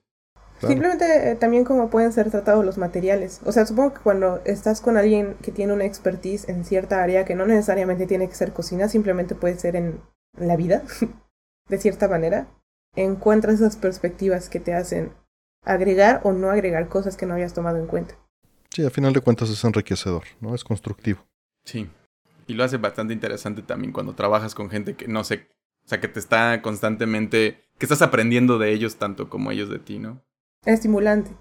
Claro. 0.59 0.73
Simplemente 0.73 1.31
eh, 1.31 1.35
también 1.35 1.65
como 1.65 1.89
pueden 1.89 2.13
ser 2.13 2.29
tratados 2.31 2.63
los 2.63 2.77
materiales. 2.77 3.41
O 3.45 3.51
sea, 3.51 3.65
supongo 3.65 3.93
que 3.93 4.01
cuando 4.01 4.41
estás 4.45 4.79
con 4.81 4.97
alguien 4.97 5.35
que 5.41 5.51
tiene 5.51 5.73
una 5.73 5.85
expertise 5.85 6.47
en 6.47 6.63
cierta 6.63 7.01
área, 7.01 7.25
que 7.25 7.35
no 7.35 7.45
necesariamente 7.45 8.05
tiene 8.05 8.27
que 8.27 8.35
ser 8.35 8.53
cocina, 8.53 8.87
simplemente 8.87 9.35
puede 9.35 9.57
ser 9.57 9.75
en 9.75 9.99
la 10.37 10.55
vida, 10.55 10.83
de 11.69 11.77
cierta 11.77 12.07
manera, 12.07 12.47
encuentras 12.95 13.55
esas 13.55 13.75
perspectivas 13.77 14.49
que 14.49 14.59
te 14.59 14.73
hacen 14.73 15.11
agregar 15.65 16.21
o 16.23 16.31
no 16.31 16.49
agregar 16.49 16.87
cosas 16.87 17.17
que 17.17 17.25
no 17.25 17.33
habías 17.33 17.53
tomado 17.53 17.77
en 17.77 17.87
cuenta. 17.87 18.15
Sí, 18.69 18.85
a 18.85 18.89
final 18.89 19.13
de 19.13 19.21
cuentas 19.21 19.49
es 19.49 19.63
enriquecedor, 19.63 20.23
¿no? 20.41 20.53
Es 20.53 20.63
constructivo. 20.63 21.25
Sí. 21.63 21.89
Y 22.47 22.53
lo 22.53 22.63
hace 22.63 22.77
bastante 22.77 23.13
interesante 23.13 23.61
también 23.61 23.91
cuando 23.91 24.13
trabajas 24.13 24.55
con 24.55 24.69
gente 24.69 24.95
que 24.95 25.07
no 25.07 25.23
sé, 25.23 25.47
o 25.85 25.87
sea, 25.87 25.99
que 25.99 26.07
te 26.07 26.19
está 26.19 26.61
constantemente, 26.61 27.63
que 27.77 27.85
estás 27.85 28.01
aprendiendo 28.01 28.57
de 28.57 28.71
ellos 28.71 28.97
tanto 28.97 29.29
como 29.29 29.51
ellos 29.51 29.69
de 29.69 29.79
ti, 29.79 29.99
¿no? 29.99 30.21
Estimulante. 30.65 31.31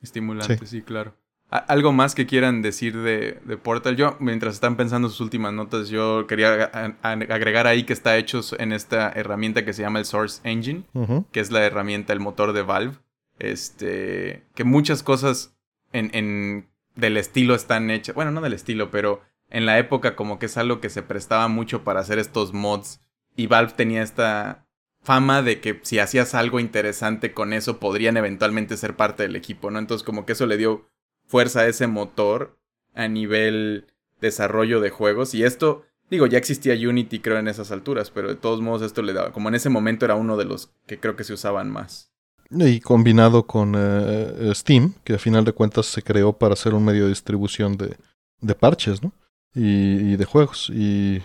Estimulante, 0.00 0.66
sí, 0.66 0.82
claro. 0.82 1.14
¿Algo 1.50 1.92
más 1.92 2.14
que 2.14 2.26
quieran 2.26 2.60
decir 2.60 2.94
de, 2.98 3.40
de 3.44 3.56
Portal? 3.56 3.96
Yo, 3.96 4.16
mientras 4.20 4.54
están 4.54 4.76
pensando 4.76 5.08
sus 5.08 5.20
últimas 5.20 5.54
notas, 5.54 5.88
yo 5.88 6.26
quería 6.26 6.64
agregar 7.02 7.66
ahí 7.66 7.84
que 7.84 7.94
está 7.94 8.18
hecho 8.18 8.42
en 8.58 8.72
esta 8.72 9.10
herramienta 9.10 9.64
que 9.64 9.72
se 9.72 9.80
llama 9.80 9.98
el 9.98 10.04
Source 10.04 10.40
Engine, 10.44 10.84
que 11.32 11.40
es 11.40 11.50
la 11.50 11.64
herramienta, 11.64 12.12
el 12.12 12.20
motor 12.20 12.52
de 12.52 12.62
Valve. 12.62 12.98
Este, 13.38 14.44
que 14.54 14.64
muchas 14.64 15.02
cosas 15.02 15.56
en, 15.92 16.10
en 16.12 16.68
del 16.96 17.16
estilo 17.16 17.54
están 17.54 17.90
hechas, 17.90 18.14
bueno, 18.14 18.30
no 18.30 18.40
del 18.40 18.52
estilo, 18.52 18.90
pero 18.90 19.22
en 19.50 19.66
la 19.66 19.78
época 19.78 20.16
como 20.16 20.38
que 20.38 20.46
es 20.46 20.56
algo 20.56 20.80
que 20.80 20.90
se 20.90 21.02
prestaba 21.02 21.48
mucho 21.48 21.84
para 21.84 22.00
hacer 22.00 22.18
estos 22.18 22.52
mods 22.52 23.00
y 23.36 23.46
Valve 23.46 23.72
tenía 23.76 24.02
esta 24.02 24.66
fama 25.02 25.42
de 25.42 25.60
que 25.60 25.80
si 25.82 25.98
hacías 25.98 26.34
algo 26.34 26.60
interesante 26.60 27.32
con 27.32 27.52
eso 27.52 27.78
podrían 27.78 28.16
eventualmente 28.16 28.76
ser 28.76 28.96
parte 28.96 29.22
del 29.22 29.36
equipo, 29.36 29.70
¿no? 29.70 29.78
Entonces 29.78 30.04
como 30.04 30.26
que 30.26 30.32
eso 30.32 30.46
le 30.46 30.56
dio 30.56 30.88
fuerza 31.24 31.60
a 31.60 31.66
ese 31.66 31.86
motor 31.86 32.58
a 32.94 33.08
nivel 33.08 33.86
desarrollo 34.20 34.80
de 34.80 34.90
juegos 34.90 35.34
y 35.34 35.44
esto 35.44 35.84
digo 36.10 36.26
ya 36.26 36.38
existía 36.38 36.74
Unity 36.74 37.20
creo 37.20 37.38
en 37.38 37.48
esas 37.48 37.70
alturas, 37.70 38.10
pero 38.10 38.28
de 38.28 38.34
todos 38.34 38.60
modos 38.60 38.82
esto 38.82 39.02
le 39.02 39.12
daba 39.12 39.32
como 39.32 39.48
en 39.48 39.54
ese 39.54 39.70
momento 39.70 40.04
era 40.04 40.14
uno 40.14 40.36
de 40.36 40.44
los 40.44 40.72
que 40.86 40.98
creo 40.98 41.16
que 41.16 41.24
se 41.24 41.32
usaban 41.32 41.70
más. 41.70 42.10
Y 42.50 42.80
combinado 42.80 43.46
con 43.46 43.74
eh, 43.76 44.52
Steam, 44.54 44.94
que 45.04 45.14
a 45.14 45.18
final 45.18 45.44
de 45.44 45.52
cuentas 45.52 45.84
se 45.84 46.02
creó 46.02 46.32
para 46.32 46.56
ser 46.56 46.72
un 46.72 46.82
medio 46.82 47.02
de 47.04 47.10
distribución 47.10 47.76
de, 47.76 47.94
de 48.40 48.54
parches, 48.54 49.02
¿no? 49.02 49.12
Y, 49.58 50.12
y 50.12 50.16
de 50.16 50.24
juegos. 50.24 50.70
Y, 50.72 51.22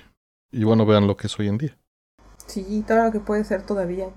y 0.51 0.63
bueno, 0.63 0.85
vean 0.85 1.07
lo 1.07 1.15
que 1.15 1.27
es 1.27 1.39
hoy 1.39 1.47
en 1.47 1.57
día. 1.57 1.77
Sí, 2.47 2.83
todo 2.87 3.05
lo 3.05 3.11
que 3.11 3.19
puede 3.19 3.43
ser 3.43 3.63
todavía. 3.63 4.09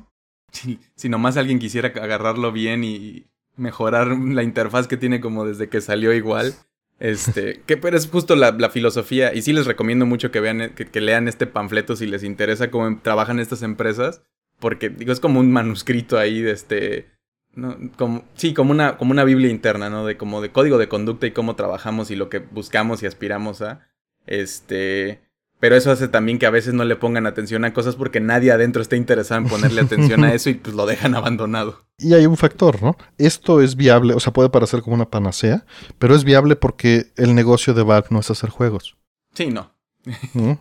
Si, 0.53 0.81
si 0.95 1.09
nomás 1.09 1.37
alguien 1.37 1.59
quisiera 1.59 1.89
agarrarlo 1.89 2.51
bien 2.53 2.83
y 2.83 3.27
mejorar 3.57 4.09
la 4.09 4.43
interfaz 4.43 4.87
que 4.87 4.97
tiene 4.97 5.21
como 5.21 5.45
desde 5.45 5.69
que 5.69 5.81
salió 5.81 6.13
igual. 6.13 6.55
Este, 6.99 7.61
que 7.67 7.77
pero 7.77 7.97
es 7.97 8.09
justo 8.09 8.37
la, 8.37 8.53
la 8.53 8.71
filosofía. 8.71 9.35
Y 9.35 9.43
sí 9.43 9.53
les 9.53 9.67
recomiendo 9.67 10.07
mucho 10.07 10.31
que 10.31 10.41
vean, 10.41 10.75
que, 10.75 10.87
que 10.87 11.01
lean 11.01 11.29
este 11.29 11.47
panfleto 11.47 11.97
si 11.97 12.07
les 12.07 12.23
interesa 12.23 12.71
cómo 12.71 13.01
trabajan 13.01 13.39
estas 13.39 13.63
empresas. 13.63 14.23
Porque 14.59 14.89
digo, 14.89 15.13
es 15.13 15.21
como 15.21 15.41
un 15.41 15.53
manuscrito 15.53 16.19
ahí 16.19 16.41
de 16.41 16.53
este. 16.53 17.11
No, 17.53 17.77
como, 17.97 18.25
sí, 18.35 18.53
como 18.53 18.71
una, 18.71 18.99
como 18.99 19.13
una 19.13 19.25
Biblia 19.25 19.51
interna, 19.51 19.89
¿no? 19.89 20.05
De 20.05 20.17
como 20.17 20.43
de 20.43 20.53
código 20.53 20.79
de 20.79 20.89
conducta 20.89 21.27
y 21.27 21.33
cómo 21.33 21.57
trabajamos 21.57 22.11
y 22.11 22.17
lo 22.17 22.29
que 22.29 22.39
buscamos 22.39 23.03
y 23.03 23.07
aspiramos 23.07 23.63
a. 23.63 23.87
Este. 24.27 25.21
Pero 25.59 25.75
eso 25.75 25.91
hace 25.91 26.09
también 26.09 26.39
que 26.39 26.47
a 26.47 26.51
veces 26.51 26.75
no 26.75 26.85
le 26.85 26.97
pongan 26.97 27.27
atención 27.27 27.65
a 27.65 27.73
cosas 27.73 27.97
porque 27.97 28.21
nadie 28.21 28.53
adentro 28.53 28.83
está 28.83 28.97
interesado 28.97 29.41
en 29.41 29.49
ponerle 29.49 29.81
atención 29.81 30.23
a 30.23 30.35
eso 30.35 30.51
y 30.51 30.55
pues 30.55 30.77
lo 30.77 30.85
dejan 30.85 31.15
abandonado. 31.15 31.87
Y 31.99 32.13
hay 32.13 32.27
un 32.27 32.37
factor, 32.37 32.83
¿no? 32.83 32.97
Esto 33.17 33.63
es 33.63 33.75
viable, 33.75 34.13
o 34.13 34.21
sea, 34.21 34.35
puede 34.35 34.51
parecer 34.51 34.83
como 34.83 34.95
una 34.95 35.09
panacea, 35.09 35.65
pero 35.99 36.15
es 36.15 36.25
viable 36.25 36.57
porque 36.57 37.07
el 37.17 37.35
negocio 37.35 37.73
de 37.73 37.83
Valve 37.83 38.09
no 38.11 38.21
es 38.21 38.31
hacer 38.31 38.51
juegos. 38.51 38.97
Sí, 39.33 39.47
no. 39.47 39.73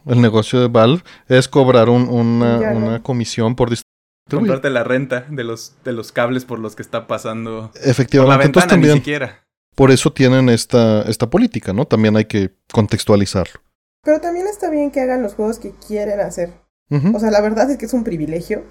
El 0.06 0.22
negocio 0.22 0.60
de 0.60 0.70
Valve 0.70 1.04
es 1.28 1.48
cobrar 1.48 1.90
una, 1.90 3.02
comisión 3.04 3.56
por 3.56 3.70
distribuir. 3.70 3.94
Comprarte 4.28 4.72
la 4.72 4.84
renta 4.84 5.28
de 5.30 5.44
los, 5.44 5.76
de 5.84 5.92
los 5.92 6.12
cables 6.12 6.46
por 6.46 6.58
los 6.58 6.76
que 6.76 6.82
está 6.82 7.06
pasando. 7.06 7.72
Efectivamente. 7.84 8.50
Por 8.50 8.64
la 8.64 8.68
también, 8.68 8.94
ni 8.94 9.00
siquiera. 9.00 9.45
Por 9.76 9.92
eso 9.92 10.12
tienen 10.12 10.50
esta, 10.50 11.04
esta 11.04 11.30
política, 11.30 11.74
¿no? 11.74 11.86
También 11.86 12.16
hay 12.16 12.26
que 12.26 12.52
contextualizarlo. 12.72 13.62
Pero 14.04 14.22
también 14.22 14.48
está 14.48 14.70
bien 14.70 14.92
que 14.92 15.02
hagan 15.02 15.22
los 15.22 15.34
juegos 15.34 15.60
que 15.60 15.74
quieren 15.86 16.20
hacer. 16.22 16.54
O 16.90 17.20
sea, 17.20 17.32
la 17.32 17.42
verdad 17.42 17.70
es 17.72 17.78
que 17.78 17.86
es 17.86 17.94
un 17.94 18.04
privilegio. 18.04 18.64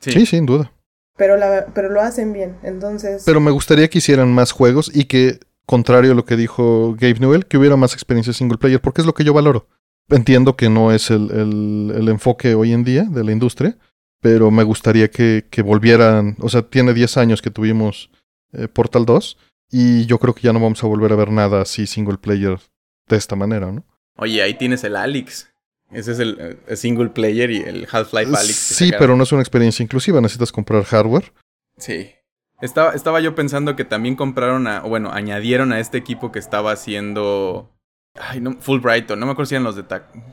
Sí, 0.00 0.26
sin 0.26 0.44
duda. 0.44 0.72
Pero, 1.16 1.36
la, 1.36 1.66
pero 1.72 1.88
lo 1.88 2.00
hacen 2.00 2.32
bien, 2.32 2.56
entonces... 2.64 3.22
Pero 3.24 3.40
me 3.40 3.52
gustaría 3.52 3.88
que 3.88 3.98
hicieran 3.98 4.32
más 4.32 4.50
juegos 4.50 4.90
y 4.92 5.04
que, 5.04 5.38
contrario 5.64 6.10
a 6.10 6.14
lo 6.14 6.24
que 6.24 6.36
dijo 6.36 6.96
Gabe 6.98 7.20
Newell, 7.20 7.46
que 7.46 7.56
hubiera 7.56 7.76
más 7.76 7.94
experiencia 7.94 8.32
single 8.32 8.58
player, 8.58 8.80
porque 8.80 9.00
es 9.00 9.06
lo 9.06 9.14
que 9.14 9.22
yo 9.22 9.32
valoro. 9.32 9.68
Entiendo 10.08 10.56
que 10.56 10.68
no 10.68 10.90
es 10.90 11.10
el, 11.10 11.30
el, 11.30 12.08
enfoque 12.08 12.56
hoy 12.56 12.72
en 12.72 12.82
día 12.82 13.04
de 13.04 13.22
la 13.22 13.30
industria, 13.30 13.78
pero 14.20 14.50
me 14.50 14.64
gustaría 14.64 15.08
que, 15.08 15.46
que 15.48 15.62
volvieran, 15.62 16.36
o 16.40 16.48
sea, 16.48 16.62
tiene 16.62 16.92
10 16.92 17.16
años 17.16 17.40
que 17.40 17.50
tuvimos 17.50 18.10
eh, 18.52 18.66
Portal 18.66 19.06
2 19.06 19.38
y 19.76 20.06
yo 20.06 20.20
creo 20.20 20.36
que 20.36 20.42
ya 20.42 20.52
no 20.52 20.60
vamos 20.60 20.84
a 20.84 20.86
volver 20.86 21.12
a 21.12 21.16
ver 21.16 21.32
nada 21.32 21.62
así 21.62 21.88
single 21.88 22.18
player 22.18 22.60
de 23.08 23.16
esta 23.16 23.34
manera, 23.34 23.72
¿no? 23.72 23.84
Oye, 24.16 24.40
ahí 24.40 24.54
tienes 24.54 24.84
el 24.84 24.94
Alex. 24.94 25.52
Ese 25.90 26.12
es 26.12 26.20
el, 26.20 26.60
single 26.76 27.08
player 27.08 27.50
y 27.50 27.56
el 27.56 27.88
Half-Life 27.90 28.30
Alex. 28.36 28.54
Sí, 28.54 28.92
pero 28.96 29.16
no 29.16 29.24
es 29.24 29.32
una 29.32 29.42
experiencia 29.42 29.82
inclusiva, 29.82 30.20
necesitas 30.20 30.52
comprar 30.52 30.84
hardware. 30.84 31.32
Sí. 31.76 32.12
Estaba, 32.60 32.92
estaba 32.92 33.18
yo 33.18 33.34
pensando 33.34 33.74
que 33.74 33.84
también 33.84 34.14
compraron 34.14 34.68
a, 34.68 34.82
bueno, 34.82 35.10
añadieron 35.10 35.72
a 35.72 35.80
este 35.80 35.98
equipo 35.98 36.30
que 36.30 36.38
estaba 36.38 36.70
haciendo... 36.70 37.72
Ay, 38.14 38.40
no, 38.40 38.52
Fulbright, 38.60 39.10
no 39.10 39.26
me 39.26 39.32
acuerdo 39.32 39.46
si 39.46 39.56
eran 39.56 39.64
los 39.64 39.74
de... 39.74 39.84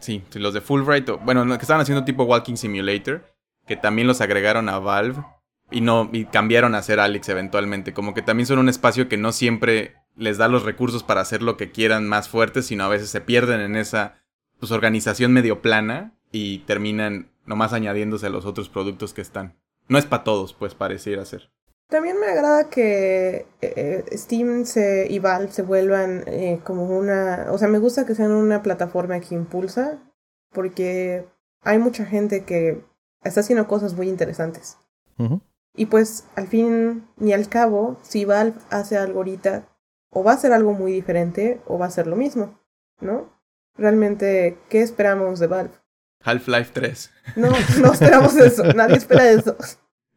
Sí, 0.02 0.24
los 0.36 0.54
de 0.54 0.62
Fulbright, 0.62 1.10
o, 1.10 1.18
bueno, 1.18 1.48
que 1.48 1.64
estaban 1.64 1.82
haciendo 1.82 2.06
tipo 2.06 2.26
Walking 2.26 2.58
Simulator, 2.58 3.34
que 3.66 3.76
también 3.76 4.08
los 4.08 4.22
agregaron 4.22 4.70
a 4.70 4.78
Valve 4.78 5.24
y 5.72 5.82
no 5.82 6.10
y 6.12 6.26
cambiaron 6.26 6.76
a 6.76 6.82
ser 6.84 7.00
Alex 7.00 7.30
eventualmente. 7.30 7.94
Como 7.94 8.14
que 8.14 8.22
también 8.22 8.48
son 8.48 8.60
un 8.60 8.70
espacio 8.70 9.10
que 9.10 9.18
no 9.18 9.32
siempre 9.32 9.96
les 10.16 10.38
da 10.38 10.48
los 10.48 10.64
recursos 10.64 11.04
para 11.04 11.22
hacer 11.22 11.42
lo 11.42 11.58
que 11.58 11.72
quieran 11.72 12.08
más 12.08 12.30
fuertes, 12.30 12.68
sino 12.68 12.84
a 12.84 12.90
veces 12.90 13.10
se 13.10 13.22
pierden 13.22 13.62
en 13.62 13.76
esa 13.76 14.16
pues, 14.60 14.72
organización 14.72 15.34
medio 15.34 15.62
plana 15.62 16.14
y 16.32 16.60
terminan 16.60 17.32
nomás 17.46 17.74
añadiéndose 17.74 18.28
a 18.28 18.30
los 18.30 18.46
otros 18.46 18.70
productos 18.70 19.14
que 19.14 19.22
están. 19.22 19.58
No 19.88 19.98
es 19.98 20.06
para 20.06 20.24
todos, 20.24 20.54
pues 20.54 20.76
pareciera 20.76 21.26
ser. 21.26 21.50
También 21.90 22.18
me 22.20 22.28
agrada 22.28 22.70
que 22.70 23.48
eh, 23.60 24.06
Steam 24.14 24.66
se, 24.66 25.08
y 25.10 25.20
Valve 25.20 25.52
se 25.52 25.62
vuelvan 25.62 26.24
eh, 26.26 26.62
como 26.64 26.86
una... 26.86 27.48
O 27.50 27.58
sea, 27.58 27.68
me 27.68 27.80
gusta 27.80 28.06
que 28.06 28.16
sean 28.16 28.32
una 28.32 28.64
plataforma 28.64 29.20
que 29.20 29.36
impulsa, 29.36 30.00
porque 30.54 31.28
hay 31.64 31.80
mucha 31.80 32.06
gente 32.06 32.46
que 32.46 32.82
está 33.24 33.42
haciendo 33.42 33.68
cosas 33.68 33.94
muy 33.94 34.08
interesantes. 34.08 34.78
Y 35.76 35.86
pues, 35.86 36.28
al 36.36 36.48
fin 36.48 37.08
y 37.20 37.32
al 37.32 37.48
cabo, 37.48 37.98
si 38.02 38.26
Valve 38.26 38.58
hace 38.70 38.98
algo 38.98 39.20
ahorita, 39.20 39.68
o 40.10 40.24
va 40.24 40.34
a 40.34 40.38
ser 40.38 40.52
algo 40.52 40.74
muy 40.74 40.92
diferente, 40.92 41.62
o 41.66 41.78
va 41.78 41.86
a 41.86 41.92
ser 41.92 42.08
lo 42.08 42.16
mismo, 42.16 42.60
¿no? 43.00 43.30
Realmente, 43.78 44.58
¿qué 44.70 44.82
esperamos 44.82 45.40
de 45.40 45.48
Valve? 45.48 45.72
Half-Life 46.24 46.72
3. 46.74 47.12
No, 47.38 47.50
no 47.80 47.94
esperamos 47.94 48.36
eso, 48.36 48.64
nadie 48.76 48.98
espera 48.98 49.32
eso. 49.32 49.56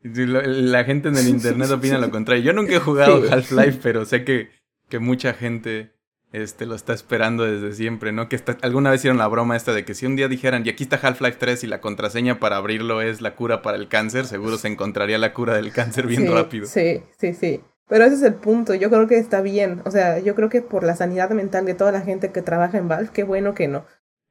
La 0.02 0.84
gente 0.84 1.09
en 1.09 1.16
el 1.16 1.28
internet 1.28 1.70
opina 1.70 1.98
lo 1.98 2.11
contrario. 2.11 2.44
Yo 2.44 2.52
nunca 2.52 2.74
he 2.74 2.78
jugado 2.78 3.22
Half-Life, 3.30 3.78
pero 3.82 4.05
sé 4.05 4.24
que, 4.24 4.50
que 4.88 4.98
mucha 4.98 5.32
gente 5.32 5.94
este, 6.35 6.66
lo 6.66 6.74
está 6.74 6.93
esperando 6.93 7.45
desde 7.45 7.72
siempre, 7.74 8.11
¿no? 8.11 8.28
Que 8.28 8.41
alguna 8.62 8.91
vez 8.91 9.01
hicieron 9.01 9.18
la 9.18 9.28
broma 9.28 9.57
esta 9.57 9.72
de 9.72 9.85
que 9.85 9.95
si 9.95 10.05
un 10.05 10.16
día 10.16 10.26
dijeran, 10.26 10.66
y 10.66 10.68
aquí 10.68 10.82
está 10.82 10.97
Half-Life 11.01 11.37
3 11.39 11.62
y 11.62 11.66
la 11.68 11.80
contraseña 11.80 12.41
para 12.41 12.57
abrirlo 12.57 13.01
es 13.01 13.20
la 13.20 13.37
cura 13.37 13.62
para 13.62 13.76
el 13.76 13.89
cáncer, 13.89 14.26
seguro 14.26 14.59
se 14.59 14.66
encontraría 14.66 15.16
la 15.18 15.32
cura 15.32 15.55
del 15.55 15.72
cáncer 15.72 16.09
bien 16.09 16.30
rápido. 16.32 16.66
Sí, 16.66 17.03
sí, 17.18 17.35
sí. 17.35 17.61
Pero 17.87 18.05
ese 18.05 18.16
es 18.16 18.22
el 18.22 18.35
punto, 18.35 18.74
yo 18.74 18.91
creo 18.91 19.07
que 19.07 19.18
está 19.18 19.43
bien. 19.43 19.80
O 19.85 19.93
sea, 19.93 20.18
yo 20.18 20.35
creo 20.35 20.49
que 20.49 20.61
por 20.61 20.82
la 20.82 20.97
sanidad 20.97 21.30
mental 21.30 21.66
de 21.66 21.74
toda 21.74 21.93
la 21.93 22.01
gente 22.01 22.32
que 22.32 22.43
trabaja 22.43 22.78
en 22.78 22.89
Valve, 22.89 23.11
qué 23.12 23.22
bueno 23.22 23.55
que 23.55 23.68
no. 23.68 23.85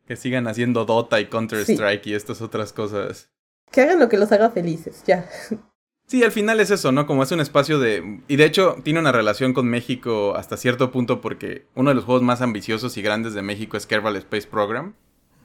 Que 0.06 0.18
sigan 0.18 0.47
haciendo 0.47 0.84
Dota 0.84 1.22
y 1.22 1.28
Counter-Strike 1.28 2.08
y 2.08 2.16
estas 2.16 2.41
otras 2.41 2.74
cosas. 2.74 3.32
Que 3.72 3.82
hagan 3.82 3.99
lo 3.99 4.10
que 4.10 4.18
los 4.18 4.32
haga 4.34 4.49
felices, 4.49 5.04
ya. 5.06 5.26
Sí, 6.08 6.24
al 6.24 6.32
final 6.32 6.60
es 6.60 6.70
eso, 6.70 6.91
¿no? 6.91 7.08
Como 7.08 7.24
es 7.24 7.32
un 7.32 7.39
espacio 7.39 7.80
de... 7.80 8.20
Y 8.28 8.36
de 8.36 8.45
hecho 8.45 8.78
tiene 8.84 8.99
una 8.99 9.12
relación 9.12 9.54
con 9.54 9.68
México 9.68 10.36
hasta 10.36 10.58
cierto 10.58 10.91
punto 10.91 11.22
porque 11.22 11.66
uno 11.76 11.89
de 11.89 11.95
los 11.95 12.04
juegos 12.04 12.24
más 12.24 12.41
ambiciosos 12.41 12.97
y 12.97 13.01
grandes 13.01 13.34
de 13.34 13.41
México 13.41 13.78
es 13.78 13.88
Kerbal 13.88 14.16
Space 14.18 14.47
Program, 14.47 14.93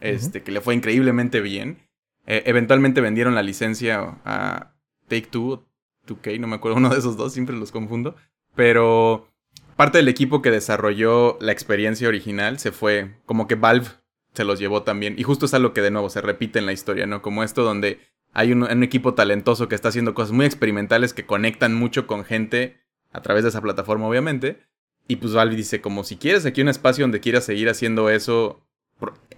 este, 0.01 0.43
que 0.43 0.53
le 0.53 0.61
fue 0.61 0.75
increíblemente 0.75 1.41
bien. 1.41 1.79
Eh, 2.27 2.43
eventualmente 2.47 3.01
vendieron 3.01 3.35
la 3.35 3.43
licencia 3.43 4.19
a 4.25 4.75
Take 5.09 5.29
Two, 5.31 5.65
2K, 6.07 6.39
no 6.39 6.47
me 6.47 6.57
acuerdo 6.57 6.77
uno 6.79 6.91
de 6.91 6.99
esos 6.99 7.17
dos, 7.17 7.33
siempre 7.33 7.57
los 7.57 7.73
confundo. 7.73 8.17
Pero 8.55 9.29
parte 9.77 9.99
del 9.99 10.09
equipo 10.09 10.43
que 10.43 10.51
desarrolló 10.51 11.39
la 11.41 11.53
experiencia 11.53 12.09
original 12.09 12.59
se 12.59 12.73
fue, 12.73 13.15
como 13.25 13.47
que 13.47 13.55
Valve 13.55 13.89
se 14.35 14.45
los 14.45 14.59
llevó 14.59 14.83
también. 14.83 15.15
Y 15.19 15.23
justo 15.23 15.47
es 15.47 15.55
algo 15.55 15.73
que 15.73 15.83
de 15.83 15.91
nuevo 15.91 16.11
se 16.11 16.21
repite 16.21 16.59
en 16.59 16.67
la 16.67 16.73
historia, 16.73 17.07
¿no? 17.07 17.23
Como 17.23 17.43
esto 17.43 17.63
donde 17.63 18.01
hay 18.39 18.53
un, 18.53 18.85
equipo 18.85 19.15
talentoso 19.15 19.69
que 19.69 19.75
está 19.75 19.89
haciendo 19.89 20.15
cosas 20.15 20.31
muy 20.31 20.47
experimentales 20.47 21.13
que 21.13 21.27
conectan 21.27 21.75
mucho 21.75 22.07
con 22.07 22.25
gente 22.25 22.81
a 23.11 23.21
través 23.21 23.43
de 23.43 23.49
esa 23.49 23.61
plataforma, 23.61 24.07
obviamente. 24.07 24.61
Y 25.09 25.17
pues 25.17 25.35
Valve 25.35 25.57
dice, 25.57 25.81
como 25.81 26.05
si 26.05 26.19
quieres 26.19 26.47
aquí 26.47 26.63
un 26.63 26.69
espacio 26.69 27.03
donde 27.03 27.19
quieras 27.19 27.43
seguir 27.43 27.69
haciendo 27.69 28.11
eso, 28.11 28.65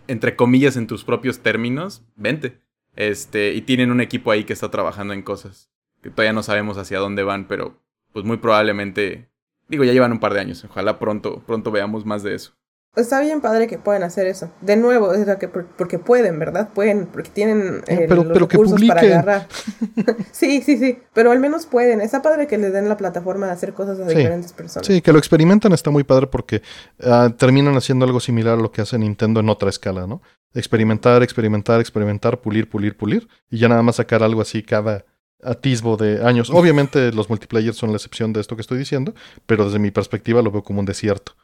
entre 0.07 0.37
comillas, 0.37 0.77
en 0.77 0.87
tus 0.87 1.05
propios 1.05 1.39
términos, 1.39 2.05
vente. 2.17 2.61
Este, 2.95 3.55
y 3.55 3.63
tienen 3.63 3.91
un 3.91 4.03
equipo 4.03 4.33
ahí 4.33 4.45
que 4.45 4.53
está 4.53 4.71
trabajando 4.71 5.15
en 5.15 5.23
cosas 5.23 5.71
que 6.03 6.11
todavía 6.11 6.35
no 6.35 6.43
sabemos 6.43 6.77
hacia 6.77 6.99
dónde 6.99 7.23
van, 7.23 7.49
pero 7.49 7.83
pues 8.13 8.27
muy 8.27 8.37
probablemente, 8.37 9.31
digo, 9.69 9.83
ya 9.83 9.95
llevan 9.95 10.13
un 10.13 10.21
par 10.21 10.35
de 10.35 10.41
años, 10.41 10.63
ojalá 10.63 10.99
pronto, 10.99 11.43
pronto 11.47 11.71
veamos 11.71 12.05
más 12.05 12.23
de 12.23 12.35
eso. 12.35 12.53
Está 12.97 13.21
bien 13.21 13.41
padre 13.41 13.69
que 13.69 13.79
puedan 13.79 14.03
hacer 14.03 14.27
eso. 14.27 14.51
De 14.61 14.77
nuevo, 14.77 15.13
es 15.13 15.25
que 15.37 15.47
porque 15.47 16.01
pueden, 16.01 16.41
¿verdad? 16.41 16.71
Pueden, 16.75 17.07
porque 17.07 17.31
tienen 17.31 17.83
eh, 17.87 18.09
los 18.09 18.27
recursos 18.27 18.83
para 18.85 19.01
agarrar. 19.01 19.49
sí, 20.33 20.61
sí, 20.63 20.77
sí. 20.77 20.99
Pero 21.13 21.31
al 21.31 21.39
menos 21.39 21.67
pueden. 21.67 22.01
Está 22.01 22.21
padre 22.21 22.49
que 22.49 22.59
les 22.59 22.73
den 22.73 22.89
la 22.89 22.97
plataforma 22.97 23.47
de 23.47 23.53
hacer 23.53 23.75
cosas 23.75 24.01
a 24.01 24.07
diferentes 24.07 24.53
personas. 24.53 24.89
Sí, 24.89 25.03
que 25.03 25.13
lo 25.13 25.19
experimentan 25.19 25.73
está 25.73 25.91
muy 25.91 26.03
padre 26.03 26.27
porque 26.27 26.63
ah, 27.05 27.33
terminan 27.37 27.77
haciendo 27.77 28.07
algo 28.07 28.19
similar 28.19 28.59
a 28.59 28.63
lo 28.63 28.73
que 28.73 28.81
hace 28.81 28.99
Nintendo 28.99 29.39
en 29.39 29.51
otra 29.51 29.71
escala, 29.71 30.09
¿no? 30.09 30.21
Experimentar, 30.53 31.23
experimentar, 31.23 31.81
experimentar, 31.81 32.41
pulir, 32.41 32.69
pulir, 32.69 32.97
pulir. 32.97 33.29
Y 33.51 33.59
ya 33.59 33.69
nada 33.69 33.83
más 33.83 33.97
sacar 33.97 34.25
algo 34.25 34.41
así 34.41 34.65
cada 34.65 35.05
atisbo 35.45 35.97
de 35.97 36.25
años. 36.27 36.51
Obviamente 36.51 37.13
los 37.13 37.29
multiplayer 37.29 37.73
son 37.73 37.91
la 37.91 37.97
excepción 37.97 38.33
de 38.33 38.41
esto 38.41 38.57
que 38.57 38.63
estoy 38.63 38.79
diciendo, 38.79 39.15
pero 39.47 39.67
desde 39.67 39.79
mi 39.79 39.93
perspectiva 39.93 40.43
lo 40.43 40.51
veo 40.51 40.65
como 40.65 40.81
un 40.81 40.87
desierto. 40.87 41.37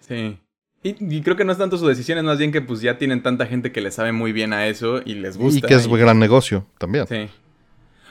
Sí. 0.00 0.38
Y, 0.86 1.22
creo 1.22 1.34
que 1.34 1.46
no 1.46 1.52
es 1.52 1.56
tanto 1.56 1.78
su 1.78 1.86
decisión, 1.86 2.18
es 2.18 2.24
más 2.24 2.36
bien 2.36 2.52
que 2.52 2.60
pues 2.60 2.82
ya 2.82 2.98
tienen 2.98 3.22
tanta 3.22 3.46
gente 3.46 3.72
que 3.72 3.80
le 3.80 3.90
sabe 3.90 4.12
muy 4.12 4.32
bien 4.32 4.52
a 4.52 4.66
eso 4.66 5.00
y 5.02 5.14
les 5.14 5.38
gusta. 5.38 5.66
Y 5.66 5.68
que 5.68 5.74
es 5.74 5.88
gran 5.88 6.18
negocio 6.18 6.66
también. 6.76 7.06
Sí. 7.08 7.26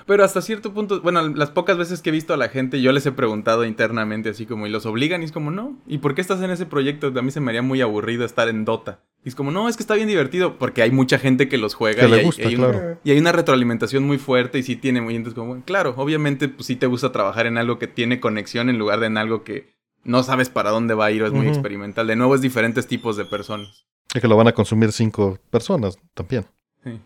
Pero 0.07 0.23
hasta 0.23 0.41
cierto 0.41 0.73
punto, 0.73 0.99
bueno, 1.01 1.27
las 1.29 1.51
pocas 1.51 1.77
veces 1.77 2.01
que 2.01 2.09
he 2.09 2.11
visto 2.11 2.33
a 2.33 2.37
la 2.37 2.49
gente, 2.49 2.81
yo 2.81 2.91
les 2.91 3.05
he 3.05 3.11
preguntado 3.11 3.63
internamente 3.63 4.29
así 4.29 4.47
como, 4.47 4.65
¿y 4.67 4.71
los 4.71 4.87
obligan? 4.87 5.21
Y 5.21 5.25
es 5.25 5.31
como, 5.31 5.51
no. 5.51 5.77
¿Y 5.87 5.99
por 5.99 6.15
qué 6.15 6.21
estás 6.21 6.41
en 6.41 6.49
ese 6.49 6.65
proyecto? 6.65 7.13
A 7.15 7.21
mí 7.21 7.29
se 7.29 7.39
me 7.39 7.51
haría 7.51 7.61
muy 7.61 7.79
aburrido 7.81 8.25
estar 8.25 8.49
en 8.49 8.65
Dota. 8.65 9.01
Y 9.23 9.29
es 9.29 9.35
como, 9.35 9.51
no, 9.51 9.69
es 9.69 9.77
que 9.77 9.83
está 9.83 9.93
bien 9.93 10.07
divertido, 10.07 10.57
porque 10.57 10.81
hay 10.81 10.91
mucha 10.91 11.19
gente 11.19 11.47
que 11.47 11.57
los 11.57 11.75
juega. 11.75 12.05
y, 12.05 12.11
le 12.11 12.23
gusta, 12.23 12.47
hay, 12.47 12.55
claro. 12.55 12.97
y 13.03 13.11
hay 13.11 13.19
una 13.19 13.31
retroalimentación 13.31 14.03
muy 14.03 14.17
fuerte 14.17 14.59
y 14.59 14.63
sí 14.63 14.75
tiene 14.75 14.99
muy... 14.99 15.15
Entonces 15.15 15.39
como, 15.39 15.61
claro, 15.63 15.93
obviamente 15.95 16.49
pues 16.49 16.65
sí 16.67 16.75
te 16.75 16.87
gusta 16.87 17.11
trabajar 17.11 17.45
en 17.45 17.57
algo 17.57 17.79
que 17.79 17.87
tiene 17.87 18.19
conexión 18.19 18.69
en 18.69 18.77
lugar 18.77 18.99
de 18.99 19.05
en 19.05 19.17
algo 19.17 19.43
que 19.43 19.72
no 20.03 20.23
sabes 20.23 20.49
para 20.49 20.69
dónde 20.69 20.93
va 20.93 21.05
a 21.05 21.11
ir 21.11 21.23
o 21.23 21.27
es 21.27 21.33
muy 21.33 21.47
experimental. 21.47 22.07
De 22.07 22.15
nuevo 22.15 22.35
es 22.35 22.41
diferentes 22.41 22.87
tipos 22.87 23.17
de 23.17 23.25
personas. 23.25 23.85
Y 24.13 24.19
que 24.19 24.27
lo 24.27 24.37
van 24.37 24.47
a 24.47 24.53
consumir 24.53 24.91
cinco 24.91 25.39
personas 25.49 25.97
también. 26.13 26.45
Sí. 26.83 26.99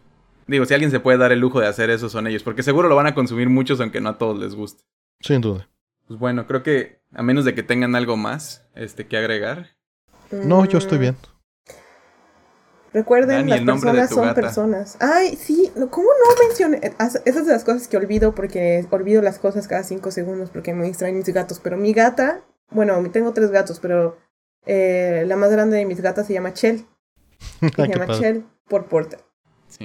Digo, 0.47 0.65
si 0.65 0.73
alguien 0.73 0.91
se 0.91 0.99
puede 0.99 1.17
dar 1.17 1.31
el 1.31 1.39
lujo 1.39 1.59
de 1.59 1.67
hacer 1.67 1.89
eso 1.89 2.09
son 2.09 2.27
ellos, 2.27 2.43
porque 2.43 2.63
seguro 2.63 2.87
lo 2.87 2.95
van 2.95 3.07
a 3.07 3.13
consumir 3.13 3.49
muchos 3.49 3.79
aunque 3.79 4.01
no 4.01 4.09
a 4.09 4.17
todos 4.17 4.39
les 4.39 4.55
guste. 4.55 4.83
Sin 5.19 5.41
duda. 5.41 5.69
Pues 6.07 6.19
bueno, 6.19 6.47
creo 6.47 6.63
que 6.63 7.01
a 7.13 7.21
menos 7.21 7.45
de 7.45 7.53
que 7.53 7.63
tengan 7.63 7.95
algo 7.95 8.17
más 8.17 8.65
este 8.75 9.07
que 9.07 9.17
agregar. 9.17 9.71
No, 10.31 10.65
yo 10.65 10.77
estoy 10.77 10.97
bien. 10.97 11.17
Recuerden, 12.93 13.49
las 13.49 13.61
personas 13.61 14.09
son 14.09 14.33
personas. 14.33 14.97
Ay, 14.99 15.35
sí, 15.35 15.71
¿cómo 15.91 16.07
no 16.07 16.47
mencioné? 16.47 16.93
Esas 16.99 17.21
es 17.25 17.45
de 17.45 17.51
las 17.51 17.63
cosas 17.63 17.87
que 17.87 17.97
olvido 17.97 18.33
porque 18.33 18.85
olvido 18.89 19.21
las 19.21 19.39
cosas 19.39 19.67
cada 19.67 19.83
cinco 19.83 20.11
segundos 20.11 20.49
porque 20.49 20.73
me 20.73 20.85
distraen 20.85 21.17
mis 21.17 21.27
gatos. 21.27 21.59
Pero 21.59 21.77
mi 21.77 21.93
gata, 21.93 22.41
bueno, 22.72 23.10
tengo 23.11 23.34
tres 23.34 23.52
gatos, 23.52 23.80
pero 23.80 24.18
eh, 24.65 25.23
la 25.27 25.35
más 25.35 25.52
grande 25.52 25.77
de 25.77 25.85
mis 25.85 26.02
gatas 26.02 26.27
se 26.27 26.34
llama 26.34 26.53
Chell. 26.53 26.85
Se 27.76 27.88
llama 27.88 28.07
Shell 28.07 28.44
por 28.68 28.88
Porter. 28.88 29.19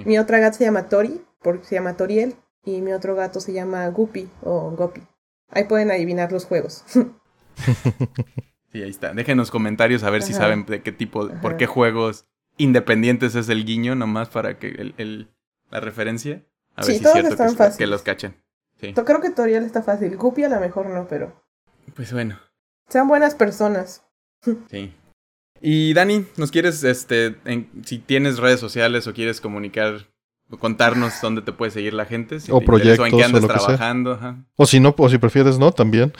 Mi 0.05 0.19
otra 0.19 0.39
gata 0.39 0.57
se 0.57 0.65
llama 0.65 0.89
Tori, 0.89 1.23
porque 1.43 1.65
se 1.65 1.75
llama 1.75 1.97
Toriel. 1.97 2.35
Y 2.65 2.81
mi 2.81 2.93
otro 2.93 3.15
gato 3.15 3.41
se 3.41 3.53
llama 3.53 3.89
Guppy 3.89 4.29
o 4.43 4.71
Gopi. 4.71 5.03
Ahí 5.51 5.65
pueden 5.65 5.91
adivinar 5.91 6.31
los 6.31 6.45
juegos. 6.45 6.85
sí, 6.87 8.83
ahí 8.83 8.89
está. 8.89 9.13
Déjenos 9.13 9.51
comentarios 9.51 10.05
a 10.05 10.11
ver 10.11 10.23
si 10.23 10.33
saben 10.33 10.65
de 10.65 10.83
qué 10.83 10.93
tipo, 10.93 11.29
por 11.43 11.57
qué 11.57 11.67
juegos 11.67 12.27
independientes 12.57 13.35
es 13.35 13.49
el 13.49 13.65
guiño, 13.65 13.97
nomás 13.97 14.29
para 14.29 14.59
que 14.59 14.69
el, 14.69 14.95
el 14.97 15.29
la 15.71 15.81
referencia. 15.81 16.45
A 16.77 16.87
ver 16.87 16.97
si 16.97 17.05
es 17.05 17.13
cierto 17.13 17.37
que, 17.37 17.77
que, 17.79 17.87
los 17.87 18.03
cachen. 18.03 18.37
Sí. 18.81 18.95
Creo 18.95 19.21
que 19.21 19.31
Toriel 19.31 19.65
está 19.65 19.83
fácil. 19.83 20.17
Guppy 20.17 20.45
a 20.45 20.49
lo 20.49 20.61
mejor 20.61 20.87
no, 20.87 21.07
pero. 21.09 21.45
Pues 21.95 22.13
bueno. 22.13 22.39
Sean 22.89 23.09
buenas 23.09 23.35
personas. 23.35 24.05
Sí. 24.71 24.93
Y 25.65 25.95
Dani, 25.95 26.27
¿nos 26.37 26.51
quieres, 26.51 26.83
este, 26.83 27.37
si 27.87 27.99
tienes 27.99 28.39
redes 28.39 28.59
sociales 28.59 29.07
o 29.07 29.15
quieres 29.15 29.41
comunicar, 29.41 30.09
contarnos 30.59 31.21
dónde 31.23 31.43
te 31.43 31.53
puede 31.53 31.71
seguir 31.71 31.95
la 31.95 32.05
gente? 32.05 32.39
o 32.51 32.61
proyectos, 32.61 32.99
o 32.99 33.07
en 33.07 33.17
qué 33.17 33.23
andas 33.23 33.47
trabajando. 33.47 34.19
O 34.57 34.67
si 34.67 34.81
no, 34.81 34.93
o 34.99 35.09
si 35.09 35.19
prefieres 35.19 35.61
no, 35.61 35.71
también. 35.71 36.13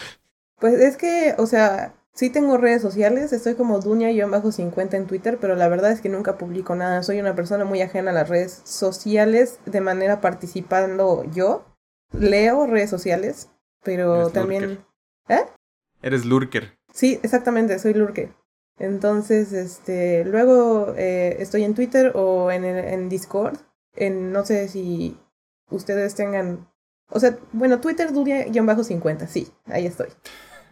Pues 0.61 0.75
es 0.75 0.97
que, 0.97 1.35
o 1.39 1.47
sea, 1.47 1.93
sí 2.15 2.31
tengo 2.31 2.57
redes 2.57 2.83
sociales, 2.83 3.33
estoy 3.33 3.57
como 3.57 3.81
Duña-50 3.81 4.95
en 4.95 5.07
Twitter, 5.09 5.39
pero 5.41 5.57
la 5.57 5.69
verdad 5.69 5.91
es 5.91 6.01
que 6.01 6.09
nunca 6.09 6.39
publico 6.39 6.77
nada. 6.77 7.03
Soy 7.03 7.19
una 7.19 7.35
persona 7.35 7.65
muy 7.65 7.83
ajena 7.83 8.13
a 8.13 8.15
las 8.15 8.29
redes 8.29 8.63
sociales 8.65 9.59
de 9.67 9.81
manera 9.81 10.21
participando 10.21 11.25
yo. 11.33 11.65
Leo 12.13 12.69
redes 12.69 12.91
sociales, 12.91 13.51
pero 13.83 14.31
también... 14.31 14.85
¿Eh? 15.29 15.41
Eres 16.03 16.25
lurker. 16.25 16.79
Sí, 16.93 17.19
exactamente, 17.23 17.79
soy 17.79 17.95
lurker. 17.95 18.31
Entonces, 18.79 19.53
este, 19.53 20.25
luego 20.25 20.95
eh, 20.97 21.37
estoy 21.39 21.65
en 21.65 21.75
Twitter 21.75 22.13
o 22.15 22.51
en, 22.51 22.65
en 22.65 23.09
Discord. 23.09 23.59
En, 23.95 24.33
no 24.33 24.45
sé 24.45 24.69
si 24.69 25.17
ustedes 25.71 26.15
tengan... 26.15 26.69
O 27.09 27.21
sea, 27.21 27.39
bueno, 27.53 27.81
Twitter 27.81 28.13
Duria-50, 28.13 29.27
sí, 29.27 29.49
ahí 29.67 29.87
estoy. 29.87 30.09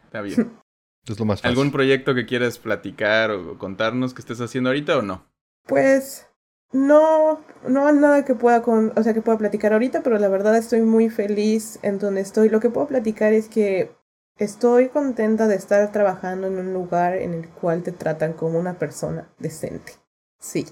Está 0.05 0.23
bien. 0.23 0.51
es 1.07 1.19
lo 1.19 1.25
más 1.25 1.41
fácil. 1.41 1.57
¿Algún 1.57 1.73
proyecto 1.73 2.15
que 2.15 2.27
quieras 2.27 2.59
platicar 2.59 3.31
o 3.31 3.59
contarnos 3.59 4.15
que 4.15 4.23
estés 4.23 4.41
haciendo 4.41 4.71
ahorita 4.71 4.99
o 4.99 5.03
no? 5.03 5.27
Pues 5.67 6.27
no, 6.73 7.41
no 7.69 7.87
hay 7.87 7.95
nada 7.95 8.25
que 8.25 8.35
pueda, 8.35 8.63
con, 8.63 8.93
o 8.97 9.03
sea, 9.03 9.13
que 9.13 9.23
pueda 9.23 9.39
platicar 9.39 9.73
ahorita, 9.73 10.03
pero 10.03 10.19
la 10.19 10.29
verdad 10.29 10.57
estoy 10.57 10.81
muy 10.81 11.11
feliz 11.11 11.79
en 11.83 11.99
donde 11.99 12.23
estoy. 12.23 12.49
Lo 12.49 12.61
que 12.61 12.71
puedo 12.71 12.87
platicar 12.87 13.33
es 13.33 13.49
que 13.49 13.93
Estoy 14.41 14.89
contenta 14.89 15.49
de 15.49 15.55
estar 15.55 15.93
trabajando 15.93 16.47
en 16.47 16.59
un 16.59 16.73
lugar 16.73 17.15
en 17.15 17.35
el 17.35 17.47
cual 17.51 17.83
te 17.83 17.93
tratan 17.93 18.33
como 18.33 18.59
una 18.59 18.79
persona 18.79 19.29
decente. 19.39 19.93
Sí. 20.39 20.65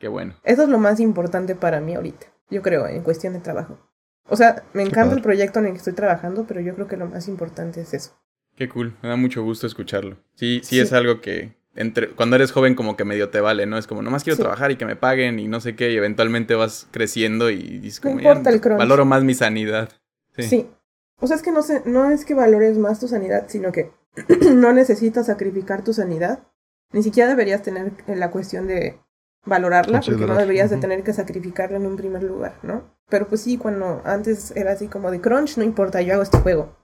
Qué 0.00 0.08
bueno. 0.08 0.34
Eso 0.42 0.64
es 0.64 0.68
lo 0.68 0.78
más 0.78 0.98
importante 0.98 1.54
para 1.54 1.80
mí 1.80 1.94
ahorita, 1.94 2.26
yo 2.50 2.62
creo, 2.62 2.88
en 2.88 3.02
cuestión 3.02 3.34
de 3.34 3.38
trabajo. 3.38 3.78
O 4.28 4.34
sea, 4.34 4.64
me 4.72 4.82
encanta 4.82 5.14
el 5.14 5.22
proyecto 5.22 5.60
en 5.60 5.66
el 5.66 5.72
que 5.72 5.78
estoy 5.78 5.92
trabajando, 5.92 6.46
pero 6.48 6.60
yo 6.60 6.74
creo 6.74 6.88
que 6.88 6.96
lo 6.96 7.06
más 7.06 7.28
importante 7.28 7.80
es 7.82 7.94
eso. 7.94 8.20
Qué 8.56 8.68
cool, 8.68 8.96
me 9.02 9.08
da 9.08 9.14
mucho 9.14 9.44
gusto 9.44 9.68
escucharlo. 9.68 10.16
Sí, 10.34 10.60
sí, 10.64 10.80
es 10.80 10.92
algo 10.92 11.20
que 11.20 11.54
entre, 11.76 12.08
cuando 12.08 12.34
eres 12.34 12.50
joven 12.50 12.74
como 12.74 12.96
que 12.96 13.04
medio 13.04 13.28
te 13.28 13.40
vale, 13.40 13.66
¿no? 13.66 13.78
Es 13.78 13.86
como, 13.86 14.02
nomás 14.02 14.24
quiero 14.24 14.36
trabajar 14.36 14.72
y 14.72 14.76
que 14.76 14.84
me 14.84 14.96
paguen 14.96 15.38
y 15.38 15.46
no 15.46 15.60
sé 15.60 15.76
qué, 15.76 15.92
y 15.92 15.96
eventualmente 15.96 16.56
vas 16.56 16.88
creciendo 16.90 17.50
y 17.50 17.78
dices 17.78 18.00
como, 18.00 18.16
no 18.16 18.20
importa 18.22 18.50
el 18.50 18.58
valoro 18.58 19.04
más 19.04 19.22
mi 19.22 19.34
sanidad. 19.34 19.90
Sí. 20.34 20.42
sí. 20.42 20.70
O 21.22 21.28
sea, 21.28 21.36
es 21.36 21.42
que 21.42 21.52
no, 21.52 21.62
sé, 21.62 21.82
no 21.84 22.10
es 22.10 22.24
que 22.24 22.34
valores 22.34 22.76
más 22.78 22.98
tu 22.98 23.06
sanidad, 23.06 23.44
sino 23.46 23.70
que 23.70 23.92
no 24.54 24.72
necesitas 24.72 25.26
sacrificar 25.26 25.84
tu 25.84 25.94
sanidad. 25.94 26.40
Ni 26.92 27.04
siquiera 27.04 27.30
deberías 27.30 27.62
tener 27.62 27.92
la 28.08 28.32
cuestión 28.32 28.66
de 28.66 28.98
valorarla, 29.46 30.00
porque 30.00 30.26
no 30.26 30.34
deberías 30.34 30.70
de 30.70 30.78
tener 30.78 31.04
que 31.04 31.12
sacrificarla 31.12 31.76
en 31.76 31.86
un 31.86 31.96
primer 31.96 32.24
lugar, 32.24 32.58
¿no? 32.62 32.90
Pero 33.08 33.28
pues 33.28 33.40
sí, 33.42 33.56
cuando 33.56 34.02
antes 34.04 34.52
era 34.56 34.72
así 34.72 34.88
como 34.88 35.12
de 35.12 35.20
crunch, 35.20 35.56
no 35.58 35.62
importa, 35.62 36.02
yo 36.02 36.14
hago 36.14 36.24
este 36.24 36.38
juego. 36.38 36.76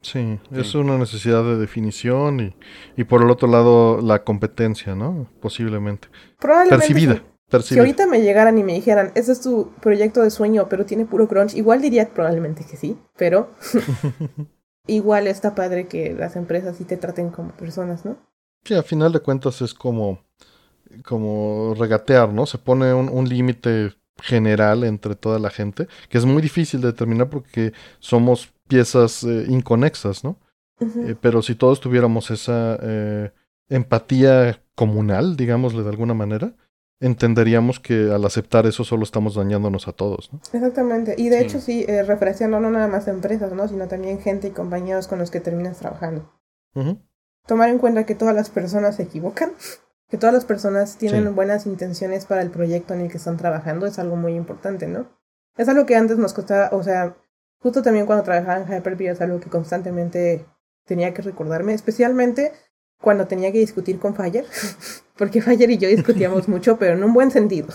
Sí, 0.00 0.40
es 0.50 0.74
una 0.74 0.98
necesidad 0.98 1.44
de 1.44 1.58
definición 1.58 2.40
y, 2.40 2.56
y 2.96 3.04
por 3.04 3.22
el 3.22 3.30
otro 3.30 3.48
lado 3.48 4.00
la 4.00 4.24
competencia, 4.24 4.94
¿no? 4.96 5.28
Posiblemente. 5.40 6.08
Probablemente. 6.40 6.86
Percibida. 6.86 7.22
Si 7.60 7.78
ahorita 7.78 8.06
me 8.06 8.22
llegaran 8.22 8.56
y 8.58 8.64
me 8.64 8.72
dijeran, 8.72 9.12
ese 9.14 9.32
es 9.32 9.40
tu 9.40 9.70
proyecto 9.80 10.22
de 10.22 10.30
sueño, 10.30 10.68
pero 10.68 10.86
tiene 10.86 11.04
puro 11.04 11.28
crunch, 11.28 11.54
igual 11.54 11.82
diría 11.82 12.08
probablemente 12.08 12.64
que 12.64 12.76
sí, 12.76 12.96
pero 13.16 13.50
igual 14.86 15.26
está 15.26 15.54
padre 15.54 15.86
que 15.86 16.14
las 16.14 16.36
empresas 16.36 16.76
sí 16.76 16.84
te 16.84 16.96
traten 16.96 17.30
como 17.30 17.50
personas, 17.52 18.04
¿no? 18.04 18.16
Sí, 18.64 18.74
a 18.74 18.82
final 18.82 19.12
de 19.12 19.20
cuentas 19.20 19.60
es 19.60 19.74
como, 19.74 20.24
como 21.04 21.74
regatear, 21.76 22.32
¿no? 22.32 22.46
Se 22.46 22.58
pone 22.58 22.94
un, 22.94 23.08
un 23.08 23.28
límite 23.28 23.92
general 24.22 24.84
entre 24.84 25.16
toda 25.16 25.38
la 25.38 25.50
gente, 25.50 25.88
que 26.08 26.18
es 26.18 26.24
muy 26.24 26.40
difícil 26.40 26.80
de 26.80 26.88
determinar 26.88 27.28
porque 27.28 27.72
somos 27.98 28.52
piezas 28.68 29.24
eh, 29.24 29.46
inconexas, 29.48 30.24
¿no? 30.24 30.38
Eh, 30.80 31.14
pero 31.20 31.42
si 31.42 31.54
todos 31.54 31.78
tuviéramos 31.78 32.30
esa 32.32 32.76
eh, 32.82 33.30
empatía 33.68 34.60
comunal, 34.74 35.36
digámosle 35.36 35.84
de 35.84 35.90
alguna 35.90 36.14
manera, 36.14 36.56
entenderíamos 37.02 37.80
que 37.80 38.12
al 38.12 38.24
aceptar 38.24 38.64
eso 38.66 38.84
solo 38.84 39.02
estamos 39.02 39.34
dañándonos 39.34 39.88
a 39.88 39.92
todos. 39.92 40.32
¿no? 40.32 40.38
Exactamente. 40.52 41.14
Y 41.18 41.28
de 41.28 41.40
hecho 41.40 41.60
sí, 41.60 41.84
eh, 41.88 42.04
referenciando 42.04 42.60
no 42.60 42.70
nada 42.70 42.86
más 42.86 43.08
a 43.08 43.10
empresas, 43.10 43.52
¿no? 43.52 43.66
sino 43.66 43.88
también 43.88 44.20
gente 44.20 44.46
y 44.46 44.50
compañeros 44.52 45.08
con 45.08 45.18
los 45.18 45.30
que 45.30 45.40
terminas 45.40 45.78
trabajando. 45.78 46.32
Tomar 47.46 47.68
en 47.68 47.78
cuenta 47.78 48.06
que 48.06 48.14
todas 48.14 48.34
las 48.34 48.50
personas 48.50 48.96
se 48.96 49.02
equivocan, 49.02 49.52
que 50.08 50.16
todas 50.16 50.32
las 50.32 50.44
personas 50.44 50.96
tienen 50.96 51.34
buenas 51.34 51.66
intenciones 51.66 52.24
para 52.24 52.40
el 52.40 52.50
proyecto 52.50 52.94
en 52.94 53.00
el 53.00 53.10
que 53.10 53.18
están 53.18 53.36
trabajando, 53.36 53.86
es 53.86 53.98
algo 53.98 54.14
muy 54.14 54.34
importante, 54.34 54.86
¿no? 54.86 55.08
Es 55.56 55.68
algo 55.68 55.84
que 55.84 55.96
antes 55.96 56.18
nos 56.18 56.32
costaba, 56.32 56.70
o 56.72 56.82
sea, 56.82 57.16
justo 57.58 57.82
también 57.82 58.06
cuando 58.06 58.24
trabajaba 58.24 58.58
en 58.58 58.66
Hyper-V 58.66 59.10
es 59.10 59.20
algo 59.20 59.40
que 59.40 59.50
constantemente 59.50 60.46
tenía 60.86 61.12
que 61.12 61.22
recordarme, 61.22 61.74
especialmente 61.74 62.52
cuando 63.02 63.26
tenía 63.26 63.52
que 63.52 63.58
discutir 63.58 63.98
con 63.98 64.14
Fire, 64.14 64.46
porque 65.18 65.42
Fire 65.42 65.70
y 65.70 65.76
yo 65.76 65.88
discutíamos 65.88 66.48
mucho, 66.48 66.78
pero 66.78 66.94
en 66.94 67.04
un 67.04 67.12
buen 67.12 67.30
sentido, 67.30 67.68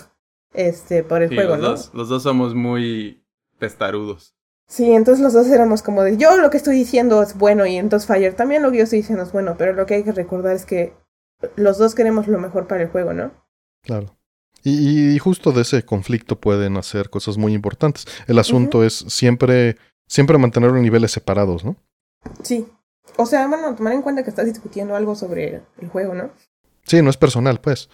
este, 0.52 1.04
por 1.04 1.22
el 1.22 1.28
juego, 1.32 1.54
los 1.54 1.60
¿no? 1.60 1.68
Dos, 1.68 1.90
los 1.94 2.08
dos 2.08 2.22
somos 2.24 2.54
muy 2.56 3.22
testarudos. 3.60 4.34
Sí, 4.66 4.92
entonces 4.92 5.22
los 5.22 5.32
dos 5.32 5.46
éramos 5.46 5.82
como 5.82 6.02
de, 6.02 6.16
yo 6.16 6.36
lo 6.36 6.50
que 6.50 6.56
estoy 6.56 6.76
diciendo 6.76 7.22
es 7.22 7.38
bueno 7.38 7.64
y 7.64 7.76
entonces 7.76 8.06
Fire 8.06 8.34
también 8.34 8.62
lo 8.62 8.70
que 8.70 8.78
yo 8.78 8.84
estoy 8.84 8.98
diciendo 8.98 9.22
es 9.22 9.32
bueno, 9.32 9.54
pero 9.56 9.72
lo 9.72 9.86
que 9.86 9.94
hay 9.94 10.02
que 10.02 10.12
recordar 10.12 10.56
es 10.56 10.66
que 10.66 10.92
los 11.56 11.78
dos 11.78 11.94
queremos 11.94 12.26
lo 12.26 12.38
mejor 12.38 12.66
para 12.66 12.82
el 12.82 12.88
juego, 12.88 13.12
¿no? 13.12 13.30
Claro. 13.82 14.14
Y, 14.64 15.14
y 15.14 15.18
justo 15.18 15.52
de 15.52 15.62
ese 15.62 15.84
conflicto 15.84 16.38
pueden 16.38 16.76
hacer 16.76 17.10
cosas 17.10 17.38
muy 17.38 17.54
importantes. 17.54 18.06
El 18.26 18.38
asunto 18.38 18.84
es 18.84 19.04
siempre, 19.08 19.76
siempre 20.06 20.36
mantener 20.36 20.72
los 20.72 20.82
niveles 20.82 21.12
separados, 21.12 21.64
¿no? 21.64 21.76
Sí, 22.42 22.66
o 23.16 23.26
sea, 23.26 23.46
bueno, 23.46 23.74
tomar 23.74 23.92
en 23.92 24.02
cuenta 24.02 24.22
que 24.22 24.30
estás 24.30 24.46
discutiendo 24.46 24.94
algo 24.96 25.14
sobre 25.14 25.62
el 25.80 25.88
juego, 25.88 26.14
¿no? 26.14 26.30
Sí, 26.84 27.02
no 27.02 27.10
es 27.10 27.16
personal, 27.16 27.60
pues. 27.60 27.88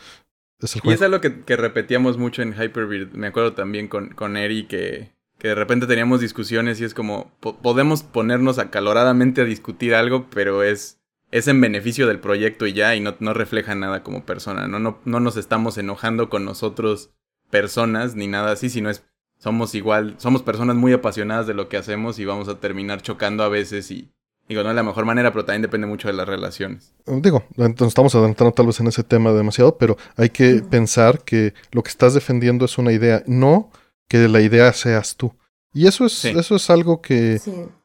Es 0.60 0.74
el 0.76 0.82
juego. 0.82 0.92
Y 0.92 0.94
es 0.94 1.02
algo 1.02 1.20
que, 1.20 1.42
que 1.42 1.56
repetíamos 1.56 2.16
mucho 2.16 2.42
en 2.42 2.52
Hyperbeard. 2.52 3.12
Me 3.12 3.26
acuerdo 3.26 3.54
también 3.54 3.88
con, 3.88 4.10
con 4.10 4.36
Eri 4.36 4.66
que, 4.66 5.14
que 5.38 5.48
de 5.48 5.54
repente 5.54 5.86
teníamos 5.86 6.20
discusiones 6.20 6.80
y 6.80 6.84
es 6.84 6.94
como, 6.94 7.32
podemos 7.40 8.02
ponernos 8.02 8.58
acaloradamente 8.58 9.42
a 9.42 9.44
discutir 9.44 9.94
algo, 9.94 10.26
pero 10.30 10.62
es, 10.62 11.00
es 11.30 11.48
en 11.48 11.60
beneficio 11.60 12.06
del 12.06 12.20
proyecto 12.20 12.66
y 12.66 12.72
ya, 12.72 12.94
y 12.94 13.00
no, 13.00 13.16
no 13.18 13.34
refleja 13.34 13.74
nada 13.74 14.02
como 14.02 14.24
persona, 14.24 14.68
¿no? 14.68 14.78
¿no? 14.78 15.00
No 15.04 15.20
nos 15.20 15.36
estamos 15.36 15.76
enojando 15.76 16.30
con 16.30 16.44
nosotros 16.44 17.10
personas 17.50 18.14
ni 18.14 18.26
nada 18.26 18.52
así, 18.52 18.70
sino 18.70 18.90
es, 18.90 19.04
somos 19.38 19.74
igual, 19.74 20.14
somos 20.18 20.42
personas 20.42 20.76
muy 20.76 20.92
apasionadas 20.92 21.46
de 21.46 21.54
lo 21.54 21.68
que 21.68 21.76
hacemos 21.76 22.18
y 22.18 22.24
vamos 22.24 22.48
a 22.48 22.60
terminar 22.60 23.02
chocando 23.02 23.42
a 23.42 23.48
veces 23.48 23.90
y, 23.90 24.12
Digo, 24.48 24.62
no 24.62 24.70
es 24.70 24.76
la 24.76 24.82
mejor 24.82 25.06
manera, 25.06 25.32
pero 25.32 25.44
también 25.44 25.62
depende 25.62 25.86
mucho 25.86 26.08
de 26.08 26.14
las 26.14 26.28
relaciones. 26.28 26.92
Digo, 27.06 27.44
entonces 27.56 27.88
estamos 27.88 28.14
adelantando 28.14 28.52
tal 28.52 28.66
vez 28.66 28.78
en 28.80 28.88
ese 28.88 29.02
tema 29.02 29.32
demasiado, 29.32 29.78
pero 29.78 29.96
hay 30.16 30.30
que 30.30 30.62
pensar 30.68 31.22
que 31.24 31.54
lo 31.72 31.82
que 31.82 31.88
estás 31.88 32.12
defendiendo 32.12 32.66
es 32.66 32.76
una 32.76 32.92
idea, 32.92 33.22
no 33.26 33.70
que 34.06 34.28
la 34.28 34.42
idea 34.42 34.72
seas 34.74 35.16
tú. 35.16 35.34
Y 35.72 35.86
eso 35.86 36.04
es, 36.04 36.24
eso 36.26 36.56
es 36.56 36.70
algo 36.70 37.00
que, 37.00 37.40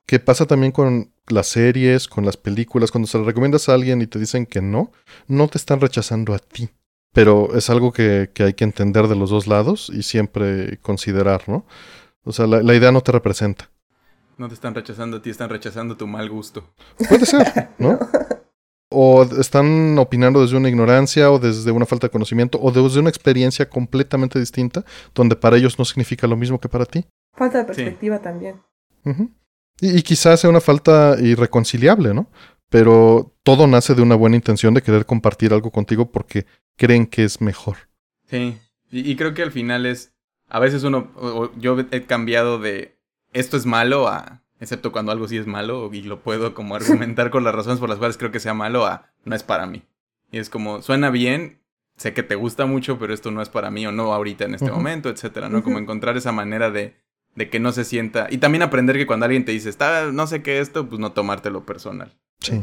que 0.05 0.19
pasa 0.19 0.45
también 0.45 0.71
con 0.71 1.11
las 1.27 1.47
series, 1.47 2.07
con 2.07 2.25
las 2.25 2.35
películas. 2.35 2.91
Cuando 2.91 3.07
se 3.07 3.17
lo 3.17 3.23
recomiendas 3.23 3.69
a 3.69 3.73
alguien 3.73 4.01
y 4.01 4.07
te 4.07 4.19
dicen 4.19 4.45
que 4.45 4.61
no, 4.61 4.91
no 5.27 5.47
te 5.47 5.57
están 5.57 5.79
rechazando 5.79 6.33
a 6.33 6.39
ti. 6.39 6.69
Pero 7.13 7.55
es 7.55 7.69
algo 7.69 7.91
que, 7.91 8.29
que 8.33 8.43
hay 8.43 8.53
que 8.53 8.65
entender 8.65 9.07
de 9.07 9.15
los 9.15 9.29
dos 9.31 9.47
lados 9.47 9.89
y 9.91 10.03
siempre 10.03 10.77
considerar, 10.81 11.47
¿no? 11.47 11.65
O 12.23 12.33
sea, 12.33 12.45
la 12.45 12.75
idea 12.75 12.91
no 12.91 13.01
te 13.01 13.11
representa. 13.11 13.71
No 14.39 14.47
te 14.47 14.53
están 14.53 14.73
rechazando 14.73 15.17
a 15.17 15.21
ti, 15.21 15.29
están 15.29 15.49
rechazando 15.49 15.97
tu 15.97 16.07
mal 16.07 16.29
gusto. 16.29 16.63
Puede 17.09 17.25
ser, 17.25 17.71
¿no? 17.77 17.99
O 18.89 19.23
están 19.23 19.99
opinando 19.99 20.41
desde 20.41 20.55
una 20.55 20.69
ignorancia 20.69 21.29
o 21.29 21.37
desde 21.37 21.71
una 21.71 21.85
falta 21.85 22.07
de 22.07 22.11
conocimiento 22.11 22.57
o 22.59 22.71
desde 22.71 23.01
una 23.01 23.09
experiencia 23.09 23.69
completamente 23.69 24.39
distinta 24.39 24.85
donde 25.13 25.35
para 25.35 25.57
ellos 25.57 25.77
no 25.77 25.83
significa 25.83 26.25
lo 26.25 26.37
mismo 26.37 26.57
que 26.59 26.69
para 26.69 26.85
ti. 26.85 27.05
Falta 27.35 27.57
de 27.57 27.65
perspectiva 27.65 28.19
también. 28.19 28.61
y, 29.81 29.97
y, 29.97 30.01
quizás 30.01 30.39
sea 30.39 30.49
una 30.49 30.61
falta 30.61 31.17
irreconciliable, 31.19 32.13
¿no? 32.13 32.31
Pero 32.69 33.35
todo 33.43 33.67
nace 33.67 33.93
de 33.93 34.01
una 34.01 34.15
buena 34.15 34.37
intención 34.37 34.73
de 34.73 34.81
querer 34.81 35.05
compartir 35.05 35.53
algo 35.53 35.69
contigo 35.69 36.11
porque 36.11 36.45
creen 36.77 37.07
que 37.07 37.25
es 37.25 37.41
mejor. 37.41 37.75
Sí, 38.27 38.57
y, 38.89 39.15
creo 39.17 39.33
que 39.33 39.43
al 39.43 39.51
final 39.51 39.85
es, 39.85 40.13
a 40.47 40.59
veces 40.59 40.83
uno, 40.83 41.51
yo 41.57 41.77
he 41.91 42.05
cambiado 42.05 42.57
de 42.57 42.98
esto 43.33 43.57
es 43.57 43.65
malo 43.65 44.07
a, 44.07 44.41
excepto 44.59 44.91
cuando 44.91 45.11
algo 45.11 45.27
sí 45.27 45.37
es 45.37 45.47
malo 45.47 45.89
y 45.93 46.01
lo 46.01 46.21
puedo 46.21 46.53
como 46.53 46.75
argumentar 46.75 47.29
con 47.29 47.43
las 47.43 47.55
razones 47.55 47.79
por 47.79 47.89
las 47.89 47.97
cuales 47.97 48.17
creo 48.17 48.31
que 48.31 48.39
sea 48.39 48.53
malo 48.53 48.85
a 48.85 49.11
no 49.25 49.35
es 49.35 49.43
para 49.43 49.65
mí. 49.65 49.83
Y 50.31 50.37
es 50.37 50.49
como, 50.49 50.81
suena 50.81 51.09
bien, 51.09 51.61
sé 51.97 52.13
que 52.13 52.23
te 52.23 52.35
gusta 52.35 52.65
mucho, 52.65 52.99
pero 52.99 53.13
esto 53.13 53.31
no 53.31 53.41
es 53.41 53.49
para 53.49 53.71
mí 53.71 53.85
o 53.85 53.91
no 53.91 54.13
ahorita 54.13 54.45
en 54.45 54.55
este 54.55 54.71
momento, 54.71 55.09
etcétera, 55.09 55.49
¿no? 55.49 55.63
Como 55.63 55.79
encontrar 55.79 56.17
esa 56.17 56.31
manera 56.31 56.71
de, 56.71 56.95
de 57.35 57.49
que 57.49 57.59
no 57.59 57.71
se 57.71 57.83
sienta. 57.83 58.27
Y 58.29 58.37
también 58.37 58.61
aprender 58.61 58.97
que 58.97 59.07
cuando 59.07 59.25
alguien 59.25 59.45
te 59.45 59.51
dice, 59.51 59.69
está, 59.69 60.11
no 60.11 60.27
sé 60.27 60.43
qué 60.43 60.59
esto, 60.59 60.87
pues 60.87 60.99
no 60.99 61.11
tomártelo 61.11 61.65
personal. 61.65 62.17
Sí. 62.39 62.61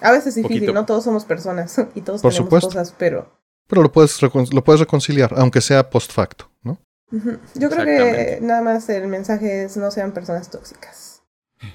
A 0.00 0.12
veces 0.12 0.36
es 0.36 0.42
difícil, 0.42 0.72
no 0.72 0.86
todos 0.86 1.04
somos 1.04 1.24
personas 1.24 1.84
y 1.94 2.00
todos 2.02 2.22
tenemos 2.22 2.48
cosas, 2.48 2.94
pero... 2.96 3.40
Pero 3.66 3.82
lo 3.82 3.92
puedes, 3.92 4.20
lo 4.20 4.64
puedes 4.64 4.80
reconciliar, 4.80 5.32
aunque 5.36 5.60
sea 5.60 5.90
post 5.90 6.12
facto, 6.12 6.50
¿no? 6.62 6.78
Yo 7.54 7.70
creo 7.70 7.84
que 7.84 8.38
nada 8.40 8.62
más 8.62 8.88
el 8.88 9.08
mensaje 9.08 9.64
es 9.64 9.76
no 9.76 9.90
sean 9.90 10.12
personas 10.12 10.50
tóxicas. 10.50 11.22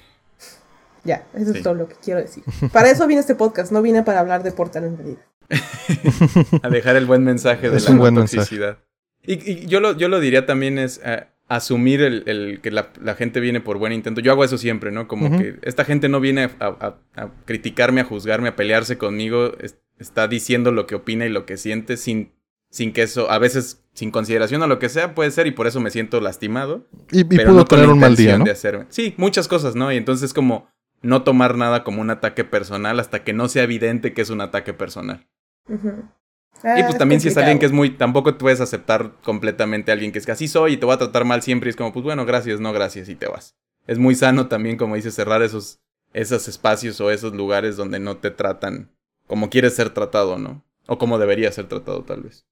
Ya, 1.04 1.24
eso 1.34 1.52
es 1.52 1.62
todo 1.62 1.74
lo 1.74 1.86
que 1.88 1.94
quiero 2.02 2.20
decir. 2.20 2.42
Para 2.72 2.90
eso 2.90 3.06
vine 3.06 3.20
este 3.20 3.36
podcast, 3.36 3.70
no 3.70 3.80
vine 3.80 4.02
para 4.02 4.18
hablar 4.18 4.42
de 4.42 4.50
Portal 4.50 4.82
en 4.82 4.96
realidad. 4.96 5.22
a 6.64 6.68
dejar 6.68 6.96
el 6.96 7.06
buen 7.06 7.22
mensaje 7.22 7.70
de 7.70 7.78
la 7.78 8.10
toxicidad. 8.12 8.78
Y, 9.22 9.66
yo, 9.66 9.78
lo, 9.78 9.96
yo 9.96 10.08
lo 10.08 10.18
diría 10.18 10.46
también 10.46 10.78
es 10.78 11.00
eh, 11.04 11.28
asumir 11.48 12.02
el, 12.02 12.60
que 12.60 12.70
la, 12.70 13.14
gente 13.16 13.40
viene 13.40 13.60
por 13.60 13.78
buen 13.78 13.92
intento. 13.92 14.20
Yo 14.20 14.32
hago 14.32 14.44
eso 14.44 14.58
siempre, 14.58 14.90
¿no? 14.90 15.06
Como 15.06 15.38
que 15.38 15.58
esta 15.62 15.84
gente 15.84 16.08
no 16.08 16.20
viene 16.20 16.50
a, 16.58 16.96
criticarme, 17.44 18.00
a 18.00 18.04
juzgarme, 18.04 18.48
a 18.48 18.56
pelearse 18.56 18.98
conmigo. 18.98 19.52
está 19.98 20.28
diciendo 20.28 20.72
lo 20.72 20.86
que 20.86 20.96
opina 20.96 21.26
y 21.26 21.28
lo 21.28 21.46
que 21.46 21.56
siente 21.56 21.96
sin, 21.96 22.32
sin 22.76 22.92
que 22.92 23.02
eso, 23.02 23.30
a 23.30 23.38
veces 23.38 23.82
sin 23.94 24.10
consideración 24.10 24.62
a 24.62 24.66
lo 24.66 24.78
que 24.78 24.90
sea, 24.90 25.14
puede 25.14 25.30
ser 25.30 25.46
y 25.46 25.52
por 25.52 25.66
eso 25.66 25.80
me 25.80 25.90
siento 25.90 26.20
lastimado. 26.20 26.86
Y, 27.10 27.24
pero 27.24 27.52
pudo 27.52 27.64
tener 27.64 27.88
un 27.88 27.98
mal 27.98 28.16
día, 28.16 28.36
¿no? 28.36 28.44
Sí, 28.90 29.14
muchas 29.16 29.48
cosas, 29.48 29.74
¿no? 29.74 29.90
Y 29.90 29.96
entonces 29.96 30.34
como 30.34 30.68
no 31.00 31.22
tomar 31.22 31.56
nada 31.56 31.84
como 31.84 32.02
un 32.02 32.10
ataque 32.10 32.44
personal 32.44 33.00
hasta 33.00 33.24
que 33.24 33.32
no 33.32 33.48
sea 33.48 33.62
evidente 33.62 34.12
que 34.12 34.20
es 34.20 34.28
un 34.28 34.42
ataque 34.42 34.74
personal. 34.74 35.26
y 35.66 36.82
pues 36.82 36.94
ah, 36.94 36.98
también 36.98 37.22
si 37.22 37.28
es 37.28 37.36
alguien 37.38 37.58
que 37.58 37.64
es 37.64 37.72
muy, 37.72 37.96
tampoco 37.96 38.36
puedes 38.36 38.60
aceptar 38.60 39.12
completamente 39.22 39.90
a 39.90 39.94
alguien 39.94 40.12
que 40.12 40.18
es 40.18 40.26
que 40.26 40.32
así 40.32 40.46
soy 40.46 40.74
y 40.74 40.76
te 40.76 40.84
va 40.84 40.94
a 40.94 40.98
tratar 40.98 41.24
mal 41.24 41.40
siempre 41.40 41.68
y 41.68 41.70
es 41.70 41.76
como, 41.76 41.94
pues 41.94 42.04
bueno, 42.04 42.26
gracias, 42.26 42.60
no 42.60 42.74
gracias 42.74 43.08
y 43.08 43.14
te 43.14 43.26
vas. 43.26 43.56
Es 43.86 43.98
muy 43.98 44.14
sano 44.14 44.48
también, 44.48 44.76
como 44.76 44.96
dices, 44.96 45.14
cerrar 45.14 45.40
esos, 45.40 45.80
esos 46.12 46.46
espacios 46.46 47.00
o 47.00 47.10
esos 47.10 47.34
lugares 47.34 47.76
donde 47.76 48.00
no 48.00 48.18
te 48.18 48.30
tratan 48.30 48.90
como 49.26 49.48
quieres 49.48 49.74
ser 49.74 49.90
tratado, 49.90 50.38
¿no? 50.38 50.62
O 50.86 50.98
como 50.98 51.18
debería 51.18 51.50
ser 51.52 51.68
tratado 51.68 52.04
tal 52.04 52.22
vez. 52.22 52.46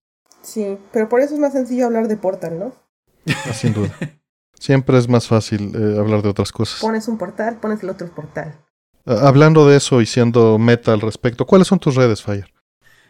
Sí, 0.44 0.78
pero 0.92 1.08
por 1.08 1.20
eso 1.20 1.34
es 1.34 1.40
más 1.40 1.52
sencillo 1.52 1.86
hablar 1.86 2.06
de 2.06 2.16
Portal, 2.16 2.58
¿no? 2.58 2.72
Ah, 3.46 3.52
sin 3.52 3.72
duda. 3.72 3.90
Siempre 4.52 4.98
es 4.98 5.08
más 5.08 5.26
fácil 5.26 5.72
eh, 5.74 5.98
hablar 5.98 6.22
de 6.22 6.28
otras 6.28 6.52
cosas. 6.52 6.80
Pones 6.80 7.08
un 7.08 7.18
portal, 7.18 7.58
pones 7.60 7.82
el 7.82 7.90
otro 7.90 8.08
portal. 8.08 8.54
Ah, 9.06 9.20
hablando 9.24 9.66
de 9.66 9.76
eso 9.76 10.00
y 10.00 10.06
siendo 10.06 10.58
meta 10.58 10.92
al 10.92 11.00
respecto, 11.00 11.46
¿cuáles 11.46 11.66
son 11.68 11.78
tus 11.78 11.96
redes, 11.96 12.22
Fire? 12.22 12.52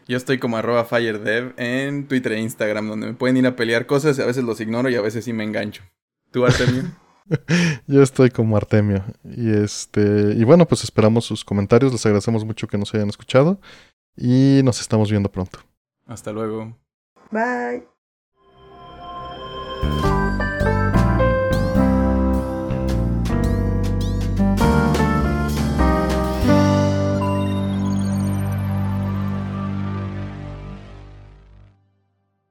Yo 0.07 0.17
estoy 0.17 0.39
como 0.39 0.57
arroba 0.57 0.85
FireDev 0.85 1.55
en 1.57 2.09
Twitter 2.09 2.33
e 2.33 2.41
Instagram, 2.41 2.89
donde 2.89 3.07
me 3.09 3.15
pueden 3.15 3.37
ir 3.37 3.47
a 3.47 3.57
pelear 3.57 3.87
cosas, 3.87 4.19
y 4.19 4.23
a 4.23 4.27
veces 4.27 4.45
los 4.45 4.61
ignoro 4.61 4.91
y 4.91 4.97
a 4.97 5.01
veces 5.01 5.25
sí 5.25 5.33
me 5.33 5.45
engancho. 5.45 5.83
¿Tú, 6.31 6.45
Artemio? 6.45 6.85
Yo 7.87 8.03
estoy 8.03 8.31
como 8.31 8.57
Artemio. 8.57 9.05
Y 9.25 9.51
este. 9.53 10.35
Y 10.37 10.45
bueno, 10.45 10.67
pues 10.67 10.85
esperamos 10.85 11.25
sus 11.25 11.45
comentarios. 11.45 11.93
Les 11.93 12.05
agradecemos 12.05 12.45
mucho 12.45 12.67
que 12.67 12.77
nos 12.77 12.93
hayan 12.95 13.09
escuchado. 13.09 13.61
Y 14.17 14.61
nos 14.63 14.81
estamos 14.81 15.11
viendo 15.11 15.31
pronto. 15.31 15.61
Hasta 16.07 16.33
luego. 16.33 16.77
Bye. 17.35 17.83